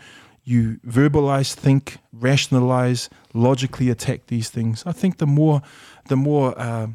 you 0.44 0.81
verbalize, 0.85 1.55
think, 1.55 1.98
rationalize, 2.12 3.09
logically 3.32 3.90
attack 3.90 4.27
these 4.27 4.51
things. 4.51 4.82
I 4.85 4.93
think 4.93 5.19
the 5.19 5.27
more 5.27 5.62
the 6.09 6.16
more 6.16 6.59
uh, 6.59 6.89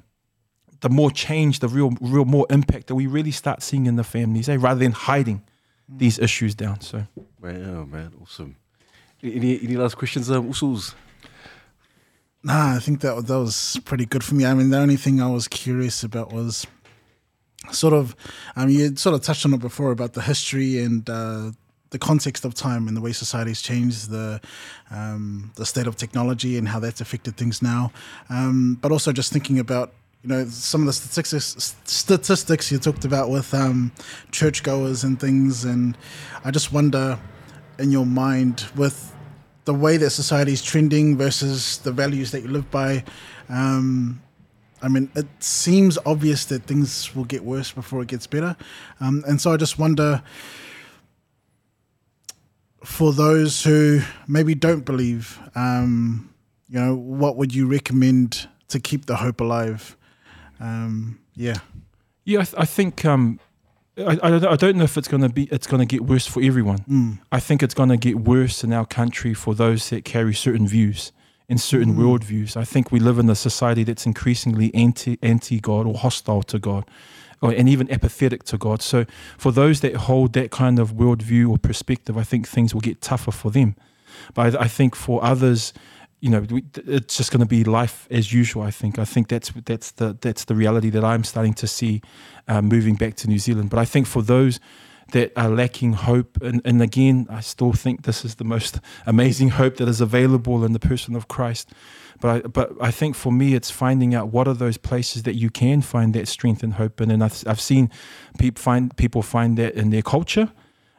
the 0.82 0.90
more 0.90 1.12
change, 1.12 1.60
the 1.60 1.68
real 1.68 1.92
real 2.02 2.26
more 2.26 2.46
impact 2.50 2.88
that 2.88 2.96
we 2.96 3.08
really 3.08 3.32
start 3.32 3.62
seeing 3.64 3.86
in 3.86 3.96
the 3.96 4.04
families, 4.04 4.50
eh? 4.50 4.58
rather 4.60 4.80
than 4.80 4.92
hiding. 4.92 5.42
these 5.90 6.20
issues 6.20 6.54
down. 6.56 6.82
So 6.82 7.08
Man, 7.42 7.76
oh 7.76 7.86
man, 7.86 8.12
awesome. 8.22 8.56
Any 9.24 9.60
any 9.64 9.76
last 9.78 9.96
questions, 9.96 10.30
um, 10.30 10.50
Usos? 10.50 10.94
Nah, 12.44 12.76
I 12.76 12.80
think 12.80 13.02
that 13.02 13.28
that 13.28 13.40
was 13.40 13.80
pretty 13.84 14.06
good 14.06 14.24
for 14.24 14.36
me. 14.36 14.46
I 14.46 14.54
mean, 14.54 14.70
the 14.70 14.78
only 14.78 14.96
thing 14.96 15.22
I 15.22 15.30
was 15.30 15.48
curious 15.48 16.04
about 16.04 16.32
was 16.32 16.66
sort 17.72 17.94
of, 17.94 18.16
um, 18.56 18.70
you 18.70 18.84
had 18.84 19.00
sort 19.00 19.16
of 19.16 19.22
touched 19.22 19.46
on 19.46 19.54
it 19.54 19.60
before 19.60 19.92
about 19.92 20.14
the 20.14 20.22
history 20.22 20.80
and 20.80 21.10
uh, 21.10 21.52
the 21.90 22.00
context 22.00 22.46
of 22.46 22.54
time 22.54 22.88
and 22.88 22.96
the 22.96 23.02
way 23.02 23.12
society's 23.12 23.62
changed, 23.62 24.10
the 24.10 24.42
um, 24.92 25.52
the 25.56 25.66
state 25.66 25.88
of 25.88 25.96
technology 25.96 26.58
and 26.58 26.68
how 26.68 26.80
that's 26.80 27.02
affected 27.02 27.38
things 27.38 27.62
now. 27.62 27.92
Um, 28.30 28.78
but 28.82 28.92
also 28.92 29.12
just 29.12 29.32
thinking 29.32 29.60
about 29.60 29.94
you 30.24 30.30
know 30.30 30.46
some 30.46 30.82
of 30.82 30.88
the 30.88 30.94
statistics 30.94 31.76
statistics 31.86 32.72
you 32.72 32.78
talked 32.78 33.06
about 33.06 33.30
with 33.30 33.54
um, 33.54 33.92
churchgoers 34.32 35.04
and 35.04 35.20
things, 35.20 35.66
and 35.66 35.98
I 36.44 36.52
just 36.52 36.72
wonder 36.72 37.20
in 37.80 37.92
your 37.92 38.06
mind 38.06 38.66
with 38.76 39.14
the 39.68 39.74
way 39.74 39.98
that 39.98 40.12
society 40.12 40.54
is 40.54 40.64
trending 40.64 41.18
versus 41.18 41.80
the 41.80 41.92
values 41.92 42.32
that 42.32 42.42
you 42.42 42.48
live 42.48 42.72
by. 42.72 43.04
Um, 43.50 44.22
I 44.82 44.88
mean, 44.88 45.12
it 45.14 45.28
seems 45.40 45.98
obvious 46.06 46.46
that 46.46 46.64
things 46.64 47.14
will 47.14 47.26
get 47.26 47.44
worse 47.44 47.74
before 47.74 48.02
it 48.02 48.08
gets 48.08 48.28
better, 48.28 48.56
um, 49.02 49.24
and 49.28 49.42
so 49.42 49.52
I 49.52 49.58
just 49.58 49.78
wonder 49.78 50.24
for 52.82 53.12
those 53.12 53.66
who 53.66 54.00
maybe 54.26 54.56
don't 54.56 54.86
believe, 54.86 55.38
um, 55.54 56.34
you 56.70 56.80
know, 56.80 56.96
what 56.96 57.36
would 57.36 57.54
you 57.54 57.68
recommend 57.68 58.48
to 58.70 58.80
keep 58.80 59.06
the 59.06 59.18
hope 59.18 59.42
alive? 59.42 59.98
Um, 60.62 61.20
yeah. 61.36 61.58
Yeah, 62.24 62.40
I, 62.40 62.44
th- 62.44 62.56
I 62.58 62.66
think 62.66 63.04
um, 63.04 63.42
I, 63.98 64.12
I, 64.22 64.30
don't- 64.30 64.46
I 64.46 64.56
don't 64.56 64.78
know 64.78 64.84
if 64.84 64.98
it's 64.98 65.08
going 65.08 65.24
to 65.24 65.30
be 65.30 65.48
it's 65.52 65.68
to 65.68 65.86
get 65.86 66.06
worse 66.06 66.28
for 66.28 66.42
everyone. 66.42 66.80
Hmm. 66.80 67.12
I 67.32 67.40
think 67.40 67.64
it's 67.64 67.74
going 67.74 67.90
to 67.90 67.98
get 67.98 68.20
worse 68.20 68.64
in 68.64 68.74
our 68.74 68.86
country 68.86 69.34
for 69.34 69.56
those 69.56 69.90
that 69.90 70.06
carry 70.06 70.34
certain 70.34 70.68
views 70.68 71.12
and 71.50 71.60
certain 71.60 71.94
hmm. 71.94 72.02
worldviews. 72.02 72.56
I 72.56 72.64
think 72.64 72.92
we 72.92 73.00
live 73.00 73.18
in 73.18 73.30
a 73.30 73.36
society 73.36 73.84
that's 73.84 74.06
increasingly 74.06 74.74
anti 74.76 75.18
anti 75.22 75.60
God 75.60 75.88
or 75.88 75.96
hostile 75.96 76.44
to 76.44 76.60
God, 76.60 76.86
or, 77.42 77.52
and 77.52 77.68
even 77.68 77.92
apathetic 77.92 78.44
to 78.46 78.58
God. 78.58 78.82
So 78.82 79.06
for 79.38 79.52
those 79.52 79.82
that 79.82 79.96
hold 79.96 80.34
that 80.34 80.52
kind 80.52 80.80
of 80.80 80.94
worldview 80.94 81.50
or 81.50 81.58
perspective, 81.58 82.18
I 82.18 82.24
think 82.24 82.48
things 82.48 82.74
will 82.74 82.82
get 82.82 83.02
tougher 83.02 83.32
for 83.32 83.50
them. 83.50 83.76
But 84.34 84.56
I, 84.56 84.64
I 84.64 84.68
think 84.68 84.96
for 84.96 85.24
others, 85.24 85.74
you 86.20 86.30
know, 86.30 86.40
we, 86.50 86.64
it's 86.76 87.18
just 87.18 87.32
going 87.32 87.42
to 87.42 87.48
be 87.48 87.64
life 87.64 88.08
as 88.10 88.34
usual. 88.34 88.64
I 88.64 88.72
think. 88.72 88.98
I 88.98 89.06
think 89.06 89.28
that's 89.28 89.52
that's 89.66 89.92
the 89.92 90.18
that's 90.20 90.46
the 90.46 90.56
reality 90.56 90.90
that 90.90 91.04
I'm 91.04 91.24
starting 91.24 91.54
to 91.56 91.68
see 91.68 92.02
uh, 92.48 92.62
moving 92.62 92.96
back 92.96 93.16
to 93.18 93.28
New 93.28 93.40
Zealand. 93.40 93.70
But 93.70 93.80
I 93.80 93.86
think 93.86 94.08
for 94.08 94.22
those 94.22 94.60
that 95.14 95.32
are 95.38 95.50
lacking 95.50 95.94
hope, 95.94 96.42
and, 96.42 96.62
and 96.66 96.82
again, 96.82 97.28
I 97.30 97.40
still 97.40 97.72
think 97.72 98.04
this 98.04 98.26
is 98.26 98.36
the 98.36 98.44
most 98.44 98.80
amazing 99.06 99.50
hope 99.50 99.78
that 99.78 99.88
is 99.88 100.02
available 100.02 100.66
in 100.66 100.74
the 100.74 100.80
person 100.80 101.16
of 101.16 101.28
Christ. 101.28 101.72
But 102.20 102.30
I, 102.30 102.48
but 102.48 102.72
I 102.82 102.92
think 102.92 103.16
for 103.16 103.32
me, 103.32 103.54
it's 103.54 103.70
finding 103.70 104.16
out 104.16 104.30
what 104.30 104.48
are 104.48 104.56
those 104.56 104.78
places 104.78 105.24
that 105.24 105.36
you 105.36 105.50
can 105.52 105.82
find 105.82 106.14
that 106.16 106.28
strength 106.28 106.64
and 106.64 106.74
hope 106.74 107.00
in. 107.00 107.12
And 107.12 107.24
I've, 107.24 107.44
I've 107.46 107.62
seen 107.62 107.92
people 108.40 108.62
find 108.62 108.96
people 108.98 109.22
find 109.22 109.58
that 109.58 109.76
in 109.76 109.92
their 109.92 110.02
culture, 110.02 110.52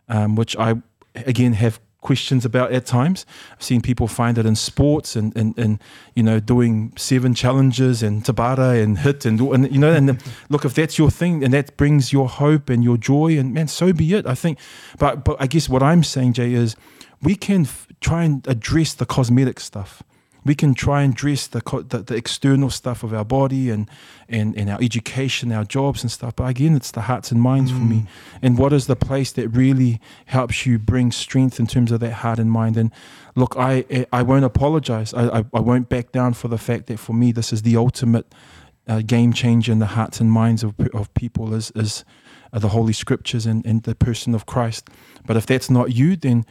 um, 0.09 0.37
which 0.37 0.57
I 0.57 0.77
again 1.15 1.55
have 1.55 1.81
questions 2.01 2.45
about 2.45 2.73
at 2.73 2.87
times. 2.87 3.27
I've 3.53 3.63
seen 3.63 3.81
people 3.81 4.07
find 4.07 4.39
it 4.39 4.47
in 4.47 4.55
sports 4.55 5.17
and, 5.17 5.35
and, 5.37 5.59
and 5.59 5.81
you 6.15 6.23
know 6.23 6.41
doing 6.41 6.93
seven 6.97 7.35
challenges 7.35 8.03
and 8.03 8.23
tabata 8.23 8.83
and 8.83 8.99
HIIT 8.99 9.27
and, 9.27 9.41
and 9.41 9.73
you 9.73 9.79
know 9.79 9.93
and 9.93 10.23
look 10.49 10.65
if 10.65 10.75
that's 10.75 10.99
your 10.99 11.11
thing 11.11 11.43
and 11.43 11.53
that 11.53 11.77
brings 11.77 12.13
your 12.13 12.29
hope 12.29 12.71
and 12.71 12.85
your 12.85 12.97
joy 12.97 13.39
and 13.39 13.53
man 13.53 13.69
so 13.69 13.93
be 13.93 14.15
it. 14.15 14.27
I 14.27 14.35
think, 14.35 14.59
but 14.99 15.25
but 15.25 15.37
I 15.41 15.47
guess 15.47 15.69
what 15.69 15.83
I'm 15.83 16.05
saying 16.05 16.35
Jay 16.35 16.53
is 16.53 16.77
we 17.21 17.35
can 17.35 17.63
f- 17.63 17.89
try 18.01 18.25
and 18.25 18.47
address 18.47 18.95
the 18.95 19.07
cosmetic 19.07 19.59
stuff. 19.61 20.03
We 20.45 20.55
can 20.55 20.75
try 20.75 21.03
and 21.03 21.15
dress 21.15 21.47
the, 21.47 21.61
the 21.89 21.99
the 21.99 22.15
external 22.15 22.71
stuff 22.71 23.03
of 23.03 23.13
our 23.13 23.25
body 23.25 23.71
and, 23.71 23.89
and 24.29 24.57
and 24.57 24.71
our 24.71 24.81
education, 24.81 25.53
our 25.53 25.65
jobs 25.65 26.03
and 26.03 26.11
stuff. 26.11 26.37
But 26.37 26.45
again, 26.45 26.77
it's 26.77 26.91
the 26.91 27.03
hearts 27.03 27.33
and 27.33 27.41
minds 27.41 27.71
for 27.71 27.79
me. 27.79 28.07
And 28.43 28.59
what 28.59 28.73
is 28.73 28.87
the 28.87 28.97
place 28.97 29.33
that 29.33 29.49
really 29.49 30.01
helps 30.27 30.65
you 30.67 30.79
bring 30.79 31.13
strength 31.13 31.61
in 31.61 31.67
terms 31.67 31.93
of 31.93 32.01
that 32.01 32.13
heart 32.13 32.39
and 32.39 32.51
mind? 32.51 32.77
And 32.77 32.93
look, 33.35 33.55
I 33.57 34.07
I 34.13 34.23
won't 34.23 34.45
apologize. 34.45 35.13
I 35.13 35.41
I, 35.41 35.45
I 35.53 35.61
won't 35.61 35.89
back 35.89 36.13
down 36.13 36.35
for 36.35 36.49
the 36.49 36.59
fact 36.59 36.87
that 36.87 36.99
for 36.99 37.13
me 37.13 37.33
this 37.33 37.53
is 37.53 37.63
the 37.63 37.77
ultimate 37.77 38.35
uh, 38.87 39.03
game 39.03 39.33
changer 39.33 39.73
in 39.73 39.79
the 39.79 39.87
hearts 39.87 40.21
and 40.21 40.31
minds 40.31 40.65
of 40.65 40.75
of 40.95 41.13
people 41.15 41.55
is 41.55 41.71
is 41.73 42.05
uh, 42.53 42.59
the 42.59 42.69
Holy 42.69 42.93
Scriptures 42.93 43.47
and, 43.47 43.65
and 43.67 43.83
the 43.83 43.95
person 43.95 44.35
of 44.35 44.47
Christ. 44.47 44.89
But 45.27 45.37
if 45.37 45.47
that's 45.47 45.71
not 45.71 45.93
you, 45.95 46.17
then 46.17 46.47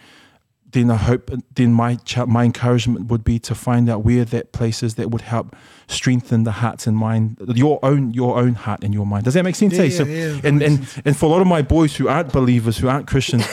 then 0.72 0.92
I 0.92 0.96
hope 0.96 1.32
then 1.56 1.74
my 1.74 1.96
ch- 1.96 2.26
my 2.28 2.44
encouragement 2.44 3.08
would 3.08 3.24
be 3.24 3.40
to 3.40 3.56
find 3.56 3.90
out 3.90 4.04
where 4.04 4.26
that 4.26 4.52
place 4.52 4.84
is 4.84 4.96
that 4.96 5.12
would 5.12 5.22
help 5.22 5.56
strengthen 5.88 6.44
the 6.44 6.52
hearts 6.52 6.88
and 6.88 6.98
mind 6.98 7.38
your 7.56 7.80
own 7.84 8.14
your 8.14 8.38
own 8.38 8.56
heart 8.56 8.84
and 8.84 8.94
your 8.94 9.06
mind. 9.06 9.26
Does 9.26 9.34
that 9.36 9.44
make 9.44 9.56
sense? 9.56 9.76
Yeah, 9.76 9.84
eh? 9.84 9.90
so 9.90 10.04
yeah, 10.04 10.40
and 10.44 10.62
and 10.62 11.02
and 11.06 11.16
for 11.16 11.28
a 11.28 11.30
lot 11.30 11.42
of 11.42 11.48
my 11.48 11.62
boys 11.62 11.96
who 11.96 12.08
aren't 12.08 12.34
believers, 12.34 12.78
who 12.78 12.90
aren't 12.90 13.08
Christians, 13.08 13.46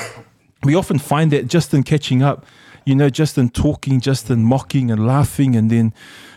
we 0.64 0.74
often 0.74 0.98
find 0.98 1.30
that 1.30 1.46
just 1.46 1.72
in 1.72 1.82
catching 1.82 2.22
up, 2.22 2.46
you 2.84 2.94
know, 2.94 3.10
just 3.10 3.38
in 3.38 3.50
talking, 3.50 4.00
just 4.00 4.30
in 4.30 4.42
mocking 4.42 4.90
and 4.90 5.06
laughing, 5.06 5.54
and 5.54 5.70
then, 5.70 5.92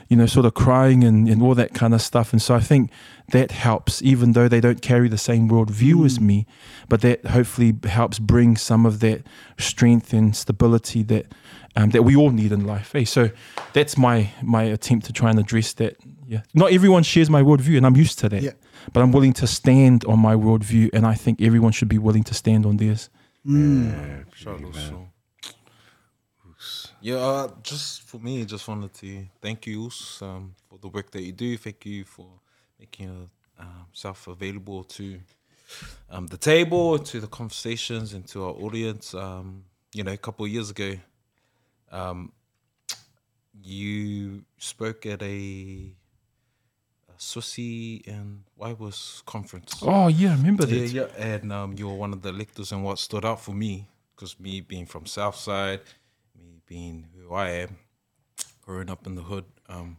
you 0.09 0.15
know, 0.15 0.25
sort 0.25 0.45
of 0.45 0.53
crying 0.53 1.03
and, 1.03 1.27
and 1.27 1.41
all 1.41 1.55
that 1.55 1.73
kind 1.73 1.93
of 1.93 2.01
stuff. 2.01 2.31
And 2.31 2.41
so 2.41 2.55
I 2.55 2.59
think 2.59 2.91
that 3.31 3.51
helps, 3.51 4.01
even 4.01 4.31
though 4.31 4.47
they 4.47 4.61
don't 4.61 4.81
carry 4.81 5.09
the 5.09 5.17
same 5.17 5.49
worldview 5.49 6.05
as 6.05 6.17
mm. 6.17 6.23
me, 6.23 6.47
but 6.87 7.01
that 7.01 7.25
hopefully 7.25 7.75
helps 7.83 8.19
bring 8.19 8.55
some 8.55 8.85
of 8.85 8.99
that 9.01 9.23
strength 9.57 10.13
and 10.13 10.35
stability 10.35 11.03
that 11.03 11.33
um, 11.75 11.91
that 11.91 12.03
we 12.03 12.15
all 12.15 12.31
need 12.31 12.51
in 12.51 12.65
life. 12.65 12.91
Hey, 12.93 13.05
so 13.05 13.29
that's 13.73 13.97
my 13.97 14.31
my 14.41 14.63
attempt 14.63 15.05
to 15.07 15.13
try 15.13 15.29
and 15.29 15.39
address 15.39 15.73
that. 15.73 15.97
Yeah, 16.27 16.41
not 16.53 16.71
everyone 16.71 17.03
shares 17.03 17.29
my 17.29 17.41
worldview, 17.41 17.77
and 17.77 17.85
I'm 17.85 17.95
used 17.95 18.19
to 18.19 18.29
that. 18.29 18.41
Yeah. 18.41 18.51
But 18.93 19.01
I'm 19.01 19.11
willing 19.11 19.33
to 19.33 19.47
stand 19.47 20.05
on 20.05 20.19
my 20.19 20.35
worldview, 20.35 20.89
and 20.93 21.05
I 21.05 21.13
think 21.13 21.41
everyone 21.41 21.73
should 21.73 21.89
be 21.89 21.97
willing 21.97 22.23
to 22.23 22.33
stand 22.33 22.65
on 22.65 22.77
theirs. 22.77 23.09
Shout 24.33 24.63
out 24.63 24.73
to- 24.73 25.06
Yeah, 26.99 27.17
uh, 27.17 27.51
just 27.61 28.01
for 28.01 28.19
me, 28.19 28.43
just 28.45 28.67
wanted 28.67 28.93
to 28.95 29.25
thank 29.39 29.67
you 29.67 29.91
um, 30.21 30.55
for 30.67 30.79
the 30.79 30.87
work 30.87 31.11
that 31.11 31.21
you 31.21 31.31
do. 31.31 31.55
Thank 31.57 31.85
you 31.85 32.03
for 32.03 32.27
making 32.79 33.29
yourself 33.89 34.27
available 34.27 34.83
to 34.83 35.19
um, 36.09 36.27
the 36.27 36.37
table, 36.37 36.97
to 36.97 37.19
the 37.19 37.27
conversations, 37.27 38.13
and 38.13 38.27
to 38.29 38.45
our 38.45 38.53
audience. 38.53 39.13
Um, 39.13 39.63
you 39.93 40.03
know, 40.03 40.11
a 40.11 40.17
couple 40.17 40.45
of 40.45 40.51
years 40.51 40.71
ago, 40.71 40.95
um, 41.91 42.31
you 43.61 44.43
spoke 44.57 45.05
at 45.05 45.21
a, 45.21 45.91
a 47.09 47.19
Swissy 47.19 48.07
and 48.07 48.43
why 48.55 48.73
was 48.73 49.21
conference. 49.25 49.75
Oh 49.83 50.07
yeah, 50.07 50.31
I 50.31 50.35
remember 50.35 50.65
that. 50.65 50.75
Yeah, 50.75 51.07
yeah, 51.17 51.23
and 51.23 51.53
um, 51.53 51.75
you 51.77 51.87
were 51.87 51.95
one 51.95 52.13
of 52.13 52.23
the 52.23 52.31
lectors, 52.31 52.71
and 52.71 52.83
what 52.83 52.97
stood 52.97 53.23
out 53.23 53.41
for 53.41 53.53
me, 53.53 53.87
because 54.15 54.39
me 54.39 54.61
being 54.61 54.87
from 54.87 55.05
Southside, 55.05 55.81
being 56.67 57.05
who 57.15 57.33
I 57.33 57.49
am, 57.49 57.77
growing 58.61 58.89
up 58.89 59.07
in 59.07 59.15
the 59.15 59.21
hood, 59.21 59.45
um, 59.69 59.97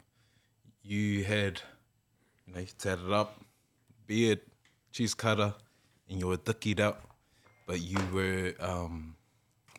you 0.82 1.24
had, 1.24 1.60
you 2.46 2.54
know, 2.54 2.60
you 2.60 2.66
tatted 2.78 3.10
up, 3.10 3.40
beard, 4.06 4.40
cheese 4.92 5.14
cutter, 5.14 5.54
and 6.08 6.20
you 6.20 6.26
were 6.26 6.36
dickied 6.36 6.80
out, 6.80 7.00
but 7.66 7.80
you 7.80 7.98
were 8.12 8.54
um, 8.60 9.16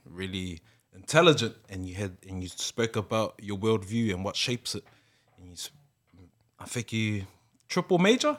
really 0.06 0.62
intelligent, 0.96 1.56
and 1.70 1.88
you 1.88 1.96
had, 1.96 2.18
and 2.28 2.42
you 2.42 2.50
spoke 2.50 2.96
about 2.96 3.36
your 3.42 3.58
worldview 3.58 4.14
and 4.14 4.24
what 4.24 4.36
shapes 4.36 4.76
it, 4.76 4.84
and 5.38 5.48
you, 5.48 5.56
I 6.60 6.66
think 6.66 6.92
you 6.92 7.26
triple 7.68 8.00
major. 8.00 8.38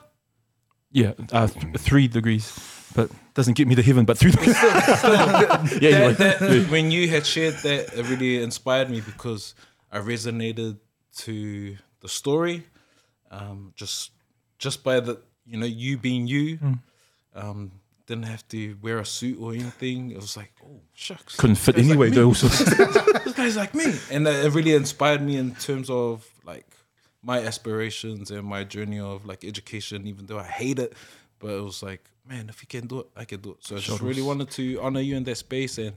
Yeah, 0.93 1.13
uh, 1.33 1.47
th- 1.47 1.77
three 1.79 2.09
degrees, 2.09 2.53
but 2.95 3.11
doesn't 3.35 3.55
get 3.55 3.69
me 3.69 3.75
to 3.77 3.83
heaven. 3.83 4.05
But 4.05 4.19
three 4.19 4.31
degrees. 4.37 4.57
yeah, 4.63 6.11
that, 6.13 6.37
that, 6.41 6.67
when 6.71 6.91
you 6.91 7.09
had 7.09 7.25
shared 7.27 7.55
that, 7.63 7.93
it 7.97 8.09
really 8.09 8.43
inspired 8.43 8.91
me 8.91 9.01
because 9.01 9.55
I 9.93 9.99
resonated 9.99 10.79
to 11.19 11.77
the 12.01 12.09
story. 12.09 12.67
Um, 13.31 13.73
just 13.77 14.11
just 14.59 14.83
by 14.83 14.99
the 15.01 15.21
you 15.47 15.59
know 15.59 15.67
you 15.67 15.97
being 15.99 16.27
you, 16.27 16.57
Hmm. 16.57 16.73
um, 17.35 17.71
didn't 18.07 18.25
have 18.25 18.47
to 18.49 18.77
wear 18.83 18.99
a 18.99 19.07
suit 19.07 19.39
or 19.41 19.53
anything. 19.53 20.11
It 20.11 20.17
was 20.17 20.37
like 20.37 20.53
oh 20.65 20.81
shucks, 20.95 21.37
couldn't 21.37 21.57
fit 21.57 21.79
anyway. 21.79 22.09
Like 22.09 22.17
though, 22.17 22.33
this 22.33 23.33
guy's 23.35 23.57
like 23.57 23.75
me, 23.75 23.95
and 24.11 24.27
it 24.27 24.53
really 24.53 24.75
inspired 24.75 25.23
me 25.23 25.37
in 25.37 25.55
terms 25.55 25.89
of 25.89 26.27
like 26.45 26.67
my 27.23 27.39
aspirations 27.41 28.31
and 28.31 28.45
my 28.45 28.65
journey 28.65 29.01
of 29.01 29.27
like 29.27 29.45
education. 29.45 30.07
Even 30.07 30.27
though 30.27 30.39
I 30.39 30.45
hate 30.47 30.79
it, 30.79 30.95
but 31.39 31.51
it 31.51 31.63
was 31.63 31.83
like 31.83 32.03
man, 32.31 32.49
if 32.49 32.63
you 32.63 32.69
can 32.69 32.87
do 32.87 33.01
it, 33.01 33.07
I 33.17 33.25
can 33.25 33.41
do 33.41 33.51
it. 33.51 33.57
So 33.61 33.77
I 33.77 33.79
just 33.81 34.01
really 34.01 34.23
wanted 34.23 34.51
to 34.53 34.81
honor 34.81 35.01
you 35.01 35.17
in 35.17 35.25
that 35.25 35.37
space, 35.37 35.79
and 35.79 35.93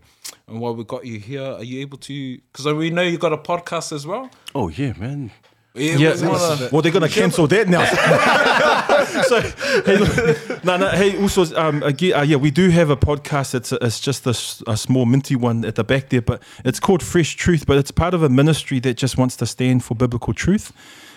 and 0.48 0.60
while 0.60 0.76
we 0.76 0.84
got 0.84 1.06
you 1.06 1.20
here, 1.20 1.44
are 1.44 1.64
you 1.64 1.82
able 1.82 1.98
to? 2.00 2.38
Because 2.38 2.66
we 2.74 2.90
know 2.90 3.04
you 3.04 3.18
got 3.18 3.34
a 3.34 3.38
podcast 3.38 3.94
as 3.94 4.06
well. 4.06 4.30
Oh 4.56 4.70
yeah, 4.70 4.94
man. 4.98 5.32
Yeah, 5.76 5.98
Yeah, 5.98 6.28
wanna- 6.28 6.70
well, 6.72 6.82
they're 6.84 6.92
gonna 6.92 7.10
cancel 7.10 7.48
that 7.48 7.68
now. 7.68 7.84
so, 9.24 9.42
hey, 9.82 9.98
look, 9.98 10.64
no, 10.64 10.78
no, 10.78 10.90
hey, 10.90 11.20
also, 11.20 11.44
um, 11.56 11.82
again, 11.82 12.14
uh, 12.14 12.22
yeah, 12.22 12.36
we 12.36 12.52
do 12.52 12.70
have 12.70 12.92
a 12.92 12.96
podcast. 12.98 13.56
It's 13.56 13.72
it's 13.72 14.00
just 14.00 14.28
a 14.28 14.78
small 14.78 15.06
minty 15.08 15.36
one 15.36 15.66
at 15.66 15.76
the 15.76 15.84
back 15.84 16.10
there, 16.10 16.22
but 16.22 16.44
it's 16.64 16.80
called 16.80 17.02
Fresh 17.02 17.38
Truth. 17.38 17.66
But 17.66 17.78
it's 17.78 17.90
part 17.90 18.14
of 18.14 18.22
a 18.22 18.30
ministry 18.30 18.80
that 18.82 18.98
just 18.98 19.18
wants 19.18 19.36
to 19.38 19.48
stand 19.48 19.84
for 19.84 19.96
biblical 19.96 20.34
truth. 20.34 20.72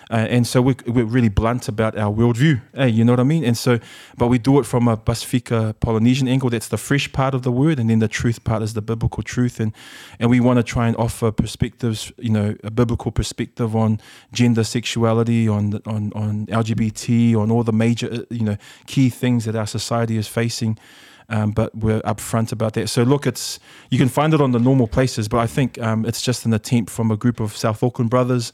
Uh, 0.09 0.15
and 0.29 0.47
so 0.47 0.61
we're, 0.61 0.75
we're 0.85 1.05
really 1.05 1.29
blunt 1.29 1.67
about 1.67 1.97
our 1.97 2.11
worldview. 2.13 2.61
Hey, 2.73 2.89
you 2.89 3.03
know 3.03 3.11
what 3.11 3.19
I 3.19 3.23
mean? 3.23 3.43
And 3.43 3.57
so, 3.57 3.79
but 4.17 4.27
we 4.27 4.37
do 4.37 4.59
it 4.59 4.65
from 4.65 4.87
a 4.87 4.95
Pasifika 4.95 5.77
Polynesian 5.79 6.27
angle. 6.27 6.49
That's 6.49 6.69
the 6.69 6.77
fresh 6.77 7.11
part 7.11 7.33
of 7.33 7.43
the 7.43 7.51
word, 7.51 7.79
and 7.79 7.89
then 7.89 7.99
the 7.99 8.07
truth 8.07 8.43
part 8.43 8.63
is 8.63 8.73
the 8.73 8.81
biblical 8.81 9.21
truth. 9.21 9.59
And 9.59 9.73
and 10.19 10.29
we 10.29 10.39
want 10.39 10.57
to 10.57 10.63
try 10.63 10.87
and 10.87 10.95
offer 10.97 11.31
perspectives, 11.31 12.11
you 12.17 12.29
know, 12.29 12.55
a 12.63 12.71
biblical 12.71 13.11
perspective 13.11 13.75
on 13.75 13.99
gender, 14.31 14.63
sexuality, 14.63 15.47
on 15.47 15.81
on 15.85 16.13
on 16.15 16.45
LGBT, 16.47 17.35
on 17.35 17.51
all 17.51 17.63
the 17.63 17.73
major, 17.73 18.11
uh, 18.11 18.19
you 18.29 18.45
know, 18.45 18.57
key 18.85 19.09
things 19.09 19.45
that 19.45 19.55
our 19.55 19.67
society 19.67 20.17
is 20.17 20.27
facing. 20.27 20.77
Um, 21.29 21.51
but 21.51 21.75
we're 21.75 21.99
upfront 22.03 22.53
about 22.53 22.73
that. 22.75 22.87
So 22.87 23.03
look, 23.03 23.27
it's 23.27 23.59
you 23.89 23.97
can 23.97 24.07
find 24.07 24.33
it 24.33 24.39
on 24.39 24.51
the 24.53 24.59
normal 24.59 24.87
places, 24.87 25.27
but 25.27 25.39
I 25.39 25.47
think 25.47 25.77
um, 25.81 26.05
it's 26.05 26.21
just 26.21 26.45
an 26.45 26.53
attempt 26.53 26.89
from 26.89 27.11
a 27.11 27.17
group 27.17 27.41
of 27.41 27.57
South 27.57 27.83
Auckland 27.83 28.09
brothers 28.09 28.53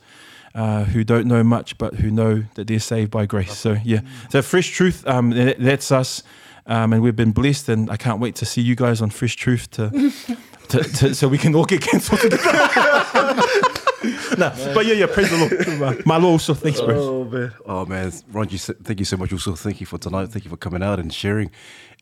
uh, 0.55 0.85
who 0.85 1.03
don't 1.03 1.27
know 1.27 1.43
much, 1.43 1.77
but 1.77 1.95
who 1.95 2.11
know 2.11 2.43
that 2.55 2.67
they're 2.67 2.79
saved 2.79 3.11
by 3.11 3.25
grace. 3.25 3.57
So 3.57 3.77
yeah, 3.83 4.01
so 4.29 4.41
Fresh 4.41 4.69
Truth, 4.69 5.07
um, 5.07 5.31
that, 5.31 5.59
that's 5.59 5.91
us, 5.91 6.23
um, 6.65 6.93
and 6.93 7.01
we've 7.01 7.15
been 7.15 7.31
blessed, 7.31 7.69
and 7.69 7.89
I 7.89 7.97
can't 7.97 8.19
wait 8.19 8.35
to 8.35 8.45
see 8.45 8.61
you 8.61 8.75
guys 8.75 9.01
on 9.01 9.09
Fresh 9.09 9.35
Truth 9.35 9.71
to, 9.71 9.89
to, 10.69 10.83
to 10.83 11.15
so 11.15 11.27
we 11.27 11.37
can 11.37 11.55
all 11.55 11.65
get 11.65 11.81
cancelled 11.81 12.19
no, 14.37 14.51
but 14.73 14.85
yeah, 14.85 14.93
yeah, 14.93 15.05
praise 15.05 15.29
the 15.29 15.75
Lord. 15.79 16.05
My 16.05 16.17
Lord, 16.17 16.33
also 16.33 16.53
thanks, 16.53 16.81
bro. 16.81 16.95
Oh 16.95 17.23
man, 17.25 17.53
oh 17.65 17.85
man, 17.85 18.11
Ron, 18.31 18.49
you, 18.49 18.57
thank 18.57 18.99
you 18.99 19.05
so 19.05 19.15
much. 19.15 19.31
Also, 19.31 19.55
thank 19.55 19.79
you 19.79 19.85
for 19.85 19.97
tonight. 19.97 20.29
Thank 20.29 20.43
you 20.43 20.49
for 20.49 20.57
coming 20.57 20.83
out 20.83 20.99
and 20.99 21.13
sharing, 21.13 21.51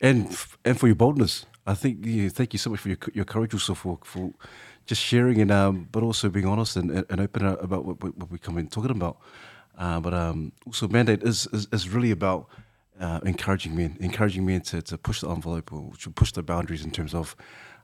and 0.00 0.36
and 0.64 0.78
for 0.78 0.88
your 0.88 0.96
boldness. 0.96 1.46
I 1.64 1.74
think 1.74 1.98
yeah, 2.02 2.28
thank 2.28 2.52
you 2.52 2.58
so 2.58 2.70
much 2.70 2.80
for 2.80 2.88
your 2.88 2.98
your 3.14 3.24
courage. 3.24 3.54
Also 3.54 3.74
for 3.74 3.98
for 4.02 4.32
just 4.86 5.02
sharing 5.02 5.40
and 5.40 5.50
um, 5.50 5.88
but 5.92 6.02
also 6.02 6.28
being 6.28 6.46
honest 6.46 6.76
and, 6.76 6.90
and 6.90 7.20
open 7.20 7.46
about 7.46 7.84
what, 7.84 8.02
what 8.02 8.16
what 8.16 8.30
we 8.30 8.38
come 8.38 8.58
in 8.58 8.68
talking 8.68 8.90
about. 8.90 9.18
Uh, 9.78 10.00
but 10.00 10.12
um, 10.14 10.52
also 10.66 10.88
mandate 10.88 11.22
is, 11.22 11.46
is 11.52 11.66
is 11.72 11.88
really 11.88 12.10
about 12.10 12.46
uh, 13.00 13.20
encouraging 13.24 13.74
men, 13.74 13.96
encouraging 14.00 14.44
men 14.44 14.60
to 14.60 14.82
to 14.82 14.98
push 14.98 15.20
the 15.20 15.28
envelope 15.28 15.72
or 15.72 15.92
to 16.00 16.10
push 16.10 16.32
the 16.32 16.42
boundaries 16.42 16.84
in 16.84 16.90
terms 16.90 17.14
of 17.14 17.36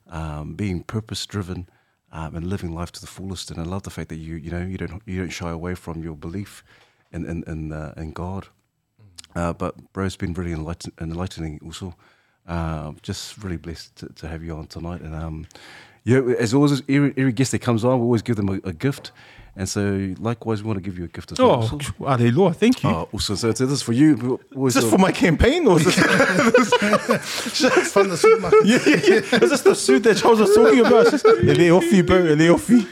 um, 0.09 0.55
being 0.55 0.83
purpose 0.83 1.27
driven. 1.27 1.69
Um, 2.11 2.37
and 2.37 2.47
living 2.47 2.73
life 2.75 2.91
to 2.93 3.03
the 3.03 3.07
fullest, 3.07 3.51
and 3.51 3.61
I 3.61 3.65
love 3.65 3.83
the 3.83 3.91
fact 3.91 4.09
that 4.09 4.17
you 4.17 4.37
you 4.37 4.51
know 4.51 4.65
you 4.65 4.79
don't 4.79 5.03
you 5.05 5.19
don't 5.19 5.29
shy 5.29 5.51
away 5.51 5.75
from 5.75 6.03
your 6.03 6.17
belief 6.17 6.65
in 7.13 7.27
in 7.27 7.45
in, 7.47 7.71
uh, 7.71 7.93
in 7.99 8.13
God. 8.13 8.47
Uh, 9.35 9.53
but 9.53 9.93
bro's 9.93 10.17
been 10.17 10.33
really 10.33 10.53
enlighten- 10.53 10.95
enlightening 10.99 11.61
also. 11.63 11.95
Uh, 12.47 12.93
just 13.03 13.37
really 13.45 13.59
blessed 13.59 13.95
to, 13.97 14.09
to 14.15 14.27
have 14.27 14.43
you 14.43 14.57
on 14.57 14.67
tonight. 14.67 15.03
And 15.03 15.15
um, 15.15 15.47
yeah, 16.05 16.21
as 16.39 16.55
always, 16.55 16.83
every, 16.89 17.13
every 17.17 17.33
guest 17.33 17.53
that 17.53 17.61
comes 17.61 17.85
on, 17.85 17.99
we 17.99 18.05
always 18.05 18.23
give 18.23 18.37
them 18.37 18.49
a, 18.49 18.69
a 18.69 18.73
gift. 18.73 19.13
And 19.57 19.69
so, 19.69 20.15
likewise, 20.21 20.63
we 20.63 20.69
want 20.69 20.77
to 20.77 20.81
give 20.89 20.97
you 20.99 21.05
a 21.05 21.09
gift 21.09 21.33
as 21.33 21.39
well. 21.41 21.51
Oh, 21.51 21.55
Also. 21.55 21.79
Alleluia, 22.07 22.53
thank 22.55 22.85
you. 22.85 22.91
Oh, 22.91 23.09
also, 23.13 23.35
so, 23.35 23.53
so 23.53 23.67
this 23.67 23.73
is 23.79 23.83
for 23.83 23.93
you. 23.93 24.39
We 24.55 24.69
is 24.69 24.75
this 24.75 24.85
do- 24.85 24.91
for 24.91 24.99
my 24.99 25.11
campaign 25.11 25.67
or 25.67 25.79
is 25.81 25.85
this, 25.87 25.95
From 27.93 28.09
the 28.09 28.17
supermarket. 28.17 28.65
yeah, 28.67 28.79
yeah, 28.87 28.97
yeah. 29.33 29.43
is 29.45 29.51
this 29.51 29.63
the 29.63 29.75
suit 29.75 30.05
that 30.05 30.17
Charles 30.19 30.39
was 30.41 30.55
talking 30.55 30.79
about? 30.81 31.07
It's 31.07 31.11
just, 31.11 31.27
ele 31.27 31.71
ofi, 31.77 32.07
bro, 32.07 32.19
ele 32.19 32.49
ofi. 32.55 32.87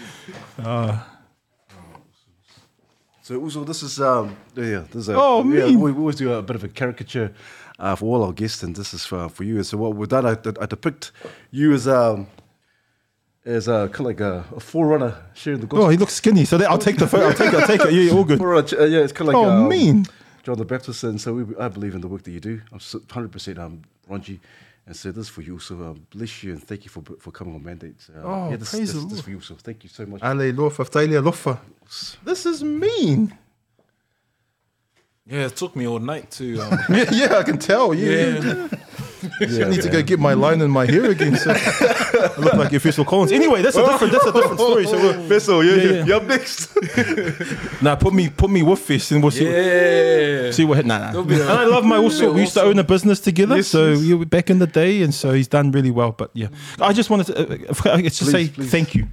So 3.23 3.41
also 3.41 3.65
this 3.65 3.83
is 3.83 4.01
um 4.01 4.37
yeah 4.55 4.85
this 4.91 5.03
is 5.03 5.09
a, 5.09 5.15
Oh, 5.17 5.43
yeah, 5.45 5.67
mean. 5.67 5.81
we, 5.81 5.91
we 5.93 5.99
always 5.99 6.17
do 6.17 6.33
a 6.33 6.43
bit 6.43 6.55
of 6.57 6.63
a 6.65 6.69
caricature 6.69 7.33
uh, 7.79 7.97
for 7.97 8.07
all 8.07 8.25
our 8.25 8.33
guests 8.33 8.63
and 8.63 8.75
this 8.77 8.95
is 8.95 9.05
for, 9.05 9.29
for 9.29 9.43
you 9.43 9.57
and 9.57 9.67
so 9.67 9.77
what 9.79 9.97
we've 9.97 10.09
done 10.09 10.25
I, 10.27 10.37
I 10.61 10.67
depict 10.67 11.11
you 11.51 11.73
as 11.73 11.89
um 11.89 12.29
as 13.47 13.69
a 13.69 13.89
kind 13.93 14.01
of 14.01 14.07
like 14.07 14.21
a, 14.21 14.45
a 14.55 14.61
forerunner 14.61 15.15
sharing 15.35 15.61
the 15.61 15.67
gospel. 15.67 15.87
Oh, 15.87 15.89
he 15.89 15.97
looks 15.97 16.13
skinny. 16.15 16.45
So 16.45 16.59
that, 16.59 16.69
I'll 16.71 16.79
take 16.79 16.99
the 16.99 17.07
photo. 17.07 17.29
I'll 17.29 17.33
take 17.35 17.53
it. 17.55 17.61
I'll 17.61 17.67
take 17.67 17.81
it. 17.81 17.93
Yeah, 17.93 18.13
all 18.13 18.25
good. 18.25 18.39
Forerunner, 18.39 18.67
uh, 18.81 18.85
yeah, 18.85 19.01
it's 19.01 19.13
kind 19.13 19.29
of 19.31 19.35
like 19.35 19.43
Oh, 19.45 19.51
um, 19.51 19.69
mean. 19.69 20.07
John 20.43 20.59
the 20.59 20.65
Baptist 20.65 21.03
and 21.05 21.21
so 21.21 21.33
we, 21.35 21.57
I 21.57 21.69
believe 21.69 21.95
in 21.95 22.01
the 22.01 22.09
work 22.09 22.23
that 22.25 22.31
you 22.31 22.41
do. 22.41 22.61
I'm 22.73 22.81
hundred 23.11 23.33
percent 23.33 23.59
um 23.59 23.83
Ronji. 24.11 24.39
And 24.87 24.95
so 24.95 25.11
this 25.11 25.25
is 25.27 25.29
for 25.29 25.43
you. 25.43 25.59
So 25.59 25.75
um, 25.77 26.07
bless 26.11 26.45
you 26.45 26.53
and 26.53 26.63
thank 26.63 26.85
you 26.85 26.91
for 26.91 27.03
for 27.19 27.31
coming 27.33 27.55
on 27.57 27.63
mandate. 27.65 27.97
Uh, 28.17 28.21
Oh, 28.25 28.51
yeah, 28.51 28.57
this, 28.57 28.71
praise 28.71 28.93
this, 28.93 29.03
the 29.03 29.09
this 29.09 29.13
Lord. 29.15 29.25
for 29.25 29.31
you. 29.31 29.41
So 29.41 29.55
thank 29.57 29.83
you 29.83 29.91
so 29.91 30.07
much. 30.07 30.23
Alleluia, 30.23 30.71
fa'afetai 30.71 31.09
lava. 31.25 31.61
This 32.25 32.47
is 32.47 32.63
mean. 32.63 33.37
Yeah, 35.29 35.47
it 35.47 35.57
took 35.57 35.75
me 35.75 35.89
all 35.89 35.99
night 35.99 36.31
to. 36.33 36.61
Um, 36.61 36.79
Yeah, 36.91 37.11
yeah, 37.13 37.39
I 37.39 37.43
can 37.43 37.59
tell. 37.59 37.93
Yeah. 37.93 38.39
yeah. 38.39 38.69
I 39.41 39.69
need 39.71 39.83
to 39.83 39.89
go 39.91 40.03
get 40.03 40.19
my 40.21 40.35
line 40.35 40.61
and 40.61 40.73
my 40.73 40.87
hair 40.87 41.07
again. 41.11 41.37
So 41.37 41.51
I 41.53 42.33
look 42.39 42.55
like 42.55 42.73
Official 42.73 43.05
Collins. 43.05 43.33
Anyway, 43.33 43.63
that's 43.63 43.77
a 43.77 43.85
different. 43.85 44.13
That's 44.13 44.27
a 44.27 44.33
different 44.33 44.61
story. 44.61 44.87
So 44.87 44.99
we'll, 45.01 45.23
Vessel, 45.23 45.65
yeah, 45.65 45.75
Yeah, 45.75 45.83
yeah, 45.83 45.93
yeah. 45.93 46.05
You're 46.05 46.17
up 46.17 46.25
next. 46.25 46.77
nah, 47.83 47.97
put 47.97 48.13
me 48.13 48.29
put 48.29 48.51
me 48.51 48.63
with 48.63 48.79
Fish 48.79 49.11
and 49.11 49.23
we'll 49.23 49.31
see. 49.33 49.45
Yeah. 49.51 50.51
See 50.51 50.65
what? 50.65 50.85
Nah, 50.85 51.13
nah. 51.13 51.21
And 51.21 51.43
I 51.43 51.65
love 51.65 51.85
my 51.85 51.97
also. 51.97 52.33
We 52.33 52.41
used 52.43 52.55
to 52.55 52.63
own 52.63 52.79
a 52.79 52.85
business 52.85 53.21
together, 53.21 53.57
Yes, 53.57 53.69
so 53.69 53.91
yes. 53.91 54.03
yeah, 54.03 54.15
we 54.17 54.25
back 54.25 54.51
in 54.51 54.59
the 54.59 54.67
day, 54.67 55.03
and 55.03 55.15
so 55.15 55.33
he's 55.33 55.49
done 55.49 55.71
really 55.73 55.91
well. 55.91 56.13
But 56.13 56.31
yeah, 56.35 56.49
I 56.81 56.93
just 56.93 57.11
wanted 57.11 57.27
to 57.29 57.35
uh, 57.39 57.91
uh, 57.91 57.99
just 58.03 58.23
Please, 58.23 58.31
say 58.31 58.49
please. 58.49 58.71
thank 58.71 58.95
you. 58.95 59.07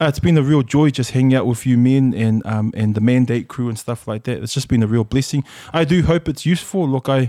Uh, 0.00 0.06
it's 0.06 0.18
been 0.18 0.36
a 0.36 0.42
real 0.42 0.62
joy 0.62 0.90
just 0.90 1.12
hanging 1.12 1.34
out 1.36 1.46
with 1.46 1.64
you 1.64 1.78
men 1.78 2.12
and 2.14 2.44
um 2.46 2.72
and 2.74 2.94
the 2.96 3.00
mandate 3.00 3.46
crew 3.48 3.68
and 3.68 3.78
stuff 3.78 4.08
like 4.08 4.24
that. 4.24 4.42
It's 4.42 4.54
just 4.54 4.66
been 4.68 4.82
a 4.82 4.86
real 4.86 5.04
blessing. 5.04 5.44
I 5.72 5.84
do 5.84 6.02
hope 6.02 6.28
it's 6.28 6.44
useful. 6.46 6.88
Look, 6.88 7.08
I. 7.08 7.28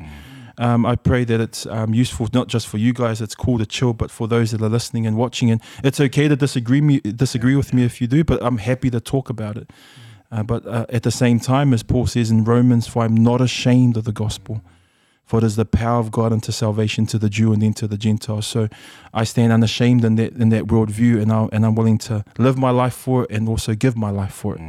Um, 0.57 0.85
I 0.85 0.95
pray 0.95 1.23
that 1.23 1.41
it's 1.41 1.65
um, 1.65 1.93
useful 1.93 2.27
not 2.33 2.47
just 2.47 2.67
for 2.67 2.77
you 2.77 2.93
guys. 2.93 3.21
It's 3.21 3.35
cool 3.35 3.57
to 3.57 3.65
chill, 3.65 3.93
but 3.93 4.11
for 4.11 4.27
those 4.27 4.51
that 4.51 4.61
are 4.61 4.69
listening 4.69 5.07
and 5.07 5.17
watching. 5.17 5.49
And 5.49 5.61
it's 5.83 5.99
okay 5.99 6.27
to 6.27 6.35
disagree 6.35 6.81
me, 6.81 6.99
disagree 6.99 7.55
with 7.55 7.73
me 7.73 7.83
if 7.83 8.01
you 8.01 8.07
do, 8.07 8.23
but 8.23 8.43
I'm 8.43 8.57
happy 8.57 8.89
to 8.91 8.99
talk 8.99 9.29
about 9.29 9.57
it. 9.57 9.71
Uh, 10.31 10.43
but 10.43 10.65
uh, 10.65 10.85
at 10.89 11.03
the 11.03 11.11
same 11.11 11.39
time, 11.39 11.73
as 11.73 11.83
Paul 11.83 12.07
says 12.07 12.31
in 12.31 12.43
Romans, 12.43 12.87
for 12.87 13.03
I'm 13.03 13.15
not 13.15 13.41
ashamed 13.41 13.97
of 13.97 14.03
the 14.03 14.11
gospel, 14.11 14.61
for 15.25 15.37
it 15.37 15.43
is 15.43 15.55
the 15.55 15.65
power 15.65 15.99
of 15.99 16.11
God 16.11 16.33
unto 16.33 16.51
salvation 16.51 17.05
to 17.07 17.19
the 17.19 17.29
Jew 17.29 17.53
and 17.53 17.61
then 17.61 17.73
to 17.75 17.87
the 17.87 17.97
Gentile. 17.97 18.41
So 18.41 18.67
I 19.13 19.23
stand 19.25 19.53
unashamed 19.53 20.03
in 20.03 20.15
that 20.15 20.33
in 20.33 20.49
that 20.49 20.65
worldview, 20.65 21.21
and 21.21 21.31
I 21.31 21.47
and 21.51 21.65
I'm 21.65 21.75
willing 21.75 21.99
to 21.99 22.25
live 22.37 22.57
my 22.57 22.71
life 22.71 22.95
for 22.95 23.23
it 23.23 23.31
and 23.31 23.47
also 23.47 23.75
give 23.75 23.95
my 23.95 24.09
life 24.09 24.33
for 24.33 24.55
it. 24.55 24.61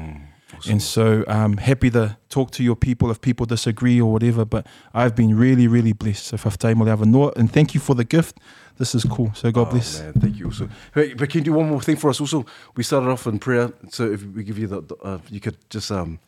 And 0.69 0.82
so 0.82 1.24
I'm 1.28 1.57
happy 1.59 1.91
to 1.91 2.16
talk 2.28 2.51
to 2.53 2.62
your 2.62 2.77
people 2.77 3.11
if 3.11 3.20
people 3.20 3.47
disagree 3.47 4.01
or 4.01 4.12
whatever. 4.12 4.45
But 4.45 4.66
I've 4.93 5.15
been 5.15 5.36
really, 5.36 5.66
really 5.69 5.93
blessed. 5.93 6.27
So 6.27 6.36
awa 6.36 7.07
noa, 7.07 7.32
and 7.36 7.53
thank 7.53 7.74
you 7.74 7.81
for 7.81 7.95
the 7.95 8.05
gift. 8.05 8.39
This 8.78 8.95
is 8.95 9.05
cool. 9.05 9.31
So 9.35 9.51
God 9.53 9.69
Oh, 9.69 9.70
bless. 9.70 10.01
man, 10.01 10.12
thank 10.15 10.36
you 10.39 10.47
also. 10.47 10.69
Hey, 10.95 11.15
but 11.15 11.28
can 11.31 11.39
you 11.41 11.45
do 11.45 11.53
one 11.53 11.69
more 11.69 11.81
thing 11.81 11.97
for 11.97 12.11
us 12.11 12.20
also? 12.20 12.45
We 12.77 12.82
started 12.82 13.09
off 13.09 13.27
in 13.27 13.39
prayer, 13.39 13.73
so 13.91 14.11
if 14.11 14.24
we 14.24 14.43
give 14.43 14.59
you 14.59 14.66
the, 14.66 14.81
the 14.81 14.97
uh, 14.97 15.19
you 15.31 15.39
could 15.41 15.57
just 15.70 15.91
um, 15.93 16.19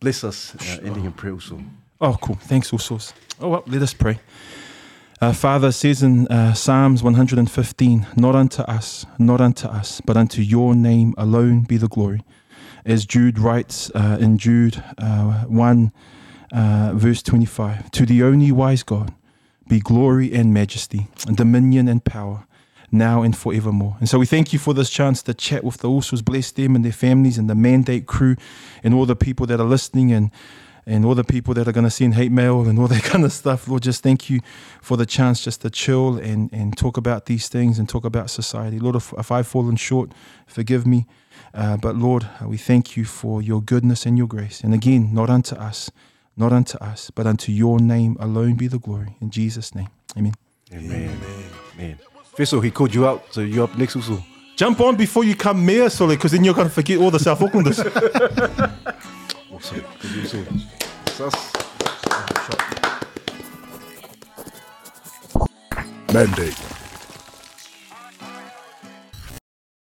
bless 0.00 0.24
us, 0.24 0.54
uh, 0.56 0.80
ending 0.84 1.04
in 1.04 1.12
prayer 1.12 1.34
also. 1.34 1.60
Oh, 2.00 2.16
cool. 2.20 2.34
Thanks, 2.34 2.72
Usos. 2.72 3.12
Oh, 3.40 3.48
well, 3.50 3.62
let 3.68 3.82
us 3.82 3.94
pray. 3.94 4.18
Uh, 5.20 5.32
Father 5.32 5.70
says 5.70 6.02
in 6.02 6.26
uh, 6.26 6.52
Psalms 6.52 7.04
115, 7.04 8.06
Not 8.16 8.34
unto 8.34 8.62
us, 8.62 9.06
not 9.20 9.40
unto 9.40 9.68
us, 9.68 10.00
but 10.00 10.16
unto 10.16 10.42
your 10.42 10.74
name 10.74 11.14
alone 11.16 11.60
be 11.60 11.76
the 11.76 11.86
glory. 11.86 12.22
As 12.84 13.06
Jude 13.06 13.38
writes 13.38 13.90
uh, 13.94 14.18
in 14.20 14.38
Jude 14.38 14.82
uh, 14.98 15.44
1, 15.44 15.92
uh, 16.52 16.92
verse 16.94 17.22
25, 17.22 17.90
To 17.92 18.06
the 18.06 18.22
only 18.22 18.52
wise 18.52 18.82
God 18.82 19.14
be 19.68 19.80
glory 19.80 20.32
and 20.32 20.52
majesty, 20.52 21.08
and 21.26 21.36
dominion 21.36 21.88
and 21.88 22.04
power, 22.04 22.44
now 22.90 23.22
and 23.22 23.36
forevermore. 23.36 23.96
And 24.00 24.08
so 24.08 24.18
we 24.18 24.26
thank 24.26 24.52
you 24.52 24.58
for 24.58 24.74
this 24.74 24.90
chance 24.90 25.22
to 25.22 25.34
chat 25.34 25.64
with 25.64 25.78
the 25.78 25.88
Usos, 25.88 26.24
bless 26.24 26.50
them 26.50 26.76
and 26.76 26.84
their 26.84 26.92
families 26.92 27.38
and 27.38 27.48
the 27.48 27.54
mandate 27.54 28.06
crew 28.06 28.36
and 28.82 28.92
all 28.92 29.06
the 29.06 29.16
people 29.16 29.46
that 29.46 29.60
are 29.60 29.66
listening 29.66 30.12
and 30.12 30.30
and 30.84 31.04
all 31.04 31.14
the 31.14 31.22
people 31.24 31.54
that 31.54 31.68
are 31.68 31.72
going 31.72 31.84
to 31.84 31.90
send 31.90 32.14
hate 32.14 32.32
mail 32.32 32.62
and 32.62 32.76
all 32.78 32.88
that 32.88 33.04
kind 33.04 33.24
of 33.24 33.32
stuff. 33.32 33.68
Lord, 33.68 33.84
just 33.84 34.02
thank 34.02 34.28
you 34.28 34.40
for 34.80 34.96
the 34.96 35.06
chance 35.06 35.42
just 35.44 35.62
to 35.62 35.70
chill 35.70 36.16
and, 36.16 36.52
and 36.52 36.76
talk 36.76 36.96
about 36.96 37.26
these 37.26 37.48
things 37.48 37.78
and 37.78 37.88
talk 37.88 38.04
about 38.04 38.30
society. 38.30 38.80
Lord, 38.80 38.96
if, 38.96 39.14
if 39.16 39.30
I've 39.30 39.46
fallen 39.46 39.76
short, 39.76 40.12
forgive 40.46 40.86
me. 40.86 41.06
Uh, 41.54 41.76
but 41.76 41.96
Lord, 41.96 42.26
we 42.44 42.56
thank 42.56 42.96
you 42.96 43.04
for 43.04 43.42
your 43.42 43.60
goodness 43.60 44.06
and 44.06 44.16
your 44.16 44.26
grace. 44.26 44.62
And 44.62 44.72
again, 44.72 45.12
not 45.12 45.28
unto 45.28 45.54
us, 45.56 45.90
not 46.36 46.52
unto 46.52 46.78
us, 46.78 47.10
but 47.10 47.26
unto 47.26 47.52
your 47.52 47.78
name 47.78 48.16
alone 48.20 48.54
be 48.54 48.68
the 48.68 48.78
glory. 48.78 49.16
In 49.20 49.30
Jesus' 49.30 49.74
name, 49.74 49.88
amen. 50.16 50.34
Amen. 50.72 51.18
Man. 51.76 51.98
Vessel, 52.36 52.60
he 52.60 52.70
called 52.70 52.94
you 52.94 53.06
out, 53.06 53.24
so 53.30 53.42
you're 53.42 53.64
up 53.64 53.76
next 53.76 53.96
also. 53.96 54.22
Jump 54.56 54.80
on 54.80 54.96
before 54.96 55.24
you 55.24 55.34
come 55.34 55.64
mayor, 55.64 55.90
Solly, 55.90 56.16
because 56.16 56.32
then 56.32 56.44
you're 56.44 56.54
going 56.54 56.68
to 56.68 56.72
forget 56.72 56.98
all 56.98 57.10
the 57.10 57.18
South 57.18 57.40
Aucklanders. 57.40 57.78
Awesome. 59.52 59.84
Good 60.00 60.16
news, 60.16 60.34
Mandate. 66.12 66.81